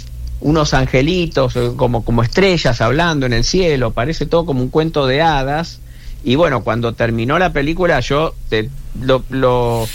unos 0.41 0.73
angelitos 0.73 1.55
eh, 1.57 1.73
como, 1.77 2.03
como 2.03 2.23
estrellas 2.23 2.81
hablando 2.81 3.27
en 3.27 3.35
el 3.35 3.45
cielo, 3.45 3.93
parece 3.93 4.25
todo 4.25 4.47
como 4.47 4.63
un 4.63 4.69
cuento 4.69 5.07
de 5.07 5.21
hadas. 5.21 5.81
Y 6.29 6.35
bueno, 6.35 6.65
cuando 6.65 6.93
terminó 6.93 7.39
la 7.39 7.53
película, 7.53 8.01
yo 8.01 8.35
te, 8.49 8.69
lo, 9.01 9.23
lo, 9.31 9.87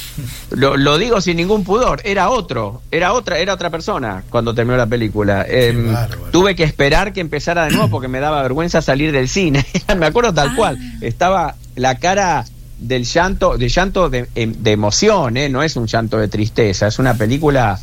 lo, 0.52 0.78
lo 0.78 0.98
digo 0.98 1.20
sin 1.20 1.36
ningún 1.36 1.66
pudor, 1.66 2.00
era 2.06 2.30
otro, 2.30 2.82
era 2.90 3.12
otra, 3.12 3.38
era 3.38 3.54
otra 3.54 3.70
persona 3.70 4.24
cuando 4.30 4.56
terminó 4.56 4.78
la 4.78 4.88
película. 4.88 5.46
Em, 5.46 5.94
tuve 6.32 6.56
que 6.56 6.64
esperar 6.64 7.12
que 7.12 7.20
empezara 7.20 7.66
de 7.66 7.72
nuevo 7.72 7.90
porque 7.90 8.08
me 8.08 8.22
daba 8.22 8.42
vergüenza 8.44 8.82
salir 8.82 9.12
del 9.12 9.28
cine. 9.28 9.66
me 9.98 10.06
acuerdo 10.06 10.34
tal 10.34 10.56
cual, 10.56 10.78
estaba 11.02 11.56
la 11.76 11.96
cara 12.00 12.46
del 12.80 13.04
llanto, 13.04 13.58
de 13.58 13.68
llanto 13.68 14.10
de, 14.10 14.28
em- 14.36 14.56
de 14.58 14.72
emoción, 14.72 15.36
¿eh? 15.36 15.50
no 15.50 15.62
es 15.64 15.76
un 15.76 15.86
llanto 15.88 16.18
de 16.18 16.30
tristeza, 16.30 16.88
es 16.88 16.98
una 16.98 17.14
película 17.16 17.78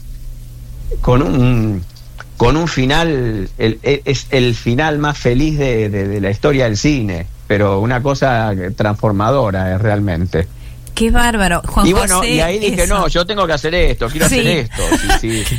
con 1.03 1.21
un 1.21 1.85
con 2.39 2.57
un 2.57 2.67
final, 2.69 3.49
el- 3.59 3.79
el- 3.83 4.01
es 4.07 4.27
el 4.31 4.55
final 4.55 4.99
más 4.99 5.19
feliz 5.19 5.59
de, 5.59 5.91
de- 5.91 6.09
de 6.09 6.21
la 6.23 6.31
historia 6.31 6.65
del 6.65 6.77
cine, 6.79 7.27
pero 7.49 7.81
una 7.81 8.01
cosa 8.03 8.53
transformadora 8.77 9.73
eh, 9.73 9.79
realmente. 9.79 10.47
Qué 10.95 11.11
bárbaro. 11.13 11.63
Juan 11.65 11.87
y 11.87 11.93
bueno, 11.93 12.17
José, 12.17 12.35
y 12.35 12.41
ahí 12.41 12.59
dije, 12.59 12.83
eso. 12.83 12.99
no, 12.99 13.07
yo 13.07 13.25
tengo 13.25 13.47
que 13.47 13.53
hacer 13.53 13.73
esto, 13.75 14.09
quiero 14.09 14.29
Sí. 14.29 14.41
hacer 14.41 14.47
esto. 14.59 14.83
Sí, 15.21 15.45
sí. 15.45 15.57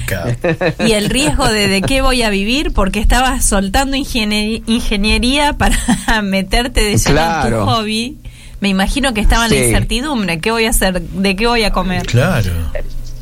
Y 0.86 0.92
el 0.92 1.10
riesgo 1.10 1.48
de 1.48 1.68
de 1.70 1.82
qué 1.82 2.02
voy 2.02 2.24
a 2.24 2.30
vivir 2.30 2.74
porque 2.74 3.00
estabas 3.00 3.46
soltando 3.46 3.96
ingenie- 3.96 4.64
ingeniería 4.68 5.54
para 5.54 5.78
meterte 6.24 6.82
de 6.82 6.98
lleno 6.98 6.98
en 6.98 7.02
tu 7.02 7.12
Claro. 7.14 7.66
hobby. 7.68 8.18
Me 8.60 8.68
imagino 8.68 9.14
que 9.14 9.22
estaba 9.22 9.46
en 9.46 9.52
la 9.52 9.58
incertidumbre. 9.66 10.40
¿Qué 10.42 10.52
voy 10.52 10.66
a 10.66 10.72
hacer? 10.72 11.02
¿De 11.02 11.36
qué 11.38 11.48
voy 11.48 11.64
a 11.64 11.72
comer? 11.72 12.06
Claro. 12.06 12.52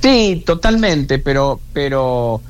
Sí, 0.02 0.42
totalmente, 0.44 1.20
pero, 1.20 1.60
pero 1.74 2.42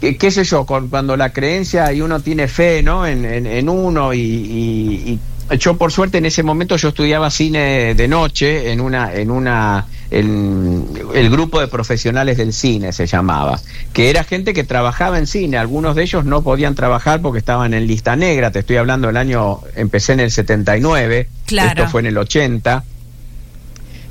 qué, 0.00 0.16
qué 0.16 0.30
sé 0.30 0.44
yo, 0.44 0.64
con- 0.66 0.88
cuando 0.88 1.16
la 1.16 1.30
creencia 1.32 1.92
y 1.92 2.00
uno 2.00 2.20
tiene 2.20 2.48
fe, 2.48 2.82
¿no? 2.82 3.06
En, 3.06 3.24
en- 3.24 3.46
en 3.46 3.68
uno 3.68 4.12
y, 4.14 4.18
y- 4.20 5.18
y 5.52 5.58
yo 5.58 5.76
por 5.76 5.90
suerte 5.90 6.18
en 6.18 6.26
ese 6.26 6.42
momento 6.44 6.76
yo 6.76 6.90
estudiaba 6.90 7.28
cine 7.30 7.94
de 7.96 8.06
noche 8.08 8.70
en 8.70 8.80
una, 8.80 9.12
en 9.12 9.32
una, 9.32 9.84
en 10.12 10.86
el 11.12 11.28
grupo 11.28 11.60
de 11.60 11.66
profesionales 11.66 12.36
del 12.36 12.52
cine 12.52 12.92
se 12.92 13.06
llamaba, 13.08 13.58
que 13.92 14.10
era 14.10 14.22
gente 14.22 14.52
que 14.54 14.62
trabajaba 14.62 15.18
en 15.18 15.26
cine, 15.26 15.58
algunos 15.58 15.96
de 15.96 16.02
ellos 16.04 16.24
no 16.24 16.42
podían 16.42 16.76
trabajar 16.76 17.20
porque 17.20 17.40
estaban 17.40 17.74
en 17.74 17.88
lista 17.88 18.14
negra, 18.14 18.52
te 18.52 18.60
estoy 18.60 18.76
hablando 18.76 19.08
del 19.08 19.16
año, 19.16 19.58
empecé 19.74 20.12
en 20.12 20.20
el 20.20 20.30
79, 20.30 21.28
Claro. 21.46 21.68
esto 21.82 21.90
fue 21.90 22.00
en 22.02 22.06
el 22.06 22.18
80. 22.18 22.84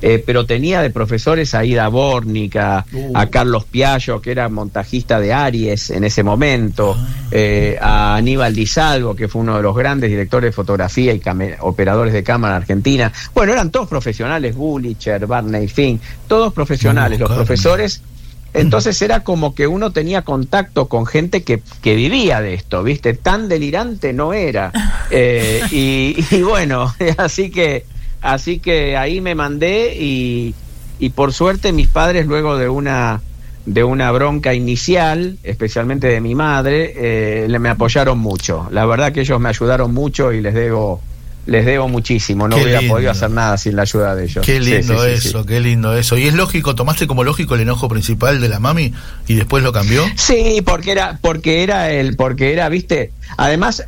Eh, 0.02 0.24
pero 0.26 0.46
tenía 0.46 0.82
de 0.82 0.90
profesores 0.92 1.54
a 1.54 1.66
Ida 1.66 1.88
Bórnica, 1.90 2.86
Uh. 2.94 3.12
a 3.16 3.28
Carlos 3.28 3.66
Piallo, 3.66 4.22
que 4.22 4.32
era 4.32 4.48
montajista 4.50 5.20
de 5.20 5.34
Aries 5.34 5.90
en 5.90 6.04
ese 6.04 6.24
momento, 6.24 6.98
eh, 7.32 7.78
a 7.82 8.16
Aníbal 8.16 8.56
Di 8.56 8.66
Salvo, 8.66 9.16
que 9.16 9.28
fue 9.28 9.42
uno 9.42 9.58
de 9.58 9.64
los 9.64 9.76
grandes 9.76 10.10
directores 10.10 10.50
de 10.50 10.52
fotografía 10.54 11.14
y 11.14 11.22
operadores 11.60 12.14
de 12.14 12.24
cámara 12.24 12.56
argentina. 12.56 13.12
Bueno, 13.34 13.54
eran 13.54 13.72
todos 13.72 13.88
profesionales, 13.88 14.56
Bullicher, 14.56 15.26
Barney 15.28 15.68
Fink, 15.68 16.02
todos 16.28 16.54
profesionales, 16.54 17.20
No, 17.20 17.28
los 17.28 17.36
profesores. 17.36 18.02
Entonces 18.54 19.00
era 19.04 19.24
como 19.24 19.54
que 19.54 19.68
uno 19.68 19.92
tenía 19.92 20.24
contacto 20.24 20.88
con 20.88 21.06
gente 21.06 21.44
que, 21.44 21.62
que 21.82 21.94
vivía 21.94 22.42
de 22.42 22.56
esto, 22.56 22.82
¿viste? 22.84 23.14
Tan 23.14 23.48
delirante 23.48 24.14
no 24.14 24.34
era. 24.34 24.72
Eh, 25.12 25.62
y, 25.72 26.24
y 26.30 26.42
bueno, 26.44 26.94
así 27.18 27.50
que, 27.50 27.84
así 28.22 28.60
que 28.60 28.98
ahí 28.98 29.22
me 29.22 29.36
mandé 29.36 29.96
y, 30.00 30.56
y 31.00 31.10
por 31.12 31.34
suerte 31.34 31.72
mis 31.72 31.88
padres 31.88 32.26
luego 32.28 32.58
de 32.58 32.70
una 32.70 33.22
de 33.66 33.84
una 33.84 34.12
bronca 34.12 34.54
inicial, 34.56 35.38
especialmente 35.44 36.08
de 36.08 36.22
mi 36.22 36.34
madre, 36.34 36.94
eh, 36.96 37.48
le- 37.48 37.60
me 37.60 37.70
apoyaron 37.70 38.18
mucho. 38.18 38.68
La 38.72 38.86
verdad 38.88 39.12
que 39.12 39.20
ellos 39.22 39.40
me 39.40 39.50
ayudaron 39.50 39.94
mucho 39.94 40.32
y 40.34 40.42
les 40.42 40.56
debo 40.56 41.02
les 41.50 41.66
debo 41.66 41.88
muchísimo. 41.88 42.48
No 42.48 42.56
Qué 42.56 42.64
hubiera 42.64 42.80
lindo. 42.82 42.94
podido 42.96 43.12
hacer 43.12 43.32
nada 43.32 43.58
sin 43.58 43.76
la 43.76 43.82
ayuda 43.82 44.16
de 44.16 44.26
ellos. 44.26 44.46
Qué 44.46 44.60
lindo 44.60 45.04
sí, 45.04 45.10
sí, 45.16 45.22
sí. 45.22 45.28
eso, 45.30 45.46
qué 45.46 45.60
lindo 45.60 45.96
eso. 45.98 46.18
Y 46.18 46.28
es 46.28 46.34
lógico, 46.34 46.76
tomaste 46.76 47.08
como 47.08 47.24
lógico 47.24 47.56
el 47.56 47.62
enojo 47.62 47.90
principal 47.90 48.40
de 48.40 48.48
la 48.50 48.60
mami 48.60 48.94
y 49.28 49.36
después 49.36 49.64
lo 49.64 49.74
cambió. 49.74 50.06
Sí, 50.16 50.62
porque 50.66 50.92
era, 50.92 51.18
porque 51.22 51.64
era 51.64 51.92
el, 51.92 52.16
porque 52.16 52.54
era, 52.54 52.70
viste, 52.70 53.12
además, 53.38 53.84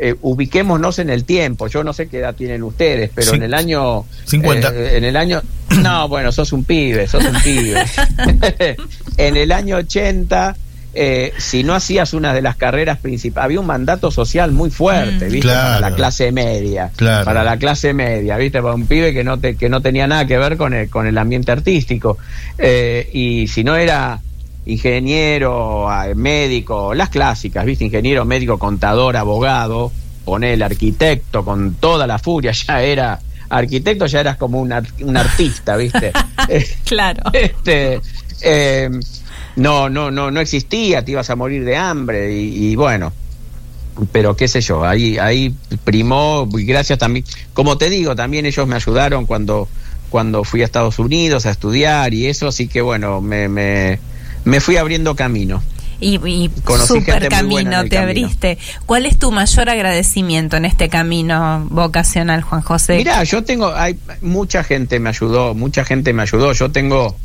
eh, 0.00 0.14
ubiquémonos 0.20 0.98
en 0.98 1.10
el 1.10 1.24
tiempo, 1.24 1.66
yo 1.68 1.82
no 1.82 1.92
sé 1.92 2.08
qué 2.08 2.18
edad 2.18 2.34
tienen 2.34 2.62
ustedes, 2.62 3.10
pero 3.14 3.32
Cin- 3.32 3.36
en 3.36 3.42
el 3.44 3.54
año 3.54 4.04
50. 4.26 4.68
eh, 4.74 4.96
en 4.98 5.04
el 5.04 5.16
año 5.16 5.42
no, 5.82 6.08
bueno, 6.08 6.30
sos 6.32 6.52
un 6.52 6.64
pibe, 6.64 7.08
sos 7.08 7.24
un 7.24 7.40
pibe. 7.42 7.82
en 9.16 9.36
el 9.36 9.52
año 9.52 9.76
80 9.78 10.56
eh, 10.98 11.32
si 11.38 11.62
no 11.62 11.74
hacías 11.74 12.14
una 12.14 12.32
de 12.32 12.40
las 12.42 12.56
carreras 12.56 12.98
principales, 12.98 13.44
había 13.44 13.60
un 13.60 13.66
mandato 13.66 14.10
social 14.10 14.50
muy 14.52 14.70
fuerte, 14.70 15.26
Mm. 15.28 15.32
¿viste? 15.32 15.48
Para 15.48 15.80
la 15.80 15.94
clase 15.94 16.32
media. 16.32 16.90
Claro. 16.96 17.24
Para 17.26 17.44
la 17.44 17.56
clase 17.58 17.92
media, 17.92 18.36
¿viste? 18.38 18.62
Para 18.62 18.74
un 18.74 18.86
pibe 18.86 19.12
que 19.12 19.22
no, 19.22 19.38
te, 19.38 19.56
que 19.56 19.68
no 19.68 19.80
tenía 19.82 20.06
nada 20.06 20.26
que 20.26 20.38
ver 20.38 20.56
con 20.56 20.72
el, 20.74 20.88
con 20.90 21.06
el 21.06 21.16
ambiente 21.18 21.52
artístico. 21.52 22.18
Eh, 22.58 23.08
y 23.12 23.46
si 23.48 23.62
no 23.62 23.76
era 23.76 24.20
ingeniero, 24.66 25.88
médico, 26.14 26.94
las 26.94 27.08
clásicas, 27.10 27.64
¿viste? 27.64 27.84
Ingeniero, 27.84 28.24
médico, 28.24 28.58
contador, 28.58 29.16
abogado, 29.16 29.92
el 30.42 30.62
arquitecto 30.62 31.44
con 31.44 31.74
toda 31.74 32.06
la 32.06 32.18
furia, 32.18 32.52
ya 32.66 32.82
era 32.82 33.18
arquitecto, 33.48 34.06
ya 34.06 34.20
eras 34.20 34.36
como 34.36 34.60
un, 34.60 34.72
ar- 34.72 34.84
un 35.00 35.16
artista, 35.16 35.76
¿viste? 35.76 36.12
Eh, 36.48 36.64
Claro. 36.84 37.22
este, 37.32 38.00
eh, 38.42 38.88
no, 39.56 39.88
no, 39.88 40.10
no, 40.10 40.30
no 40.30 40.40
existía, 40.40 41.04
te 41.04 41.12
ibas 41.12 41.30
a 41.30 41.36
morir 41.36 41.64
de 41.64 41.76
hambre 41.76 42.32
y, 42.32 42.70
y 42.72 42.76
bueno, 42.76 43.12
pero 44.12 44.36
qué 44.36 44.48
sé 44.48 44.60
yo, 44.60 44.84
ahí, 44.84 45.18
ahí 45.18 45.54
primó, 45.84 46.48
y 46.56 46.64
gracias 46.64 46.98
también, 46.98 47.24
como 47.54 47.78
te 47.78 47.88
digo, 47.88 48.14
también 48.14 48.46
ellos 48.46 48.66
me 48.66 48.76
ayudaron 48.76 49.26
cuando, 49.26 49.68
cuando 50.10 50.44
fui 50.44 50.62
a 50.62 50.64
Estados 50.64 50.98
Unidos 50.98 51.46
a 51.46 51.50
estudiar 51.50 52.12
y 52.12 52.26
eso, 52.26 52.48
así 52.48 52.68
que 52.68 52.82
bueno, 52.82 53.20
me, 53.20 53.48
me, 53.48 53.98
me 54.44 54.60
fui 54.60 54.76
abriendo 54.76 55.16
camino. 55.16 55.62
Y, 55.98 56.16
y 56.28 56.50
super 56.86 57.26
camino 57.30 57.82
te 57.84 57.88
camino. 57.88 58.02
abriste. 58.02 58.58
¿Cuál 58.84 59.06
es 59.06 59.18
tu 59.18 59.32
mayor 59.32 59.70
agradecimiento 59.70 60.58
en 60.58 60.66
este 60.66 60.90
camino 60.90 61.66
vocacional, 61.70 62.42
Juan 62.42 62.60
José? 62.60 62.96
Mira, 62.98 63.24
yo 63.24 63.42
tengo, 63.44 63.74
hay 63.74 63.98
mucha 64.20 64.62
gente 64.62 65.00
me 65.00 65.08
ayudó, 65.08 65.54
mucha 65.54 65.86
gente 65.86 66.12
me 66.12 66.20
ayudó. 66.20 66.52
Yo 66.52 66.70
tengo, 66.70 67.16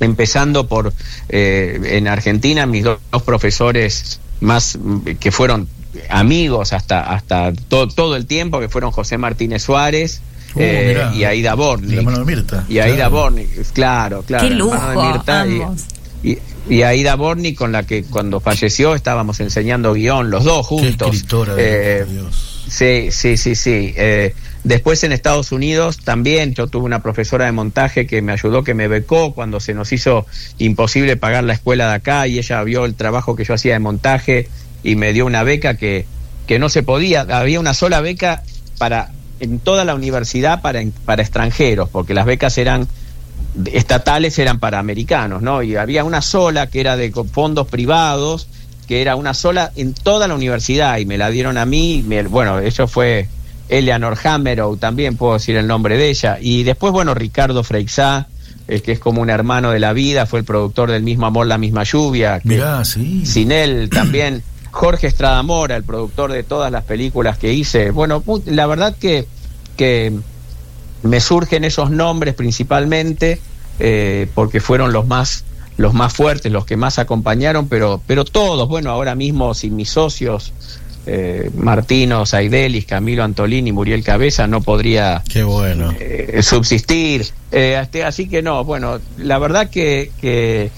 empezando 0.00 0.66
por 0.66 0.92
eh, 1.28 1.80
en 1.84 2.08
Argentina, 2.08 2.66
mis 2.66 2.84
dos, 2.84 2.98
dos 3.12 3.22
profesores 3.22 4.20
más 4.40 4.76
mm, 4.80 5.00
que 5.20 5.30
fueron 5.32 5.68
amigos 6.10 6.72
hasta 6.72 7.00
hasta 7.12 7.52
to- 7.68 7.88
todo 7.88 8.16
el 8.16 8.26
tiempo, 8.26 8.60
que 8.60 8.68
fueron 8.68 8.90
José 8.90 9.18
Martínez 9.18 9.62
Suárez 9.62 10.20
Uh, 10.56 10.60
eh, 10.60 10.84
mirá. 10.86 11.12
y 11.16 11.24
Aida 11.24 11.50
La 11.50 11.54
Borni. 11.56 11.96
mano 11.96 12.18
de 12.20 12.24
Mirta. 12.26 12.64
Y 12.68 12.78
Aida 12.78 12.94
Claro. 12.94 13.10
Borni, 13.10 13.46
claro, 13.72 14.22
claro. 14.22 14.46
Qué 14.46 14.54
hermano 14.54 14.88
de 14.88 14.94
lujo, 14.94 15.12
Mirta, 15.12 15.46
y- 15.48 15.60
ambos. 15.62 15.84
y, 16.22 16.38
y 16.68 16.82
Aida 16.82 17.16
Borni, 17.16 17.54
con 17.54 17.72
la 17.72 17.82
que 17.82 18.04
cuando 18.04 18.38
falleció 18.38 18.94
estábamos 18.94 19.40
enseñando 19.40 19.94
guion, 19.94 20.30
los 20.30 20.44
dos 20.44 20.68
Qué 20.68 20.76
juntos. 20.76 21.12
escritora, 21.12 21.54
Eh, 21.58 22.06
Dios. 22.08 22.66
Sí, 22.68 23.08
sí, 23.10 23.36
sí, 23.36 23.56
sí. 23.56 23.94
Eh, 23.96 24.32
después 24.64 25.04
en 25.04 25.12
Estados 25.12 25.52
Unidos 25.52 25.98
también 25.98 26.54
yo 26.54 26.66
tuve 26.66 26.84
una 26.84 27.02
profesora 27.02 27.44
de 27.46 27.52
montaje 27.52 28.06
que 28.06 28.20
me 28.22 28.32
ayudó, 28.32 28.64
que 28.64 28.74
me 28.74 28.88
becó 28.88 29.32
cuando 29.34 29.60
se 29.60 29.74
nos 29.74 29.92
hizo 29.92 30.26
imposible 30.58 31.16
pagar 31.16 31.44
la 31.44 31.52
escuela 31.52 31.88
de 31.90 31.94
acá 31.94 32.26
y 32.26 32.38
ella 32.38 32.62
vio 32.64 32.84
el 32.84 32.94
trabajo 32.94 33.36
que 33.36 33.44
yo 33.44 33.54
hacía 33.54 33.74
de 33.74 33.78
montaje 33.78 34.48
y 34.82 34.96
me 34.96 35.12
dio 35.12 35.26
una 35.26 35.42
beca 35.44 35.76
que, 35.76 36.06
que 36.46 36.58
no 36.58 36.68
se 36.68 36.82
podía, 36.82 37.22
había 37.22 37.60
una 37.60 37.74
sola 37.74 38.00
beca 38.00 38.42
para 38.78 39.10
en 39.40 39.58
toda 39.58 39.84
la 39.84 39.94
universidad 39.94 40.62
para, 40.62 40.82
para 41.04 41.22
extranjeros, 41.22 41.88
porque 41.90 42.14
las 42.14 42.24
becas 42.26 42.56
eran 42.58 42.86
estatales 43.72 44.38
eran 44.38 44.58
para 44.58 44.78
americanos, 44.78 45.42
¿no? 45.42 45.62
Y 45.62 45.76
había 45.76 46.04
una 46.04 46.22
sola 46.22 46.68
que 46.68 46.80
era 46.80 46.96
de 46.96 47.12
fondos 47.12 47.68
privados, 47.68 48.48
que 48.88 49.00
era 49.00 49.16
una 49.16 49.34
sola 49.34 49.72
en 49.76 49.94
toda 49.94 50.28
la 50.28 50.34
universidad 50.34 50.98
y 50.98 51.06
me 51.06 51.18
la 51.18 51.30
dieron 51.30 51.56
a 51.58 51.66
mí, 51.66 52.04
me- 52.06 52.22
bueno, 52.24 52.58
eso 52.58 52.86
fue 52.88 53.28
Eleanor 53.68 54.16
Hammerow, 54.22 54.76
también 54.76 55.16
puedo 55.16 55.34
decir 55.34 55.56
el 55.56 55.66
nombre 55.66 55.96
de 55.96 56.10
ella, 56.10 56.38
y 56.40 56.62
después, 56.62 56.92
bueno, 56.92 57.14
Ricardo 57.14 57.64
Freixá, 57.64 58.26
eh, 58.68 58.80
que 58.80 58.92
es 58.92 58.98
como 58.98 59.20
un 59.20 59.30
hermano 59.30 59.70
de 59.70 59.80
la 59.80 59.92
vida, 59.92 60.26
fue 60.26 60.40
el 60.40 60.44
productor 60.44 60.90
del 60.90 61.02
mismo 61.02 61.26
Amor, 61.26 61.46
la 61.46 61.58
misma 61.58 61.84
lluvia, 61.84 62.40
que 62.40 62.48
Mirá, 62.48 62.84
sí. 62.84 63.26
sin 63.26 63.52
él 63.52 63.90
también 63.90 64.42
Jorge 64.70 65.06
Estrada 65.06 65.42
Mora, 65.42 65.76
el 65.76 65.84
productor 65.84 66.32
de 66.32 66.42
todas 66.42 66.72
las 66.72 66.84
películas 66.84 67.38
que 67.38 67.52
hice. 67.52 67.90
Bueno, 67.90 68.22
la 68.46 68.66
verdad 68.66 68.96
que, 68.98 69.26
que 69.76 70.12
me 71.04 71.20
surgen 71.20 71.64
esos 71.64 71.90
nombres 71.90 72.34
principalmente 72.34 73.40
eh, 73.78 74.28
porque 74.34 74.60
fueron 74.60 74.92
los 74.92 75.06
más 75.06 75.44
los 75.76 75.92
más 75.92 76.12
fuertes, 76.12 76.52
los 76.52 76.64
que 76.66 76.76
más 76.76 76.98
acompañaron, 76.98 77.68
pero 77.68 78.00
pero 78.06 78.24
todos, 78.24 78.68
bueno, 78.68 78.90
ahora 78.90 79.14
mismo 79.14 79.54
sin 79.54 79.74
mis 79.74 79.90
socios 79.90 80.52
eh, 81.06 81.50
Martino 81.56 82.26
Saidelis, 82.26 82.86
Camilo 82.86 83.24
Antolini, 83.24 83.72
Muriel 83.72 84.02
Cabeza, 84.02 84.46
no 84.46 84.60
podría 84.62 85.22
Qué 85.28 85.42
bueno. 85.42 85.92
eh, 85.98 86.40
subsistir. 86.42 87.26
Eh, 87.52 87.78
este, 87.80 88.04
así 88.04 88.28
que 88.28 88.42
no, 88.42 88.64
bueno, 88.64 89.00
la 89.18 89.38
verdad 89.38 89.70
que, 89.70 90.10
que 90.20 90.70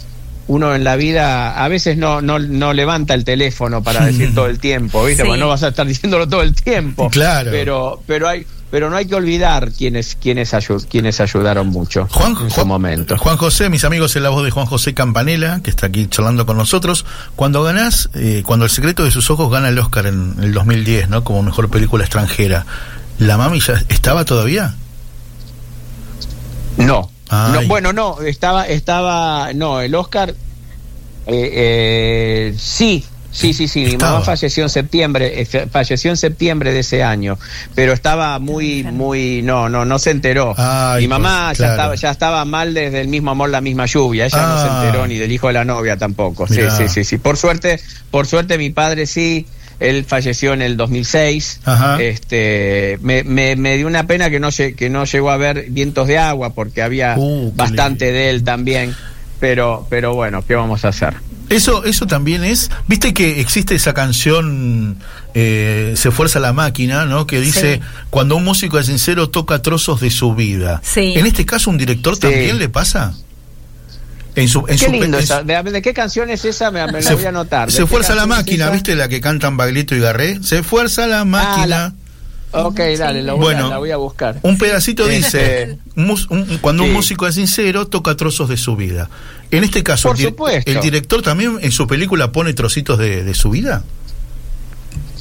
uno 0.48 0.74
en 0.74 0.85
la 0.85 0.97
vida 0.97 1.62
a 1.62 1.69
veces 1.69 1.97
no, 1.97 2.20
no, 2.23 2.39
no 2.39 2.73
levanta 2.73 3.15
el 3.15 3.24
teléfono 3.24 3.82
para 3.82 4.07
decir 4.07 4.32
todo 4.35 4.47
el 4.47 4.59
tiempo, 4.59 5.05
¿viste? 5.05 5.23
Sí. 5.23 5.28
Porque 5.28 5.40
no 5.40 5.48
vas 5.48 5.62
a 5.62 5.69
estar 5.69 5.86
diciéndolo 5.86 6.28
todo 6.28 6.43
el 6.43 6.55
tiempo. 6.55 7.09
Claro. 7.11 7.51
Pero, 7.51 8.03
pero 8.07 8.28
hay, 8.28 8.47
pero 8.70 8.90
no 8.90 8.97
hay 8.97 9.06
que 9.06 9.14
olvidar 9.14 9.70
quienes, 9.72 10.16
quienes, 10.16 10.52
ayu- 10.52 10.84
quienes 10.88 11.20
ayudaron 11.20 11.68
mucho 11.68 12.09
Juan, 12.10 12.32
en 12.32 12.48
su 12.51 12.56
Juan- 12.56 12.68
momento. 12.68 13.16
Juan 13.16 13.36
José, 13.36 13.68
mis 13.70 13.84
amigos, 13.84 14.16
es 14.16 14.22
la 14.22 14.30
voz 14.30 14.44
de 14.44 14.51
Juan 14.51 14.66
José 14.66 14.93
Campanella, 14.94 15.60
que 15.62 15.70
está 15.70 15.86
aquí 15.86 16.06
charlando 16.09 16.47
con 16.47 16.56
nosotros. 16.56 17.05
Cuando 17.36 17.62
ganás, 17.62 18.10
eh, 18.14 18.43
cuando 18.44 18.64
El 18.64 18.70
secreto 18.70 19.05
de 19.05 19.10
sus 19.10 19.30
ojos 19.30 19.51
gana 19.51 19.68
el 19.68 19.78
Oscar 19.78 20.06
en 20.06 20.34
el 20.43 20.52
2010, 20.52 21.09
¿no? 21.09 21.22
Como 21.24 21.43
mejor 21.43 21.68
película 21.70 22.05
extranjera, 22.05 22.66
¿la 23.18 23.36
mami 23.38 23.60
ya 23.60 23.74
estaba 23.88 24.24
todavía? 24.24 24.74
No. 26.76 27.10
No 27.30 27.62
bueno, 27.66 27.93
no, 27.93 28.20
estaba, 28.20 28.66
estaba, 28.68 29.52
no, 29.52 29.80
el 29.80 29.94
Oscar, 29.97 30.30
eh, 30.30 31.51
eh, 31.52 32.55
sí, 32.56 33.05
sí, 33.36 33.52
sí, 33.52 33.68
sí, 33.68 33.84
mi 33.84 33.96
mamá 33.96 34.20
falleció 34.22 34.62
en 34.64 34.70
septiembre, 34.70 35.40
eh, 35.40 35.44
fa- 35.46 35.66
falleció 35.70 36.10
en 36.10 36.16
septiembre 36.16 36.72
de 36.72 36.80
ese 36.80 37.02
año, 37.02 37.38
pero 37.74 37.92
estaba 37.92 38.38
muy, 38.38 38.82
muy, 38.84 39.42
no, 39.42 39.68
no, 39.68 39.84
no 39.84 39.98
se 39.98 40.10
enteró. 40.10 40.54
Ay, 40.56 41.02
mi 41.02 41.08
mamá 41.08 41.48
pues, 41.50 41.58
ya 41.58 41.70
estaba, 41.70 41.94
ya 41.94 42.10
estaba 42.10 42.44
mal 42.44 42.74
desde 42.74 43.00
el 43.00 43.08
mismo 43.08 43.30
amor, 43.30 43.50
la 43.50 43.60
misma 43.60 43.86
lluvia, 43.86 44.26
ella 44.26 44.38
no 44.46 44.54
Ah. 44.56 44.62
se 44.80 44.86
enteró 44.86 45.06
ni 45.06 45.18
del 45.18 45.30
hijo 45.30 45.46
de 45.48 45.52
la 45.52 45.64
novia 45.64 45.96
tampoco. 45.96 46.46
Sí, 46.46 46.54
Mirá. 46.56 46.76
sí, 46.76 46.88
sí, 46.88 47.04
sí. 47.04 47.18
Por 47.18 47.36
suerte, 47.36 47.78
por 48.10 48.26
suerte 48.26 48.58
mi 48.58 48.70
padre 48.70 49.06
sí. 49.06 49.46
Él 49.78 50.06
falleció 50.06 50.54
en 50.54 50.62
el 50.62 50.78
2006. 50.78 51.60
Ajá. 51.66 52.00
Este, 52.02 52.98
me, 53.02 53.24
me, 53.24 53.56
me 53.56 53.76
dio 53.76 53.86
una 53.86 54.06
pena 54.06 54.30
que 54.30 54.40
no, 54.40 54.48
que 54.50 54.88
no 54.88 55.04
llegó 55.04 55.30
a 55.30 55.36
ver 55.36 55.66
Vientos 55.68 56.08
de 56.08 56.16
Agua 56.16 56.54
porque 56.54 56.80
había 56.80 57.14
Uh, 57.18 57.52
bastante 57.54 58.10
de 58.10 58.30
él 58.30 58.42
también. 58.42 58.94
Pero, 59.38 59.86
pero 59.90 60.14
bueno, 60.14 60.42
¿qué 60.46 60.54
vamos 60.54 60.86
a 60.86 60.88
hacer? 60.88 61.16
Eso, 61.48 61.85
eso 61.85 62.06
también 62.06 62.43
es, 62.44 62.70
viste 62.89 63.14
que 63.14 63.40
existe 63.40 63.74
esa 63.77 63.94
canción 63.94 64.97
eh, 65.35 65.93
Se 65.97 66.10
fuerza 66.10 66.40
la 66.40 66.52
máquina, 66.52 67.05
¿no? 67.05 67.27
Que 67.27 67.40
dice, 67.40 67.74
Sí. 67.77 67.81
cuando 68.10 68.36
un 68.36 68.44
músico 68.44 68.78
es 68.78 68.86
sincero 68.86 69.28
toca 69.31 69.60
trozos 69.62 70.01
de 70.01 70.10
su 70.10 70.35
vida. 70.35 70.81
Sí. 70.82 71.14
En 71.16 71.27
este 71.27 71.44
caso, 71.47 71.70
un 71.70 71.78
director 71.78 72.14
Sí. 72.14 72.23
también 72.23 72.59
le 72.59 72.68
pasa. 72.68 73.14
En 74.35 74.48
su, 74.48 74.60
en 74.60 74.78
Qué 74.78 74.78
su- 74.86 74.90
lindo 74.93 75.16
en 75.18 75.23
esa. 75.24 75.43
¿De, 75.43 75.62
de 75.62 75.82
qué 75.82 75.94
canción 75.94 76.28
es 76.31 76.44
esa? 76.44 76.70
Me, 76.70 76.85
me 76.86 76.93
la 76.93 77.02
se, 77.02 77.14
voy 77.14 77.24
a 77.24 77.28
anotar. 77.31 77.68
¿De 77.68 77.73
se 77.74 77.86
fuerza 77.86 78.14
la 78.14 78.23
es 78.23 78.28
máquina? 78.28 78.68
¿viste 78.70 78.94
la 78.97 79.09
que 79.09 79.20
cantan 79.20 79.56
Baglietto 79.56 79.94
y 79.94 80.01
Garré? 80.01 80.43
Se 80.43 80.62
fuerza 80.62 81.06
la 81.06 81.24
máquina. 81.24 81.94
Ok, 82.64 82.80
dale, 82.98 83.22
la 83.22 83.34
voy, 83.34 83.42
Bueno, 83.42 83.66
a, 83.66 83.70
la 83.70 83.78
voy 83.78 83.90
a 83.90 83.96
buscar. 83.96 84.38
Un 84.42 84.56
pedacito 84.58 85.06
dice, 85.06 85.78
mus- 85.94 86.26
un- 86.30 86.58
cuando 86.60 86.82
un 86.84 86.92
músico 86.92 87.26
es 87.26 87.34
sincero, 87.34 87.86
toca 87.86 88.16
trozos 88.16 88.48
de 88.48 88.56
su 88.56 88.76
vida. 88.76 89.08
En 89.50 89.62
este 89.64 89.82
caso, 89.82 90.08
Por 90.08 90.18
el, 90.20 90.62
el 90.66 90.80
director 90.80 91.22
también 91.22 91.58
en 91.60 91.70
su 91.72 91.86
película 91.86 92.32
pone 92.32 92.52
trocitos 92.54 92.98
de, 92.98 93.22
de 93.24 93.34
su 93.34 93.50
vida. 93.50 93.84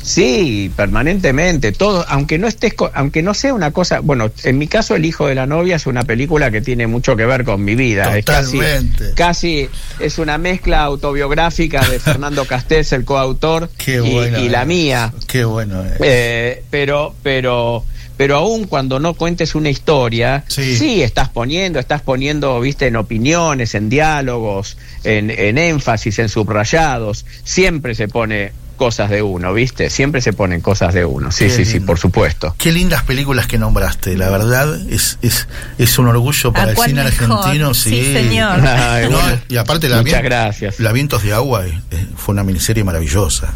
Sí, 0.05 0.71
permanentemente, 0.75 1.71
todo, 1.71 2.05
aunque 2.07 2.37
no 2.37 2.47
estés, 2.47 2.73
aunque 2.93 3.23
no 3.23 3.33
sea 3.33 3.53
una 3.53 3.71
cosa, 3.71 4.01
bueno, 4.01 4.31
en 4.43 4.57
mi 4.59 4.67
caso 4.67 4.95
El 4.95 5.03
hijo 5.05 5.27
de 5.27 5.33
la 5.35 5.45
novia 5.47 5.77
es 5.77 5.87
una 5.87 6.03
película 6.03 6.51
que 6.51 6.61
tiene 6.61 6.85
mucho 6.87 7.15
que 7.15 7.25
ver 7.25 7.43
con 7.43 7.63
mi 7.63 7.73
vida, 7.75 8.15
es 8.17 8.23
casi, 8.23 8.57
Totalmente. 8.59 9.13
casi 9.15 9.67
es 9.99 10.17
una 10.19 10.37
mezcla 10.37 10.81
autobiográfica 10.83 11.81
de 11.87 11.99
Fernando 11.99 12.45
Castells, 12.47 12.91
el 12.93 13.03
coautor, 13.03 13.69
Qué 13.77 13.95
y, 13.95 13.99
bueno 14.11 14.39
y 14.39 14.49
la 14.49 14.61
es. 14.61 14.67
mía, 14.67 15.13
Qué 15.27 15.43
bueno 15.43 15.83
es. 15.83 15.93
Eh, 16.01 16.63
pero, 16.69 17.15
pero, 17.23 17.83
pero 18.15 18.35
aún 18.37 18.65
cuando 18.67 18.99
no 18.99 19.15
cuentes 19.15 19.55
una 19.55 19.69
historia, 19.69 20.43
Sí. 20.47 20.77
sí. 20.77 21.01
estás 21.01 21.29
poniendo, 21.29 21.79
estás 21.79 22.01
poniendo, 22.01 22.59
viste, 22.59 22.87
en 22.87 22.95
opiniones, 22.95 23.73
en 23.73 23.89
diálogos, 23.89 24.77
en, 25.03 25.31
en 25.31 25.57
énfasis, 25.57 26.19
en 26.19 26.29
subrayados, 26.29 27.25
siempre 27.43 27.95
se 27.95 28.07
pone 28.07 28.51
cosas 28.75 29.09
de 29.09 29.21
uno, 29.21 29.53
viste, 29.53 29.89
siempre 29.89 30.21
se 30.21 30.33
ponen 30.33 30.61
cosas 30.61 30.93
de 30.93 31.03
uno, 31.05 31.31
sí, 31.31 31.45
Qué 31.45 31.49
sí, 31.49 31.65
sí, 31.65 31.79
por 31.79 31.97
supuesto. 31.97 32.53
Qué 32.57 32.71
lindas 32.71 33.03
películas 33.03 33.47
que 33.47 33.57
nombraste, 33.57 34.15
la 34.17 34.29
verdad 34.29 34.79
es, 34.89 35.17
es, 35.21 35.47
es 35.77 35.97
un 35.97 36.07
orgullo 36.07 36.51
para 36.53 36.67
¿A 36.67 36.71
el 36.71 36.77
cine 36.77 37.03
mejor? 37.03 37.31
argentino. 37.37 37.73
Sí, 37.73 37.89
Sí, 37.89 38.13
señor. 38.13 38.59
Ay, 38.67 39.09
No, 39.09 39.19
bueno, 39.19 39.39
y 39.49 39.57
aparte 39.57 39.89
la, 39.89 40.01
muchas 40.01 40.21
gracias. 40.23 40.79
la 40.79 40.91
Vientos 40.91 41.23
de 41.23 41.33
Agua 41.33 41.65
eh, 41.65 41.79
eh, 41.91 42.05
fue 42.15 42.33
una 42.33 42.43
miniserie 42.43 42.83
maravillosa. 42.83 43.53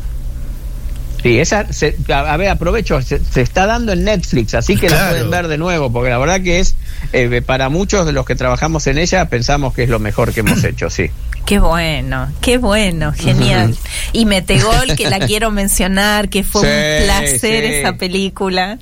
Sí, 1.21 1.37
esa, 1.37 1.71
se- 1.73 1.97
a, 2.13 2.19
a 2.33 2.37
ver, 2.37 2.47
aprovecho, 2.49 3.01
se, 3.01 3.19
se 3.19 3.41
está 3.41 3.65
dando 3.65 3.91
en 3.91 4.05
Netflix, 4.05 4.53
así 4.53 4.77
que 4.77 4.89
la 4.89 5.09
pueden 5.09 5.29
ver 5.29 5.49
de 5.49 5.57
nuevo, 5.57 5.91
porque 5.91 6.09
la 6.09 6.17
verdad 6.17 6.39
que 6.41 6.61
es, 6.61 6.75
eh, 7.11 7.41
para 7.45 7.67
muchos 7.67 8.05
de 8.05 8.13
los 8.13 8.25
que 8.25 8.35
trabajamos 8.35 8.87
en 8.87 8.97
ella, 8.97 9.25
pensamos 9.27 9.73
que 9.73 9.83
es 9.83 9.89
lo 9.89 9.99
mejor 9.99 10.31
que 10.33 10.39
hemos 10.39 10.63
hecho, 10.63 10.89
sí. 10.89 11.11
Qué 11.45 11.59
bueno, 11.59 12.31
qué 12.41 12.57
bueno, 12.57 13.11
genial. 13.13 13.75
Y 14.13 14.25
Metegol, 14.25 14.95
que 14.95 15.09
la 15.09 15.19
quiero 15.27 15.49
mencionar, 15.51 16.29
que 16.29 16.43
fue 16.43 16.61
Sí, 16.61 16.67
un 17.01 17.05
placer 17.05 17.63
sí. 17.65 17.73
esa 17.73 17.93
película. 17.93 18.77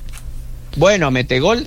Bueno, 0.76 1.10
Metegol, 1.10 1.66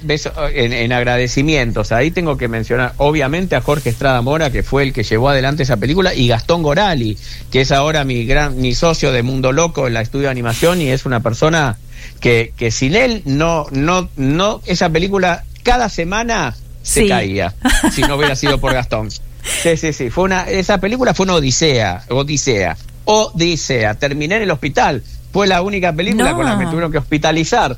en, 0.54 0.72
en 0.72 0.92
agradecimientos, 0.92 1.90
ahí 1.90 2.12
tengo 2.12 2.36
que 2.36 2.46
mencionar 2.46 2.92
obviamente 2.98 3.56
a 3.56 3.60
Jorge 3.60 3.88
Estrada 3.90 4.22
Mora, 4.22 4.50
que 4.52 4.62
fue 4.62 4.84
el 4.84 4.92
que 4.92 5.02
llevó 5.02 5.30
adelante 5.30 5.64
esa 5.64 5.78
película, 5.78 6.14
y 6.14 6.28
Gastón 6.28 6.62
Gorali, 6.62 7.18
que 7.50 7.62
es 7.62 7.72
ahora 7.72 8.04
mi 8.04 8.24
gran, 8.24 8.60
mi 8.60 8.72
socio 8.74 9.10
de 9.10 9.22
Mundo 9.24 9.50
Loco 9.50 9.88
en 9.88 9.94
la 9.94 10.00
estudio 10.02 10.26
de 10.26 10.30
animación, 10.30 10.80
y 10.80 10.90
es 10.90 11.06
una 11.06 11.20
persona 11.20 11.76
que, 12.20 12.52
que 12.56 12.70
sin 12.70 12.94
él 12.94 13.22
no, 13.24 13.66
no, 13.72 14.08
no, 14.16 14.60
esa 14.66 14.90
película 14.90 15.42
cada 15.64 15.88
semana 15.88 16.54
se 16.82 17.02
Sí. 17.02 17.08
caía, 17.08 17.54
si 17.92 18.02
no 18.02 18.14
hubiera 18.16 18.36
sido 18.36 18.60
por 18.60 18.72
Gastón. 18.74 19.08
Sí, 19.62 19.76
sí, 19.76 19.92
sí, 19.92 20.10
fue 20.10 20.24
una, 20.24 20.48
esa 20.48 20.78
película 20.78 21.12
fue 21.14 21.24
una 21.24 21.34
odisea, 21.34 22.04
odisea, 22.08 22.76
odisea, 23.04 23.94
terminé 23.94 24.36
en 24.36 24.42
el 24.42 24.50
hospital. 24.50 25.02
Fue 25.32 25.46
la 25.46 25.62
única 25.62 25.92
película 25.92 26.30
No. 26.30 26.36
con 26.36 26.44
la 26.46 26.52
que 26.58 26.64
me 26.64 26.70
tuvieron 26.70 26.90
que 26.90 26.98
hospitalizar. 26.98 27.76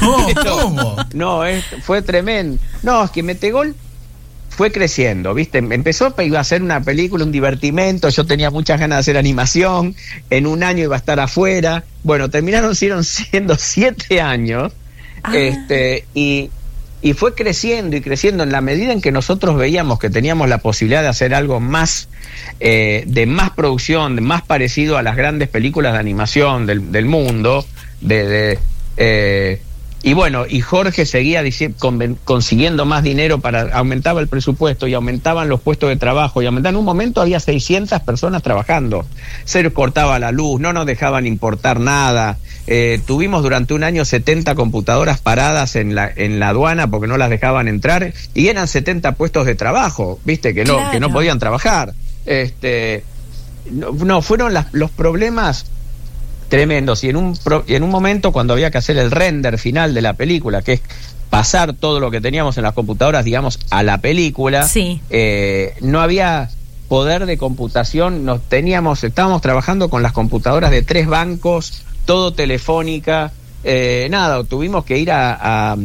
¿cómo? 0.48 0.96
no, 1.12 1.44
es- 1.44 1.64
fue 1.82 2.02
tremendo. 2.02 2.58
No, 2.82 3.04
es 3.04 3.10
que 3.10 3.22
Metegol 3.22 3.74
fue 4.48 4.70
creciendo, 4.70 5.34
¿viste? 5.34 5.58
Empezó, 5.58 6.14
iba 6.22 6.38
a 6.40 6.44
ser 6.44 6.62
una 6.62 6.80
película, 6.80 7.24
un 7.24 7.32
divertimento, 7.32 8.08
yo 8.08 8.24
tenía 8.24 8.50
muchas 8.50 8.78
ganas 8.78 8.96
de 8.98 9.00
hacer 9.00 9.16
animación, 9.18 9.96
en 10.30 10.46
un 10.46 10.62
año 10.62 10.84
iba 10.84 10.94
a 10.94 10.98
estar 10.98 11.18
afuera. 11.20 11.84
Bueno, 12.04 12.30
terminaron 12.30 12.74
sieron 12.76 13.02
siendo 13.04 13.56
siete 13.56 14.20
años, 14.20 14.72
Ah. 15.24 15.36
este, 15.36 16.06
y, 16.14 16.50
y 17.04 17.12
fue 17.12 17.34
creciendo 17.34 17.96
y 17.96 18.00
creciendo 18.00 18.44
en 18.44 18.50
la 18.50 18.62
medida 18.62 18.90
en 18.90 19.02
que 19.02 19.12
nosotros 19.12 19.58
veíamos 19.58 19.98
que 19.98 20.08
teníamos 20.08 20.48
la 20.48 20.56
posibilidad 20.56 21.02
de 21.02 21.08
hacer 21.08 21.34
algo 21.34 21.60
más, 21.60 22.08
eh, 22.60 23.04
de 23.06 23.26
más 23.26 23.50
producción, 23.50 24.16
de 24.16 24.22
más 24.22 24.40
parecido 24.40 24.96
a 24.96 25.02
las 25.02 25.14
grandes 25.14 25.50
películas 25.50 25.92
de 25.92 25.98
animación 25.98 26.64
del, 26.64 27.04
mundo, 27.04 27.66
de, 28.00 28.58
eh, 28.96 29.60
y 30.02 30.12
bueno, 30.14 30.44
y 30.48 30.62
Jorge 30.62 31.04
seguía 31.04 31.42
consiguiendo 32.24 32.86
más 32.86 33.02
dinero 33.02 33.38
para 33.38 33.74
aumentaba 33.74 34.22
el 34.22 34.28
presupuesto 34.28 34.86
y 34.86 34.94
aumentaban 34.94 35.50
los 35.50 35.60
puestos 35.60 35.90
de 35.90 35.96
trabajo 35.96 36.42
y 36.42 36.46
aumentaban 36.46 36.74
en 36.74 36.78
un 36.78 36.84
momento 36.84 37.20
había 37.20 37.40
600 37.40 38.00
personas 38.00 38.42
trabajando. 38.42 39.06
Se 39.44 39.70
cortaba 39.72 40.18
la 40.18 40.30
luz, 40.30 40.58
no 40.58 40.72
nos 40.72 40.84
dejaban 40.84 41.26
importar 41.26 41.80
nada. 41.80 42.38
Eh, 42.66 43.00
tuvimos 43.06 43.42
durante 43.42 43.74
un 43.74 43.84
año 43.84 44.04
70 44.04 44.54
computadoras 44.54 45.20
paradas 45.20 45.76
en 45.76 45.94
la 45.94 46.10
en 46.14 46.40
la 46.40 46.48
aduana 46.48 46.88
porque 46.90 47.06
no 47.06 47.18
las 47.18 47.28
dejaban 47.28 47.68
entrar 47.68 48.14
y 48.32 48.48
eran 48.48 48.68
70 48.68 49.12
puestos 49.16 49.44
de 49.46 49.54
trabajo, 49.54 50.18
¿viste? 50.24 50.54
Que 50.54 50.64
no 50.64 50.90
que 50.90 50.98
no 51.00 51.12
podían 51.12 51.38
trabajar. 51.38 51.92
Este 52.24 53.04
no, 53.70 53.92
no, 53.92 54.22
fueron 54.22 54.54
las- 54.54 54.72
los 54.72 54.90
problemas 54.90 55.66
tremendos. 56.48 57.02
Y 57.04 57.08
en 57.10 57.16
un, 57.16 57.36
pro- 57.36 57.64
y 57.66 57.74
en 57.74 57.82
un 57.82 57.90
momento, 57.90 58.32
cuando 58.32 58.52
había 58.52 58.70
que 58.70 58.78
hacer 58.78 58.96
el 58.98 59.10
render 59.10 59.58
final 59.58 59.94
de 59.94 60.02
la 60.02 60.12
película, 60.14 60.62
que 60.62 60.74
es 60.74 60.82
pasar 61.30 61.72
todo 61.72 61.98
lo 62.00 62.10
que 62.10 62.20
teníamos 62.20 62.56
en 62.58 62.62
las 62.64 62.74
computadoras, 62.74 63.24
digamos, 63.24 63.58
a 63.70 63.82
la 63.82 63.98
película, 63.98 64.68
Sí. 64.68 65.00
eh, 65.10 65.74
no 65.80 66.00
había 66.00 66.50
poder 66.88 67.26
de 67.26 67.38
computación, 67.38 68.24
nos 68.24 68.42
teníamos, 68.42 69.02
estábamos 69.02 69.40
trabajando 69.42 69.88
con 69.88 70.02
las 70.02 70.12
computadoras 70.12 70.70
de 70.70 70.82
tres 70.82 71.06
bancos, 71.08 71.82
todo 72.04 72.32
telefónica, 72.32 73.32
eh, 73.64 74.08
nada, 74.10 74.42
tuvimos 74.44 74.84
que 74.84 74.98
ir 74.98 75.10
a, 75.10 75.72
a- 75.72 75.76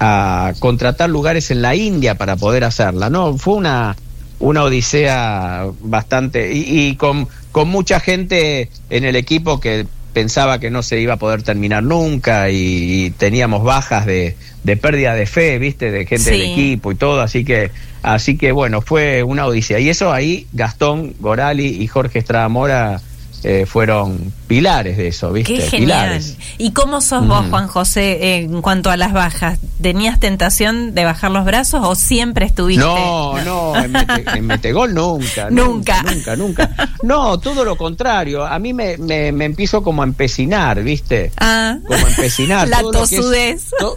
a 0.00 0.52
contratar 0.60 1.10
lugares 1.10 1.50
en 1.50 1.60
la 1.62 1.74
India 1.74 2.14
para 2.16 2.36
poder 2.36 2.62
hacerla, 2.64 3.10
¿no? 3.10 3.36
Fue 3.36 3.54
una, 3.54 3.96
una 4.38 4.62
odisea 4.64 5.66
bastante, 5.80 6.52
y, 6.54 6.88
y 6.88 6.94
con, 6.96 7.26
con 7.52 7.68
mucha 7.68 7.98
gente 8.00 8.70
en 8.90 9.04
el 9.04 9.16
equipo 9.16 9.58
que 9.60 9.86
pensaba 10.12 10.58
que 10.60 10.70
no 10.70 10.82
se 10.82 11.00
iba 11.00 11.14
a 11.14 11.16
poder 11.18 11.42
terminar 11.42 11.82
nunca 11.82 12.50
y, 12.50 13.06
y 13.06 13.10
teníamos 13.10 13.62
bajas 13.64 14.06
de, 14.06 14.36
de 14.64 14.76
pérdida 14.76 15.14
de 15.14 15.26
fe, 15.26 15.58
viste, 15.58 15.90
de 15.90 16.06
gente 16.06 16.30
del 16.30 16.42
equipo 16.52 16.92
y 16.92 16.94
todo, 16.94 17.20
así 17.20 17.44
que 17.44 17.70
así 18.02 18.36
que 18.38 18.52
bueno, 18.52 18.80
fue 18.80 19.22
una 19.22 19.46
odisea. 19.46 19.78
Y 19.80 19.88
eso 19.88 20.12
ahí 20.12 20.46
Gastón 20.52 21.14
Gorali 21.20 21.66
y 21.66 21.86
Jorge 21.88 22.20
Estrada 22.20 22.48
Mora 22.48 23.00
eh, 23.44 23.66
fueron 23.66 24.32
pilares 24.46 24.96
de 24.96 25.08
eso, 25.08 25.32
viste, 25.32 25.54
Qué 25.54 25.60
genial. 25.62 25.80
pilares. 26.08 26.36
¿Y 26.58 26.72
cómo 26.72 27.00
sos 27.00 27.26
vos, 27.26 27.40
Ujú. 27.40 27.50
Juan 27.50 27.68
José, 27.68 28.36
en 28.38 28.62
cuanto 28.62 28.90
a 28.90 28.96
las 28.96 29.12
bajas? 29.12 29.58
¿Tenías 29.80 30.18
tentación 30.20 30.94
de 30.94 31.04
bajar 31.04 31.30
los 31.30 31.44
brazos 31.44 31.80
o 31.84 31.94
siempre 31.94 32.46
estuviste? 32.46 32.84
No, 32.84 33.38
no, 33.44 33.76
en, 33.76 33.92
Mete- 33.92 34.36
en 34.36 34.46
Metegol 34.46 34.92
nunca, 34.94 35.50
Nunca. 35.50 36.02
nunca, 36.02 36.36
nunca, 36.36 36.36
nunca. 36.36 36.90
No, 37.02 37.38
todo 37.38 37.64
lo 37.64 37.76
contrario. 37.76 38.44
A 38.44 38.58
mí 38.58 38.72
me, 38.72 38.96
me, 38.98 39.30
me 39.32 39.44
empiezo 39.44 39.82
como 39.82 40.02
a 40.02 40.04
empecinar, 40.06 40.82
¿viste? 40.82 41.30
Ah, 41.38 41.78
Como 41.86 42.04
a 42.06 42.08
empecinar. 42.10 42.68
la 42.68 42.80
todo 42.80 43.04
es- 43.04 43.10
tosudez. 43.10 43.70
to- 43.78 43.94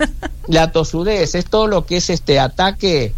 la 0.48 0.72
tosudez 0.72 1.34
es 1.36 1.46
todo 1.46 1.68
lo 1.68 1.86
que 1.86 1.98
es 1.98 2.10
este 2.10 2.40
ataque, 2.40 3.14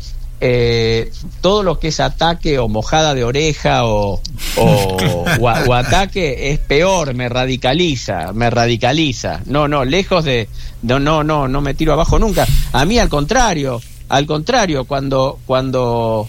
eh, 0.46 1.10
todo 1.40 1.64
lo 1.64 1.80
que 1.80 1.88
es 1.88 2.02
ataque 2.02 2.60
o 2.60 2.68
mojada 2.68 3.14
de 3.16 3.24
oreja 3.24 3.86
o, 3.86 4.20
o, 4.58 4.98
o 5.40 5.50
a- 5.50 5.64
o 5.66 5.74
ataque 5.74 6.52
es 6.52 6.60
peor, 6.60 7.14
me 7.14 7.30
radicaliza, 7.30 8.34
me 8.34 8.50
radicaliza. 8.50 9.40
No, 9.46 9.70
no, 9.70 9.86
lejos 9.86 10.26
de, 10.26 10.50
no, 10.82 11.00
no, 11.00 11.24
no, 11.24 11.48
no 11.48 11.62
me 11.62 11.74
tiro 11.74 11.94
abajo 11.94 12.20
nunca. 12.20 12.46
A 12.74 12.84
mí 12.84 13.00
al 13.00 13.08
contrario, 13.08 13.82
al 14.10 14.26
contrario, 14.26 14.84
cuando, 14.84 15.40
cuando 15.46 16.28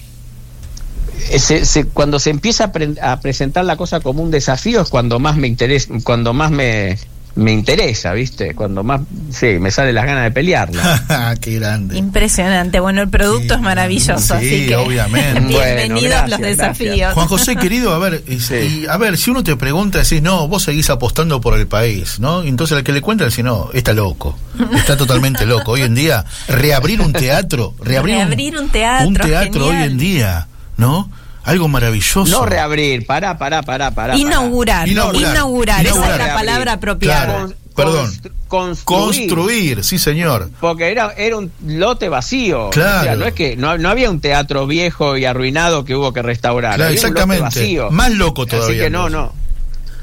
eh, 1.31 1.39
se, 1.41 1.65
se- 1.65 1.87
cuando 1.87 2.21
se 2.21 2.31
empieza 2.31 2.65
a, 2.67 2.73
pre- 2.73 2.95
a 3.03 3.19
presentar 3.19 3.65
la 3.65 3.77
cosa 3.77 3.99
como 3.99 4.23
un 4.23 4.31
desafío 4.31 4.83
es 4.83 4.91
cuando 4.91 5.19
más 5.19 5.37
me 5.37 5.49
interesa, 5.49 5.93
cuando 6.05 6.33
más 6.33 6.53
me, 6.53 6.97
me 7.37 7.53
interesa, 7.53 8.13
¿viste? 8.13 8.55
Cuando 8.55 8.85
más, 8.85 9.01
sí, 9.31 9.59
me 9.61 9.71
sale 9.71 9.93
las 9.93 10.07
ganas 10.07 10.25
de 10.25 10.31
pelearla. 10.31 11.35
Qué 11.41 11.59
grande. 11.59 11.99
impresionante. 11.99 12.79
Bueno, 12.81 13.03
el 13.03 13.09
producto 13.09 13.55
es 13.55 13.61
maravilloso, 13.61 14.39
Sí, 14.39 14.47
así 14.47 14.67
que 14.69 14.77
obviamente. 14.77 15.41
bienvenidos 15.49 15.89
Bueno, 15.89 16.01
gracias, 16.01 16.31
los 16.31 16.41
desafíos. 16.41 17.15
Juan 17.15 17.27
José, 17.27 17.57
querido, 17.61 17.93
a 17.95 17.99
ver, 17.99 18.23
y, 18.29 18.39
Sí. 18.41 18.83
y, 18.83 18.87
a 18.87 18.97
ver, 18.99 19.17
si 19.19 19.31
uno 19.31 19.43
te 19.43 19.57
pregunta, 19.57 19.99
decís, 19.99 20.23
no, 20.23 20.47
vos 20.49 20.63
seguís 20.63 20.89
apostando 20.91 21.41
por 21.41 21.59
el 21.59 21.67
país, 21.67 22.21
¿no? 22.21 22.45
Y 22.45 22.49
entonces 22.49 22.77
al 22.77 22.85
que 22.85 22.93
le 22.93 23.01
cuenta, 23.01 23.25
decís, 23.25 23.45
no, 23.45 23.71
está 23.73 23.93
loco, 23.93 24.39
está 24.77 24.97
totalmente 24.97 25.45
loco. 25.47 25.73
Hoy 25.73 25.83
en 25.83 25.95
día, 25.95 26.25
reabrir 26.49 27.01
un 27.01 27.13
teatro, 27.13 27.75
reabrir, 27.83 28.17
Reabrir 28.17 28.57
un 28.59 28.69
teatro, 28.69 29.09
un 29.09 29.15
teatro 29.15 29.65
genial. 29.65 29.83
hoy 29.83 29.91
en 29.91 29.99
día, 29.99 30.47
¿no? 30.77 31.11
Algo 31.45 31.69
maravilloso. 31.69 32.25
No 32.25 32.47
reabrir, 32.47 33.07
pará, 33.07 33.37
pará, 33.39 33.63
pará, 33.63 33.91
pará. 33.91 34.17
Inaugurar, 34.17 34.89
Inaugurar. 34.89 35.33
inaugurar, 35.33 35.87
esa 35.87 36.13
es 36.13 36.19
la 36.19 36.35
palabra 36.35 36.73
apropiada. 36.75 37.27
Claro. 37.27 37.53
Perdón. 37.75 38.13
Construir. 38.49 38.85
Construir, 38.85 39.85
sí, 39.85 39.99
señor. 39.99 40.49
Porque 40.61 40.91
era, 40.93 41.13
era 41.17 41.37
un 41.37 41.51
lote 41.67 42.09
vacío. 42.09 42.71
Claro. 42.71 43.01
O 43.01 43.03
sea, 43.03 43.17
no 43.17 43.25
es 43.27 43.35
que 43.35 43.57
no, 43.57 43.77
no 43.79 43.89
había 43.89 44.11
un 44.11 44.21
teatro 44.21 44.67
viejo 44.67 45.17
y 45.17 45.25
arruinado 45.25 45.85
que 45.85 45.97
hubo 45.97 46.13
que 46.13 46.23
restaurar. 46.23 46.77
Claro, 46.77 46.91
había 46.91 47.01
un 47.01 47.15
lote 47.15 47.21
exactamente. 47.21 47.43
vacío. 47.43 47.91
Más 47.91 48.13
loco 48.13 48.47
todavía. 48.47 48.69
Así 48.77 48.79
que 48.85 48.91
no, 48.91 49.11
no. 49.11 49.33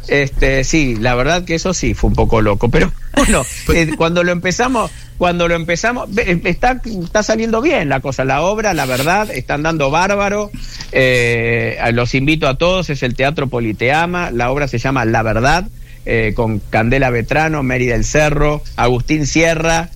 Este, 0.07 0.64
sí, 0.64 0.95
la 0.95 1.15
verdad 1.15 1.45
que 1.45 1.56
eso 1.56 1.73
sí 1.73 1.94
fue 1.94 2.10
un 2.10 2.15
poco 2.15 2.41
loco, 2.41 2.69
pero 2.69 2.91
bueno, 3.15 3.45
eh, 3.73 3.91
cuando 3.98 4.23
lo 4.23 4.32
empezamos, 4.32 4.91
cuando 5.18 5.48
lo 5.48 5.56
empezamos, 5.56 6.14
ve, 6.14 6.41
está, 6.45 6.82
está 6.84 7.23
saliendo 7.23 7.61
bien 7.61 7.90
la 7.90 7.99
cosa, 7.99 8.26
la 8.26 8.41
obra, 8.41 8.73
la 8.73 8.86
verdad, 8.86 9.30
están 9.30 9.64
dando 9.64 9.91
bárbaro. 9.91 10.49
Eh, 10.91 11.78
los 11.94 12.15
invito 12.15 12.48
a 12.48 12.57
todos, 12.57 12.90
es 12.90 13.03
el 13.03 13.15
Teatro 13.15 13.48
Politeama, 13.48 14.32
la 14.32 14.52
obra 14.52 14.68
se 14.68 14.80
llama 14.80 15.06
La 15.06 15.22
Verdad, 15.23 15.68
eh, 16.06 16.34
con 16.36 16.60
Candela 16.60 17.11
Vetrano, 17.11 17.61
Mary 17.61 17.86
del 17.86 18.03
Cerro, 18.03 18.64
Agustín 18.76 19.28
Sierra, 19.28 19.90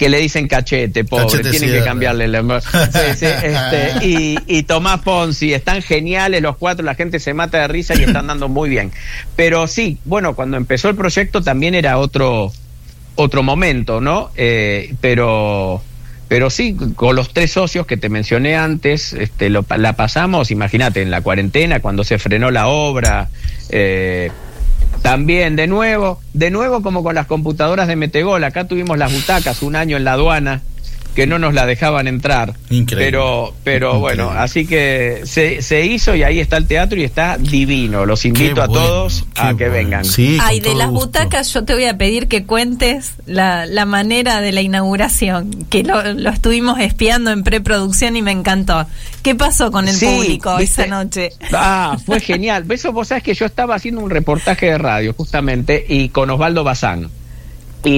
que 0.00 0.08
le 0.08 0.16
dicen 0.18 0.48
cachete, 0.48 1.04
pobre, 1.04 1.26
Cachete 1.26 1.50
tienen 1.50 1.72
que 1.72 1.84
cambiarle 1.84 2.24
el 2.24 2.32
nombre. 2.32 2.60
Sí, 2.62 3.16
sí, 3.18 3.26
este, 3.26 4.06
y, 4.06 4.38
y 4.46 4.62
Tomás 4.62 5.00
Ponzi, 5.02 5.52
están 5.52 5.82
geniales 5.82 6.40
los 6.40 6.56
cuatro, 6.56 6.82
la 6.86 6.94
gente 6.94 7.18
se 7.18 7.34
mata 7.34 7.58
de 7.58 7.68
risa 7.68 7.94
y 7.94 8.04
están 8.04 8.26
dando 8.26 8.48
muy 8.48 8.70
bien. 8.70 8.92
Pero 9.36 9.66
sí, 9.66 9.98
bueno, 10.06 10.34
cuando 10.34 10.56
empezó 10.56 10.88
el 10.88 10.96
proyecto 10.96 11.42
también 11.42 11.74
era 11.74 11.98
otro, 11.98 12.50
otro 13.14 13.42
momento, 13.42 14.00
¿no? 14.00 14.30
Eh, 14.36 14.94
pero, 15.02 15.82
pero 16.28 16.48
sí, 16.48 16.74
con 16.96 17.14
los 17.14 17.34
tres 17.34 17.52
socios 17.52 17.86
que 17.86 17.98
te 17.98 18.08
mencioné 18.08 18.56
antes, 18.56 19.12
este, 19.12 19.50
lo, 19.50 19.66
la 19.76 19.92
pasamos, 19.96 20.50
imagínate, 20.50 21.02
en 21.02 21.10
la 21.10 21.20
cuarentena, 21.20 21.80
cuando 21.80 22.04
se 22.04 22.18
frenó 22.18 22.50
la 22.50 22.68
obra. 22.68 23.28
eh, 23.68 24.30
también, 25.02 25.56
de 25.56 25.66
nuevo, 25.66 26.20
de 26.34 26.50
nuevo 26.50 26.82
como 26.82 27.02
con 27.02 27.14
las 27.14 27.26
computadoras 27.26 27.88
de 27.88 27.96
Metegol, 27.96 28.44
acá 28.44 28.68
tuvimos 28.68 28.98
las 28.98 29.12
butacas 29.12 29.62
un 29.62 29.76
año 29.76 29.96
en 29.96 30.04
la 30.04 30.12
aduana 30.12 30.62
que 31.14 31.26
no 31.26 31.38
nos 31.38 31.54
la 31.54 31.66
dejaban 31.66 32.06
entrar. 32.08 32.54
Increíble. 32.70 33.04
Pero, 33.06 33.54
pero 33.64 33.96
Increíble. 33.96 34.22
bueno, 34.24 34.30
así 34.40 34.66
que 34.66 35.22
se, 35.24 35.60
se 35.62 35.84
hizo 35.86 36.14
y 36.14 36.22
ahí 36.22 36.38
está 36.40 36.56
el 36.56 36.66
teatro 36.66 36.98
y 36.98 37.04
está 37.04 37.36
divino. 37.38 38.06
Los 38.06 38.24
invito 38.24 38.54
Qué 38.54 38.60
a 38.62 38.66
bueno, 38.66 38.82
todos 38.84 39.24
a 39.36 39.48
que 39.56 39.68
bueno. 39.68 39.72
vengan. 39.72 40.04
Sí, 40.04 40.38
Ay, 40.40 40.60
de 40.60 40.74
las 40.74 40.88
gusto. 40.90 41.06
butacas 41.06 41.52
yo 41.52 41.64
te 41.64 41.74
voy 41.74 41.84
a 41.86 41.96
pedir 41.98 42.28
que 42.28 42.44
cuentes 42.46 43.14
la, 43.26 43.66
la 43.66 43.84
manera 43.86 44.40
de 44.40 44.52
la 44.52 44.60
inauguración, 44.62 45.50
que 45.68 45.82
lo, 45.82 46.02
lo 46.14 46.30
estuvimos 46.30 46.78
espiando 46.78 47.30
en 47.32 47.42
preproducción 47.42 48.16
y 48.16 48.22
me 48.22 48.32
encantó. 48.32 48.86
¿Qué 49.22 49.34
pasó 49.34 49.70
con 49.70 49.88
el 49.88 49.94
Sí, 49.94 50.06
público 50.06 50.56
¿viste? 50.56 50.82
esa 50.82 50.90
noche? 50.90 51.30
Ah, 51.52 51.96
fue 52.06 52.20
genial. 52.20 52.64
Eso 52.70 52.92
vos 52.92 53.08
sabés 53.08 53.22
que 53.24 53.34
yo 53.34 53.44
estaba 53.46 53.74
haciendo 53.74 54.00
un 54.00 54.10
reportaje 54.10 54.66
de 54.66 54.78
radio 54.78 55.12
justamente 55.12 55.84
y 55.88 56.08
con 56.10 56.30
Osvaldo 56.30 56.64
Bazán. 56.64 57.10
Y, 57.84 57.90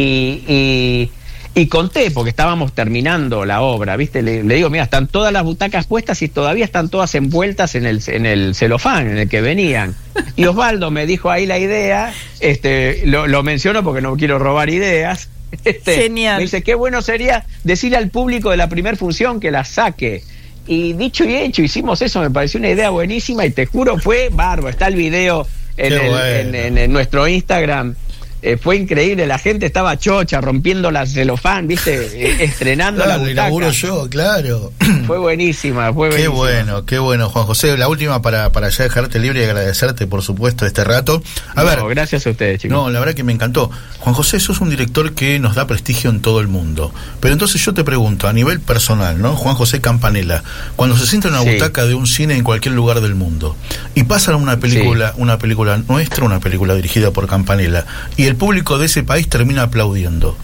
y, 0.47 1.11
y 1.55 1.67
conté, 1.67 2.11
porque 2.11 2.31
estábamos 2.31 2.73
terminando 2.73 3.45
la 3.45 3.61
obra, 3.61 3.97
¿viste? 3.97 4.23
Le, 4.23 4.43
le 4.43 4.55
digo, 4.55 4.71
mira, 4.71 4.85
están 4.85 5.07
todas 5.07 5.33
las 5.33 5.43
butacas 5.45 5.87
puestas 5.87 6.23
y 6.23 6.29
todavía 6.29 6.65
están 6.65 6.89
todas 6.89 7.15
envueltas 7.15 7.75
en 7.75 7.85
el, 7.85 8.01
en 8.07 8.25
el 8.25 8.55
celofán 8.55 9.07
en 9.09 9.19
el 9.19 9.29
que 9.29 9.41
venían. 9.43 9.95
Y 10.37 10.47
Osvaldo 10.47 10.91
me 10.91 11.05
dijo 11.07 11.31
ahí 11.31 11.45
la 11.45 11.59
idea, 11.59 12.15
este, 12.41 13.03
lo, 13.07 13.27
lo 13.27 13.43
menciono 13.43 13.83
porque 13.85 14.01
no 14.01 14.17
quiero 14.17 14.39
robar 14.39 14.71
ideas. 14.71 15.29
Este, 15.65 15.97
Genial. 15.97 16.37
Me 16.39 16.45
dice, 16.45 16.63
qué 16.63 16.75
bueno 16.75 17.03
sería 17.03 17.45
decirle 17.63 17.99
al 17.99 18.09
público 18.09 18.51
de 18.51 18.57
la 18.57 18.71
primera 18.71 18.97
función 18.97 19.39
que 19.39 19.51
la 19.51 19.67
saque. 19.67 20.23
Y 20.67 20.95
dicho 20.95 21.25
y 21.25 21.35
hecho, 21.35 21.61
hicimos 21.61 22.01
eso, 22.01 22.21
me 22.23 22.31
pareció 22.31 22.59
una 22.59 22.71
idea 22.71 22.89
buenísima 22.89 23.45
y 23.45 23.51
te 23.51 23.67
juro, 23.67 23.99
fue 23.99 24.31
bárbaro. 24.33 24.71
Está 24.71 24.87
el 24.87 24.97
video 24.97 25.47
en, 25.77 25.89
Qué 25.91 25.95
el- 25.97 26.09
bueno. 26.09 26.25
en- 26.25 26.55
en- 26.55 26.79
en 26.79 26.91
nuestro 26.93 27.29
Instagram. 27.29 27.95
Eh, 28.43 28.57
fue 28.57 28.77
increíble, 28.77 29.27
la 29.27 29.39
gente 29.39 29.67
estaba 29.67 29.97
chocha, 29.99 30.41
rompiendo 30.41 30.91
la 30.91 31.07
celofán, 31.07 31.69
viste, 31.69 31.95
Eh, 32.13 32.45
estrenando 32.45 33.03
Claro, 33.05 33.11
la 33.13 33.19
butaca. 33.19 33.33
inauguro 33.33 33.71
yo, 33.71 34.09
claro. 34.11 34.73
Fue 35.07 35.19
buenísima, 35.19 35.93
fue 35.93 36.09
Qué 36.11 36.29
buenísima. 36.29 36.35
bueno, 36.65 36.85
qué 36.87 36.99
bueno, 36.99 37.29
Juan 37.29 37.45
José. 37.47 37.77
La 37.77 37.89
última 37.89 38.21
para, 38.23 38.51
para 38.53 38.69
ya 38.69 38.85
dejarte 38.85 39.19
libre 39.19 39.41
y 39.43 39.45
agradecerte, 39.45 40.07
por 40.07 40.23
supuesto, 40.23 40.67
este 40.67 40.85
rato. 40.85 41.23
A 41.55 41.63
No, 41.63 41.67
ver, 41.69 41.81
gracias 41.89 42.27
a 42.27 42.31
ustedes, 42.31 42.61
chicos. 42.61 42.77
No, 42.77 42.91
la 42.91 42.99
verdad 43.01 43.15
que 43.15 43.25
me 43.25 43.33
encantó. 43.33 43.71
Juan 44.01 44.15
José, 44.15 44.39
sos 44.41 44.61
un 44.61 44.71
director 44.71 45.13
que 45.13 45.39
nos 45.39 45.55
da 45.55 45.67
prestigio 45.67 46.11
en 46.11 46.21
todo 46.21 46.41
el 46.41 46.49
mundo. 46.49 46.93
Pero 47.21 47.33
entonces 47.33 47.65
yo 47.65 47.75
te 47.75 47.85
pregunto, 47.85 48.29
a 48.29 48.33
nivel 48.33 48.61
personal, 48.61 49.21
¿no? 49.21 49.35
Juan 49.37 49.55
José 49.55 49.81
Campanella, 49.81 50.43
cuando 50.77 50.97
se 50.97 51.07
sienta 51.07 51.29
en 51.29 51.35
una 51.35 51.43
Sí. 51.45 51.53
butaca 51.55 51.85
de 51.87 51.95
un 51.95 52.07
cine 52.07 52.35
en 52.37 52.45
cualquier 52.45 52.75
lugar 52.75 53.01
del 53.01 53.15
mundo 53.15 53.57
y 53.95 54.05
pasan 54.05 54.35
una 54.37 54.59
película, 54.59 55.15
una 55.17 55.39
película 55.39 55.77
nuestra, 55.89 56.25
una 56.25 56.41
película 56.41 56.75
dirigida 56.75 57.11
por 57.13 57.27
Campanella, 57.29 57.85
y 58.17 58.27
el 58.27 58.32
público 58.37 58.79
de 58.79 58.87
ese 58.87 59.03
país 59.03 59.29
termina 59.29 59.63
aplaudiendo. 59.63 60.37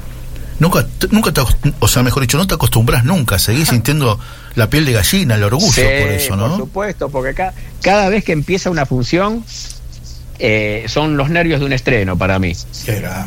Nunca, 0.60 0.86
nunca 1.10 1.32
te, 1.32 1.40
o 1.78 1.86
sea, 1.88 2.02
mejor 2.02 2.22
dicho, 2.22 2.36
no 2.36 2.46
te 2.46 2.54
acostumbras 2.54 3.04
nunca, 3.04 3.38
seguís 3.38 3.68
sintiendo 3.70 4.18
la 4.56 4.68
piel 4.68 4.84
de 4.84 4.92
gallina, 4.92 5.36
el 5.36 5.44
orgullo 5.44 5.70
Sí, 5.72 5.82
por 5.82 6.10
eso, 6.10 6.28
Por 6.30 6.38
¿no? 6.38 6.56
supuesto, 6.56 7.08
porque 7.10 7.34
ca- 7.34 7.54
cada 7.80 8.08
vez 8.08 8.24
que 8.24 8.32
empieza 8.32 8.68
una 8.70 8.84
función, 8.84 9.44
eh, 10.40 10.84
son 10.88 11.16
los 11.16 11.30
nervios 11.30 11.60
de 11.60 11.66
un 11.66 11.72
estreno 11.72 12.16
para 12.16 12.38
mí. 12.38 12.52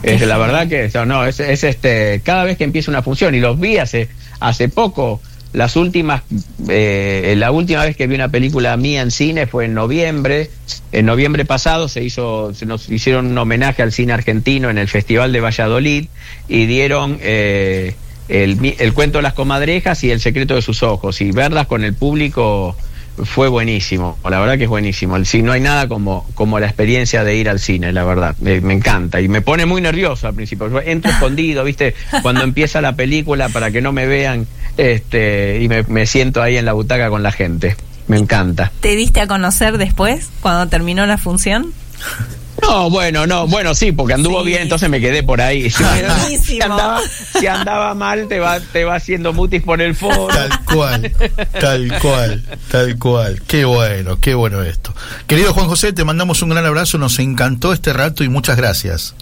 Es 0.03 0.21
la 0.27 0.37
verdad 0.37 0.67
que 0.67 0.89
no, 0.93 1.05
no, 1.05 1.25
es, 1.25 1.39
es 1.39 1.63
este 1.63 2.21
cada 2.23 2.43
vez 2.45 2.57
que 2.57 2.63
empieza 2.63 2.89
una 2.91 3.01
función 3.01 3.35
y 3.35 3.39
los 3.39 3.59
vi 3.59 3.77
hace 3.77 4.09
hace 4.39 4.69
poco 4.69 5.21
las 5.53 5.75
últimas, 5.75 6.23
eh, 6.69 7.33
la 7.37 7.51
última 7.51 7.83
vez 7.83 7.97
que 7.97 8.07
vi 8.07 8.15
una 8.15 8.29
película 8.29 8.75
mía 8.77 9.01
en 9.01 9.11
cine 9.11 9.47
fue 9.47 9.65
en 9.65 9.73
noviembre. 9.73 10.49
En 10.91 11.05
noviembre 11.05 11.43
pasado 11.43 11.87
se 11.89 12.03
hizo, 12.03 12.53
se 12.53 12.65
nos 12.65 12.89
hicieron 12.89 13.27
un 13.27 13.37
homenaje 13.37 13.81
al 13.81 13.91
cine 13.91 14.13
argentino 14.13 14.69
en 14.69 14.77
el 14.77 14.87
Festival 14.87 15.33
de 15.33 15.41
Valladolid 15.41 16.05
y 16.47 16.65
dieron 16.67 17.17
eh, 17.21 17.95
el, 18.29 18.75
el 18.79 18.93
cuento 18.93 19.17
de 19.17 19.23
las 19.23 19.33
comadrejas 19.33 20.03
y 20.03 20.11
el 20.11 20.21
secreto 20.21 20.55
de 20.55 20.61
sus 20.61 20.83
ojos. 20.83 21.19
Y 21.19 21.31
verlas 21.31 21.67
con 21.67 21.83
el 21.83 21.95
público 21.95 22.77
fue 23.25 23.49
buenísimo. 23.49 24.17
La 24.23 24.39
verdad 24.39 24.57
que 24.57 24.63
es 24.63 24.69
buenísimo. 24.69 25.15
El 25.15 25.25
no 25.43 25.51
hay 25.51 25.61
nada 25.61 25.87
como, 25.87 26.25
como 26.33 26.59
la 26.59 26.67
experiencia 26.67 27.23
de 27.23 27.35
ir 27.35 27.49
al 27.49 27.59
cine, 27.59 27.91
la 27.91 28.03
verdad. 28.03 28.35
Me, 28.39 28.61
me 28.61 28.73
encanta. 28.73 29.21
Y 29.21 29.27
me 29.27 29.41
pone 29.41 29.65
muy 29.65 29.81
nervioso 29.81 30.27
al 30.27 30.33
principio. 30.33 30.69
Yo 30.69 30.79
entro 30.79 31.11
escondido, 31.11 31.63
¿viste? 31.63 31.93
Cuando 32.21 32.43
empieza 32.43 32.81
la 32.81 32.95
película 32.95 33.49
para 33.49 33.71
que 33.71 33.81
no 33.81 33.91
me 33.91 34.07
vean. 34.07 34.47
Este, 34.77 35.59
y 35.61 35.67
me, 35.67 35.83
me 35.83 36.05
siento 36.05 36.41
ahí 36.41 36.57
en 36.57 36.65
la 36.65 36.73
butaca 36.73 37.09
con 37.09 37.23
la 37.23 37.31
gente. 37.31 37.75
Me 38.07 38.17
encanta. 38.17 38.71
¿Te 38.81 38.95
diste 38.95 39.21
a 39.21 39.27
conocer 39.27 39.77
después, 39.77 40.29
cuando 40.41 40.67
terminó 40.67 41.05
la 41.05 41.17
función? 41.17 41.73
No, 42.61 42.89
bueno, 42.89 43.25
no, 43.25 43.47
bueno, 43.47 43.73
sí, 43.73 43.91
porque 43.91 44.13
anduvo 44.13 44.43
bien, 44.43 44.61
entonces 44.61 44.87
me 44.89 45.01
quedé 45.01 45.23
por 45.23 45.41
ahí. 45.41 45.69
Si, 45.81 45.83
Buenísimo. 45.83 46.43
si 46.43 46.61
andaba, 46.61 47.01
si 47.39 47.47
andaba 47.47 47.95
mal, 47.95 48.27
te 48.27 48.39
va, 48.39 48.59
te 48.59 48.83
va 48.83 48.95
haciendo 48.95 49.33
mutis 49.33 49.63
por 49.63 49.81
el 49.81 49.95
foro. 49.95 50.27
Tal 50.27 50.63
cual, 50.65 51.11
tal 51.59 51.99
cual, 51.99 52.43
tal 52.69 52.99
cual. 52.99 53.41
Qué 53.47 53.65
bueno, 53.65 54.19
qué 54.19 54.33
bueno 54.35 54.61
esto. 54.61 54.93
Querido 55.27 55.53
Juan 55.53 55.67
José, 55.67 55.91
te 55.91 56.03
mandamos 56.03 56.41
un 56.43 56.49
gran 56.49 56.65
abrazo, 56.65 56.97
nos 56.97 57.17
encantó 57.19 57.73
este 57.73 57.93
rato 57.93 58.23
y 58.23 58.29
muchas 58.29 58.57
gracias. 58.57 59.15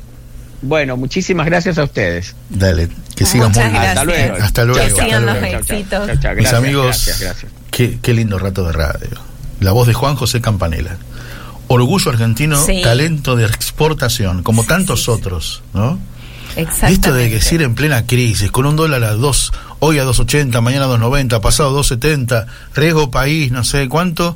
Bueno, 0.61 0.97
muchísimas 0.97 1.45
gracias 1.45 1.77
a 1.77 1.83
ustedes. 1.83 2.35
Dale, 2.49 2.89
que 3.15 3.23
Muchas 3.23 3.35
muy 3.55 3.63
bien. 3.63 3.75
Hasta 3.75 4.03
luego. 4.03 4.35
Hasta 4.41 4.65
luego. 4.65 4.95
Que 4.95 5.01
sigan 5.03 5.25
los 5.25 5.37
éxitos. 5.37 6.07
Mis 6.07 6.19
gracias, 6.21 6.53
amigos, 6.53 6.85
Gracias, 6.85 7.19
gracias. 7.21 7.51
Qué, 7.71 7.99
qué 8.01 8.13
lindo 8.13 8.37
rato 8.39 8.63
de 8.65 8.73
radio. 8.73 9.09
La 9.59 9.71
voz 9.71 9.87
de 9.87 9.93
Juan 9.93 10.15
José 10.15 10.41
Campanella. 10.41 10.97
Orgullo 11.67 12.11
argentino, 12.11 12.63
Sí. 12.65 12.81
talento 12.81 13.35
de 13.35 13.45
exportación, 13.45 14.41
como 14.43 14.63
tantos 14.65 15.07
otros, 15.07 15.61
¿no? 15.73 15.99
Exactamente. 16.55 16.93
Esto 16.93 17.13
de 17.13 17.29
decir 17.29 17.61
en 17.61 17.75
plena 17.75 18.05
crisis, 18.07 18.51
con 18.51 18.65
un 18.65 18.75
dólar 18.75 19.03
a 19.03 19.13
dos, 19.13 19.53
hoy 19.79 19.99
a 19.99 20.03
2.80, 20.03 20.61
mañana 20.61 20.85
a 20.85 20.87
2.90, 20.87 21.39
pasado 21.41 21.69
a 21.77 21.81
2.70, 21.83 22.47
riesgo 22.73 23.11
país, 23.11 23.51
no 23.51 23.63
sé 23.63 23.87
cuánto, 23.87 24.35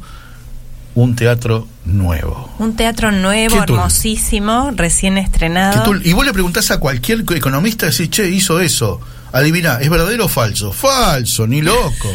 un 0.96 1.16
teatro 1.16 1.68
nuevo. 1.86 2.50
Un 2.60 2.76
teatro 2.76 3.12
nuevo, 3.12 3.62
hermosísimo, 3.62 4.72
recién 4.76 5.18
estrenado. 5.18 5.84
tú- 5.84 6.00
y 6.04 6.14
vos 6.14 6.26
le 6.26 6.34
preguntás 6.34 6.72
a 6.72 6.80
cualquier 6.80 7.24
economista, 7.36 7.88
decís, 7.88 8.10
che, 8.10 8.30
hizo 8.30 8.60
eso. 8.60 9.00
Adivina, 9.32 9.80
¿es 9.82 9.90
verdadero 9.90 10.26
o 10.26 10.30
falso? 10.30 10.72
Falso, 10.72 11.48
ni 11.48 11.62
loco. 11.62 12.10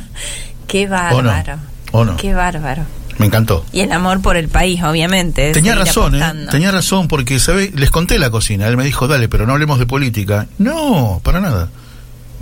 Qué 0.68 0.86
bárbaro. 0.86 1.58
¿O 1.90 2.04
no? 2.04 2.16
Qué 2.16 2.32
bárbaro. 2.34 2.84
Me 3.18 3.26
encantó. 3.26 3.64
Y 3.72 3.80
el 3.80 3.92
amor 3.92 4.22
por 4.22 4.36
el 4.36 4.48
país, 4.48 4.82
obviamente. 4.82 5.52
Tenía 5.52 5.74
razón, 5.74 6.14
¿eh? 6.14 6.46
Tenía 6.50 6.70
razón, 6.70 7.08
porque 7.08 7.38
¿sabe? 7.38 7.70
les 7.74 7.90
conté 7.90 8.18
la 8.18 8.30
cocina. 8.30 8.66
Él 8.68 8.76
me 8.76 8.84
dijo, 8.84 9.06
dale, 9.06 9.28
pero 9.28 9.46
no 9.46 9.52
hablemos 9.52 9.78
de 9.78 9.86
política. 9.86 10.46
No, 10.58 11.20
para 11.22 11.40
nada. 11.40 11.68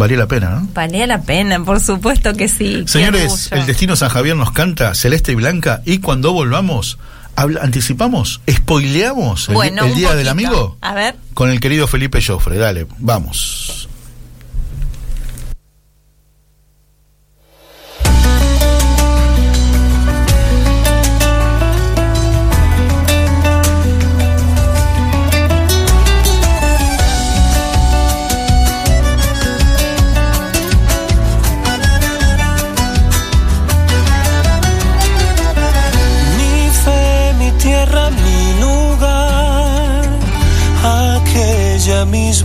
Valía 0.00 0.16
la 0.16 0.26
pena, 0.28 0.48
¿no? 0.48 0.68
Valía 0.74 1.06
la 1.06 1.20
pena, 1.20 1.62
por 1.62 1.78
supuesto 1.78 2.32
que 2.32 2.48
sí. 2.48 2.84
Señores, 2.86 3.50
el 3.52 3.66
Destino 3.66 3.96
San 3.96 4.08
Javier 4.08 4.34
nos 4.34 4.50
canta 4.50 4.94
Celeste 4.94 5.32
y 5.32 5.34
Blanca 5.34 5.82
y 5.84 5.98
cuando 5.98 6.32
volvamos, 6.32 6.96
habla- 7.36 7.60
anticipamos, 7.62 8.40
spoileamos 8.50 9.50
el, 9.50 9.54
Bueno, 9.56 9.84
el 9.84 9.92
un 9.92 9.98
Día 9.98 10.14
del. 10.14 10.28
Amigo 10.28 10.78
A 10.80 10.94
ver. 10.94 11.16
con 11.34 11.50
el 11.50 11.60
querido 11.60 11.86
Felipe 11.86 12.22
Joffre. 12.26 12.56
Dale, 12.56 12.86
vamos. 12.98 13.79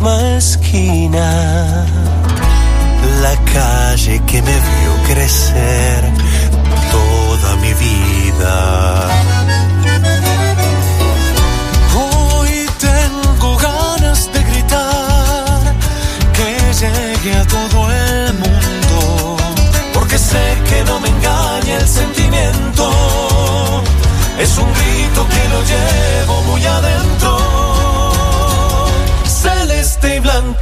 Misma 0.06 0.38
esquina, 0.38 1.86
la 3.22 3.36
calle 3.52 4.22
que 4.28 4.42
me 4.42 4.52
vio 4.52 4.94
crecer 5.08 6.25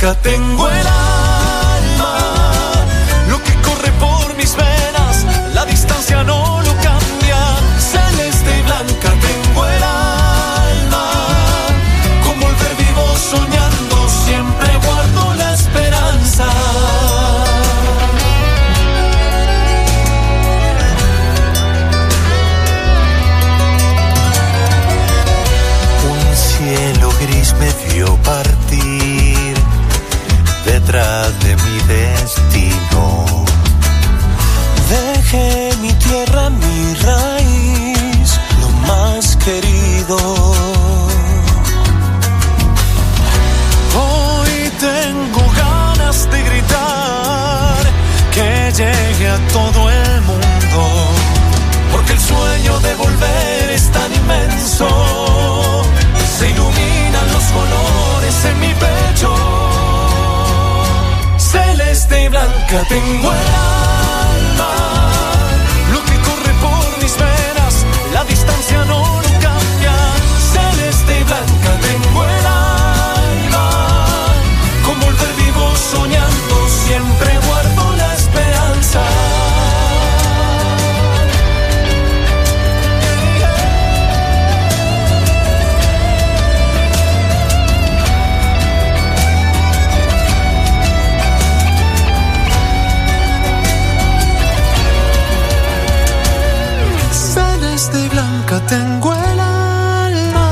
Celeste 0.03 0.42
blanca 62.73 62.87
tengo 62.87 63.31
el 63.31 63.47
alma, 63.55 65.02
tengo 98.67 99.13
el 99.13 99.39
alma, 99.39 100.47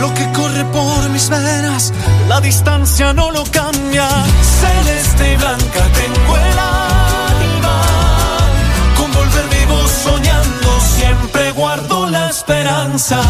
lo 0.00 0.12
que 0.14 0.30
corre 0.32 0.64
por 0.66 1.08
mis 1.10 1.28
venas, 1.28 1.92
la 2.28 2.40
distancia 2.40 3.12
no 3.12 3.30
lo 3.30 3.44
cambia. 3.44 4.08
Celeste 4.60 5.32
y 5.32 5.36
blanca 5.36 5.82
tengo 6.00 6.36
el 6.36 6.58
alma, 6.58 7.80
con 8.96 9.12
volver 9.12 9.48
vivo 9.48 9.88
soñando, 9.88 10.80
siempre 10.80 11.52
guardo 11.52 12.08
la 12.08 12.30
esperanza. 12.30 13.20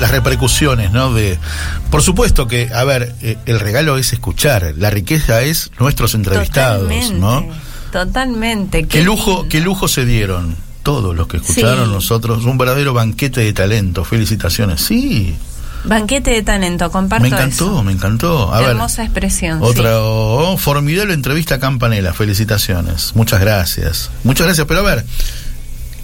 Las 0.00 0.10
repercusiones, 0.10 0.90
¿no? 0.90 1.12
De, 1.12 1.38
por 1.90 2.02
supuesto 2.02 2.48
que, 2.48 2.70
a 2.74 2.84
ver, 2.84 3.14
eh, 3.22 3.36
el 3.46 3.60
regalo 3.60 3.98
es 3.98 4.12
escuchar, 4.12 4.74
la 4.76 4.90
riqueza 4.90 5.42
es 5.42 5.70
nuestros 5.78 6.14
entrevistados, 6.14 6.82
Totalmente, 6.82 7.18
¿no? 7.18 7.46
Totalmente. 7.92 8.86
Qué 8.86 9.02
lujo, 9.02 9.46
qué 9.48 9.60
lujo 9.60 9.88
se 9.88 10.04
dieron 10.04 10.56
todos 10.82 11.14
los 11.14 11.26
que 11.26 11.36
escucharon 11.38 11.86
Sí. 11.86 11.92
nosotros, 11.92 12.44
un 12.44 12.56
verdadero 12.58 12.94
banquete 12.94 13.40
de 13.40 13.52
talento, 13.52 14.04
felicitaciones, 14.04 14.80
sí, 14.80 15.36
Banquete 15.82 16.30
de 16.32 16.42
talento, 16.42 16.90
comparto 16.90 17.22
me 17.22 17.28
encantó, 17.28 17.64
eso. 17.72 17.82
me 17.82 17.92
encantó. 17.92 18.52
A 18.52 18.60
ver, 18.60 18.70
Hermosa 18.70 19.02
expresión. 19.02 19.60
Otra 19.62 19.90
sí. 19.92 19.98
oh, 19.98 20.56
formidable 20.58 21.14
entrevista 21.14 21.54
a 21.54 21.58
Campanella, 21.58 22.12
felicitaciones. 22.12 23.12
Muchas 23.14 23.40
gracias. 23.40 24.10
Muchas 24.22 24.46
gracias, 24.46 24.66
pero 24.66 24.80
a 24.80 24.82
ver, 24.82 25.06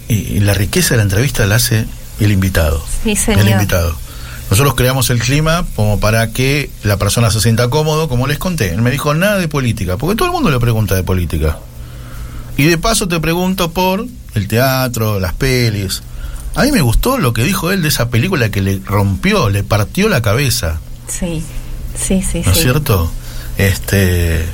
eh, 0.08 0.38
la 0.40 0.54
riqueza 0.54 0.90
de 0.94 0.96
la 0.96 1.02
entrevista 1.02 1.44
la 1.44 1.56
hace 1.56 1.84
el 2.20 2.32
invitado. 2.32 2.84
Sí, 3.02 3.16
señor. 3.16 3.42
El 3.42 3.48
invitado. 3.50 3.96
Nosotros 4.50 4.74
creamos 4.74 5.10
el 5.10 5.18
clima 5.18 5.66
como 5.74 5.98
para 5.98 6.30
que 6.30 6.70
la 6.84 6.96
persona 6.98 7.30
se 7.30 7.40
sienta 7.40 7.68
cómodo, 7.68 8.08
como 8.08 8.26
les 8.26 8.38
conté. 8.38 8.72
Él 8.72 8.82
me 8.82 8.90
dijo 8.90 9.12
nada 9.14 9.38
de 9.38 9.48
política, 9.48 9.96
porque 9.96 10.16
todo 10.16 10.26
el 10.26 10.32
mundo 10.32 10.50
le 10.50 10.60
pregunta 10.60 10.94
de 10.94 11.02
política. 11.02 11.58
Y 12.56 12.64
de 12.64 12.78
paso 12.78 13.08
te 13.08 13.18
pregunto 13.18 13.72
por 13.72 14.06
el 14.34 14.48
teatro, 14.48 15.18
las 15.18 15.34
pelis. 15.34 16.02
A 16.54 16.62
mí 16.62 16.72
me 16.72 16.80
gustó 16.80 17.18
lo 17.18 17.32
que 17.32 17.42
dijo 17.42 17.72
él 17.72 17.82
de 17.82 17.88
esa 17.88 18.08
película 18.08 18.50
que 18.50 18.62
le 18.62 18.80
rompió, 18.84 19.50
le 19.50 19.62
partió 19.64 20.08
la 20.08 20.22
cabeza. 20.22 20.78
Sí, 21.08 21.42
sí, 21.98 22.22
sí. 22.22 22.42
¿no 22.44 22.52
es 22.52 22.56
sí. 22.56 22.62
cierto? 22.62 23.10
Este 23.58 24.44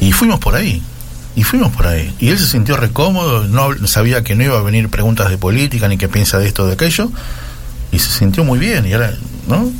y 0.00 0.12
fuimos 0.12 0.38
por 0.38 0.54
ahí. 0.54 0.82
Y 1.34 1.44
fuimos 1.44 1.72
por 1.74 1.86
ahí. 1.86 2.14
Y 2.18 2.28
él 2.28 2.38
se 2.38 2.46
sintió 2.46 2.76
recómodo, 2.76 3.44
no 3.44 3.86
sabía 3.86 4.22
que 4.22 4.34
no 4.34 4.44
iba 4.44 4.58
a 4.58 4.62
venir 4.62 4.88
preguntas 4.90 5.30
de 5.30 5.38
política 5.38 5.88
ni 5.88 5.96
qué 5.96 6.08
piensa 6.08 6.38
de 6.38 6.46
esto 6.46 6.64
o 6.64 6.66
de 6.66 6.74
aquello 6.74 7.10
y 7.92 7.98
se 7.98 8.10
sintió 8.10 8.42
muy 8.42 8.58
bien 8.58 8.86
y 8.86 8.94
ahora, 8.94 9.12
¿no? 9.46 9.70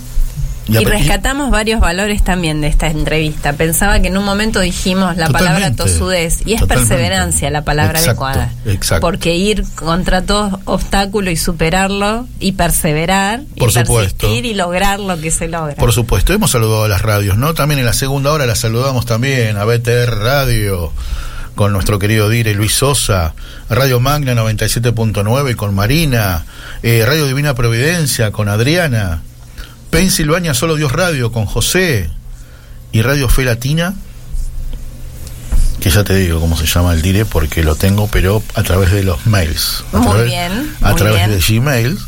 Y, 0.69 0.85
rescatamos 0.85 1.51
varios 1.51 1.81
valores 1.81 2.23
también 2.23 2.61
de 2.61 2.69
esta 2.69 2.87
entrevista. 2.87 3.53
Pensaba 3.55 3.99
que 3.99 4.09
en 4.09 4.17
un 4.17 4.25
momento 4.25 4.61
dijimos 4.61 5.17
la 5.17 5.29
palabra 5.29 5.75
tosudez 5.75 6.43
y 6.47 6.55
es 6.55 6.61
totalmente. 6.61 6.95
perseverancia 6.95 7.51
la 7.51 7.65
palabra 7.65 7.99
Exacto, 7.99 8.25
adecuada. 8.25 8.53
exacto. 8.67 9.01
Porque 9.01 9.35
ir 9.35 9.65
contra 9.75 10.23
todo 10.23 10.61
obstáculo 10.65 11.33
y 11.33 11.37
superarlo 11.37 12.29
y 12.39 12.53
perseverar 12.53 13.43
Por 13.59 13.71
y 13.71 13.73
supuesto. 13.73 14.29
persistir 14.29 14.47
y 14.47 14.55
lograr 14.55 15.01
lo 15.01 15.21
que 15.21 15.33
se 15.33 15.49
logra. 15.49 15.75
Por 15.75 15.93
supuesto, 15.93 16.33
hemos 16.33 16.53
saludado 16.53 16.85
a 16.85 16.89
las 16.89 17.03
radios, 17.03 17.37
¿no? 17.37 17.55
También 17.55 17.81
en 17.81 17.87
la 17.87 17.93
segunda 17.93 18.31
hora 18.31 18.47
la 18.47 18.55
saludamos 18.55 19.05
también 19.05 19.57
a 19.57 19.65
BTR 19.65 20.17
Radio 20.17 20.93
con 21.55 21.73
nuestro 21.73 21.99
querido 21.99 22.29
Dire 22.29 22.55
Luis 22.55 22.73
Sosa, 22.75 23.35
Radio 23.69 24.01
Magna 24.01 24.35
97.9 24.35 25.55
con 25.57 25.75
Marina, 25.75 26.45
eh, 26.83 27.05
Radio 27.07 27.27
Divina 27.27 27.55
Providencia 27.55 28.31
con 28.33 28.49
Adriana, 28.49 29.23
Pensilvania 29.91 30.55
Solo 30.55 30.77
Dios 30.77 30.93
Radio 30.93 31.31
con 31.33 31.45
José 31.47 32.09
y 32.93 33.03
Radio 33.03 33.29
Fe 33.29 33.45
Latina, 33.45 33.95
que 35.81 35.91
ya 35.91 36.05
te 36.05 36.15
digo 36.15 36.41
cómo 36.41 36.57
se 36.57 36.67
llama 36.67 36.95
el 36.95 37.03
Dire 37.03 37.25
porque 37.25 37.63
lo 37.63 37.75
tengo, 37.75 38.07
pero 38.09 38.43
a 38.55 38.63
través 38.63 38.93
de 38.93 39.03
los 39.03 39.27
mails. 39.27 39.85
A 39.93 39.99
Muy 39.99 40.07
través, 40.13 40.27
bien, 40.27 40.75
A 40.81 40.89
muy 40.91 40.97
través 40.99 41.27
bien. 41.27 41.31
de 41.31 41.41
Gmail 41.61 41.99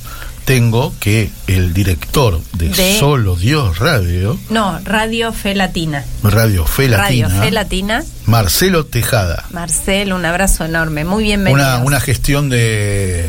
tengo 0.44 0.92
que 1.00 1.30
el 1.46 1.72
director 1.72 2.40
de, 2.52 2.68
De- 2.68 2.98
Solo 2.98 3.36
Dios 3.36 3.78
Radio, 3.78 4.38
No, 4.50 4.78
Radio 4.84 5.32
Fe 5.32 5.54
Latina. 5.54 6.04
Radio 6.22 6.66
Fe 6.66 6.88
Latina, 6.88 7.28
Radio 7.28 7.42
Fe 7.42 7.50
Latina. 7.50 8.04
Marcelo 8.26 8.84
Tejada. 8.86 9.44
Marcel, 9.52 10.12
un 10.12 10.24
abrazo 10.24 10.64
enorme. 10.64 11.04
Muy 11.04 11.24
bienvenido. 11.24 11.62
Una, 11.62 11.78
una 11.78 12.00
gestión 12.00 12.50
de 12.50 13.26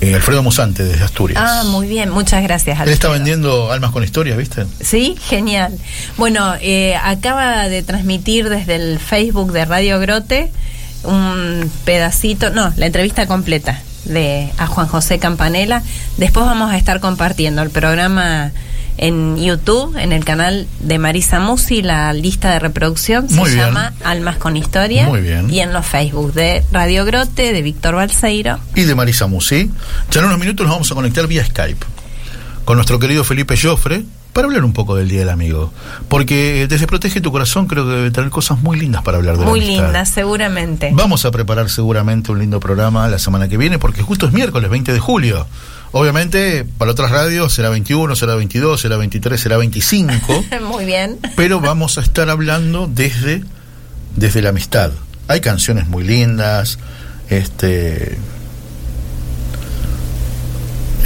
eh, 0.00 0.14
Alfredo 0.14 0.42
Musante 0.42 0.82
desde 0.84 1.04
Asturias. 1.04 1.40
Ah, 1.44 1.62
muy 1.66 1.86
bien. 1.86 2.10
Muchas 2.10 2.42
gracias. 2.42 2.80
Él 2.80 2.88
está 2.88 3.06
Alfredo. 3.08 3.12
vendiendo 3.12 3.72
almas 3.72 3.92
con 3.92 4.02
historias, 4.02 4.36
¿viste? 4.36 4.66
Sí, 4.80 5.16
genial. 5.28 5.78
Bueno, 6.16 6.54
eh, 6.60 6.96
acaba 7.02 7.68
de 7.68 7.82
transmitir 7.82 8.48
desde 8.48 8.74
el 8.76 8.98
Facebook 8.98 9.52
de 9.52 9.64
Radio 9.64 10.00
Grote 10.00 10.50
un 11.04 11.70
pedacito, 11.84 12.50
no, 12.50 12.72
la 12.76 12.86
entrevista 12.86 13.26
completa 13.26 13.80
de 14.04 14.50
a 14.58 14.66
Juan 14.66 14.86
José 14.86 15.18
Campanella. 15.18 15.82
Después 16.16 16.46
vamos 16.46 16.70
a 16.72 16.76
estar 16.76 17.00
compartiendo 17.00 17.62
el 17.62 17.70
programa 17.70 18.52
en 18.96 19.36
YouTube, 19.36 19.96
en 19.96 20.12
el 20.12 20.24
canal 20.24 20.68
de 20.80 20.98
Marisa 20.98 21.40
Musi, 21.40 21.82
la 21.82 22.12
lista 22.12 22.52
de 22.52 22.60
reproducción 22.60 23.26
Muy 23.30 23.48
se 23.50 23.56
bien. 23.56 23.66
llama 23.66 23.92
Almas 24.04 24.36
con 24.36 24.56
Historia. 24.56 25.06
Muy 25.06 25.20
bien. 25.20 25.50
Y 25.50 25.60
en 25.60 25.72
los 25.72 25.84
Facebook 25.84 26.32
de 26.32 26.62
Radio 26.70 27.04
Grote, 27.04 27.52
de 27.52 27.62
Víctor 27.62 27.96
Balseiro. 27.96 28.60
Y 28.74 28.82
de 28.82 28.94
Marisa 28.94 29.26
Musi. 29.26 29.70
Ya 30.10 30.20
en 30.20 30.26
unos 30.26 30.38
minutos 30.38 30.64
nos 30.64 30.74
vamos 30.76 30.92
a 30.92 30.94
conectar 30.94 31.26
vía 31.26 31.44
Skype 31.44 31.84
con 32.64 32.76
nuestro 32.76 32.98
querido 32.98 33.24
Felipe 33.24 33.56
Joffre 33.60 34.04
para 34.34 34.46
hablar 34.46 34.64
un 34.64 34.74
poco 34.74 34.94
del 34.96 35.08
Día 35.08 35.20
del 35.20 35.30
Amigo. 35.30 35.72
Porque 36.08 36.66
desde 36.68 36.86
Protege 36.86 37.22
tu 37.22 37.32
Corazón 37.32 37.66
creo 37.66 37.86
que 37.86 37.92
debe 37.92 38.10
tener 38.10 38.28
cosas 38.28 38.60
muy 38.62 38.78
lindas 38.78 39.02
para 39.02 39.16
hablar 39.16 39.38
de 39.38 39.46
Muy 39.46 39.60
amistad. 39.60 39.84
linda, 39.84 40.04
seguramente. 40.04 40.90
Vamos 40.92 41.24
a 41.24 41.30
preparar 41.30 41.70
seguramente 41.70 42.30
un 42.32 42.40
lindo 42.40 42.60
programa 42.60 43.08
la 43.08 43.18
semana 43.18 43.48
que 43.48 43.56
viene, 43.56 43.78
porque 43.78 44.02
justo 44.02 44.26
es 44.26 44.32
miércoles 44.32 44.68
20 44.68 44.92
de 44.92 44.98
julio. 44.98 45.46
Obviamente, 45.92 46.66
para 46.76 46.90
otras 46.90 47.10
radios 47.12 47.54
será 47.54 47.68
21, 47.70 48.16
será 48.16 48.34
22, 48.34 48.80
será 48.80 48.96
23, 48.96 49.40
será 49.40 49.56
25, 49.56 50.44
Muy 50.68 50.84
bien. 50.84 51.18
pero 51.36 51.60
vamos 51.60 51.96
a 51.98 52.00
estar 52.00 52.28
hablando 52.28 52.88
desde, 52.92 53.44
desde 54.16 54.42
la 54.42 54.48
amistad. 54.50 54.90
Hay 55.28 55.40
canciones 55.40 55.86
muy 55.86 56.02
lindas, 56.04 56.78
este. 57.30 58.18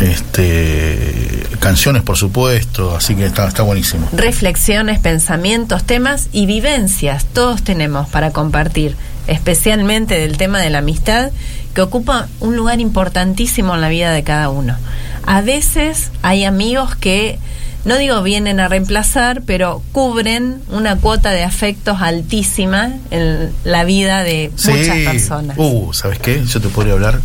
Este. 0.01 1.45
Canciones, 1.61 2.03
por 2.03 2.17
supuesto, 2.17 2.95
así 2.97 3.17
que 3.17 3.27
está, 3.27 3.49
está 3.49 3.63
buenísimo. 3.63 4.09
reflexiones, 4.13 5.01
pensamientos, 5.01 5.85
temas 5.85 6.29
y 6.33 6.47
vivencias. 6.47 7.25
Todos 7.25 7.63
tenemos 7.65 8.09
para 8.09 8.31
compartir, 8.31 8.95
especialmente 9.27 10.19
del 10.19 10.37
tema 10.37 10.61
de 10.61 10.71
la 10.71 10.79
amistad, 10.79 11.33
que 11.75 11.81
ocupa 11.81 12.29
un 12.41 12.57
lugar 12.57 12.81
importantísimo 12.81 13.75
en 13.75 13.81
la 13.81 13.89
vida 13.89 14.13
de 14.13 14.23
cada 14.23 14.51
uno. 14.51 14.77
A 15.27 15.41
veces 15.43 16.11
hay 16.23 16.45
amigos 16.45 16.95
que, 16.95 17.39
no 17.85 17.99
digo 17.99 18.23
vienen 18.23 18.61
a 18.61 18.69
reemplazar, 18.69 19.43
pero 19.43 19.83
cubren 19.93 20.63
una 20.71 20.97
cuota 20.97 21.31
de 21.33 21.43
afectos 21.43 22.01
altísima 22.01 22.93
en 23.11 23.53
la 23.65 23.85
vida 23.85 24.23
de 24.23 24.53
muchas 24.65 24.97
personas. 24.99 25.57
Uh, 25.59 25.93
¿sabes 25.93 26.19
qué? 26.21 26.45
Yo 26.45 26.61
te 26.61 26.69
podría 26.69 26.95
hablar. 26.95 27.21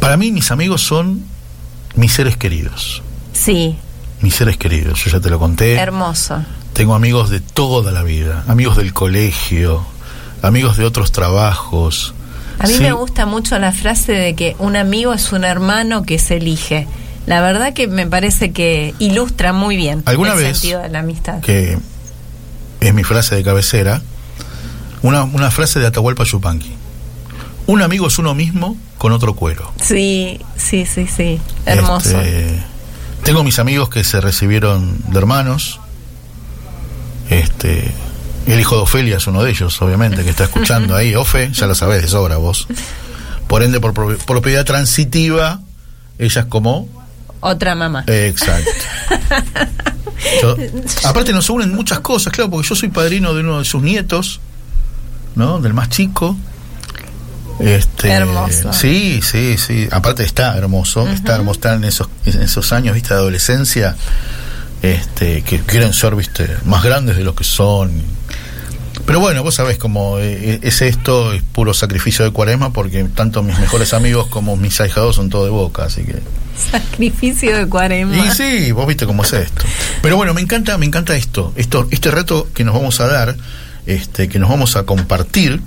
Para 0.00 0.16
mí, 0.16 0.32
mis 0.32 0.50
amigos 0.50 0.82
son 0.82 1.31
mis 1.94 2.12
seres 2.12 2.36
queridos. 2.36 3.02
Sí, 3.32 3.76
Mis 4.20 4.34
seres 4.36 4.56
queridos, 4.56 5.02
yo 5.04 5.10
ya 5.10 5.20
te 5.20 5.30
lo 5.30 5.38
conté. 5.40 5.74
hermoso. 5.74 6.44
Tengo 6.74 6.94
amigos 6.94 7.28
de 7.28 7.40
toda 7.40 7.90
la 7.92 8.02
vida, 8.04 8.44
amigos 8.46 8.76
del 8.76 8.92
colegio, 8.94 9.84
amigos 10.42 10.76
de 10.76 10.84
otros 10.84 11.10
trabajos. 11.12 12.14
A 12.58 12.66
mí 12.68 12.74
Sí, 12.74 12.80
me 12.82 12.92
gusta 12.92 13.26
mucho 13.26 13.58
la 13.58 13.72
frase 13.72 14.12
de 14.12 14.34
que 14.36 14.54
un 14.58 14.76
amigo 14.76 15.12
es 15.12 15.32
un 15.32 15.42
hermano 15.44 16.04
que 16.04 16.18
se 16.20 16.36
elige. 16.36 16.86
La 17.26 17.40
verdad 17.40 17.72
que 17.74 17.88
me 17.88 18.06
parece 18.06 18.52
que 18.52 18.94
ilustra 18.98 19.52
muy 19.52 19.76
bien 19.76 20.02
¿Alguna 20.06 20.32
el 20.32 20.38
vez 20.38 20.58
sentido 20.58 20.80
de 20.82 20.88
la 20.88 21.00
amistad. 21.00 21.40
Que 21.40 21.78
es 22.80 22.94
mi 22.94 23.04
frase 23.04 23.34
de 23.34 23.42
cabecera. 23.42 24.02
Una, 25.02 25.24
una 25.24 25.50
frase 25.50 25.80
de 25.80 25.86
Atahualpa 25.88 26.24
Yupanqui. 26.24 26.72
Un 27.66 27.80
amigo 27.82 28.06
es 28.08 28.18
uno 28.18 28.34
mismo 28.34 28.76
con 28.98 29.12
otro 29.12 29.34
cuero. 29.34 29.72
Sí, 29.80 30.40
sí, 30.56 30.84
sí, 30.86 31.06
sí. 31.06 31.40
Hermoso. 31.64 32.20
Este, 32.20 32.62
tengo 33.22 33.44
mis 33.44 33.58
amigos 33.58 33.88
que 33.88 34.02
se 34.04 34.20
recibieron 34.20 34.98
de 35.12 35.18
hermanos. 35.18 35.78
Este, 37.30 37.90
el 38.46 38.60
hijo 38.60 38.76
de 38.76 38.82
Ofelia 38.82 39.16
es 39.16 39.26
uno 39.26 39.42
de 39.42 39.50
ellos, 39.50 39.80
obviamente, 39.80 40.24
que 40.24 40.30
está 40.30 40.44
escuchando 40.44 40.96
ahí. 40.96 41.14
Ofe, 41.16 41.50
ya 41.52 41.66
lo 41.66 41.74
sabés 41.74 42.02
de 42.02 42.08
sobra 42.08 42.36
vos. 42.36 42.66
Por 43.46 43.62
ende, 43.62 43.80
por 43.80 43.94
pro- 43.94 44.16
propiedad 44.18 44.64
transitiva, 44.64 45.60
ella 46.18 46.40
es 46.42 46.46
como. 46.46 46.88
Otra 47.40 47.74
mamá. 47.74 48.04
exacto. 48.06 48.70
Yo- 50.42 50.56
aparte, 51.04 51.32
nos 51.32 51.50
unen 51.50 51.74
muchas 51.74 52.00
cosas, 52.00 52.32
claro, 52.32 52.50
porque 52.50 52.68
yo 52.68 52.76
soy 52.76 52.88
padrino 52.90 53.34
de 53.34 53.40
uno 53.40 53.58
de 53.58 53.64
sus 53.64 53.82
nietos, 53.82 54.40
¿no? 55.34 55.58
Del 55.60 55.74
más 55.74 55.88
chico. 55.88 56.36
Este, 57.62 58.10
Hermoso. 58.10 58.72
Sí, 58.72 59.20
sí, 59.22 59.56
sí. 59.56 59.88
Aparte 59.92 60.24
está 60.24 60.56
hermoso, 60.56 61.08
está 61.08 61.36
hermoso, 61.36 61.72
en 61.72 61.84
esos, 61.84 62.08
en 62.26 62.42
esos 62.42 62.72
años, 62.72 62.94
viste, 62.94 63.14
de 63.14 63.20
adolescencia, 63.20 63.96
este, 64.82 65.42
que 65.42 65.60
quieren 65.60 65.92
ser, 65.92 66.16
viste, 66.16 66.48
más 66.64 66.82
grandes 66.82 67.16
de 67.16 67.22
lo 67.22 67.36
que 67.36 67.44
son. 67.44 68.02
Pero 69.06 69.20
bueno, 69.20 69.42
vos 69.42 69.54
sabés 69.54 69.78
cómo 69.78 70.18
eh, 70.18 70.58
es 70.62 70.82
esto, 70.82 71.32
es 71.32 71.42
puro 71.42 71.72
sacrificio 71.72 72.24
de 72.24 72.32
cuaresma, 72.32 72.72
porque 72.72 73.04
tanto 73.04 73.42
mis 73.42 73.58
mejores 73.58 73.94
amigos 73.94 74.26
como 74.26 74.56
mis 74.56 74.80
ahijados 74.80 75.16
son 75.16 75.30
todo 75.30 75.44
de 75.44 75.50
boca, 75.50 75.84
así 75.84 76.02
que. 76.02 76.16
Sacrificio 76.70 77.56
de 77.56 77.68
cuarema. 77.68 78.16
Y 78.16 78.30
sí, 78.32 78.72
vos 78.72 78.86
viste 78.86 79.06
cómo 79.06 79.22
es 79.22 79.32
esto. 79.32 79.64
Pero 80.02 80.16
bueno, 80.16 80.34
me 80.34 80.40
encanta, 80.40 80.78
me 80.78 80.86
encanta 80.86 81.16
esto, 81.16 81.52
esto, 81.56 81.86
este 81.90 82.10
reto 82.10 82.48
que 82.52 82.64
nos 82.64 82.74
vamos 82.74 83.00
a 83.00 83.06
dar, 83.06 83.36
este, 83.86 84.28
que 84.28 84.38
nos 84.38 84.50
vamos 84.50 84.76
a 84.76 84.82
compartir, 84.82 85.60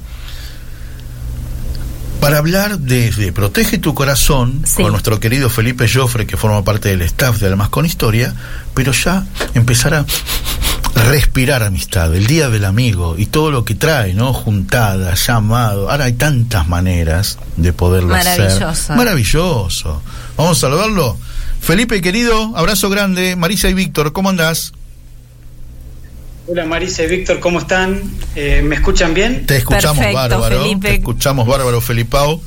para 2.26 2.39
hablar 2.39 2.80
de, 2.80 3.11
de 3.11 3.31
Protege 3.31 3.77
tu 3.77 3.93
corazón 3.93 4.64
Sí. 4.65 4.81
con 4.81 4.93
nuestro 4.93 5.19
querido 5.19 5.47
Felipe 5.47 5.88
Joffre, 5.88 6.26
que 6.26 6.38
forma 6.38 6.64
parte 6.64 6.89
del 6.89 7.03
staff 7.03 7.38
de 7.39 7.45
Almas 7.45 7.69
con 7.69 7.85
Historia, 7.85 8.34
pero 8.73 8.93
ya 8.93 9.27
empezar 9.53 9.93
a 9.93 10.06
respirar 11.11 11.61
amistad, 11.61 12.15
el 12.15 12.26
día 12.26 12.49
del 12.49 12.65
amigo 12.65 13.14
y 13.15 13.27
todo 13.27 13.52
lo 13.52 13.64
que 13.64 13.76
trae, 13.76 14.15
¿no? 14.15 14.34
Juntadas, 14.34 15.27
llamado. 15.27 15.91
Ahora 15.91 16.06
hay 16.06 16.14
tantas 16.14 16.68
maneras 16.68 17.38
de 17.57 17.73
poderlo 17.73 18.15
hacer. 18.15 18.39
Maravilloso. 18.39 18.95
Maravilloso. 18.95 20.02
Vamos 20.35 20.57
a 20.57 20.61
saludarlo. 20.61 21.19
Felipe, 21.61 22.02
querido, 22.02 22.57
abrazo 22.57 22.89
grande. 22.89 23.35
Marisa 23.35 23.69
y 23.69 23.76
Víctor, 23.76 24.14
¿cómo 24.14 24.30
andás? 24.30 24.73
Hola 26.47 26.63
Marisa 26.65 27.01
y 27.01 27.07
Víctor, 27.07 27.39
¿cómo 27.39 27.57
están? 27.57 28.03
Eh, 28.35 28.61
¿Me 28.63 28.76
escuchan 28.76 29.15
bien? 29.15 29.47
Te 29.47 29.57
escuchamos 29.57 29.97
Perfecto, 29.97 30.15
bárbaro. 30.15 30.61
Felipe. 30.61 30.89
Te 30.89 30.95
escuchamos 30.95 31.47
bárbaro, 31.47 31.81
Felipao. 31.81 32.39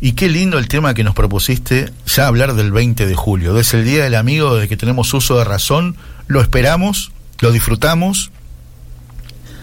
Y 0.00 0.12
qué 0.12 0.30
lindo 0.30 0.58
el 0.58 0.68
tema 0.68 0.94
que 0.94 1.04
nos 1.04 1.14
propusiste, 1.14 1.92
ya 2.06 2.28
hablar 2.28 2.54
del 2.54 2.72
20 2.72 3.06
de 3.06 3.14
julio. 3.14 3.58
Es 3.58 3.74
el 3.74 3.84
Día 3.84 4.04
del 4.04 4.14
Amigo, 4.14 4.54
desde 4.54 4.68
que 4.68 4.78
tenemos 4.78 5.12
uso 5.12 5.36
de 5.36 5.44
razón. 5.44 5.96
Lo 6.28 6.40
esperamos, 6.40 7.12
lo 7.40 7.52
disfrutamos, 7.52 8.30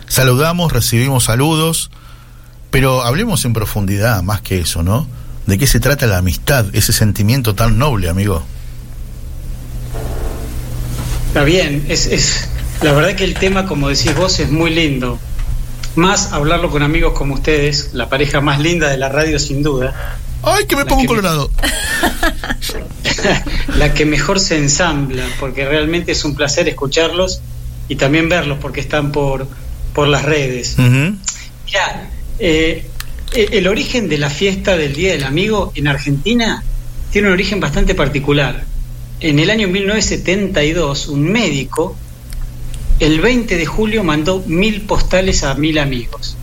saludamos, 0.08 0.72
recibimos 0.72 1.24
saludos. 1.24 1.90
Pero 2.70 3.02
hablemos 3.02 3.44
en 3.46 3.54
profundidad, 3.54 4.22
más 4.22 4.42
que 4.42 4.60
eso, 4.60 4.84
¿no? 4.84 5.08
¿De 5.48 5.58
qué 5.58 5.66
se 5.66 5.80
trata 5.80 6.06
la 6.06 6.20
amistad, 6.20 6.68
ese 6.74 6.94
sentimiento 6.94 7.56
tan 7.56 7.80
noble, 7.80 8.08
amigo? 8.08 8.46
Está 11.30 11.44
bien, 11.44 11.86
es, 11.90 12.06
es 12.06 12.50
la 12.82 12.94
verdad 12.94 13.16
que 13.16 13.24
el 13.24 13.34
tema, 13.34 13.66
como 13.66 13.90
decís 13.90 14.16
vos, 14.16 14.40
es 14.40 14.52
muy 14.52 14.72
lindo. 14.72 15.20
Más 15.96 16.32
hablarlo 16.32 16.70
con 16.70 16.84
amigos 16.84 17.14
como 17.14 17.34
ustedes, 17.34 17.92
la 17.94 18.10
pareja 18.10 18.42
más 18.42 18.60
linda 18.60 18.90
de 18.90 18.98
la 18.98 19.10
radio 19.10 19.40
sin 19.40 19.64
duda, 19.64 20.20
¡Ay, 20.42 20.66
que 20.66 20.76
me 20.76 20.86
pongo 20.86 21.02
un 21.02 21.08
colorado! 21.08 21.52
la 23.76 23.94
que 23.94 24.06
mejor 24.06 24.40
se 24.40 24.58
ensambla, 24.58 25.26
porque 25.40 25.66
realmente 25.66 26.14
es 26.14 26.24
un 26.24 26.36
placer 26.36 26.70
escucharlos 26.70 27.42
y 27.90 27.96
también 27.96 28.30
verlos 28.30 28.58
porque 28.62 28.80
están 28.80 29.12
por, 29.12 29.48
por 29.94 30.08
las 30.08 30.24
redes. 30.24 30.76
Ujú. 30.78 31.18
Mirá, 31.66 32.10
eh, 32.40 32.86
e- 33.34 33.50
el 33.52 33.68
origen 33.68 34.08
de 34.08 34.18
la 34.18 34.30
fiesta 34.30 34.78
del 34.78 34.94
Día 34.94 35.12
del 35.12 35.26
Amigo 35.26 35.74
en 35.76 35.88
Argentina 35.88 36.64
tiene 37.12 37.28
un 37.28 37.34
origen 37.34 37.60
bastante 37.60 37.94
particular. 37.94 38.64
En 39.20 39.40
el 39.40 39.50
año 39.50 39.68
1972, 39.68 41.10
un 41.10 41.24
médico, 41.24 41.98
el 43.00 43.22
20 43.22 43.58
de 43.58 43.66
julio, 43.66 44.04
mandó 44.04 44.44
mil 44.46 44.82
postales 44.82 45.44
a 45.44 45.54
mil 45.56 45.78
amigos. 45.80 46.36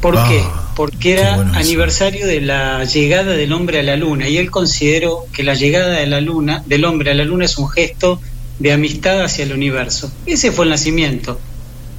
¿Por 0.00 0.16
Ah, 0.16 0.26
qué? 0.28 0.42
Porque 0.76 0.96
qué 0.98 1.12
era 1.14 1.36
bueno 1.36 1.52
aniversario 1.54 2.26
de 2.26 2.40
la 2.40 2.84
llegada 2.84 3.32
del 3.32 3.52
hombre 3.52 3.80
a 3.80 3.82
la 3.82 3.96
luna 3.96 4.28
y 4.28 4.36
él 4.36 4.50
consideró 4.50 5.26
que 5.32 5.42
la 5.42 5.54
llegada 5.54 5.96
de 5.98 6.06
la 6.06 6.20
luna, 6.20 6.62
del 6.66 6.84
hombre 6.84 7.10
a 7.10 7.14
la 7.14 7.24
luna 7.24 7.46
es 7.46 7.58
un 7.58 7.68
gesto 7.68 8.20
de 8.60 8.72
amistad 8.72 9.22
hacia 9.24 9.44
el 9.44 9.52
universo. 9.52 10.12
Ese 10.26 10.52
fue 10.52 10.66
el 10.66 10.70
nacimiento. 10.70 11.40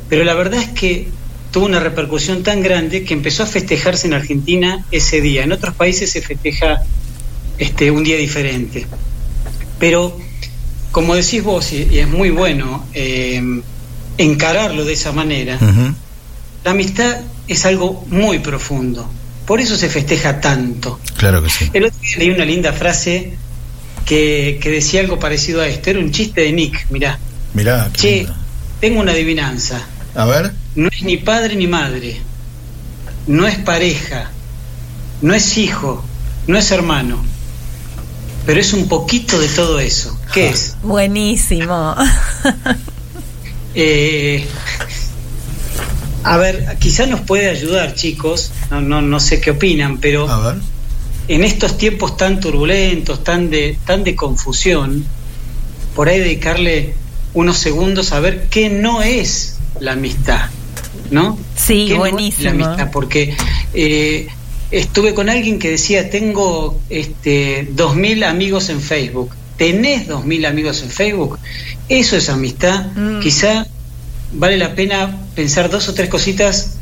Pero 0.07 0.23
la 0.23 0.33
verdad 0.33 0.61
es 0.61 0.69
que 0.69 1.07
tuvo 1.51 1.65
una 1.65 1.79
repercusión 1.79 2.41
tan 2.43 2.61
grande 2.61 3.03
que 3.03 3.13
empezó 3.13 3.43
a 3.43 3.47
festejarse 3.47 4.07
en 4.07 4.13
Argentina 4.13 4.85
ese 4.91 5.19
día. 5.19 5.43
En 5.43 5.51
otros 5.51 5.75
países 5.75 6.11
se 6.11 6.21
festeja 6.21 6.81
este, 7.57 7.91
un 7.91 8.03
día 8.03 8.15
diferente. 8.17 8.85
Pero, 9.77 10.17
como 10.91 11.15
decís 11.15 11.43
vos, 11.43 11.73
y, 11.73 11.87
y 11.91 11.99
es 11.99 12.07
muy 12.07 12.29
bueno 12.29 12.85
eh, 12.93 13.61
encararlo 14.19 14.85
de 14.85 14.93
esa 14.93 15.11
manera, 15.11 15.57
la 16.63 16.71
amistad 16.71 17.17
es 17.47 17.65
algo 17.65 18.05
muy 18.09 18.39
profundo. 18.39 19.09
Por 19.45 19.59
eso 19.61 19.75
se 19.75 19.89
festeja 19.89 20.39
tanto. 20.39 20.99
Claro 21.17 21.41
que 21.41 21.49
sí. 21.49 21.69
El 21.73 21.85
otro 21.85 21.97
día 22.01 22.17
leí 22.19 22.29
una 22.29 22.45
linda 22.45 22.71
frase 22.73 23.33
que, 24.05 24.59
que 24.61 24.69
decía 24.69 24.99
algo 25.01 25.17
parecido 25.17 25.61
a 25.61 25.67
esto. 25.67 25.89
Era 25.89 25.99
un 25.99 26.11
chiste 26.11 26.41
de 26.41 26.51
Nick, 26.51 26.85
mirá. 26.91 27.17
Mirá, 27.55 27.89
Che, 27.93 28.27
tengo 28.79 28.99
una 28.99 29.13
adivinanza. 29.13 29.81
A 30.13 30.25
ver. 30.25 30.51
No 30.75 30.87
es 30.89 31.01
ni 31.01 31.17
padre 31.17 31.55
ni 31.55 31.65
madre. 31.65 32.17
No 33.25 33.47
es 33.47 33.57
pareja. 33.57 34.29
No 35.21 35.33
es 35.33 35.57
hijo. 35.57 36.03
No 36.45 36.57
es 36.57 36.69
hermano. 36.71 37.23
Pero 38.45 38.59
es 38.59 38.73
un 38.73 38.87
poquito 38.87 39.39
de 39.39 39.47
todo 39.47 39.79
eso. 39.79 40.15
¿Qué 40.33 40.49
es? 40.51 40.75
Buenísimo. 40.83 41.95
Eh, 43.75 44.45
a 46.23 46.37
ver, 46.37 46.75
quizás 46.79 47.07
nos 47.07 47.21
puede 47.21 47.49
ayudar, 47.49 47.95
chicos. 47.95 48.51
No, 48.71 48.81
no, 48.81 49.01
no 49.01 49.19
sé 49.19 49.39
qué 49.39 49.51
opinan, 49.51 49.99
pero 49.99 50.29
A 50.29 50.53
ver. 50.53 50.61
en 51.27 51.43
estos 51.43 51.77
tiempos 51.77 52.17
tan 52.17 52.39
turbulentos, 52.39 53.23
tan 53.23 53.49
de, 53.49 53.77
tan 53.85 54.03
de 54.03 54.15
confusión, 54.15 55.05
por 55.95 56.09
ahí 56.09 56.19
dedicarle 56.19 56.93
unos 57.33 57.57
segundos 57.57 58.11
a 58.11 58.19
ver 58.19 58.47
qué 58.49 58.69
no 58.69 59.01
es 59.01 59.55
la 59.79 59.93
amistad, 59.93 60.49
¿no? 61.11 61.37
Sí, 61.55 61.85
¿Qué 61.87 61.97
no 61.97 62.05
es 62.05 62.11
buenísimo. 62.11 62.43
la 62.59 62.65
amistad? 62.65 62.91
Porque 62.91 63.35
eh, 63.73 64.27
estuve 64.71 65.13
con 65.13 65.29
alguien 65.29 65.57
que 65.59 65.69
decía, 65.71 66.09
tengo 66.09 66.79
este, 66.89 67.69
2.000 67.75 68.25
amigos 68.25 68.69
en 68.69 68.81
Facebook. 68.81 69.31
¿Tenés 69.57 70.07
2.000 70.07 70.47
amigos 70.47 70.81
en 70.83 70.89
Facebook? 70.89 71.37
Eso 71.89 72.15
es 72.15 72.29
amistad. 72.29 72.85
Mm. 72.95 73.19
Quizá 73.19 73.65
vale 74.33 74.57
la 74.57 74.75
pena 74.75 75.17
pensar 75.35 75.69
dos 75.69 75.89
o 75.89 75.93
tres 75.93 76.07
cositas 76.09 76.75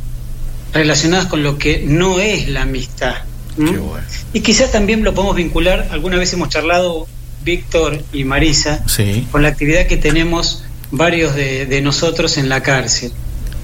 relacionadas 0.74 1.28
con 1.28 1.44
lo 1.44 1.58
que 1.58 1.84
no 1.86 2.20
es 2.20 2.50
la 2.50 2.64
amistad. 2.64 3.16
Qué 3.56 3.64
bueno. 3.64 4.06
Y 4.34 4.42
quizás 4.42 4.72
también 4.72 5.04
lo 5.04 5.14
podemos 5.16 5.36
vincular, 5.36 5.88
alguna 5.92 6.18
vez 6.18 6.32
hemos 6.34 6.50
charlado 6.50 7.08
Víctor 7.44 8.04
y 8.14 8.24
Marisa, 8.26 8.84
Sí. 8.88 9.26
con 9.32 9.42
la 9.42 9.48
actividad 9.50 9.88
que 9.88 9.98
tenemos 9.98 10.64
varios 10.92 11.34
de, 11.36 11.66
de 11.66 11.82
nosotros 11.82 12.38
en 12.38 12.50
la 12.50 12.62
cárcel. 12.62 13.12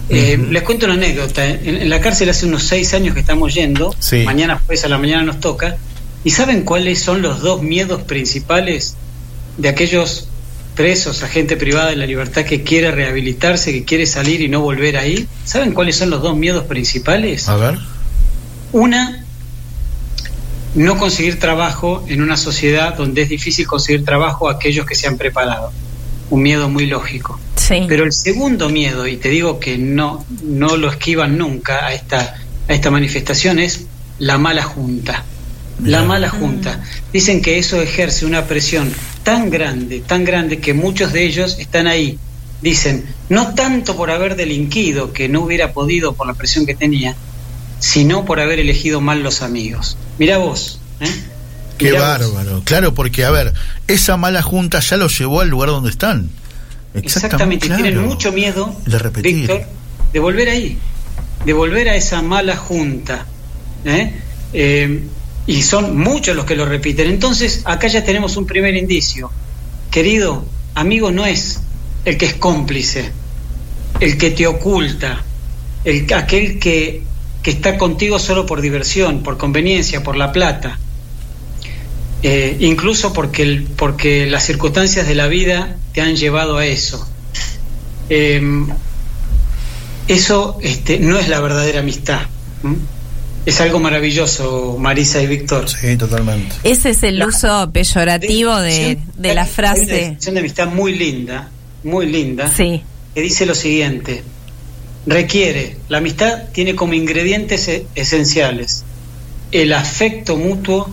Eh. 0.09 0.37
Les 0.49 0.63
cuento 0.63 0.85
una 0.85 0.95
anécdota. 0.95 1.45
En, 1.45 1.77
en 1.77 1.89
la 1.89 1.99
cárcel 2.01 2.29
hace 2.29 2.45
unos 2.45 2.63
seis 2.63 2.93
años 2.93 3.13
que 3.13 3.19
estamos 3.21 3.53
yendo, 3.53 3.93
Sí. 3.99 4.23
mañana 4.25 4.61
pues 4.65 4.83
a 4.83 4.87
la 4.89 4.97
mañana 4.97 5.23
nos 5.23 5.39
toca, 5.39 5.77
¿y 6.23 6.31
saben 6.31 6.63
cuáles 6.63 6.99
son 7.01 7.21
los 7.21 7.41
dos 7.41 7.61
miedos 7.61 8.01
principales 8.03 8.95
de 9.57 9.69
aquellos 9.69 10.27
presos, 10.75 11.23
a 11.23 11.27
gente 11.27 11.57
privada 11.57 11.89
de 11.89 11.95
la 11.95 12.05
libertad 12.05 12.43
que 12.43 12.63
quiere 12.63 12.91
rehabilitarse, 12.91 13.71
que 13.71 13.83
quiere 13.83 14.05
salir 14.05 14.41
y 14.41 14.47
no 14.47 14.61
volver 14.61 14.97
ahí? 14.97 15.27
¿Saben 15.45 15.73
cuáles 15.73 15.95
son 15.95 16.09
los 16.09 16.21
dos 16.21 16.35
miedos 16.35 16.65
principales? 16.65 17.47
A 17.47 17.55
ver. 17.55 17.79
Una, 18.71 19.23
no 20.75 20.97
conseguir 20.97 21.39
trabajo 21.39 22.03
en 22.07 22.21
una 22.21 22.37
sociedad 22.37 22.95
donde 22.95 23.21
es 23.21 23.29
difícil 23.29 23.67
conseguir 23.67 24.03
trabajo 24.03 24.49
a 24.49 24.53
aquellos 24.53 24.85
que 24.85 24.95
se 24.95 25.07
han 25.07 25.17
preparado. 25.17 25.71
Un 26.29 26.41
miedo 26.41 26.69
muy 26.69 26.87
lógico. 26.87 27.39
Sí. 27.55 27.85
Pero 27.87 28.03
el 28.03 28.11
segundo 28.11 28.69
miedo, 28.69 29.07
y 29.07 29.17
te 29.17 29.29
digo 29.29 29.59
que 29.59 29.77
no, 29.77 30.25
no 30.41 30.75
lo 30.75 30.89
esquivan 30.89 31.37
nunca 31.37 31.85
a 31.85 31.93
esta, 31.93 32.35
a 32.67 32.73
esta 32.73 32.89
manifestación, 32.89 33.59
es 33.59 33.85
la 34.19 34.37
mala 34.37 34.63
junta. 34.63 35.23
La 35.83 36.03
mala 36.03 36.29
junta. 36.29 36.83
Dicen 37.11 37.41
que 37.41 37.57
eso 37.57 37.81
ejerce 37.81 38.25
una 38.25 38.45
presión 38.45 38.91
tan 39.23 39.49
grande, 39.49 40.01
tan 40.01 40.23
grande, 40.23 40.59
que 40.59 40.73
muchos 40.73 41.13
de 41.13 41.25
ellos 41.25 41.57
están 41.59 41.87
ahí. 41.87 42.17
Dicen, 42.61 43.05
no 43.29 43.53
tanto 43.55 43.95
por 43.95 44.09
haber 44.11 44.35
delinquido, 44.35 45.11
que 45.11 45.27
no 45.27 45.41
hubiera 45.41 45.73
podido 45.73 46.13
por 46.13 46.27
la 46.27 46.33
presión 46.33 46.65
que 46.65 46.75
tenía, 46.75 47.15
sino 47.79 48.23
por 48.25 48.39
haber 48.39 48.59
elegido 48.59 49.01
mal 49.01 49.21
los 49.21 49.41
amigos. 49.41 49.97
Mira 50.17 50.37
vos. 50.37 50.79
¿eh? 51.01 51.07
Qué 51.77 51.85
Mirá 51.91 51.99
vos. 52.17 52.33
bárbaro. 52.33 52.61
Claro, 52.63 52.93
porque, 52.93 53.25
a 53.25 53.31
ver, 53.31 53.53
esa 53.87 54.15
mala 54.15 54.41
junta 54.41 54.79
ya 54.79 54.95
los 54.97 55.17
llevó 55.17 55.41
al 55.41 55.49
lugar 55.49 55.69
donde 55.69 55.89
están. 55.89 56.29
Exactamente, 56.93 57.67
claro. 57.67 57.81
tienen 57.83 58.05
mucho 58.05 58.31
miedo, 58.31 58.75
De 58.85 58.99
repetir. 58.99 59.35
Víctor, 59.35 59.63
de 60.13 60.19
volver 60.19 60.47
ahí, 60.49 60.77
de 61.45 61.53
volver 61.53 61.89
a 61.89 61.95
esa 61.95 62.21
mala 62.21 62.55
junta. 62.55 63.25
¿eh? 63.83 64.13
Eh, 64.53 65.03
y 65.45 65.61
son 65.61 65.97
muchos 65.97 66.35
los 66.35 66.45
que 66.45 66.55
lo 66.55 66.65
repiten. 66.65 67.09
Entonces, 67.09 67.61
acá 67.65 67.87
ya 67.87 68.03
tenemos 68.03 68.37
un 68.37 68.45
primer 68.45 68.75
indicio. 68.75 69.29
Querido, 69.91 70.45
amigo 70.75 71.11
no 71.11 71.25
es 71.25 71.59
el 72.05 72.17
que 72.17 72.25
es 72.25 72.33
cómplice, 72.35 73.11
el 73.99 74.17
que 74.17 74.31
te 74.31 74.47
oculta, 74.47 75.23
el, 75.83 76.11
aquel 76.13 76.59
que, 76.59 77.03
que 77.41 77.51
está 77.51 77.77
contigo 77.77 78.19
solo 78.19 78.45
por 78.45 78.61
diversión, 78.61 79.23
por 79.23 79.37
conveniencia, 79.37 80.03
por 80.03 80.15
la 80.15 80.31
plata. 80.31 80.79
Eh, 82.23 82.55
incluso 82.61 83.11
porque, 83.11 83.43
el, 83.43 83.63
porque 83.63 84.25
las 84.25 84.45
circunstancias 84.45 85.07
de 85.07 85.15
la 85.15 85.27
vida 85.27 85.75
te 85.91 86.01
han 86.01 86.15
llevado 86.15 86.57
a 86.57 86.65
eso. 86.65 87.05
Eh, 88.09 88.41
eso 90.07 90.57
este, 90.61 90.99
no 90.99 91.17
es 91.17 91.27
la 91.27 91.39
verdadera 91.39 91.79
amistad. 91.79 92.21
Es 93.45 93.59
algo 93.59 93.79
maravilloso, 93.79 94.77
Marisa 94.79 95.21
y 95.21 95.27
Víctor. 95.27 95.69
Sí, 95.69 95.97
totalmente. 95.97 96.55
Ese 96.63 96.91
es 96.91 97.03
el 97.03 97.21
uso 97.23 97.71
peyorativo 97.73 98.57
de, 98.59 98.97
de 99.17 99.33
la 99.35 99.41
Hay 99.41 99.47
una 99.47 99.53
frase. 99.53 99.85
definición 99.85 100.35
de 100.35 100.39
amistad 100.39 100.67
muy 100.67 100.95
linda, 100.95 101.49
muy 101.83 102.05
linda, 102.05 102.49
Sí. 102.55 102.81
que 103.13 103.21
dice 103.21 103.45
lo 103.45 103.53
siguiente. 103.53 104.23
Requiere, 105.05 105.75
la 105.89 105.97
amistad 105.97 106.43
tiene 106.53 106.75
como 106.75 106.93
ingredientes 106.93 107.67
e- 107.67 107.85
esenciales 107.95 108.85
el 109.51 109.73
afecto 109.73 110.37
mutuo, 110.37 110.89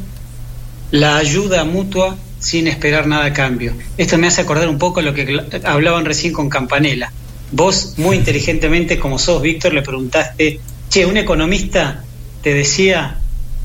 la 0.91 1.17
ayuda 1.17 1.65
mutua 1.65 2.17
sin 2.41 2.67
esperar 2.67 3.07
nada 3.07 3.27
a 3.27 3.33
cambio. 3.33 3.73
Esto 3.97 4.19
me 4.19 4.27
hace 4.27 4.41
acordar 4.43 4.69
un 4.69 4.77
poco 4.79 5.01
lo 5.03 5.15
que 5.15 5.41
hablaban 5.65 6.05
recién 6.05 6.33
con 6.33 6.51
Campanella. 6.51 7.13
Vos, 7.53 7.95
muy 7.97 8.17
inteligentemente, 8.17 8.99
como 8.99 9.19
sos, 9.19 9.41
Víctor, 9.41 9.73
le 9.73 9.83
preguntaste, 9.83 10.61
che, 10.91 11.07
un 11.07 11.17
economista 11.17 12.05
te 12.43 12.55
decía 12.55 13.17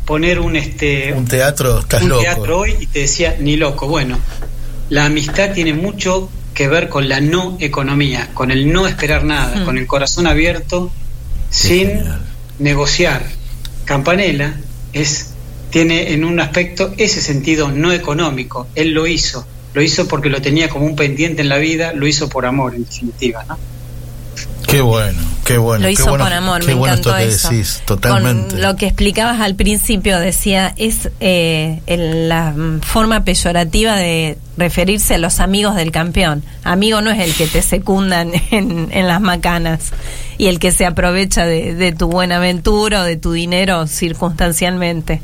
poner 0.06 0.40
un 0.40 0.56
este 0.56 1.14
Un 1.14 1.26
teatro, 1.26 1.80
estás 1.80 2.04
un 2.04 2.10
loco. 2.10 2.22
teatro 2.22 2.60
hoy 2.60 2.76
y 2.80 2.86
te 2.88 3.00
decía 3.00 3.36
ni 3.40 3.56
loco. 3.58 3.88
Bueno, 3.88 4.18
la 4.90 5.06
amistad 5.06 5.52
tiene 5.54 5.74
mucho 5.74 6.30
que 6.54 6.68
ver 6.68 6.90
con 6.90 7.10
la 7.10 7.20
no 7.20 7.58
economía, 7.60 8.30
con 8.34 8.52
el 8.52 8.72
no 8.72 8.88
esperar 8.88 9.24
nada, 9.26 9.58
Mm. 9.62 9.66
con 9.66 9.78
el 9.78 9.88
corazón 9.88 10.28
abierto, 10.28 10.92
sin 11.50 12.04
negociar. 12.60 13.24
Campanella 13.86 14.56
es 14.94 15.32
tiene 15.72 16.14
en 16.14 16.24
un 16.24 16.40
aspecto 16.40 16.94
ese 16.98 17.22
sentido 17.22 17.70
no 17.70 17.92
económico. 17.92 18.68
Él 18.76 18.92
lo 18.94 19.08
hizo, 19.08 19.46
lo 19.74 19.82
hizo 19.82 20.08
porque 20.08 20.30
lo 20.30 20.42
tenía 20.42 20.70
como 20.70 20.86
un 20.86 20.96
pendiente 20.96 21.42
en 21.42 21.50
la 21.50 21.58
vida, 21.58 21.92
lo 21.94 22.08
hizo 22.08 22.30
por 22.30 22.46
amor, 22.46 22.76
en 22.76 22.86
definitiva, 22.86 23.44
¿no? 23.50 23.58
Qué 24.76 24.82
bueno, 24.82 25.18
qué 25.46 25.58
bueno. 25.58 25.84
lo 25.84 25.88
qué 25.88 25.94
hizo 25.94 26.10
bueno, 26.10 26.26
por 26.26 26.34
amor, 26.34 26.60
qué 26.60 26.68
me 26.68 26.74
bueno 26.74 26.96
encantó 26.96 27.16
esto 27.16 27.28
que 27.30 27.34
eso. 27.34 27.50
decís, 27.50 27.82
totalmente. 27.86 28.50
Con 28.56 28.62
lo 28.62 28.76
que 28.76 28.88
explicabas 28.88 29.40
al 29.40 29.56
principio, 29.56 30.20
decía, 30.20 30.74
es 30.76 31.10
eh, 31.22 31.80
el- 31.88 32.28
la 32.28 32.54
forma 32.82 33.24
peyorativa 33.24 33.96
de 33.96 34.38
referirse 34.58 35.16
a 35.16 35.18
los 35.18 35.40
amigos 35.40 35.76
del 35.78 35.92
campeón. 35.92 36.44
Amigo 36.66 37.00
no 37.02 37.10
es 37.10 37.20
el 37.20 37.34
que 37.36 37.48
te 37.48 37.62
secundan 37.62 38.32
en, 38.52 38.90
en 38.92 39.08
las 39.08 39.22
macanas 39.22 39.92
y 40.38 40.48
el 40.48 40.60
que 40.60 40.74
se 40.74 40.86
aprovecha 40.86 41.46
de, 41.46 41.74
de 41.74 41.94
tu 41.94 42.10
buena 42.10 42.36
aventura 42.38 43.02
o 43.02 43.04
de 43.06 43.16
tu 43.16 43.32
dinero 43.32 43.88
circunstancialmente. 43.88 45.22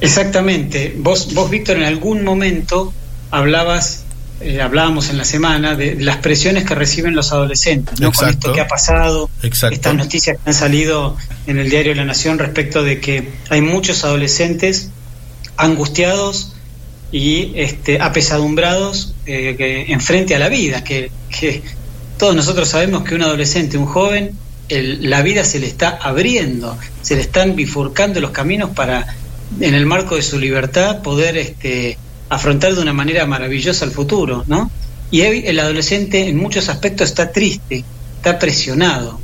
Exactamente. 0.00 0.94
Vos, 0.98 1.34
vos 1.34 1.50
Víctor, 1.50 1.78
en 1.78 1.84
algún 1.84 2.22
momento 2.22 2.92
hablabas, 3.30 4.04
eh, 4.40 4.60
hablábamos 4.60 5.08
en 5.10 5.18
la 5.18 5.24
semana 5.24 5.74
de 5.76 5.96
las 5.96 6.18
presiones 6.18 6.64
que 6.64 6.74
reciben 6.74 7.14
los 7.14 7.32
adolescentes, 7.32 7.98
¿no? 8.00 8.12
Con 8.12 8.28
esto 8.28 8.52
que 8.52 8.60
ha 8.60 8.68
pasado, 8.68 9.30
Exacto. 9.42 9.74
estas 9.74 9.94
noticias 9.94 10.36
que 10.42 10.50
han 10.50 10.54
salido 10.54 11.16
en 11.46 11.58
el 11.58 11.70
diario 11.70 11.94
La 11.94 12.04
Nación 12.04 12.38
respecto 12.38 12.82
de 12.84 13.00
que 13.00 13.28
hay 13.48 13.60
muchos 13.62 14.04
adolescentes 14.04 14.90
angustiados 15.56 16.52
y 17.12 17.52
este, 17.56 18.00
apesadumbrados 18.00 19.14
eh, 19.26 19.54
que, 19.56 19.92
en 19.92 20.00
frente 20.00 20.34
a 20.34 20.38
la 20.38 20.48
vida, 20.48 20.84
que, 20.84 21.10
que 21.30 21.62
todos 22.18 22.34
nosotros 22.34 22.68
sabemos 22.68 23.04
que 23.04 23.14
un 23.14 23.22
adolescente, 23.22 23.78
un 23.78 23.86
joven, 23.86 24.32
el- 24.68 25.08
la 25.08 25.22
vida 25.22 25.44
se 25.44 25.58
le 25.60 25.66
está 25.66 25.98
abriendo, 26.02 26.76
se 27.02 27.14
le 27.14 27.20
están 27.22 27.54
bifurcando 27.56 28.20
los 28.20 28.32
caminos 28.32 28.70
para, 28.70 29.06
en 29.60 29.74
el 29.74 29.86
marco 29.86 30.16
de 30.16 30.22
su 30.22 30.38
libertad, 30.38 31.02
poder 31.02 31.36
este, 31.36 31.96
afrontar 32.28 32.74
de 32.74 32.82
una 32.82 32.92
manera 32.92 33.26
maravillosa 33.26 33.84
el 33.84 33.90
futuro, 33.90 34.44
¿no? 34.46 34.70
Y 35.10 35.20
el 35.20 35.58
adolescente 35.60 36.28
en 36.28 36.36
muchos 36.36 36.68
aspectos 36.68 37.08
está 37.08 37.30
triste, 37.30 37.84
está 38.16 38.38
presionado, 38.38 39.20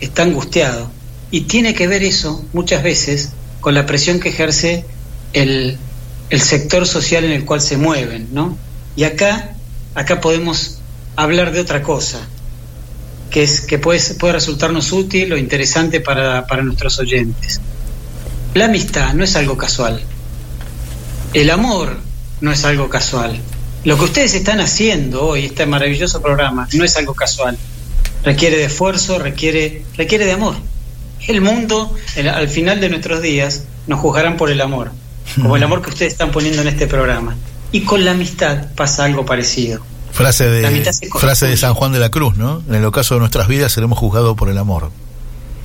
está 0.00 0.22
angustiado. 0.22 0.90
Y 1.30 1.42
tiene 1.42 1.74
que 1.74 1.86
ver 1.86 2.02
eso 2.02 2.44
muchas 2.52 2.82
veces 2.82 3.32
con 3.60 3.74
la 3.74 3.84
presión 3.84 4.20
que 4.20 4.30
ejerce 4.30 4.84
el, 5.32 5.76
el 6.30 6.40
sector 6.40 6.86
social 6.86 7.24
en 7.24 7.32
el 7.32 7.44
cual 7.44 7.60
se 7.60 7.76
mueven, 7.76 8.28
¿no? 8.32 8.56
Y 8.94 9.04
acá, 9.04 9.56
acá 9.94 10.20
podemos 10.20 10.78
hablar 11.16 11.52
de 11.52 11.60
otra 11.60 11.82
cosa, 11.82 12.20
que 13.30 13.42
es 13.42 13.60
que 13.60 13.78
puede, 13.78 14.00
puede 14.14 14.34
resultarnos 14.34 14.92
útil 14.92 15.32
o 15.32 15.36
interesante 15.36 16.00
para, 16.00 16.46
para 16.46 16.62
nuestros 16.62 16.98
oyentes. 16.98 17.60
La 18.54 18.66
amistad 18.66 19.12
no 19.12 19.24
es 19.24 19.36
algo 19.36 19.58
casual. 19.58 20.00
El 21.34 21.50
amor 21.50 22.05
no 22.40 22.52
es 22.52 22.64
algo 22.64 22.88
casual. 22.88 23.38
Lo 23.84 23.96
que 23.98 24.04
ustedes 24.04 24.34
están 24.34 24.60
haciendo 24.60 25.24
hoy, 25.26 25.46
este 25.46 25.64
maravilloso 25.66 26.20
programa, 26.20 26.68
no 26.72 26.84
es 26.84 26.96
algo 26.96 27.14
casual. 27.14 27.56
Requiere 28.24 28.56
de 28.56 28.64
esfuerzo, 28.64 29.18
requiere, 29.18 29.84
requiere 29.96 30.26
de 30.26 30.32
amor. 30.32 30.56
El 31.28 31.40
mundo, 31.40 31.94
el- 32.16 32.28
al 32.28 32.48
final 32.48 32.80
de 32.80 32.88
nuestros 32.88 33.22
días, 33.22 33.62
nos 33.86 34.00
juzgarán 34.00 34.36
por 34.36 34.50
el 34.50 34.60
amor, 34.60 34.90
como 35.36 35.56
el 35.56 35.62
amor 35.62 35.82
que 35.82 35.90
ustedes 35.90 36.12
están 36.12 36.30
poniendo 36.32 36.62
en 36.62 36.68
este 36.68 36.86
programa. 36.86 37.36
Y 37.72 37.82
con 37.82 38.04
la 38.04 38.12
amistad 38.12 38.66
pasa 38.74 39.04
algo 39.04 39.24
parecido. 39.24 39.80
Frase 40.12 40.48
de, 40.48 40.62
frase 41.18 41.46
de 41.46 41.56
San 41.56 41.74
Juan 41.74 41.92
de 41.92 41.98
la 41.98 42.10
Cruz, 42.10 42.36
¿no? 42.36 42.62
En 42.68 42.74
el 42.76 42.84
ocaso 42.84 43.14
de 43.14 43.20
nuestras 43.20 43.48
vidas 43.48 43.70
seremos 43.72 43.98
juzgados 43.98 44.36
por 44.36 44.48
el 44.48 44.56
amor. 44.58 44.90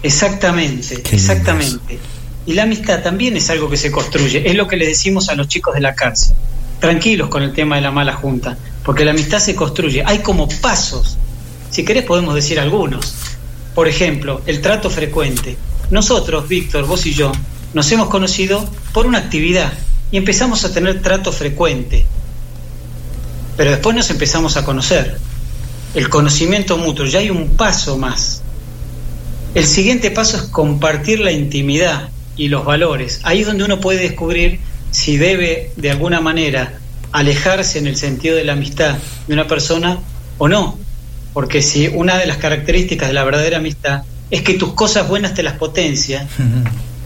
Exactamente, 0.03 1.01
exactamente. 1.11 1.99
Y 2.45 2.53
la 2.53 2.63
amistad 2.63 3.01
también 3.03 3.37
es 3.37 3.49
algo 3.49 3.69
que 3.69 3.77
se 3.77 3.91
construye. 3.91 4.47
Es 4.49 4.55
lo 4.55 4.67
que 4.67 4.75
le 4.77 4.87
decimos 4.87 5.29
a 5.29 5.35
los 5.35 5.47
chicos 5.47 5.75
de 5.75 5.81
la 5.81 5.93
cárcel. 5.95 6.35
Tranquilos 6.81 7.29
con 7.29 7.43
el 7.43 7.53
tema 7.53 7.75
de 7.75 7.83
la 7.83 7.91
mala 7.91 8.13
junta, 8.13 8.57
porque 8.83 9.05
la 9.05 9.11
amistad 9.11 9.37
se 9.37 9.55
construye. 9.55 10.03
Hay 10.03 10.19
como 10.19 10.49
pasos. 10.49 11.15
Si 11.69 11.85
querés 11.85 12.03
podemos 12.03 12.33
decir 12.33 12.59
algunos. 12.59 13.13
Por 13.75 13.87
ejemplo, 13.87 14.41
el 14.47 14.61
trato 14.61 14.89
frecuente. 14.89 15.57
Nosotros, 15.91 16.47
Víctor, 16.47 16.87
vos 16.87 17.05
y 17.05 17.13
yo, 17.13 17.31
nos 17.75 17.91
hemos 17.91 18.09
conocido 18.09 18.67
por 18.93 19.05
una 19.05 19.19
actividad 19.19 19.71
y 20.11 20.17
empezamos 20.17 20.65
a 20.65 20.73
tener 20.73 21.03
trato 21.03 21.31
frecuente. 21.31 22.03
Pero 23.57 23.69
después 23.69 23.95
nos 23.95 24.09
empezamos 24.09 24.57
a 24.57 24.65
conocer. 24.65 25.19
El 25.93 26.09
conocimiento 26.09 26.77
mutuo, 26.77 27.05
ya 27.05 27.19
hay 27.19 27.29
un 27.29 27.49
paso 27.49 27.95
más. 27.99 28.41
El 29.53 29.65
siguiente 29.65 30.09
paso 30.09 30.37
es 30.37 30.43
compartir 30.43 31.19
la 31.19 31.31
intimidad 31.31 32.09
y 32.35 32.47
los 32.47 32.65
valores. 32.65 33.19
Ahí 33.21 33.41
es 33.41 33.45
donde 33.45 33.65
uno 33.65 33.79
puede 33.79 33.99
descubrir 33.99 34.59
si 34.91 35.17
debe 35.17 35.71
de 35.77 35.91
alguna 35.91 36.21
manera 36.21 36.73
alejarse 37.11 37.79
en 37.79 37.87
el 37.87 37.95
sentido 37.95 38.35
de 38.35 38.43
la 38.43 38.53
amistad 38.53 38.97
de 39.27 39.33
una 39.33 39.47
persona 39.47 39.99
o 40.37 40.47
no. 40.47 40.77
Porque 41.33 41.61
si 41.61 41.87
una 41.87 42.17
de 42.17 42.25
las 42.25 42.37
características 42.37 43.07
de 43.07 43.13
la 43.13 43.23
verdadera 43.23 43.57
amistad 43.57 44.03
es 44.29 44.41
que 44.41 44.55
tus 44.55 44.73
cosas 44.73 45.07
buenas 45.07 45.33
te 45.33 45.43
las 45.43 45.53
potencia 45.53 46.27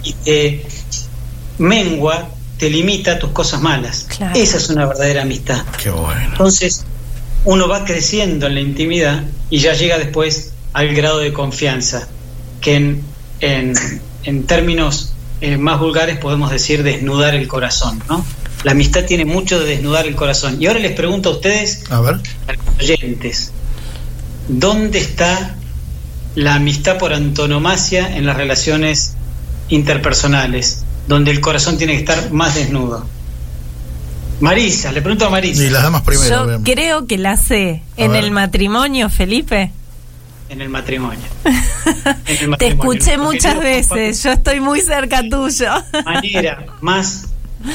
y 0.04 0.14
te 0.14 0.66
mengua, 1.58 2.30
te 2.58 2.70
limita 2.70 3.20
tus 3.20 3.32
cosas 3.32 3.62
malas. 3.62 4.06
Claro. 4.10 4.40
Esa 4.40 4.58
es 4.58 4.70
una 4.70 4.86
verdadera 4.86 5.24
amistad. 5.24 5.64
Qué 5.82 5.90
bueno. 5.90 6.22
Entonces, 6.32 6.86
uno 7.44 7.68
va 7.68 7.86
creciendo 7.86 8.48
en 8.48 8.56
la 8.56 8.62
intimidad 8.62 9.24
y 9.50 9.60
ya 9.60 9.74
llega 9.74 9.98
después 9.98 10.54
al 10.74 10.94
grado 10.94 11.20
de 11.20 11.34
confianza, 11.34 12.08
que 12.62 12.76
en, 12.76 13.04
en, 13.40 13.74
en 14.24 14.44
términos 14.44 15.15
eh, 15.42 15.58
más 15.58 15.80
vulgares 15.80 16.18
podemos 16.18 16.52
decir 16.52 16.84
desnudar 16.84 17.36
el 17.36 17.48
corazón, 17.48 18.02
¿no? 18.10 18.26
La 18.64 18.72
amistad 18.72 19.06
tiene 19.06 19.26
mucho 19.26 19.60
de 19.60 19.66
desnudar 19.66 20.08
el 20.08 20.16
corazón. 20.16 20.58
Y 20.60 20.66
ahora 20.66 20.80
les 20.80 20.94
pregunto 20.94 21.30
a 21.30 21.32
ustedes, 21.34 21.84
A 21.92 22.02
ver. 22.02 22.16
a 22.48 22.54
los 22.54 22.80
oyentes, 22.80 23.52
¿dónde 24.48 25.00
está 25.00 25.56
la 26.36 26.56
amistad 26.56 26.98
por 26.98 27.14
antonomasia 27.14 28.18
en 28.18 28.26
las 28.26 28.38
relaciones 28.38 29.14
interpersonales, 29.70 30.84
donde 31.08 31.32
el 31.32 31.42
corazón 31.42 31.78
tiene 31.78 31.94
que 31.94 32.00
estar 32.00 32.32
más 32.32 32.56
desnudo? 32.56 33.06
Marisa, 34.40 34.92
le 34.92 35.02
pregunto 35.02 35.26
a 35.28 35.30
Marisa. 35.30 35.64
Y 35.64 35.70
las 35.70 35.84
damas 35.84 36.02
primero. 36.02 36.58
Yo 36.58 36.64
creo 36.64 37.08
que 37.08 37.18
la 37.18 37.38
sé. 37.38 37.84
En 37.98 38.12
ver. 38.12 38.24
el 38.24 38.32
matrimonio, 38.32 39.10
Felipe. 39.10 39.72
En 40.50 40.62
el 40.62 40.70
matrimonio. 40.70 41.20
En 42.28 42.52
el 42.54 42.58
Te 42.58 42.68
escuché 42.68 43.18
muchas 43.18 43.60
veces. 43.60 44.24
Yo 44.24 44.32
estoy 44.32 44.60
muy 44.60 44.82
cerca 44.82 45.22
tuyo. 45.30 45.72
manera 46.04 46.66
más 46.82 47.28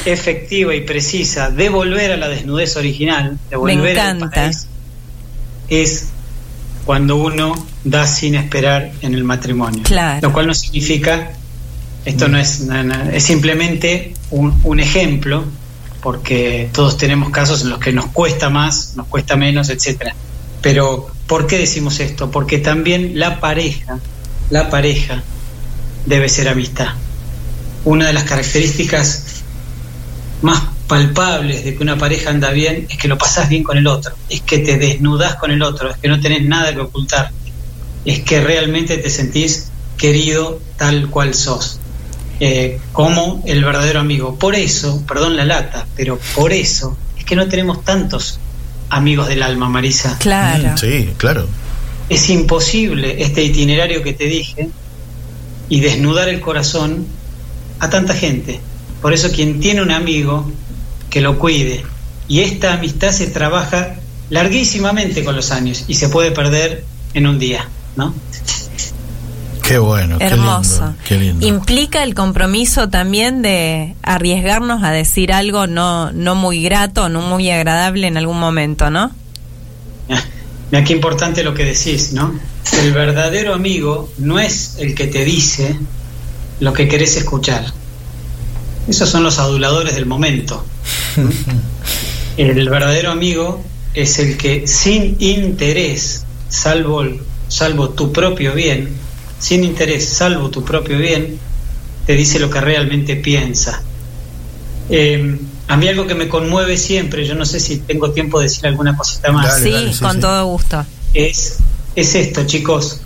efectiva 0.05 0.73
y 0.75 0.81
precisa 0.81 1.49
de 1.49 1.69
volver 1.69 2.11
a 2.11 2.17
la 2.17 2.27
desnudez 2.29 2.75
original, 2.77 3.37
de 3.49 3.55
Me 3.55 3.57
volver 3.57 3.99
al 3.99 4.15
encanta. 4.17 4.35
paraíso, 4.35 4.67
es 5.69 6.07
cuando 6.85 7.17
uno 7.17 7.53
da 7.83 8.05
sin 8.07 8.35
esperar 8.35 8.91
en 9.01 9.13
el 9.13 9.23
matrimonio. 9.23 9.83
Claro. 9.83 10.27
Lo 10.27 10.33
cual 10.33 10.47
no 10.47 10.53
significa, 10.53 11.31
esto 12.05 12.27
no 12.27 12.37
es, 12.37 12.67
es 13.13 13.23
simplemente 13.23 14.13
un, 14.31 14.59
un 14.63 14.79
ejemplo, 14.79 15.45
porque 16.01 16.69
todos 16.73 16.97
tenemos 16.97 17.29
casos 17.29 17.61
en 17.61 17.69
los 17.69 17.79
que 17.79 17.93
nos 17.93 18.07
cuesta 18.07 18.49
más, 18.49 18.93
nos 18.95 19.07
cuesta 19.07 19.35
menos, 19.35 19.69
etcétera. 19.69 20.15
Pero, 20.61 21.10
¿por 21.31 21.47
qué 21.47 21.59
decimos 21.59 22.01
esto? 22.01 22.29
Porque 22.29 22.57
también 22.57 23.17
la 23.17 23.39
pareja, 23.39 23.99
la 24.49 24.69
pareja 24.69 25.23
debe 26.05 26.27
ser 26.27 26.49
amistad. 26.49 26.89
Una 27.85 28.07
de 28.07 28.11
las 28.11 28.25
características 28.25 29.43
más 30.41 30.61
palpables 30.87 31.63
de 31.63 31.73
que 31.73 31.83
una 31.83 31.97
pareja 31.97 32.31
anda 32.31 32.51
bien 32.51 32.85
es 32.89 32.97
que 32.97 33.07
lo 33.07 33.17
pasás 33.17 33.47
bien 33.47 33.63
con 33.63 33.77
el 33.77 33.87
otro, 33.87 34.13
es 34.27 34.41
que 34.41 34.57
te 34.57 34.75
desnudás 34.75 35.35
con 35.35 35.51
el 35.51 35.61
otro, 35.61 35.91
es 35.91 35.97
que 35.99 36.09
no 36.09 36.19
tenés 36.19 36.43
nada 36.43 36.73
que 36.73 36.81
ocultar, 36.81 37.31
es 38.03 38.19
que 38.23 38.41
realmente 38.41 38.97
te 38.97 39.09
sentís 39.09 39.69
querido 39.97 40.59
tal 40.75 41.09
cual 41.09 41.33
sos, 41.33 41.79
eh, 42.41 42.81
como 42.91 43.41
el 43.45 43.63
verdadero 43.63 44.01
amigo. 44.01 44.37
Por 44.37 44.53
eso, 44.53 45.01
perdón 45.07 45.37
la 45.37 45.45
lata, 45.45 45.87
pero 45.95 46.19
por 46.35 46.51
eso 46.51 46.97
es 47.17 47.23
que 47.23 47.37
no 47.37 47.47
tenemos 47.47 47.85
tantos 47.85 48.37
amigos 48.91 49.27
del 49.27 49.41
alma, 49.41 49.69
Marisa. 49.69 50.17
Claro. 50.19 50.73
Mm, 50.73 50.77
sí, 50.77 51.09
claro. 51.17 51.47
Es 52.09 52.29
imposible 52.29 53.23
este 53.23 53.43
itinerario 53.43 54.03
que 54.03 54.13
te 54.13 54.25
dije 54.25 54.69
y 55.69 55.79
desnudar 55.79 56.29
el 56.29 56.41
corazón 56.41 57.07
a 57.79 57.89
tanta 57.89 58.13
gente. 58.13 58.59
Por 59.01 59.13
eso 59.13 59.31
quien 59.31 59.59
tiene 59.59 59.81
un 59.81 59.91
amigo, 59.91 60.51
que 61.09 61.21
lo 61.21 61.39
cuide. 61.39 61.83
Y 62.27 62.41
esta 62.41 62.73
amistad 62.73 63.11
se 63.11 63.27
trabaja 63.27 63.95
larguísimamente 64.29 65.23
con 65.23 65.35
los 65.35 65.51
años 65.51 65.85
y 65.87 65.95
se 65.95 66.09
puede 66.09 66.31
perder 66.31 66.83
en 67.13 67.27
un 67.27 67.39
día, 67.39 67.67
¿no? 67.95 68.13
Qué 69.71 69.77
bueno, 69.77 70.17
qué 70.17 70.25
Hermoso. 70.25 70.81
lindo, 70.81 70.97
qué 71.05 71.17
lindo. 71.17 71.47
Implica 71.47 72.03
el 72.03 72.13
compromiso 72.13 72.89
también 72.89 73.41
de 73.41 73.95
arriesgarnos 74.03 74.83
a 74.83 74.91
decir 74.91 75.31
algo 75.31 75.65
no, 75.65 76.11
no 76.11 76.35
muy 76.35 76.61
grato, 76.61 77.07
no 77.07 77.21
muy 77.21 77.49
agradable 77.49 78.07
en 78.07 78.17
algún 78.17 78.37
momento, 78.37 78.89
¿no? 78.89 79.11
Mira 80.71 80.83
qué 80.83 80.91
importante 80.91 81.41
lo 81.41 81.53
que 81.53 81.63
decís, 81.63 82.11
¿no? 82.11 82.37
El 82.81 82.91
verdadero 82.91 83.53
amigo 83.53 84.11
no 84.17 84.41
es 84.41 84.75
el 84.77 84.93
que 84.93 85.07
te 85.07 85.23
dice 85.23 85.79
lo 86.59 86.73
que 86.73 86.89
querés 86.89 87.15
escuchar. 87.15 87.63
Esos 88.89 89.07
son 89.07 89.23
los 89.23 89.39
aduladores 89.39 89.95
del 89.95 90.05
momento. 90.05 90.65
El 92.35 92.69
verdadero 92.69 93.11
amigo 93.11 93.63
es 93.93 94.19
el 94.19 94.35
que 94.35 94.67
sin 94.67 95.15
interés, 95.19 96.25
salvo, 96.49 97.05
salvo 97.47 97.89
tu 97.91 98.11
propio 98.11 98.53
bien, 98.53 98.97
sin 99.41 99.63
interés, 99.65 100.07
salvo 100.07 100.49
tu 100.49 100.63
propio 100.63 100.97
bien, 100.97 101.37
te 102.05 102.13
dice 102.13 102.39
lo 102.39 102.49
que 102.49 102.61
realmente 102.61 103.15
piensa. 103.17 103.81
Eh, 104.89 105.37
a 105.67 105.75
mí 105.77 105.87
algo 105.87 106.05
que 106.07 106.15
me 106.15 106.27
conmueve 106.29 106.77
siempre, 106.77 107.25
yo 107.25 107.33
no 107.35 107.45
sé 107.45 107.59
si 107.59 107.77
tengo 107.77 108.11
tiempo 108.11 108.39
de 108.39 108.45
decir 108.45 108.67
alguna 108.67 108.95
cosita 108.95 109.31
más, 109.31 109.59
sí, 109.59 109.73
con 109.99 110.19
todo 110.19 110.45
gusto. 110.45 110.85
es, 111.13 111.57
es 111.95 112.15
esto, 112.15 112.45
chicos. 112.45 113.01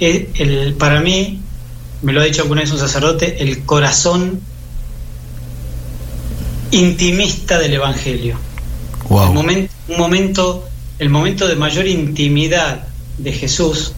El- 0.00 0.28
el- 0.34 0.74
para 0.74 1.00
mí, 1.00 1.40
me 2.02 2.12
lo 2.12 2.20
ha 2.20 2.24
dicho 2.24 2.42
alguna 2.42 2.62
vez 2.62 2.70
un 2.72 2.78
sacerdote, 2.78 3.42
el 3.42 3.64
corazón 3.64 4.40
intimista 6.70 7.58
del 7.58 7.74
Evangelio. 7.74 8.36
Wow. 9.08 9.28
El 9.28 9.34
momento, 9.34 9.72
un 9.88 9.98
momento, 9.98 10.68
el 10.98 11.08
momento 11.10 11.46
de 11.48 11.56
mayor 11.56 11.86
intimidad 11.86 12.86
de 13.18 13.32
Jesús, 13.32 13.92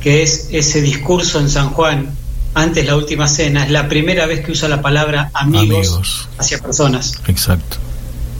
que 0.00 0.22
es 0.22 0.48
ese 0.50 0.80
discurso 0.80 1.40
en 1.40 1.50
San 1.50 1.70
Juan, 1.70 2.10
antes 2.54 2.86
la 2.86 2.96
última 2.96 3.28
cena, 3.28 3.64
es 3.64 3.70
la 3.70 3.88
primera 3.88 4.26
vez 4.26 4.44
que 4.44 4.52
usa 4.52 4.68
la 4.68 4.80
palabra 4.82 5.30
amigos, 5.34 5.88
Amigos. 5.88 6.28
hacia 6.38 6.58
personas, 6.58 7.14
Exacto. 7.26 7.76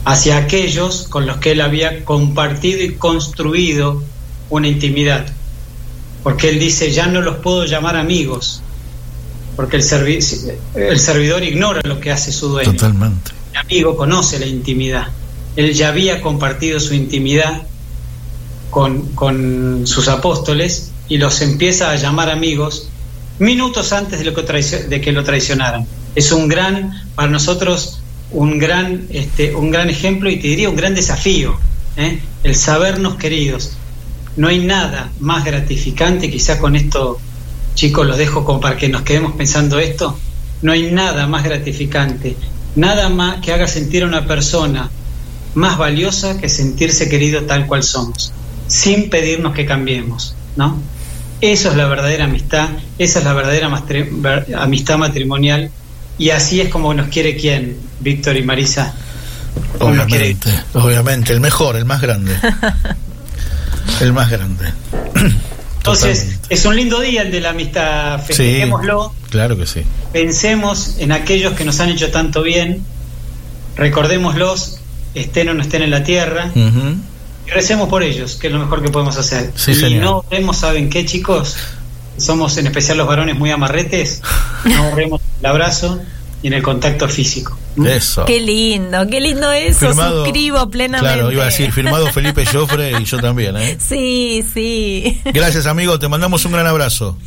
hacia 0.05 0.37
aquellos 0.37 1.07
con 1.09 1.25
los 1.25 1.37
que 1.37 1.51
él 1.51 1.61
había 1.61 2.03
compartido 2.05 2.81
y 2.83 2.95
construido 2.95 4.03
una 4.49 4.67
intimidad. 4.67 5.25
Porque 6.23 6.49
él 6.49 6.59
dice, 6.59 6.91
ya 6.91 7.07
no 7.07 7.21
los 7.21 7.37
puedo 7.37 7.65
llamar 7.65 7.95
amigos, 7.95 8.61
porque 9.55 9.77
el, 9.77 9.83
servi- 9.83 10.53
el 10.75 10.99
servidor 10.99 11.43
ignora 11.43 11.81
lo 11.83 11.99
que 11.99 12.11
hace 12.11 12.31
su 12.31 12.49
dueño 12.49 12.71
Totalmente. 12.73 13.31
mi 13.53 13.57
amigo 13.57 13.95
conoce 13.95 14.39
la 14.39 14.45
intimidad. 14.45 15.07
Él 15.55 15.73
ya 15.73 15.89
había 15.89 16.21
compartido 16.21 16.79
su 16.79 16.93
intimidad 16.93 17.63
con, 18.69 19.07
con 19.13 19.83
sus 19.85 20.07
apóstoles 20.07 20.91
y 21.09 21.17
los 21.17 21.41
empieza 21.41 21.91
a 21.91 21.95
llamar 21.95 22.29
amigos 22.29 22.89
minutos 23.39 23.93
antes 23.93 24.19
de, 24.19 24.25
lo 24.25 24.33
que, 24.33 24.43
de 24.43 25.01
que 25.01 25.11
lo 25.11 25.23
traicionaran. 25.23 25.87
Es 26.15 26.31
un 26.31 26.47
gran, 26.47 26.91
para 27.15 27.29
nosotros, 27.29 27.99
un 28.31 28.59
gran, 28.59 29.07
este, 29.09 29.55
un 29.55 29.71
gran 29.71 29.89
ejemplo 29.89 30.29
y 30.29 30.37
te 30.37 30.47
diría 30.47 30.69
un 30.69 30.75
gran 30.75 30.93
desafío, 30.93 31.57
¿eh? 31.97 32.19
el 32.43 32.55
sabernos 32.55 33.15
queridos. 33.15 33.71
No 34.35 34.47
hay 34.47 34.59
nada 34.59 35.11
más 35.19 35.43
gratificante, 35.43 36.29
quizá 36.29 36.59
con 36.59 36.75
esto, 36.75 37.19
chicos, 37.75 38.05
los 38.05 38.17
dejo 38.17 38.45
como 38.45 38.59
para 38.59 38.77
que 38.77 38.89
nos 38.89 39.01
quedemos 39.01 39.33
pensando 39.33 39.79
esto, 39.79 40.17
no 40.61 40.71
hay 40.71 40.91
nada 40.91 41.25
más 41.27 41.43
gratificante, 41.43 42.35
nada 42.75 43.09
más 43.09 43.41
que 43.41 43.51
haga 43.51 43.67
sentir 43.67 44.03
a 44.03 44.07
una 44.07 44.27
persona 44.27 44.89
más 45.55 45.77
valiosa 45.77 46.39
que 46.39 46.47
sentirse 46.47 47.09
querido 47.09 47.43
tal 47.43 47.65
cual 47.65 47.83
somos, 47.83 48.31
sin 48.67 49.09
pedirnos 49.09 49.53
que 49.53 49.65
cambiemos, 49.65 50.35
¿no? 50.55 50.77
Eso 51.41 51.69
es 51.69 51.75
la 51.77 51.85
verdadera 51.87 52.25
amistad, 52.25 52.69
esa 52.97 53.19
es 53.19 53.25
la 53.25 53.33
verdadera 53.33 53.69
amistad 54.57 54.97
matrimonial 54.97 55.71
y 56.17 56.31
así 56.31 56.59
es 56.59 56.69
como 56.69 56.93
nos 56.93 57.07
quiere 57.07 57.37
quién, 57.37 57.77
Víctor 58.01 58.35
y 58.35 58.43
Marisa. 58.43 58.93
Obviamente, 59.79 60.51
obviamente, 60.73 61.31
el 61.33 61.39
mejor, 61.39 61.77
el 61.77 61.85
más 61.85 62.01
grande. 62.01 62.35
el 64.01 64.11
más 64.13 64.29
grande. 64.29 64.65
Entonces, 65.77 66.19
Totalmente. 66.19 66.53
es 66.53 66.65
un 66.65 66.75
lindo 66.75 66.99
día 66.99 67.21
el 67.21 67.31
de 67.31 67.39
la 67.39 67.51
amistad, 67.51 68.19
Sí, 68.19 68.27
festejémoslo, 68.27 69.13
claro 69.29 69.57
que 69.57 69.65
sí. 69.65 69.81
pensemos 70.11 70.95
en 70.99 71.13
aquellos 71.13 71.53
que 71.53 71.63
nos 71.63 71.79
han 71.79 71.89
hecho 71.89 72.11
tanto 72.11 72.43
bien, 72.43 72.83
recordémoslos, 73.77 74.79
estén 75.15 75.49
o 75.49 75.53
no 75.53 75.61
estén 75.61 75.83
en 75.83 75.91
la 75.91 76.03
tierra, 76.03 76.51
recemos 77.49 77.89
por 77.89 78.03
ellos, 78.03 78.35
que 78.35 78.47
es 78.47 78.53
lo 78.53 78.59
mejor 78.59 78.81
que 78.81 78.89
podemos 78.89 79.17
hacer. 79.17 79.51
Sí, 79.55 79.71
y 79.71 79.75
señor. 79.75 80.03
no 80.03 80.25
vemos, 80.29 80.57
¿saben 80.57 80.89
qué, 80.89 81.05
chicos? 81.05 81.55
Somos 82.17 82.57
en 82.57 82.67
especial 82.67 82.97
los 82.97 83.07
varones 83.07 83.37
muy 83.37 83.49
amarretes, 83.51 84.21
no 84.65 84.95
vemos 84.95 85.21
el 85.39 85.45
abrazo 85.45 85.99
y 86.41 86.47
en 86.47 86.53
el 86.53 86.61
contacto 86.63 87.07
físico. 87.07 87.57
Eso. 87.85 88.25
Qué 88.25 88.39
lindo, 88.41 89.07
qué 89.09 89.21
lindo 89.21 89.51
eso. 89.51 89.87
Firmado- 89.87 90.23
Suscribo 90.25 90.69
plenamente. 90.69 91.13
Claro, 91.15 91.31
iba 91.31 91.43
a 91.43 91.45
decir, 91.45 91.71
firmado 91.71 92.07
Felipe 92.11 92.45
Joffre 92.45 92.91
y 92.99 93.05
yo 93.05 93.19
también, 93.19 93.55
¿eh? 93.57 93.77
Sí, 93.87 94.43
sí. 94.53 95.21
Gracias, 95.33 95.65
amigo, 95.65 95.97
te 95.99 96.07
mandamos 96.09 96.43
un 96.45 96.51
gran 96.51 96.67
abrazo. 96.67 97.17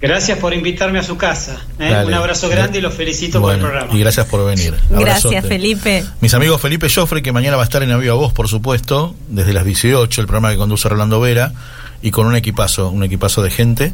Gracias 0.00 0.38
por 0.38 0.54
invitarme 0.54 1.00
a 1.00 1.02
su 1.02 1.16
casa. 1.16 1.56
¿eh? 1.80 2.04
Un 2.06 2.14
abrazo 2.14 2.48
grande 2.48 2.78
y 2.78 2.80
los 2.80 2.94
felicito 2.94 3.40
Bueno, 3.40 3.58
por 3.58 3.66
el 3.66 3.72
programa. 3.72 3.98
Y 3.98 4.00
gracias 4.00 4.26
por 4.26 4.44
venir. 4.46 4.74
Gracias. 4.90 5.44
Felipe. 5.44 6.04
Mis 6.20 6.34
amigos 6.34 6.60
Felipe 6.60 6.88
Joffre, 6.88 7.20
que 7.20 7.32
mañana 7.32 7.56
va 7.56 7.62
a 7.62 7.64
estar 7.64 7.82
en 7.82 7.90
Aviva 7.90 8.14
Voz, 8.14 8.32
por 8.32 8.46
supuesto, 8.48 9.16
desde 9.28 9.52
las 9.52 9.64
18, 9.64 10.20
el 10.20 10.26
programa 10.28 10.50
que 10.50 10.56
conduce 10.56 10.88
Rolando 10.88 11.20
Vera, 11.20 11.52
y 12.00 12.12
con 12.12 12.26
un 12.26 12.36
equipazo, 12.36 12.90
un 12.90 13.02
equipazo 13.02 13.42
de 13.42 13.50
gente. 13.50 13.92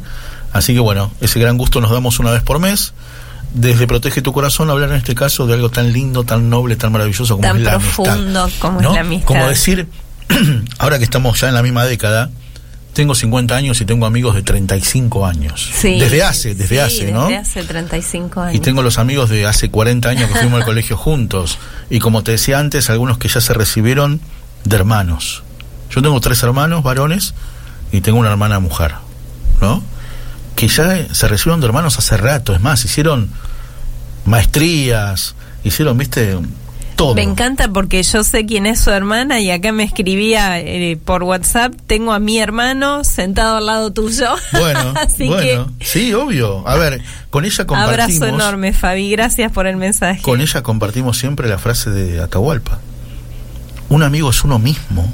Así 0.53 0.73
que 0.73 0.79
bueno, 0.79 1.11
ese 1.21 1.39
gran 1.39 1.57
gusto 1.57 1.81
nos 1.81 1.89
damos 1.89 2.19
una 2.19 2.31
vez 2.31 2.43
por 2.43 2.59
mes. 2.59 2.93
Desde 3.55 3.87
Protege 3.87 4.21
tu 4.21 4.31
Corazón, 4.31 4.69
hablar 4.69 4.89
en 4.89 4.97
este 4.97 5.15
caso 5.15 5.47
de 5.47 5.53
algo 5.53 5.69
tan 5.69 5.91
lindo, 5.91 6.23
tan 6.23 6.49
noble, 6.49 6.75
tan 6.75 6.91
maravilloso 6.91 7.35
como 7.35 7.47
Tan 7.47 7.57
es 7.57 7.63
la 7.63 7.71
profundo 7.79 8.41
amistad. 8.43 8.59
como 8.59 8.81
¿no? 8.81 8.89
es 8.89 8.95
la 8.95 9.01
amistad. 9.01 9.27
Como 9.27 9.47
decir, 9.47 9.87
ahora 10.77 10.97
que 10.99 11.03
estamos 11.05 11.39
ya 11.39 11.47
en 11.47 11.55
la 11.55 11.63
misma 11.63 11.85
década, 11.85 12.29
tengo 12.95 13.13
50 13.13 13.55
años 13.55 13.79
y 13.81 13.85
tengo 13.85 14.05
amigos 14.07 14.33
de 14.33 14.41
35 14.41 15.27
años. 15.27 15.69
Sí. 15.75 15.99
Desde 15.99 16.23
hace, 16.23 16.55
desde 16.55 16.75
Sí, 16.75 16.79
hace, 16.79 17.11
¿no? 17.11 17.23
Desde 17.23 17.37
hace 17.37 17.63
35 17.63 18.41
años. 18.41 18.55
Y 18.55 18.59
tengo 18.59 18.81
los 18.81 18.97
amigos 18.97 19.29
de 19.29 19.45
hace 19.45 19.69
40 19.69 20.09
años 20.09 20.29
que 20.31 20.39
fuimos 20.39 20.59
al 20.61 20.65
colegio 20.71 20.97
juntos. 20.97 21.59
Y 21.91 21.99
como 21.99 22.23
te 22.23 22.31
decía 22.31 22.57
antes, 22.57 22.89
algunos 22.89 23.17
que 23.19 23.27
ya 23.27 23.41
se 23.41 23.53
recibieron 23.53 24.21
de 24.63 24.75
hermanos. 24.75 25.43
Yo 25.91 26.01
tengo 26.01 26.19
tres 26.21 26.41
hermanos 26.41 26.81
varones 26.83 27.33
y 27.91 28.01
tengo 28.01 28.17
una 28.17 28.31
hermana 28.31 28.59
mujer, 28.59 28.95
¿no? 29.61 29.83
Que 30.55 30.67
ya 30.67 31.13
se 31.13 31.27
recibieron 31.27 31.59
de 31.59 31.67
hermanos 31.67 31.99
hace 31.99 32.17
rato. 32.17 32.55
Es 32.55 32.61
más, 32.61 32.83
hicieron 32.85 33.29
maestrías, 34.25 35.35
hicieron, 35.63 35.97
viste, 35.97 36.37
todo. 36.95 37.15
Me 37.15 37.21
encanta 37.23 37.67
porque 37.67 38.01
yo 38.03 38.23
sé 38.23 38.45
quién 38.45 38.65
es 38.65 38.79
su 38.79 38.89
hermana 38.91 39.39
y 39.39 39.51
acá 39.51 39.71
me 39.71 39.83
escribía 39.83 40.59
eh, 40.59 40.97
por 41.03 41.23
WhatsApp, 41.23 41.73
tengo 41.87 42.13
a 42.13 42.19
mi 42.19 42.39
hermano 42.39 43.03
sentado 43.03 43.57
al 43.57 43.65
lado 43.65 43.91
tuyo. 43.91 44.33
Bueno, 44.51 44.93
Así 44.95 45.27
bueno, 45.27 45.71
sí, 45.81 46.13
obvio. 46.13 46.67
A 46.67 46.75
ver, 46.75 47.01
con 47.29 47.45
ella 47.45 47.65
compartimos. 47.65 48.15
abrazo 48.21 48.25
enorme, 48.27 48.73
Fabi, 48.73 49.11
gracias 49.11 49.51
por 49.51 49.67
el 49.67 49.77
mensaje. 49.77 50.21
Con 50.21 50.41
ella 50.41 50.63
compartimos 50.63 51.17
siempre 51.17 51.47
la 51.49 51.57
frase 51.57 51.89
de 51.91 52.21
Atahualpa. 52.21 52.79
Un 53.89 54.01
amigo 54.03 54.29
es 54.29 54.43
uno 54.43 54.57
mismo, 54.57 55.11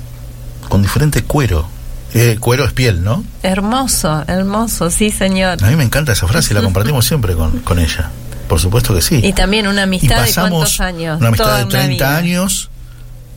con 0.70 0.82
diferente 0.82 1.24
cuero. 1.24 1.68
Eh, 2.14 2.38
cuero 2.40 2.66
es 2.66 2.74
piel, 2.74 3.04
¿no? 3.04 3.24
Hermoso, 3.42 4.24
hermoso, 4.28 4.90
sí, 4.90 5.10
señor. 5.12 5.64
A 5.64 5.68
mí 5.68 5.76
me 5.76 5.84
encanta 5.84 6.12
esa 6.12 6.28
frase 6.28 6.54
y 6.54 6.56
la 6.56 6.62
compartimos 6.62 7.06
siempre 7.06 7.36
con, 7.36 7.60
con 7.60 7.80
ella. 7.80 8.12
Por 8.52 8.60
supuesto 8.60 8.94
que 8.94 9.02
sí. 9.02 9.22
Y 9.24 9.32
también 9.32 9.66
una 9.66 9.80
Y 9.80 9.84
amistad 9.84 10.26
de 10.26 10.34
cuántos 10.34 10.82
años. 10.82 11.18
Una 11.22 11.30
amistad 11.30 11.46
Toda 11.46 11.58
de 11.60 11.64
una 11.64 11.72
30 11.72 11.88
vida. 11.94 12.18
años 12.18 12.70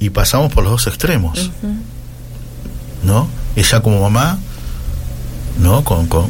y 0.00 0.10
pasamos 0.10 0.52
por 0.52 0.64
los 0.64 0.72
dos 0.72 0.88
extremos, 0.88 1.38
Ujú. 1.38 1.76
¿no? 3.04 3.28
Ella 3.54 3.80
como 3.80 4.00
mamá, 4.00 4.38
¿no? 5.60 5.84
Con, 5.84 6.08
con, 6.08 6.26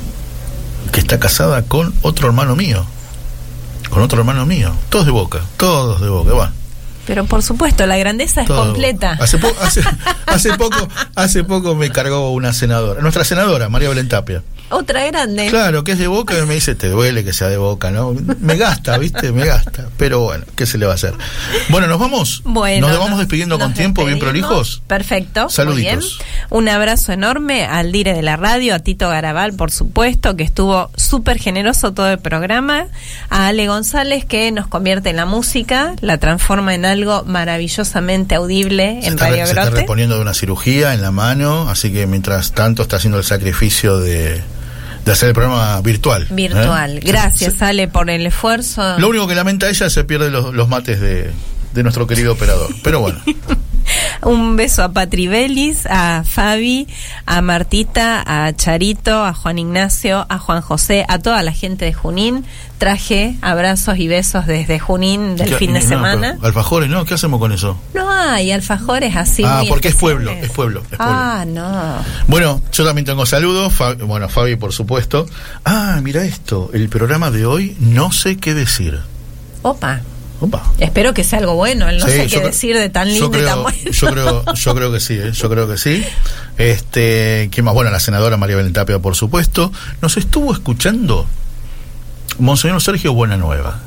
que 0.92 1.00
está 1.00 1.18
casada 1.18 1.62
con 1.62 1.94
otro 2.02 2.26
hermano 2.26 2.56
mío. 2.56 2.84
Con 3.88 4.02
otro 4.02 4.18
hermano 4.18 4.44
mío. 4.44 4.70
Todos 4.90 5.06
de 5.06 5.12
boca, 5.12 5.40
todos 5.56 6.02
de 6.02 6.10
boca. 6.10 6.34
Va. 6.34 6.52
Pero 7.06 7.24
por 7.24 7.42
supuesto, 7.42 7.86
la 7.86 7.96
grandeza 7.96 8.42
es 8.42 8.48
Todo. 8.48 8.66
completa. 8.66 9.12
Hace, 9.18 9.38
po- 9.38 9.54
hace, 9.62 9.82
hace 10.26 10.52
poco, 10.58 10.76
hace 11.14 11.42
poco 11.42 11.74
me 11.74 11.88
cargó 11.88 12.32
una 12.32 12.52
senadora, 12.52 13.00
nuestra 13.00 13.24
senadora, 13.24 13.70
María 13.70 13.88
Belén 13.88 14.08
Tapia. 14.10 14.42
Otra 14.70 15.06
grande. 15.06 15.48
Claro, 15.48 15.84
que 15.84 15.92
es 15.92 15.98
de 15.98 16.06
boca 16.06 16.38
y 16.38 16.42
me 16.46 16.54
dice, 16.54 16.74
te 16.74 16.88
duele 16.88 17.24
que 17.24 17.32
sea 17.32 17.48
de 17.48 17.56
boca, 17.56 17.90
¿no? 17.90 18.14
Me 18.40 18.56
gasta, 18.56 18.96
¿viste? 18.98 19.30
Me 19.30 19.44
gasta. 19.44 19.88
Pero 19.96 20.20
bueno, 20.20 20.44
¿qué 20.56 20.66
se 20.66 20.78
le 20.78 20.86
va 20.86 20.92
a 20.92 20.94
hacer? 20.94 21.14
Bueno, 21.68 21.86
¿nos 21.86 21.98
vamos? 21.98 22.42
Bueno, 22.44 22.88
¿Nos 22.88 22.98
vamos 22.98 23.18
despidiendo 23.18 23.58
con 23.58 23.74
tiempo, 23.74 24.04
bien 24.04 24.18
prolijos? 24.18 24.82
Perfecto. 24.86 25.48
Saluditos. 25.48 26.18
Un 26.50 26.68
abrazo 26.68 27.12
enorme 27.12 27.66
al 27.66 27.92
dire 27.92 28.14
de 28.14 28.22
la 28.22 28.36
radio, 28.36 28.74
a 28.74 28.78
Tito 28.78 29.08
Garabal, 29.08 29.52
por 29.52 29.70
supuesto, 29.70 30.36
que 30.36 30.42
estuvo 30.42 30.90
súper 30.96 31.38
generoso 31.38 31.92
todo 31.92 32.10
el 32.10 32.18
programa. 32.18 32.86
A 33.30 33.48
Ale 33.48 33.66
González, 33.68 34.24
que 34.24 34.50
nos 34.50 34.66
convierte 34.66 35.10
en 35.10 35.16
la 35.16 35.26
música, 35.26 35.94
la 36.00 36.18
transforma 36.18 36.74
en 36.74 36.84
algo 36.84 37.24
maravillosamente 37.26 38.34
audible 38.34 39.00
Se 39.02 39.08
en 39.08 39.14
está, 39.14 39.28
Radio 39.28 39.46
se 39.46 39.52
está 39.52 39.70
reponiendo 39.70 40.16
de 40.16 40.22
una 40.22 40.34
cirugía 40.34 40.94
en 40.94 41.02
la 41.02 41.10
mano, 41.10 41.68
así 41.68 41.92
que 41.92 42.06
mientras 42.06 42.52
tanto 42.52 42.82
está 42.82 42.96
haciendo 42.96 43.18
el 43.18 43.24
sacrificio 43.24 43.98
de, 43.98 44.42
de 45.04 45.12
hacer 45.12 45.28
el 45.28 45.34
programa 45.34 45.80
virtual. 45.82 46.22
¿eh? 46.22 46.26
Virtual. 46.30 47.00
Gracias, 47.00 47.54
se- 47.54 47.64
Ale, 47.64 47.88
por 47.88 48.08
el 48.10 48.26
esfuerzo. 48.26 48.98
Lo 48.98 49.08
único 49.08 49.26
que 49.26 49.34
lamenta 49.34 49.68
ella 49.68 49.90
se 49.90 50.04
pierde 50.04 50.30
los, 50.30 50.54
los 50.54 50.68
mates 50.68 51.00
de, 51.00 51.30
de 51.72 51.82
nuestro 51.82 52.06
querido 52.06 52.32
operador. 52.32 52.70
Pero 52.82 53.00
bueno, 53.00 53.20
Un 54.22 54.56
beso 54.56 54.82
a 54.82 54.92
Patri 54.92 55.26
Belis, 55.28 55.86
a 55.86 56.22
Fabi, 56.24 56.86
a 57.26 57.40
Martita, 57.42 58.22
a 58.26 58.52
Charito, 58.54 59.24
a 59.24 59.34
Juan 59.34 59.58
Ignacio, 59.58 60.26
a 60.28 60.38
Juan 60.38 60.60
José, 60.62 61.04
a 61.08 61.18
toda 61.18 61.42
la 61.42 61.52
gente 61.52 61.84
de 61.84 61.92
Junín. 61.92 62.44
Traje 62.78 63.36
abrazos 63.40 63.98
y 63.98 64.08
besos 64.08 64.46
desde 64.46 64.78
Junín 64.78 65.36
del 65.36 65.48
¿qué- 65.50 65.56
fin 65.56 65.72
de 65.72 65.80
no, 65.80 65.88
semana. 65.88 66.36
alfajores, 66.42 66.88
¿no? 66.90 67.04
¿Qué 67.04 67.14
hacemos 67.14 67.38
con 67.40 67.52
eso? 67.52 67.78
No 67.94 68.10
hay 68.10 68.50
alfajores 68.52 69.14
así. 69.16 69.42
ah, 69.46 69.62
porque 69.68 69.88
es 69.88 69.94
pueblo, 69.94 70.30
es 70.32 70.50
pueblo, 70.50 70.80
es 70.90 70.96
pueblo. 70.98 71.04
Ah, 71.14 71.44
no. 71.46 71.96
Bueno, 72.26 72.60
yo 72.72 72.84
también 72.84 73.04
tengo 73.04 73.24
saludos. 73.26 73.72
Bueno, 74.04 74.28
Fabi, 74.28 74.56
por 74.56 74.72
supuesto. 74.72 75.26
Ah, 75.64 76.00
mira 76.02 76.24
esto. 76.24 76.70
El 76.74 76.88
programa 76.88 77.30
de 77.30 77.46
hoy, 77.46 77.76
no 77.80 78.10
sé 78.12 78.36
qué 78.36 78.54
decir. 78.54 78.98
Opa. 79.62 80.00
Opa. 80.40 80.62
Espero 80.78 81.14
que 81.14 81.24
sea 81.24 81.38
algo 81.38 81.54
bueno. 81.54 81.88
el 81.88 81.98
No 81.98 82.06
Sí, 82.06 82.12
sé 82.12 82.26
qué 82.26 82.40
decir 82.40 82.76
de 82.76 82.88
tan 82.90 83.08
yo 83.08 83.12
lindo 83.30 83.38
y 83.38 83.40
creo, 83.40 83.46
tan 83.46 83.62
bueno. 83.62 83.78
Yo 83.90 84.06
creo, 84.10 84.54
yo 84.54 84.74
creo 84.74 84.92
que 84.92 85.00
sí, 85.00 85.14
¿eh? 85.14 85.32
yo 85.32 85.48
creo 85.48 85.68
que 85.68 85.76
sí. 85.78 86.04
Este, 86.58 87.48
¿quién 87.52 87.64
más? 87.64 87.74
Bueno, 87.74 87.90
la 87.90 88.00
senadora 88.00 88.36
María 88.36 88.56
Belén 88.56 88.72
Tapia, 88.72 88.98
por 88.98 89.14
supuesto. 89.16 89.72
Nos 90.02 90.16
estuvo 90.16 90.52
escuchando 90.52 91.26
Monseñor 92.38 92.80
Sergio 92.82 93.12
Buenanueva. 93.14 93.80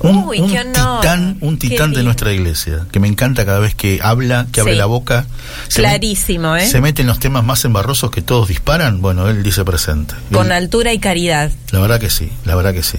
Un, 0.00 0.16
Uy, 0.26 0.40
un 0.40 0.48
titán, 0.48 1.36
un 1.40 1.58
titán 1.60 1.92
de 1.92 2.02
nuestra 2.02 2.32
iglesia, 2.32 2.86
que 2.90 2.98
me 2.98 3.06
encanta 3.06 3.44
cada 3.46 3.60
vez 3.60 3.76
que 3.76 4.00
habla, 4.02 4.48
que 4.50 4.60
abre 4.60 4.74
la 4.74 4.86
boca. 4.86 5.26
Se 5.68 5.80
Clarísimo, 5.80 6.56
¿eh? 6.56 6.66
Se 6.66 6.80
mete 6.80 7.02
en 7.02 7.08
los 7.08 7.20
temas 7.20 7.44
más 7.44 7.64
embarrosos 7.64 8.10
que 8.10 8.20
todos 8.20 8.48
disparan. 8.48 9.00
Bueno, 9.00 9.28
él 9.28 9.44
dice 9.44 9.64
presente. 9.64 10.14
Con 10.32 10.46
Él- 10.46 10.52
altura 10.52 10.92
y 10.92 10.98
caridad. 10.98 11.52
la 11.70 11.78
verdad 11.78 12.00
que 12.00 12.10
sí, 12.10 12.32
la 12.44 12.56
verdad 12.56 12.72
que 12.74 12.82
sí. 12.82 12.98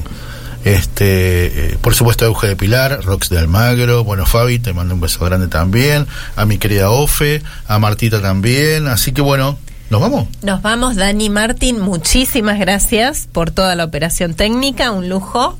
Este, 0.63 1.73
eh, 1.73 1.77
por 1.81 1.93
supuesto, 1.93 2.25
Euge 2.25 2.47
de 2.47 2.55
Pilar, 2.55 3.03
Rox 3.03 3.29
de 3.29 3.37
Almagro, 3.37 4.03
bueno, 4.03 4.25
Fabi, 4.25 4.59
te 4.59 4.73
mando 4.73 4.93
un 4.93 5.01
beso 5.01 5.23
grande 5.25 5.47
también, 5.47 6.07
a 6.35 6.45
mi 6.45 6.57
querida 6.57 6.89
Ofe, 6.89 7.41
a 7.67 7.79
Martita 7.79 8.21
también, 8.21 8.87
así 8.87 9.11
que 9.11 9.21
bueno, 9.21 9.57
¿nos 9.89 9.99
vamos? 9.99 10.27
Nos 10.41 10.61
vamos, 10.61 10.95
Dani 10.95 11.29
Martín. 11.29 11.81
Muchísimas 11.81 12.59
gracias 12.59 13.27
por 13.31 13.51
toda 13.51 13.75
la 13.75 13.83
operación 13.83 14.35
técnica. 14.35 14.91
Un 14.91 15.09
lujo. 15.09 15.57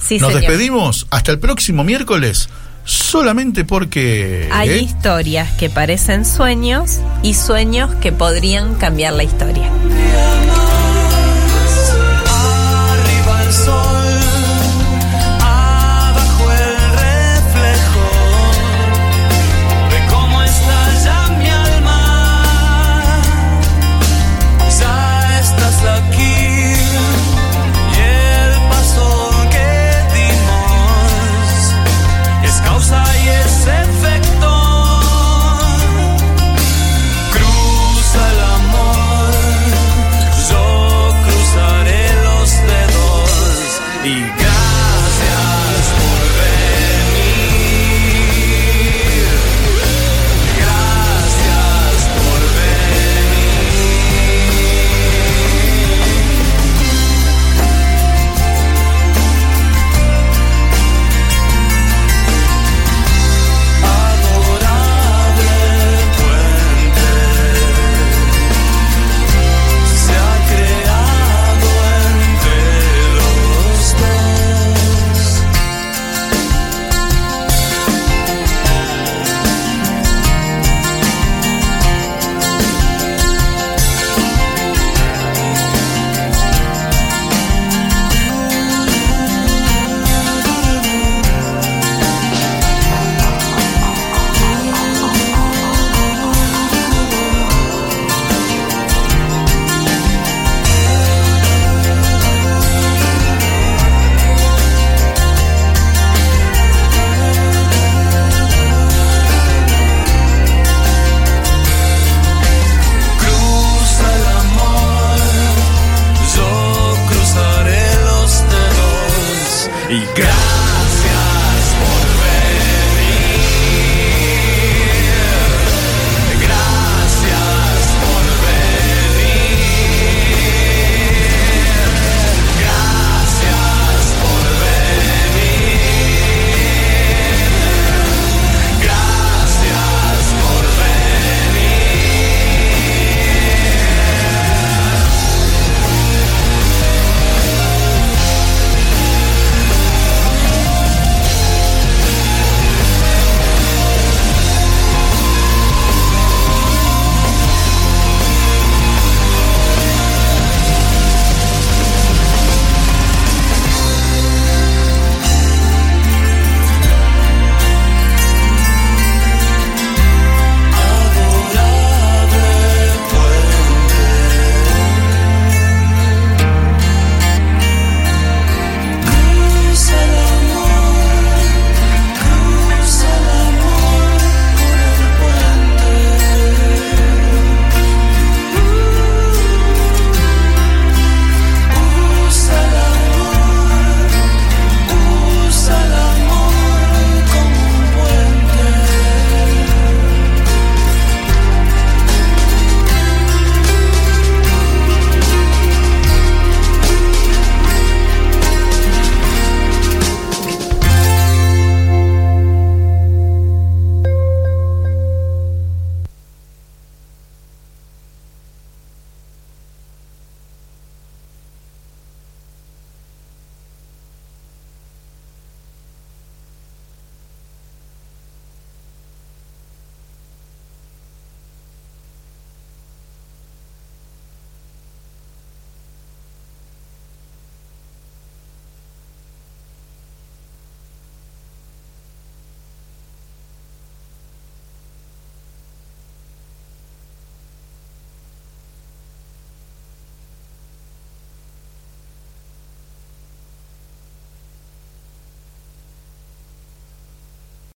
Sí, 0.00 0.18
Nos 0.18 0.32
señor. 0.32 0.40
despedimos 0.42 1.06
hasta 1.10 1.30
el 1.32 1.38
próximo 1.38 1.82
miércoles, 1.84 2.48
solamente 2.84 3.64
porque... 3.64 4.50
Hay 4.52 4.68
¿eh? 4.70 4.78
historias 4.82 5.50
que 5.52 5.70
parecen 5.70 6.26
sueños 6.26 6.98
y 7.22 7.34
sueños 7.34 7.94
que 8.02 8.12
podrían 8.12 8.74
cambiar 8.74 9.14
la 9.14 9.22
historia. 9.22 9.70